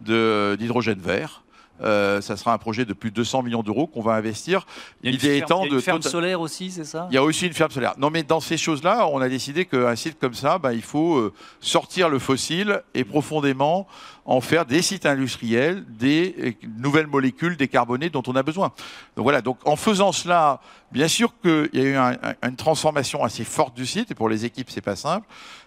d'hydrogène 0.00 1.00
vert. 1.00 1.42
Ça 1.80 2.36
sera 2.36 2.52
un 2.52 2.58
projet 2.58 2.84
de 2.84 2.92
plus 2.92 3.10
de 3.10 3.16
200 3.16 3.42
millions 3.42 3.62
d'euros 3.62 3.86
qu'on 3.86 4.02
va 4.02 4.14
investir. 4.14 4.66
Il 5.02 5.10
y 5.10 5.12
a 5.12 5.14
une, 5.14 5.40
ferme, 5.40 5.66
étant 5.66 5.98
de 5.98 6.04
solaire 6.04 6.40
aussi, 6.40 6.70
c'est 6.70 6.84
ça? 6.84 7.08
Il 7.10 7.14
y 7.14 7.18
a 7.18 7.22
aussi 7.22 7.46
une 7.46 7.52
ferme 7.52 7.70
solaire. 7.70 7.94
Non, 7.98 8.10
mais 8.10 8.22
dans 8.22 8.40
ces 8.40 8.56
choses-là, 8.56 9.08
on 9.08 9.20
a 9.20 9.28
décidé 9.28 9.64
qu'un 9.64 9.96
site 9.96 10.18
comme 10.20 10.34
ça, 10.34 10.58
bah, 10.58 10.72
il 10.72 10.82
faut 10.82 11.32
sortir 11.60 12.08
le 12.08 12.18
fossile 12.18 12.82
et 12.94 13.04
profondément 13.04 13.86
en 14.28 14.42
faire 14.42 14.66
des 14.66 14.82
sites 14.82 15.06
industriels, 15.06 15.84
des 15.88 16.58
nouvelles 16.76 17.06
molécules 17.06 17.56
décarbonées 17.56 18.10
dont 18.10 18.22
on 18.26 18.36
a 18.36 18.42
besoin. 18.42 18.72
Donc 19.16 19.22
voilà, 19.24 19.40
donc 19.40 19.58
en 19.64 19.74
faisant 19.74 20.12
cela, 20.12 20.60
bien 20.92 21.08
sûr 21.08 21.32
qu'il 21.40 21.70
y 21.72 21.80
a 21.80 21.84
eu 21.84 21.96
une 22.42 22.56
transformation 22.56 23.24
assez 23.24 23.42
forte 23.42 23.74
du 23.74 23.86
site, 23.86 24.10
et 24.10 24.14
pour 24.14 24.28
les 24.28 24.44
équipes, 24.44 24.68
c'est 24.68 24.82
pas 24.82 24.96
simple. 24.96 25.26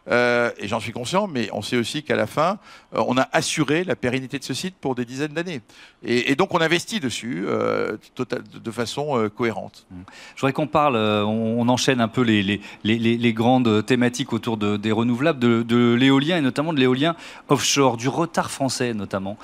Euh, 0.09 0.49
et 0.57 0.68
j'en 0.68 0.80
suis 0.80 0.91
conscient, 0.91 1.28
mais 1.28 1.49
on 1.53 1.62
sait 1.62 1.78
aussi 1.78 2.01
qu'à 2.01 2.16
la 2.16 2.26
fin, 2.26 2.57
euh, 2.95 3.03
on 3.07 3.18
a 3.18 3.28
assuré 3.34 3.84
la 3.84 3.95
pérennité 3.95 4.39
de 4.39 4.43
ce 4.43 4.53
site 4.53 4.76
pour 4.82 4.95
des 4.95 5.05
dizaines 5.05 5.34
d'années. 5.34 5.62
Et, 6.03 6.36
donc 6.36 6.55
on 6.55 6.62
investit 6.62 6.99
dessus 6.99 7.43
euh, 7.45 7.97
de 8.18 8.72
façon 8.72 9.30
cohérente. 9.36 9.86
Mmh. 9.91 9.95
Je 10.36 10.41
voudrais 10.41 10.53
qu'on 10.53 10.66
parle, 10.66 10.97
on, 10.97 11.68
enchaîne 11.70 12.01
un 12.01 12.07
peu 12.07 12.22
les, 12.22 13.34
grandes 13.34 13.86
thématiques 13.86 14.34
autour 14.34 14.57
de, 14.57 14.76
des 14.78 14.91
renouvelables, 14.91 15.39
de, 15.39 15.62
de 15.62 15.93
l'éolien 15.93 16.38
et 16.38 16.41
notamment 16.41 16.74
de 16.74 16.80
l'éolien 16.80 17.16
offshore, 17.47 17.97
du 17.97 18.09
retard 18.09 18.49
français 18.52 18.93
notamment. 18.93 19.38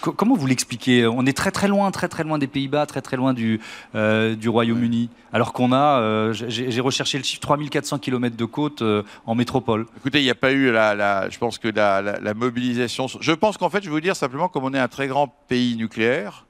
comment 0.00 0.36
vous 0.36 0.46
l'expliquez? 0.46 1.06
On 1.06 1.26
est 1.26 1.36
très 1.36 1.50
très 1.50 1.68
loin, 1.68 1.90
très 1.90 2.08
très 2.08 2.24
loin 2.24 2.38
des 2.38 2.46
Pays-Bas, 2.46 2.86
très 2.86 3.02
très 3.02 3.16
loin 3.16 3.32
du, 3.34 3.60
du 3.94 4.48
Royaume-Uni, 4.48 5.10
alors 5.32 5.52
qu'on 5.52 5.72
a, 5.72 6.32
j'ai 6.32 6.80
recherché 6.80 7.18
le 7.18 7.24
chiffre 7.24 7.40
3400 7.40 7.98
kilomètres 7.98 8.36
de 8.36 8.44
côte 8.44 8.82
euh, 8.82 9.02
en 9.26 9.34
métropole. 9.34 9.86
Écoutez, 9.96 10.20
il 10.20 10.24
n'y 10.24 10.30
a 10.30 10.34
pas 10.34 10.52
eu 10.52 10.70
la, 10.70 11.28
je 11.28 11.38
pense 11.38 11.58
que 11.58 11.68
la, 11.68 12.34
mobilisation. 12.34 13.06
Je 13.20 13.32
pense 13.32 13.56
qu'en 13.56 13.70
fait, 13.70 13.82
je 13.82 13.88
vais 13.88 13.94
vous 13.94 14.00
dire 14.00 14.16
simplement, 14.16 14.48
comme 14.48 14.64
on 14.64 14.74
est 14.74 14.78
un 14.78 14.88
très 14.88 15.08
grand 15.08 15.28
pays 15.48 15.76
nucléaire. 15.76 16.43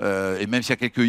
Euh, 0.00 0.38
et 0.38 0.46
même 0.46 0.62
s'il 0.62 0.70
y 0.70 0.72
a 0.72 0.88
quelques 0.88 1.00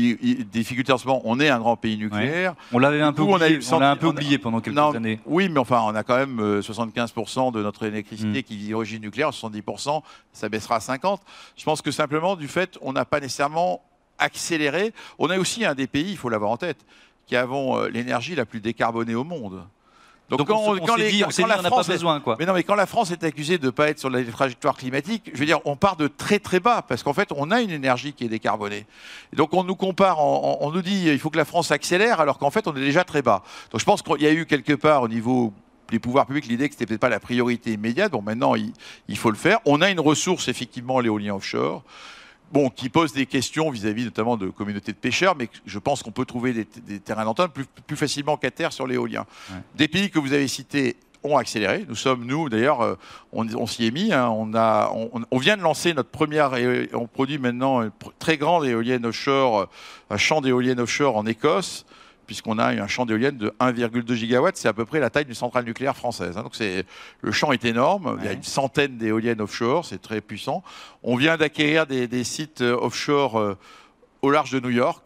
difficultés 0.50 0.94
en 0.94 0.98
ce 0.98 1.08
moment, 1.08 1.22
on 1.26 1.40
est 1.40 1.50
un 1.50 1.60
grand 1.60 1.76
pays 1.76 1.98
nucléaire. 1.98 2.56
On 2.72 2.80
l'avait 2.80 3.02
un 3.02 3.14
peu 3.14 3.22
oublié, 3.22 3.60
on, 3.72 3.80
l'a 3.80 3.92
un 3.92 3.96
peu 3.96 4.08
oublié 4.08 4.38
pendant 4.38 4.62
quelques 4.62 4.78
années. 4.78 5.20
Oui, 5.26 5.50
mais 5.50 5.60
enfin, 5.60 5.82
on 5.86 5.96
a 5.96 6.04
quand 6.04 6.18
même 6.18 6.60
75% 6.60 7.50
euh, 7.50 7.52
de 7.52 7.64
notre 7.64 7.86
électricité 7.86 8.40
mm. 8.40 8.44
qui 8.44 8.68
est 8.68 8.72
d'origine 8.72 9.02
nucléaire, 9.02 9.32
70%, 9.32 10.02
ça 10.32 10.50
baissera 10.50 10.76
à 10.76 10.80
50%. 10.80 11.18
Je 11.58 11.64
pense 11.64 11.82
que 11.82 11.92
simplement, 11.92 12.36
du 12.36 12.48
fait, 12.48 12.78
on 12.82 12.94
n'a 12.94 13.06
pas 13.06 13.20
nécessairement 13.20 13.82
accéléré. 14.20 14.94
On 15.20 15.30
est 15.30 15.38
aussi 15.38 15.66
un 15.66 15.76
des 15.76 15.88
pays, 15.88 16.12
il 16.12 16.18
faut 16.18 16.30
l'avoir 16.30 16.52
en 16.52 16.58
tête, 16.58 16.86
qui 17.26 17.36
avons 17.36 17.78
euh, 17.78 17.90
l'énergie 17.90 18.36
la 18.36 18.46
plus 18.46 18.62
décarbonée 18.62 19.16
au 19.16 19.24
monde. 19.24 19.64
Donc, 20.30 20.46
quand, 20.46 20.60
on, 20.60 20.78
quand, 20.78 20.98
dit, 20.98 21.24
quand 21.24 21.48
la 21.48 21.58
France 21.58 21.88
pas 21.88 21.94
besoin, 21.94 22.20
quoi. 22.20 22.36
Mais 22.38 22.46
non, 22.46 22.54
mais 22.54 22.64
quand 22.64 22.76
la 22.76 22.86
France 22.86 23.12
est 23.12 23.24
accusée 23.24 23.58
de 23.58 23.68
ne 23.68 23.72
pas 23.72 23.90
être 23.90 24.00
sur 24.00 24.10
la 24.10 24.24
trajectoire 24.26 24.76
climatique, 24.76 25.32
je 25.34 25.40
veux 25.40 25.46
dire, 25.46 25.60
on 25.64 25.78
part 25.78 25.96
de 25.96 26.08
très 26.08 26.40
très 26.40 26.60
bas 26.60 26.82
parce 26.82 27.02
qu'en 27.02 27.14
fait, 27.14 27.30
on 27.36 27.50
a 27.50 27.62
une 27.62 27.72
énergie 27.72 28.12
qui 28.12 28.26
est 28.26 28.30
décarbonée. 28.30 28.86
donc 29.34 29.54
on 29.54 29.64
nous 29.64 29.76
compare, 29.76 30.20
on, 30.20 30.70
nous 30.72 30.82
dit, 30.82 31.06
il 31.08 31.20
faut 31.20 31.30
que 31.30 31.38
la 31.38 31.46
France 31.46 31.72
accélère, 31.72 32.20
alors 32.20 32.40
qu'en 32.40 32.52
fait, 32.52 32.68
on 32.68 32.76
est 32.76 32.82
déjà 32.82 33.06
très 33.06 33.22
bas. 33.22 33.42
Donc 33.72 33.80
je 33.80 33.86
pense 33.86 34.02
qu'il 34.02 34.22
y 34.22 34.28
a 34.28 34.34
eu 34.34 34.46
quelque 34.46 34.74
part 34.74 35.02
au 35.04 35.08
niveau 35.08 35.54
des 35.90 36.00
pouvoirs 36.00 36.26
publics 36.26 36.48
l'idée 36.48 36.68
que 36.68 36.76
c'était 36.76 36.86
peut-être 36.86 37.00
pas 37.00 37.10
la 37.10 37.22
priorité 37.22 37.72
immédiate. 37.72 38.12
Bon, 38.12 38.22
maintenant, 38.22 38.56
il, 38.56 38.74
il, 39.08 39.18
faut 39.18 39.32
le 39.32 39.38
faire. 39.38 39.60
On 39.64 39.82
a 39.82 39.90
une 39.90 40.02
ressource 40.02 40.50
effectivement, 40.50 41.00
l'éolien 41.00 41.36
offshore 41.36 41.84
bon, 42.52 42.70
qui 42.70 42.90
pose 42.90 43.14
des 43.14 43.26
questions 43.26 43.70
vis-à-vis 43.70 44.06
notamment 44.06 44.38
de 44.38 44.48
communautés 44.48 44.92
de 44.92 44.98
pêcheurs, 44.98 45.36
mais 45.36 45.50
je 45.66 45.80
pense 45.80 46.04
qu'on 46.04 46.12
peut 46.12 46.26
trouver 46.26 46.54
des, 46.54 47.00
terrains 47.00 47.26
d'entente 47.26 47.52
plus, 47.86 47.96
facilement 47.96 48.38
qu'à 48.38 48.52
terre 48.52 48.74
sur 48.74 48.88
l'éolien. 48.88 49.26
Des 49.76 49.88
pays 49.88 50.10
que 50.10 50.20
vous 50.20 50.34
avez 50.34 50.48
cités 50.48 50.98
ont 51.24 51.38
accéléré. 51.38 51.86
Nous 51.88 51.96
sommes, 51.96 52.26
nous, 52.26 52.48
d'ailleurs, 52.48 52.82
euh, 52.82 52.96
on, 53.34 53.68
s'y 53.68 53.86
est 53.88 53.92
mis. 53.92 54.14
Hein. 54.14 54.30
on, 54.30 54.54
a, 54.54 54.92
on, 55.32 55.38
vient 55.38 55.58
de 55.58 55.62
lancer 55.62 55.94
notre 55.94 56.10
première, 56.10 56.54
on 56.94 57.08
produit 57.08 57.38
maintenant 57.38 57.82
une 57.82 57.92
très 58.20 58.38
grande 58.38 58.66
éolienne 58.66 59.06
offshore, 59.06 59.60
euh, 59.62 59.66
un 60.10 60.18
champ 60.18 60.42
d'éoliennes 60.42 60.80
offshore 60.80 61.18
en 61.18 61.26
Écosse 61.26 61.86
puisqu'on 62.28 62.60
a 62.60 62.68
un 62.68 62.88
champ 62.88 63.06
d'éoliennes 63.06 63.38
de 63.38 63.54
1,2 63.60 64.14
gigawatts, 64.14 64.58
c'est 64.58 64.68
à 64.68 64.74
peu 64.74 64.86
près 64.86 65.00
la 65.00 65.10
taille 65.10 65.26
d'une 65.26 65.34
centrale 65.34 65.66
nucléaire 65.66 65.96
française. 65.96 66.38
Hein. 66.38 66.44
Donc 66.44 66.54
le 67.22 67.32
champ 67.32 67.52
est 67.52 67.66
énorme, 67.66 68.18
il 68.20 68.26
y 68.26 68.28
a 68.28 68.34
une 68.34 68.44
centaine 68.44 68.98
d'éoliennes 68.98 69.42
offshore, 69.42 69.86
c'est 69.86 70.02
très 70.02 70.22
puissant. 70.22 70.64
On 71.02 71.16
vient 71.16 71.38
d'acquérir 71.38 71.88
des, 71.88 72.24
sites 72.24 72.62
euh, 72.62 72.76
offshore 72.76 73.40
euh, 73.40 73.58
au 74.22 74.30
large 74.30 74.52
de 74.52 74.60
New 74.60 74.70
York. 74.70 75.04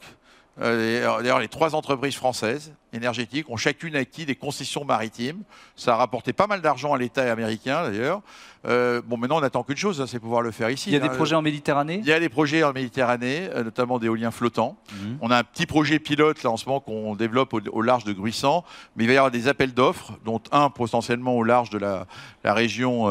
Euh, 0.59 1.21
d'ailleurs, 1.21 1.39
les 1.39 1.47
trois 1.47 1.75
entreprises 1.75 2.15
françaises 2.15 2.73
énergétiques 2.93 3.49
ont 3.49 3.57
chacune 3.57 3.95
acquis 3.95 4.25
des 4.25 4.35
concessions 4.35 4.85
maritimes. 4.85 5.43
Ça 5.75 5.93
a 5.93 5.97
rapporté 5.97 6.33
pas 6.33 6.47
mal 6.47 6.61
d'argent 6.61 6.93
à 6.93 6.97
l'État 6.97 7.31
américain, 7.31 7.83
d'ailleurs. 7.83 8.21
Euh, 8.67 9.01
bon, 9.03 9.17
maintenant, 9.17 9.37
on 9.37 9.41
n'attend 9.41 9.63
qu'une 9.63 9.77
chose, 9.77 10.01
hein, 10.01 10.05
c'est 10.07 10.19
pouvoir 10.19 10.41
le 10.41 10.51
faire 10.51 10.69
ici. 10.69 10.89
Il 10.89 10.93
y 10.93 10.95
a 10.95 10.99
des 10.99 11.07
hein. 11.07 11.15
projets 11.15 11.35
en 11.35 11.41
Méditerranée? 11.41 11.99
Il 12.03 12.07
y 12.07 12.13
a 12.13 12.19
des 12.19 12.29
projets 12.29 12.63
en 12.63 12.73
Méditerranée, 12.73 13.49
euh, 13.55 13.63
notamment 13.63 13.97
d'éoliens 13.97 14.29
flottants. 14.29 14.77
Mhm. 14.93 15.17
On 15.21 15.31
a 15.31 15.37
un 15.37 15.43
petit 15.43 15.65
projet 15.65 15.99
pilote, 15.99 16.43
là, 16.43 16.51
en 16.51 16.57
ce 16.57 16.67
moment, 16.67 16.79
qu'on 16.79 17.15
développe 17.15 17.53
au, 17.53 17.81
large 17.81 18.03
de 18.03 18.13
Gruissant. 18.13 18.63
Mais 18.95 19.05
il 19.05 19.07
va 19.07 19.13
y 19.13 19.17
avoir 19.17 19.31
des 19.31 19.47
appels 19.47 19.73
d'offres, 19.73 20.13
dont 20.25 20.41
un 20.51 20.69
potentiellement 20.69 21.35
au 21.35 21.43
large 21.43 21.69
de 21.69 21.79
la, 21.79 22.05
région 22.43 23.09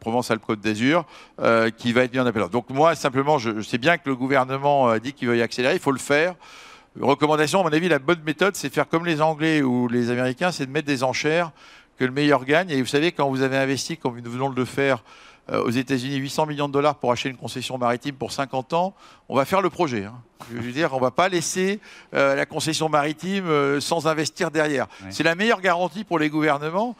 Provence-Alpes-Côte 0.00 0.60
d'Azur, 0.60 1.06
qui 1.76 1.92
va 1.92 2.02
être 2.02 2.12
mis 2.12 2.20
en 2.20 2.26
appel 2.26 2.42
d'offres. 2.42 2.52
Donc, 2.52 2.70
moi, 2.70 2.94
simplement, 2.94 3.38
je, 3.38 3.56
je 3.56 3.62
sais 3.62 3.78
bien 3.78 3.96
que 3.96 4.08
le 4.08 4.16
gouvernement 4.16 4.88
a 4.88 4.98
dit 4.98 5.12
qu'il 5.12 5.28
veut 5.28 5.38
y 5.38 5.42
accélérer. 5.42 5.74
Il 5.74 5.80
faut 5.80 5.92
le 5.92 5.98
faire 5.98 6.34
recommandation, 7.04 7.60
à 7.60 7.62
mon 7.64 7.72
avis, 7.72 7.88
la 7.88 7.98
bonne 7.98 8.22
méthode, 8.24 8.56
c'est 8.56 8.68
de 8.68 8.74
faire 8.74 8.88
comme 8.88 9.04
les 9.04 9.20
Anglais 9.20 9.62
ou 9.62 9.88
les 9.88 10.10
Américains, 10.10 10.52
c'est 10.52 10.66
de 10.66 10.70
mettre 10.70 10.86
des 10.86 11.04
enchères, 11.04 11.52
que 11.98 12.04
le 12.04 12.10
meilleur 12.10 12.44
gagne. 12.44 12.70
Et 12.70 12.80
vous 12.80 12.86
savez, 12.88 13.12
quand 13.12 13.28
vous 13.28 13.42
avez 13.42 13.56
investi, 13.56 13.96
comme 13.96 14.18
nous 14.20 14.30
venons 14.30 14.50
de 14.50 14.56
le 14.56 14.64
faire 14.64 15.02
euh, 15.50 15.62
aux 15.62 15.70
États-Unis, 15.70 16.16
800 16.16 16.46
millions 16.46 16.68
de 16.68 16.72
dollars 16.72 16.96
pour 16.96 17.12
acheter 17.12 17.28
une 17.28 17.36
concession 17.36 17.78
maritime 17.78 18.14
pour 18.14 18.32
50 18.32 18.72
ans, 18.72 18.94
on 19.28 19.36
va 19.36 19.44
faire 19.44 19.62
le 19.62 19.70
projet. 19.70 20.04
Hein. 20.04 20.14
Je 20.52 20.58
veux 20.58 20.72
dire, 20.72 20.92
on 20.92 20.96
ne 20.96 21.00
va 21.00 21.10
pas 21.10 21.28
laisser 21.28 21.80
euh, 22.14 22.34
la 22.34 22.46
concession 22.46 22.88
maritime 22.88 23.46
euh, 23.46 23.80
sans 23.80 24.06
investir 24.06 24.50
derrière. 24.50 24.86
C'est 25.10 25.22
la 25.22 25.34
meilleure 25.34 25.60
garantie 25.60 26.04
pour 26.04 26.18
les 26.18 26.28
gouvernements 26.28 26.94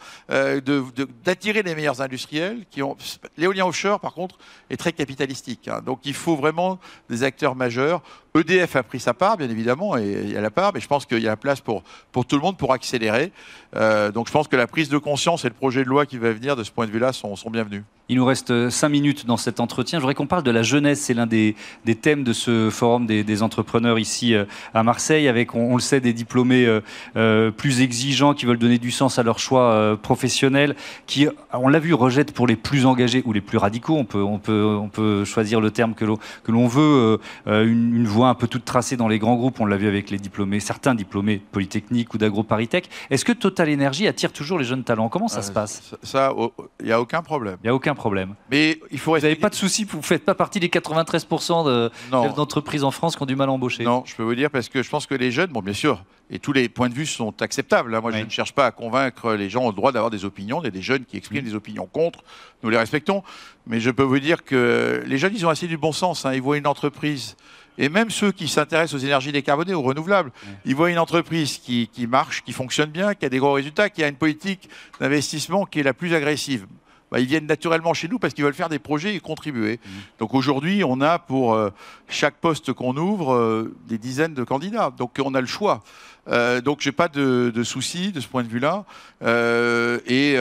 d'attirer 1.24 1.62
les 1.62 1.74
meilleurs 1.74 2.00
industriels. 2.00 2.64
Qui 2.70 2.82
ont... 2.82 2.96
L'éolien 3.36 3.66
offshore, 3.66 4.00
par 4.00 4.14
contre, 4.14 4.38
est 4.70 4.76
très 4.76 4.92
capitalistique. 4.92 5.68
Hein. 5.68 5.82
donc 5.84 6.00
il 6.04 6.14
faut 6.14 6.36
vraiment 6.36 6.78
des 7.08 7.22
acteurs 7.22 7.54
majeurs. 7.54 8.02
EDF 8.34 8.76
a 8.76 8.82
pris 8.82 9.00
sa 9.00 9.14
part, 9.14 9.38
bien 9.38 9.48
évidemment, 9.48 9.96
et 9.96 10.20
il 10.24 10.32
y 10.32 10.36
a 10.36 10.42
la 10.42 10.50
part, 10.50 10.72
mais 10.74 10.80
je 10.80 10.86
pense 10.86 11.06
qu'il 11.06 11.20
y 11.20 11.26
a 11.26 11.30
la 11.30 11.36
place 11.36 11.60
pour, 11.60 11.82
pour 12.12 12.26
tout 12.26 12.36
le 12.36 12.42
monde 12.42 12.58
pour 12.58 12.72
accélérer. 12.72 13.32
donc 13.72 14.26
je 14.26 14.32
pense 14.32 14.48
que 14.48 14.56
la 14.56 14.66
prise 14.66 14.88
de 14.88 14.98
conscience 14.98 15.44
et 15.44 15.48
le 15.48 15.54
projet 15.54 15.84
de 15.84 15.88
loi 15.88 16.04
qui 16.04 16.18
va 16.18 16.32
venir 16.32 16.54
de 16.54 16.62
ce 16.62 16.70
point 16.70 16.86
de 16.86 16.90
vue-là 16.90 17.12
sont, 17.12 17.34
sont 17.36 17.50
bienvenus. 17.50 17.82
Il 18.08 18.16
nous 18.16 18.24
reste 18.24 18.70
cinq 18.70 18.90
minutes 18.90 19.26
dans 19.26 19.36
cet 19.36 19.58
entretien. 19.58 19.98
Je 19.98 20.02
voudrais 20.02 20.14
qu'on 20.14 20.28
parle 20.28 20.44
de 20.44 20.52
la 20.52 20.62
jeunesse. 20.62 21.00
C'est 21.00 21.14
l'un 21.14 21.26
des, 21.26 21.56
des, 21.84 21.96
thèmes 21.96 22.22
de 22.22 22.32
ce 22.32 22.70
forum 22.70 23.04
des, 23.04 23.24
entrepreneurs 23.42 23.98
ici 23.98 24.34
euh, 24.34 24.44
à 24.74 24.82
Marseille, 24.82 25.28
avec, 25.28 25.54
on, 25.54 25.74
le 25.74 25.80
sait, 25.80 26.00
des 26.00 26.12
diplômés 26.12 26.66
euh, 26.66 26.80
euh, 27.16 27.50
plus 27.50 27.80
exigeants 27.80 28.34
qui 28.34 28.46
veulent 28.46 28.58
donner 28.58 28.78
du 28.78 28.90
sens 28.90 29.18
à 29.18 29.22
leur 29.22 29.38
choix 29.38 29.96
professionnel, 30.02 30.76
qui, 31.06 31.28
on 31.52 31.68
l'a 31.68 31.78
vu, 31.78 31.94
rejettent 31.94 32.32
pour 32.32 32.46
les 32.46 32.56
plus 32.56 32.86
engagés 32.86 33.22
ou 33.24 33.32
les 33.32 33.40
plus 33.40 33.58
radicaux. 33.58 33.96
On 33.96 34.04
peut, 34.04 34.22
on 34.22 34.38
peut, 34.38 34.64
on 34.64 34.88
peut 34.88 35.24
choisir 35.24 35.60
le 35.60 35.70
terme 35.70 35.94
que 35.94 36.04
l'on 36.04 36.66
veut. 36.66 37.18
Une, 37.46 37.96
une, 37.96 38.06
voie 38.06 38.28
un 38.28 38.34
peu 38.34 38.46
toute 38.46 38.64
tracée 38.64 38.96
dans 38.96 39.08
les 39.08 39.18
grands 39.18 39.36
groupes. 39.36 39.60
On 39.60 39.66
l'a 39.66 39.76
vu 39.76 39.88
avec 39.88 40.10
les 40.10 40.18
diplômés, 40.18 40.60
certains 40.60 40.94
diplômés 40.94 41.40
polytechniques 41.52 42.14
ou 42.14 42.18
d'agro-paritech. 42.18 42.88
Est-ce 43.10 43.24
que 43.24 43.32
Total 43.32 43.72
Energy 43.72 44.06
attire 44.06 44.32
toujours 44.32 44.58
les 44.58 44.64
jeunes 44.64 44.84
talents? 44.84 45.08
Comment 45.08 45.28
ça 45.28 45.42
se 45.42 45.52
passe? 45.52 45.94
Ça, 46.02 46.32
il 46.80 46.86
n'y 46.86 46.92
a 46.92 47.00
aucun 47.00 47.22
problème. 47.22 47.56
Il 47.62 47.66
n'y 47.66 47.70
a 47.70 47.74
aucun 47.74 47.94
problème. 47.94 48.34
Mais 48.50 48.78
il 48.90 48.98
faut. 48.98 49.14
Vous 49.14 49.22
n'avez 49.22 49.36
pas 49.36 49.48
de 49.48 49.54
souci, 49.54 49.84
vous 49.84 49.98
ne 49.98 50.02
faites 50.02 50.24
pas 50.24 50.34
partie 50.34 50.60
des 50.60 50.68
93% 50.68 51.66
de 51.66 51.90
d'entreprises 52.10 52.84
en 52.84 52.90
France 52.90 53.15
qui 53.16 53.22
ont 53.22 53.26
du 53.26 53.36
mal 53.36 53.48
à 53.48 53.52
embaucher. 53.52 53.82
Non, 53.82 54.04
je 54.06 54.14
peux 54.14 54.22
vous 54.22 54.34
dire 54.34 54.50
parce 54.50 54.68
que 54.68 54.82
je 54.82 54.88
pense 54.88 55.06
que 55.06 55.14
les 55.14 55.32
jeunes, 55.32 55.50
bon, 55.50 55.60
bien 55.60 55.72
sûr, 55.72 56.04
et 56.30 56.38
tous 56.38 56.52
les 56.52 56.68
points 56.68 56.88
de 56.88 56.94
vue 56.94 57.06
sont 57.06 57.42
acceptables. 57.42 57.94
Hein. 57.94 58.00
Moi, 58.00 58.12
je 58.12 58.18
ne 58.18 58.30
cherche 58.30 58.52
pas 58.52 58.66
à 58.66 58.70
convaincre 58.70 59.32
les 59.34 59.48
gens 59.48 59.64
au 59.64 59.72
droit 59.72 59.92
d'avoir 59.92 60.10
des 60.10 60.24
opinions. 60.24 60.60
Il 60.60 60.64
y 60.64 60.68
a 60.68 60.72
des 60.72 60.82
jeunes 60.82 61.04
qui 61.04 61.16
expriment 61.16 61.44
des 61.44 61.54
opinions 61.54 61.86
contre. 61.86 62.20
Nous 62.62 62.70
les 62.70 62.78
respectons. 62.78 63.22
Mais 63.66 63.80
je 63.80 63.90
peux 63.90 64.02
vous 64.02 64.18
dire 64.18 64.44
que 64.44 65.02
les 65.06 65.18
jeunes, 65.18 65.32
ils 65.34 65.46
ont 65.46 65.48
assez 65.48 65.66
du 65.66 65.76
bon 65.76 65.92
sens. 65.92 66.26
Hein. 66.26 66.34
Ils 66.34 66.42
voient 66.42 66.58
une 66.58 66.66
entreprise. 66.66 67.36
Et 67.78 67.88
même 67.88 68.10
ceux 68.10 68.32
qui 68.32 68.48
s'intéressent 68.48 69.00
aux 69.00 69.04
énergies 69.04 69.32
décarbonées, 69.32 69.74
aux 69.74 69.82
renouvelables, 69.82 70.32
ils 70.64 70.74
voient 70.74 70.90
une 70.90 70.98
entreprise 70.98 71.58
qui, 71.58 71.88
qui 71.92 72.06
marche, 72.06 72.42
qui 72.42 72.52
fonctionne 72.52 72.90
bien, 72.90 73.14
qui 73.14 73.26
a 73.26 73.28
des 73.28 73.38
gros 73.38 73.52
résultats, 73.52 73.90
qui 73.90 74.02
a 74.02 74.08
une 74.08 74.16
politique 74.16 74.70
d'investissement 74.98 75.66
qui 75.66 75.80
est 75.80 75.82
la 75.82 75.92
plus 75.92 76.14
agressive. 76.14 76.66
Bah, 77.10 77.20
ils 77.20 77.26
viennent 77.26 77.46
naturellement 77.46 77.94
chez 77.94 78.08
nous 78.08 78.18
parce 78.18 78.34
qu'ils 78.34 78.44
veulent 78.44 78.54
faire 78.54 78.68
des 78.68 78.78
projets 78.78 79.14
et 79.14 79.20
contribuer. 79.20 79.78
Mmh. 79.84 79.90
Donc 80.18 80.34
aujourd'hui, 80.34 80.82
on 80.84 81.00
a 81.00 81.18
pour 81.18 81.54
euh, 81.54 81.70
chaque 82.08 82.34
poste 82.34 82.72
qu'on 82.72 82.96
ouvre 82.96 83.34
euh, 83.34 83.74
des 83.86 83.98
dizaines 83.98 84.34
de 84.34 84.44
candidats. 84.44 84.92
Donc 84.96 85.12
on 85.22 85.34
a 85.34 85.40
le 85.40 85.46
choix. 85.46 85.82
Euh, 86.28 86.60
donc 86.60 86.80
j'ai 86.80 86.92
pas 86.92 87.08
de, 87.08 87.52
de 87.54 87.62
soucis 87.62 88.10
de 88.10 88.20
ce 88.20 88.26
point 88.26 88.42
de 88.42 88.48
vue-là. 88.48 88.84
Euh, 89.22 90.00
et 90.06 90.36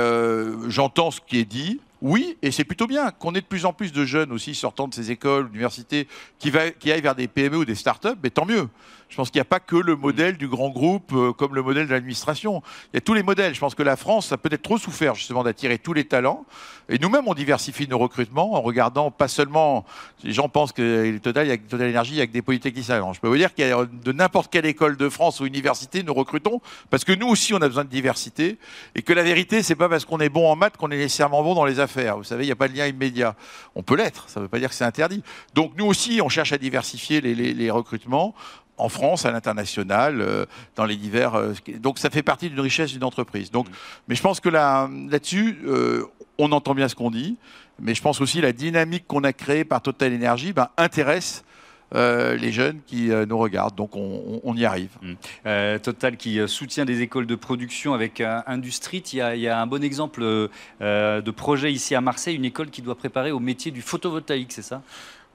j'entends 0.69 1.11
ce 1.11 1.21
qui 1.21 1.37
est 1.37 1.45
dit. 1.45 1.79
Oui, 2.01 2.37
et 2.41 2.51
c'est 2.51 2.65
plutôt 2.65 2.87
bien 2.87 3.09
qu'on 3.11 3.33
ait 3.33 3.41
de 3.41 3.45
plus 3.45 3.65
en 3.65 3.73
plus 3.73 3.91
de 3.91 4.05
jeunes 4.05 4.31
aussi 4.31 4.53
sortant 4.53 4.87
de 4.87 4.93
ces 4.93 5.11
écoles, 5.11 5.47
universités, 5.47 6.07
qui, 6.37 6.51
va, 6.51 6.69
qui 6.69 6.91
aillent 6.91 7.01
vers 7.01 7.15
des 7.15 7.27
PME 7.27 7.57
ou 7.57 7.65
des 7.65 7.73
start-up, 7.73 8.19
mais 8.21 8.29
tant 8.29 8.45
mieux. 8.45 8.67
Je 9.15 9.21
pense 9.21 9.29
qu'il 9.29 9.39
n'y 9.39 9.43
a 9.43 9.45
pas 9.45 9.61
que 9.61 9.77
le 9.77 9.95
modèle 9.95 10.35
du 10.35 10.49
grand 10.49 10.67
groupe 10.67 11.13
euh, 11.13 11.31
comme 11.31 11.55
le 11.55 11.61
modèle 11.61 11.87
de 11.87 11.93
l'administration. 11.93 12.61
Il 12.91 12.95
y 12.95 12.97
a 12.97 13.01
tous 13.01 13.13
les 13.13 13.23
modèles. 13.23 13.55
Je 13.55 13.61
pense 13.61 13.73
que 13.73 13.81
la 13.81 13.95
France 13.95 14.33
a 14.33 14.37
peut-être 14.37 14.61
trop 14.61 14.77
souffert 14.77 15.15
justement 15.15 15.41
d'attirer 15.41 15.77
tous 15.77 15.93
les 15.93 16.03
talents. 16.03 16.45
Et 16.89 16.99
nous-mêmes, 16.99 17.23
on 17.25 17.33
diversifie 17.33 17.87
nos 17.87 17.97
recrutements 17.97 18.55
en 18.55 18.61
regardant 18.61 19.11
pas 19.11 19.29
seulement. 19.29 19.85
Les 20.21 20.33
gens 20.33 20.49
pensent 20.49 20.73
que 20.73 21.17
Total, 21.19 21.47
il 21.47 21.49
y 21.49 21.53
a 21.53 21.57
Total 21.57 21.87
Énergie, 21.87 22.11
il 22.11 22.17
y 22.17 22.21
a 22.21 22.27
que 22.27 22.33
des 22.33 22.41
polytechniciens. 22.41 23.13
Je 23.13 23.21
peux 23.21 23.29
vous 23.29 23.37
dire 23.37 23.53
qu'il 23.53 23.65
y 23.65 23.71
a 23.71 23.85
de 23.85 24.11
n'importe 24.11 24.51
quelle 24.51 24.65
école 24.65 24.97
de 24.97 25.07
France 25.07 25.39
ou 25.39 25.45
université, 25.45 26.03
nous 26.03 26.13
recrutons 26.13 26.59
parce 26.89 27.05
que 27.05 27.13
nous 27.13 27.27
aussi, 27.27 27.53
on 27.53 27.61
a 27.61 27.67
besoin 27.69 27.85
de 27.85 27.89
diversité 27.89 28.57
et 28.95 29.01
que 29.01 29.13
la 29.13 29.23
vérité, 29.23 29.63
c'est 29.63 29.75
pas 29.75 29.87
parce 29.87 30.03
qu'on 30.03 30.19
est 30.19 30.27
bon 30.27 30.51
en 30.51 30.57
maths 30.57 30.75
qu'on 30.75 30.91
est 30.91 30.97
nécessairement 30.97 31.41
bon 31.41 31.55
dans 31.55 31.63
les 31.63 31.79
affaires. 31.79 32.17
Vous 32.17 32.25
savez, 32.25 32.43
il 32.43 32.47
n'y 32.47 32.51
a 32.51 32.57
pas 32.57 32.67
de 32.67 32.75
lien 32.75 32.85
immédiat. 32.85 33.37
On 33.75 33.81
peut 33.81 33.95
l'être, 33.95 34.27
ça 34.27 34.41
ne 34.41 34.45
veut 34.45 34.49
pas 34.49 34.59
dire 34.59 34.67
que 34.67 34.75
c'est 34.75 34.83
interdit. 34.83 35.23
Donc 35.53 35.71
nous 35.77 35.85
aussi, 35.85 36.19
on 36.21 36.27
cherche 36.27 36.51
à 36.51 36.57
diversifier 36.57 37.21
les, 37.21 37.33
les 37.33 37.71
recrutements 37.71 38.35
en 38.77 38.89
France, 38.89 39.25
à 39.25 39.31
l'international, 39.31 40.21
euh, 40.21 40.45
dans 40.75 40.85
les 40.85 40.95
divers. 40.95 41.35
Euh, 41.35 41.53
donc 41.79 41.99
ça 41.99 42.09
fait 42.09 42.23
partie 42.23 42.49
d'une 42.49 42.59
richesse 42.59 42.91
d'une 42.91 43.03
entreprise. 43.03 43.51
Donc, 43.51 43.69
mm. 43.69 43.73
mais 44.07 44.15
je 44.15 44.21
pense 44.21 44.39
que 44.39 44.49
là, 44.49 44.89
là-dessus, 45.09 45.59
euh, 45.65 46.03
on 46.37 46.51
entend 46.51 46.75
bien 46.75 46.87
ce 46.87 46.95
qu'on 46.95 47.11
dit, 47.11 47.37
mais 47.79 47.95
je 47.95 48.01
pense 48.01 48.21
aussi 48.21 48.41
la 48.41 48.51
dynamique 48.51 49.05
qu'on 49.07 49.23
a 49.23 49.33
créée 49.33 49.63
par 49.63 49.81
Total 49.81 50.13
Energy 50.13 50.53
ben, 50.53 50.69
intéresse. 50.77 51.43
les 51.93 52.51
jeunes 52.51 52.79
qui 52.85 53.09
nous 53.29 53.37
regardent. 53.37 53.75
Donc 53.75 53.95
on, 53.95 54.53
y 54.55 54.65
arrive. 54.65 54.89
Mm. 55.01 55.79
Total 55.79 56.17
qui 56.17 56.39
soutient 56.47 56.83
des 56.83 57.01
écoles 57.01 57.25
de 57.25 57.35
production 57.35 57.93
avec 57.93 58.21
Industrie. 58.47 59.03
Il 59.13 59.19
y, 59.19 59.21
a, 59.21 59.35
il 59.35 59.41
y, 59.41 59.47
a, 59.47 59.61
un 59.61 59.67
bon 59.67 59.81
exemple 59.81 60.21
de 60.21 61.31
projet 61.31 61.71
ici 61.71 61.95
à 61.95 62.01
Marseille, 62.01 62.35
une 62.35 62.45
école 62.45 62.69
qui 62.69 62.81
doit 62.81 62.95
préparer 62.95 63.31
au 63.31 63.39
métier 63.39 63.71
du 63.71 63.81
photovoltaïque, 63.81 64.51
c'est 64.51 64.61
ça? 64.61 64.81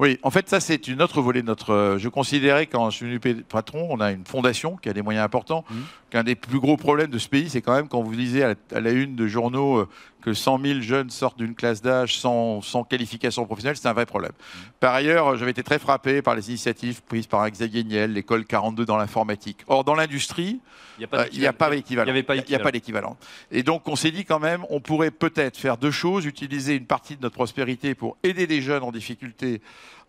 Oui, 0.01 0.18
en 0.22 0.30
fait, 0.30 0.48
ça, 0.48 0.61
c'est 0.61 0.88
une 0.88 1.03
autre 1.03 1.20
volée 1.20 1.42
de 1.42 1.46
notre. 1.46 1.74
Euh, 1.74 1.98
je 1.98 2.09
considérais, 2.09 2.66
quand 2.66 2.88
je 2.88 2.96
suis 2.96 3.18
venu 3.18 3.44
patron, 3.44 3.86
on 3.90 4.01
a 4.01 4.12
une 4.12 4.24
fondation 4.24 4.76
qui 4.76 4.88
a 4.88 4.94
des 4.94 5.03
moyens 5.03 5.22
importants. 5.22 5.62
Mmh. 5.68 5.74
Qu'un 6.09 6.24
des 6.24 6.34
plus 6.34 6.59
gros 6.59 6.78
problèmes 6.78 7.11
de 7.11 7.18
ce 7.18 7.28
pays, 7.28 7.51
c'est 7.51 7.61
quand 7.61 7.74
même 7.74 7.86
quand 7.86 8.01
vous 8.01 8.11
lisez 8.11 8.42
à 8.42 8.55
la, 8.72 8.90
une 8.92 9.14
de 9.14 9.26
journaux 9.26 9.80
euh, 9.80 9.88
que 10.20 10.34
100 10.34 10.60
000 10.60 10.80
jeunes 10.80 11.10
sortent 11.10 11.38
d'une 11.38 11.54
classe 11.54 11.82
d'âge 11.82 12.18
sans, 12.18 12.60
qualification 12.88 13.44
professionnelle, 13.46 13.76
c'est 13.76 13.88
un 13.88 13.92
vrai 13.92 14.06
problème. 14.06 14.32
Par 14.78 14.94
ailleurs, 14.94 15.36
j'avais 15.36 15.50
été 15.50 15.62
très 15.62 15.78
frappé 15.78 16.22
par 16.22 16.34
les 16.34 16.48
initiatives 16.48 17.02
prises 17.02 17.26
par 17.26 17.48
Xavier 17.50 17.84
Niel, 17.84 18.12
l'école 18.12 18.44
42 18.44 18.84
dans 18.84 18.96
l'informatique. 18.96 19.58
Or, 19.66 19.84
dans 19.84 19.94
l'industrie, 19.94 20.60
il 20.98 21.00
n'y 21.38 21.46
a 21.46 21.52
pas 21.52 21.70
d'équivalent. 21.70 22.12
Il 22.12 22.44
n'y 22.48 22.54
a 22.54 22.58
pas 22.58 22.72
d'équivalent. 22.72 23.16
Et 23.50 23.62
donc, 23.62 23.88
on 23.88 23.96
s'est 23.96 24.10
dit 24.10 24.24
quand 24.24 24.40
même, 24.40 24.64
on 24.70 24.80
pourrait 24.80 25.10
peut-être 25.10 25.56
faire 25.56 25.76
deux 25.76 25.90
choses 25.90 26.26
utiliser 26.26 26.74
une 26.74 26.86
partie 26.86 27.16
de 27.16 27.22
notre 27.22 27.34
prospérité 27.34 27.94
pour 27.94 28.16
aider 28.22 28.46
des 28.46 28.60
jeunes 28.62 28.82
en 28.82 28.92
difficulté 28.92 29.60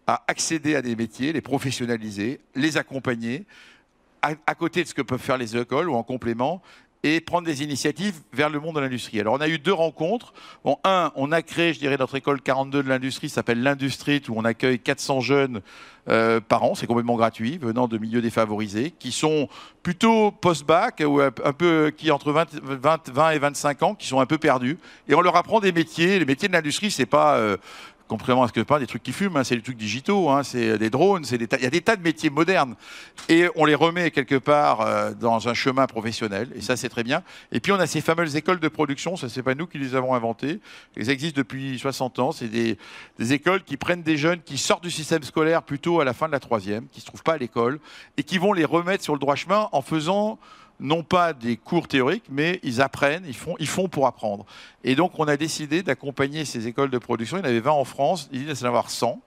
à 0.07 0.23
accéder 0.27 0.75
à 0.75 0.81
des 0.81 0.95
métiers, 0.95 1.31
les 1.31 1.41
professionnaliser, 1.41 2.39
les 2.55 2.77
accompagner, 2.77 3.45
à, 4.21 4.55
côté 4.55 4.83
de 4.83 4.87
ce 4.87 4.93
que 4.93 5.01
peuvent 5.01 5.21
faire 5.21 5.37
les 5.37 5.57
écoles 5.57 5.89
ou 5.89 5.95
en 5.95 6.03
complément, 6.03 6.61
et 7.03 7.19
prendre 7.19 7.47
des 7.47 7.63
initiatives 7.63 8.19
vers 8.31 8.49
le 8.49 8.59
monde 8.59 8.75
de 8.75 8.81
l'industrie. 8.81 9.19
Alors 9.19 9.33
on 9.33 9.41
a 9.41 9.47
eu 9.47 9.57
deux 9.57 9.73
rencontres. 9.73 10.33
Bon, 10.63 10.77
un, 10.83 11.11
on 11.15 11.31
a 11.31 11.41
créé, 11.41 11.73
je 11.73 11.79
dirais, 11.79 11.97
notre 11.97 12.15
école 12.15 12.41
42 12.41 12.83
de 12.83 12.89
l'industrie, 12.89 13.29
s'appelle 13.29 13.63
l'Industrie, 13.63 14.21
où 14.29 14.33
on 14.37 14.45
accueille 14.45 14.79
400 14.79 15.21
jeunes 15.21 15.61
euh, 16.09 16.39
par 16.39 16.63
an, 16.63 16.73
c'est 16.73 16.87
complètement 16.87 17.15
gratuit, 17.15 17.59
venant 17.59 17.87
de 17.87 17.97
milieux 17.97 18.21
défavorisés, 18.21 18.91
qui 18.97 19.11
sont 19.11 19.47
plutôt 19.83 20.31
post-bac 20.31 21.03
ou 21.05 21.21
un 21.21 21.31
peu 21.31 21.91
qui 21.95 22.09
entre 22.11 22.31
20, 22.31 22.59
20, 23.11 23.31
et 23.31 23.39
25 23.39 23.83
ans, 23.83 23.95
qui 23.95 24.07
sont 24.07 24.19
un 24.19 24.25
peu 24.25 24.37
perdus, 24.37 24.77
et 25.07 25.15
on 25.15 25.21
leur 25.21 25.35
apprend 25.35 25.59
des 25.59 25.71
métiers. 25.71 26.17
Les 26.17 26.25
métiers 26.25 26.47
de 26.47 26.53
l'industrie, 26.53 26.89
c'est 26.89 27.05
pas 27.05 27.35
euh, 27.35 27.57
comprenez 28.11 28.41
à 28.41 28.47
ce 28.47 28.51
que 28.51 28.59
pas 28.59 28.77
des 28.77 28.87
trucs 28.87 29.03
qui 29.03 29.13
fument, 29.13 29.37
hein, 29.37 29.45
c'est 29.45 29.55
des 29.55 29.61
trucs 29.61 29.77
digitaux, 29.77 30.29
hein, 30.29 30.43
c'est 30.43 30.77
des 30.77 30.89
drones, 30.89 31.23
c'est 31.23 31.37
il 31.37 31.63
y 31.63 31.65
a 31.65 31.69
des 31.69 31.79
tas 31.79 31.95
de 31.95 32.01
métiers 32.01 32.29
modernes 32.29 32.75
et 33.29 33.47
on 33.55 33.63
les 33.63 33.73
remet 33.73 34.11
quelque 34.11 34.35
part 34.35 34.81
euh, 34.81 35.13
dans 35.13 35.47
un 35.47 35.53
chemin 35.53 35.87
professionnel 35.87 36.49
et 36.53 36.59
ça 36.59 36.75
c'est 36.75 36.89
très 36.89 37.03
bien. 37.03 37.23
Et 37.53 37.61
puis 37.61 37.71
on 37.71 37.79
a 37.79 37.87
ces 37.87 38.01
fameuses 38.01 38.35
écoles 38.35 38.59
de 38.59 38.67
production, 38.67 39.15
ça 39.15 39.29
c'est 39.29 39.43
pas 39.43 39.55
nous 39.55 39.65
qui 39.65 39.77
les 39.77 39.95
avons 39.95 40.13
inventées, 40.13 40.59
elles 40.97 41.09
existent 41.09 41.37
depuis 41.37 41.79
60 41.79 42.19
ans, 42.19 42.31
c'est 42.33 42.49
des, 42.49 42.77
des, 43.17 43.31
écoles 43.31 43.63
qui 43.63 43.77
prennent 43.77 44.03
des 44.03 44.17
jeunes 44.17 44.41
qui 44.41 44.57
sortent 44.57 44.83
du 44.83 44.91
système 44.91 45.23
scolaire 45.23 45.63
plutôt 45.63 46.01
à 46.01 46.05
la 46.05 46.13
fin 46.13 46.27
de 46.27 46.33
la 46.33 46.41
troisième, 46.41 46.87
qui 46.91 46.99
se 46.99 47.05
trouvent 47.05 47.23
pas 47.23 47.35
à 47.35 47.37
l'école 47.37 47.79
et 48.17 48.23
qui 48.23 48.37
vont 48.37 48.51
les 48.51 48.65
remettre 48.65 49.05
sur 49.05 49.13
le 49.13 49.19
droit 49.19 49.35
chemin 49.35 49.69
en 49.71 49.81
faisant 49.81 50.37
non 50.81 51.03
pas 51.03 51.31
des 51.33 51.55
cours 51.55 51.87
théoriques, 51.87 52.25
mais 52.29 52.59
ils 52.63 52.81
apprennent, 52.81 53.23
ils 53.27 53.35
font, 53.35 53.55
ils 53.59 53.67
font 53.67 53.87
pour 53.87 54.07
apprendre. 54.07 54.45
Et 54.83 54.95
donc, 54.95 55.17
on 55.19 55.27
a 55.27 55.37
décidé 55.37 55.83
d'accompagner 55.83 56.43
ces 56.43 56.67
écoles 56.67 56.89
de 56.89 56.97
production. 56.97 57.37
Il 57.37 57.41
y 57.41 57.43
en 57.43 57.49
avait 57.49 57.59
20 57.59 57.71
en 57.71 57.85
France, 57.85 58.29
il 58.33 58.49
y 58.49 58.51
en 58.51 58.67
avoir 58.67 58.89
100. 58.89 59.21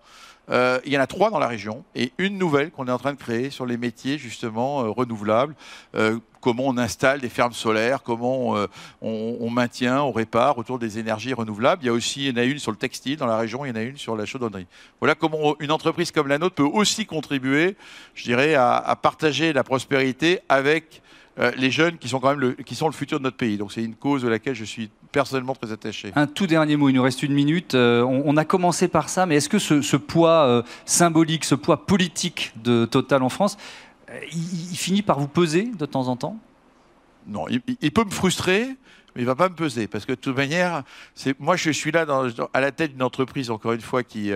Euh, 0.51 0.79
il 0.85 0.93
y 0.93 0.99
en 0.99 1.01
a 1.01 1.07
trois 1.07 1.31
dans 1.31 1.39
la 1.39 1.49
région 1.49 1.85
et 1.95 2.13
une 2.19 2.37
nouvelle 2.37 2.71
qu'on 2.71 2.87
est 2.87 2.91
en 2.91 2.99
train 2.99 3.15
de 3.15 3.19
créer 3.19 3.49
sur 3.49 3.65
les 3.65 3.79
métiers 3.79 4.19
justement 4.19 4.83
euh, 4.83 4.91
renouvelables. 4.91 5.55
Euh, 5.95 6.19
comment 6.43 6.65
on 6.67 6.77
installe 6.77 7.23
des 7.23 7.31
fermes 7.31 7.55
solaires, 7.55 8.03
comment 8.03 8.55
on, 9.01 9.49
maintient, 9.49 10.03
on 10.03 10.13
répare 10.13 10.59
autour 10.59 10.79
des 10.79 10.99
énergies 10.99 11.33
renouvelables. 11.33 11.83
Il 11.83 11.87
y 11.87 11.89
a 11.89 11.93
aussi, 11.95 12.27
il 12.27 12.29
y 12.29 12.39
en 12.39 12.43
a 12.43 12.45
une 12.45 12.59
sur 12.59 12.71
le 12.71 12.77
textile 12.77 13.17
dans 13.17 13.27
la 13.27 13.39
région, 13.39 13.65
il 13.65 13.69
y 13.69 13.73
en 13.73 13.77
a 13.77 13.81
une 13.81 13.97
sur 13.97 14.15
la 14.15 14.27
chaudronnerie. 14.27 14.67
Voilà 15.01 15.15
comment 15.15 15.57
une 15.61 15.71
entreprise 15.71 16.11
comme 16.11 16.29
la 16.29 16.37
nôtre 16.37 16.57
peut 16.57 16.63
aussi 16.63 17.07
contribuer, 17.07 17.77
je 18.15 18.25
dirais, 18.25 18.55
à, 18.55 18.77
à 18.77 18.95
partager 18.95 19.55
la 19.55 19.65
prospérité 19.65 20.41
avec 20.51 21.01
euh, 21.41 21.51
les 21.57 21.71
jeunes 21.71 21.99
qui 21.99 22.09
sont 22.09 22.21
quand 22.21 22.31
même 22.31 22.41
le, 22.41 22.53
qui 22.53 22.77
sont 22.77 22.87
le 22.87 22.93
futur 22.93 23.19
de 23.19 23.25
notre 23.25 23.37
pays. 23.37 23.59
Donc 23.59 23.73
c'est 23.73 23.83
une 23.83 23.97
cause 23.97 24.23
de 24.23 24.29
laquelle 24.29 24.55
je 24.55 24.65
suis 24.65 24.91
personnellement 25.11 25.55
très 25.55 25.73
attaché. 25.73 26.13
Un 26.15 26.29
tout 26.29 26.47
dernier 26.47 26.77
mot, 26.77 26.89
il 26.89 26.95
nous 26.95 27.03
reste 27.03 27.23
une 27.23 27.33
minute. 27.33 27.75
Euh, 27.75 28.03
on, 28.03 28.37
a 28.37 28.45
commencé 28.45 28.87
par 28.87 29.09
ça, 29.09 29.27
mais 29.27 29.37
est-ce 29.37 29.49
que 29.49 29.59
ce, 29.59 29.97
poids 29.97 30.47
euh, 30.47 30.63
symbolique, 30.85 31.45
ce 31.45 31.57
poids 31.57 31.87
politique 31.87 32.53
de 32.63 32.85
Total 32.85 33.23
en 33.23 33.29
France, 33.29 33.57
il, 34.33 34.77
finit 34.77 35.03
par 35.03 35.19
vous 35.19 35.29
peser 35.29 35.71
de 35.77 35.87
temps 35.87 36.07
en 36.07 36.17
temps? 36.17 36.39
Non, 37.27 37.47
il, 37.49 37.91
peut 37.91 38.05
me 38.05 38.11
frustrer, 38.11 38.69
mais 39.17 39.23
il 39.23 39.25
va 39.25 39.35
pas 39.35 39.49
me 39.49 39.55
peser 39.55 39.89
parce 39.89 40.05
que 40.05 40.13
de 40.13 40.21
toute 40.21 40.37
manière, 40.37 40.85
c'est 41.15 41.39
moi 41.41 41.57
je 41.57 41.71
suis 41.71 41.91
là 41.91 42.05
dans, 42.05 42.29
à 42.53 42.61
la 42.61 42.71
tête 42.71 42.93
d'une 42.93 43.03
entreprise 43.03 43.51
encore 43.51 43.73
une 43.73 43.81
fois 43.81 44.05
qui 44.05 44.31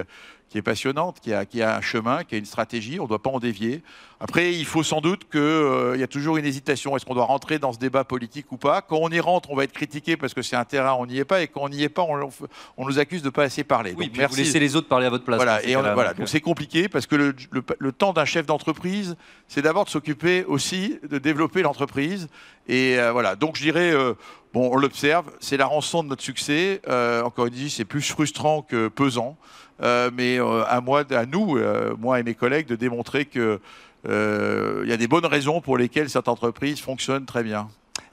qui 0.49 0.59
est 0.59 0.62
passionnante, 0.62 1.20
qui 1.20 1.32
a, 1.32 1.44
qui 1.44 1.62
a 1.62 1.76
un 1.76 1.80
chemin, 1.80 2.24
qui 2.24 2.34
a 2.34 2.38
une 2.38 2.46
stratégie, 2.46 3.01
on 3.01 3.05
ne 3.05 3.09
doit 3.09 3.22
pas 3.22 3.30
en 3.30 3.38
dévier. 3.38 3.82
Après, 4.20 4.53
il 4.53 4.64
faut 4.64 4.82
sans 4.82 5.01
doute 5.01 5.28
qu'il 5.30 5.40
euh, 5.40 5.96
y 5.96 6.03
a 6.03 6.09
toujours 6.09 6.38
une 6.38 6.44
hésitation. 6.44 6.96
Est-ce 6.96 7.07
qu'on 7.07 7.14
doit 7.14 7.26
rentrer 7.26 7.59
dans 7.61 7.72
ce 7.72 7.78
débat 7.78 8.03
politique 8.03 8.51
ou 8.51 8.57
pas? 8.57 8.80
Quand 8.80 8.99
on 9.01 9.11
y 9.11 9.20
rentre, 9.20 9.51
on 9.51 9.57
va 9.57 9.64
être 9.64 9.72
critiqué 9.72 10.16
parce 10.16 10.34
que 10.34 10.42
c'est 10.42 10.57
un 10.57 10.64
terrain, 10.64 10.96
on 10.99 11.07
n'y 11.07 11.18
est 11.18 11.24
pas. 11.24 11.42
Et 11.42 11.49
quand 11.49 11.61
on 11.62 11.68
n'y 11.68 11.82
est 11.84 11.88
pas, 11.88 12.03
on, 12.03 12.28
on, 12.76 12.86
nous 12.86 12.99
accuse 12.99 13.22
de 13.22 13.26
ne 13.26 13.30
pas 13.30 13.44
assez 13.44 13.62
parler. 13.62 13.94
Oui, 13.96 14.07
Donc, 14.07 14.16
merci. 14.16 14.36
vous 14.36 14.42
laissez 14.42 14.59
les 14.59 14.74
autres 14.74 14.88
parler 14.88 15.07
à 15.07 15.11
votre 15.11 15.24
place. 15.24 15.36
Voilà, 15.36 15.62
et 15.64 15.74
voilà. 15.76 16.14
Donc 16.14 16.28
c'est 16.28 16.40
compliqué 16.40 16.88
parce 16.88 17.07
que 17.07 17.14
le, 17.14 17.36
le, 17.78 17.92
temps 17.92 18.12
d'un 18.12 18.24
chef 18.24 18.44
d'entreprise, 18.44 19.16
c'est 19.46 19.62
d'abord 19.62 19.84
de 19.84 19.90
s'occuper 19.90 20.44
aussi 20.44 20.99
de 21.09 21.18
développer 21.18 21.62
l'entreprise. 21.62 22.28
Et 22.66 22.99
euh, 22.99 23.12
voilà, 23.12 23.36
donc 23.36 23.57
je 23.57 23.62
dirais, 23.62 23.92
euh, 23.92 24.14
bon, 24.53 24.70
on 24.72 24.76
l'observe, 24.76 25.30
c'est 25.38 25.57
la 25.57 25.66
rançon 25.66 26.03
de 26.03 26.09
notre 26.09 26.22
succès. 26.22 26.80
encore 27.24 27.46
une 27.46 27.55
fois, 27.55 27.68
c'est 27.68 27.84
plus 27.84 28.03
frustrant 28.03 28.62
que 28.62 28.88
pesant. 28.88 29.36
Euh, 29.83 30.11
mais 30.12 30.41
euh, 30.41 30.64
à 30.66 30.81
moi, 30.81 31.05
à 31.11 31.26
nous, 31.26 31.57
euh, 31.57 31.95
moi 31.99 32.20
et 32.20 32.22
mes 32.22 32.35
collègues, 32.35 32.66
de 32.66 32.76
démontrer 32.76 33.26
qu'il 33.26 33.59
y 34.05 34.93
a 34.93 34.97
des 34.97 35.09
bonnes 35.09 35.26
raisons 35.26 35.61
pour 35.61 35.76
lesquelles 35.76 36.11
cette 36.11 36.29
entreprise 36.29 36.81
fonctionne 36.81 37.24
très 37.24 37.43
bien. 37.43 37.68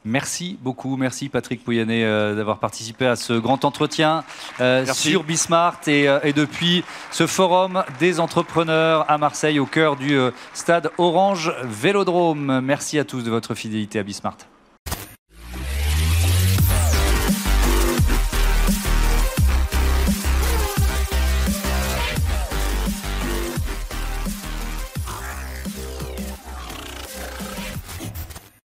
Merci 0.07 0.59
beaucoup, 0.61 0.97
merci 0.97 1.29
Patrick 1.29 1.63
Pouyanné 1.63 2.03
d'avoir 2.35 2.59
participé 2.59 3.07
à 3.07 3.15
ce 3.15 3.33
grand 3.33 3.65
entretien 3.65 4.23
sur 4.93 5.23
Bismart 5.23 5.79
et, 5.87 6.05
et, 6.23 6.31
depuis 6.31 6.83
ce 7.09 7.25
forum 7.25 7.83
des 7.99 8.19
entrepreneurs 8.19 9.09
à 9.09 9.17
Marseille 9.17 9.57
au 9.57 9.65
cœur 9.65 9.95
du 9.95 10.15
stade 10.53 10.91
Orange 10.99 11.51
Vélodrome. 11.63 12.61
Merci 12.61 12.99
à 12.99 13.03
tous 13.03 13.23
de 13.23 13.31
votre 13.31 13.55
fidélité 13.55 13.97
à 13.97 14.03
Bismart. 14.03 14.37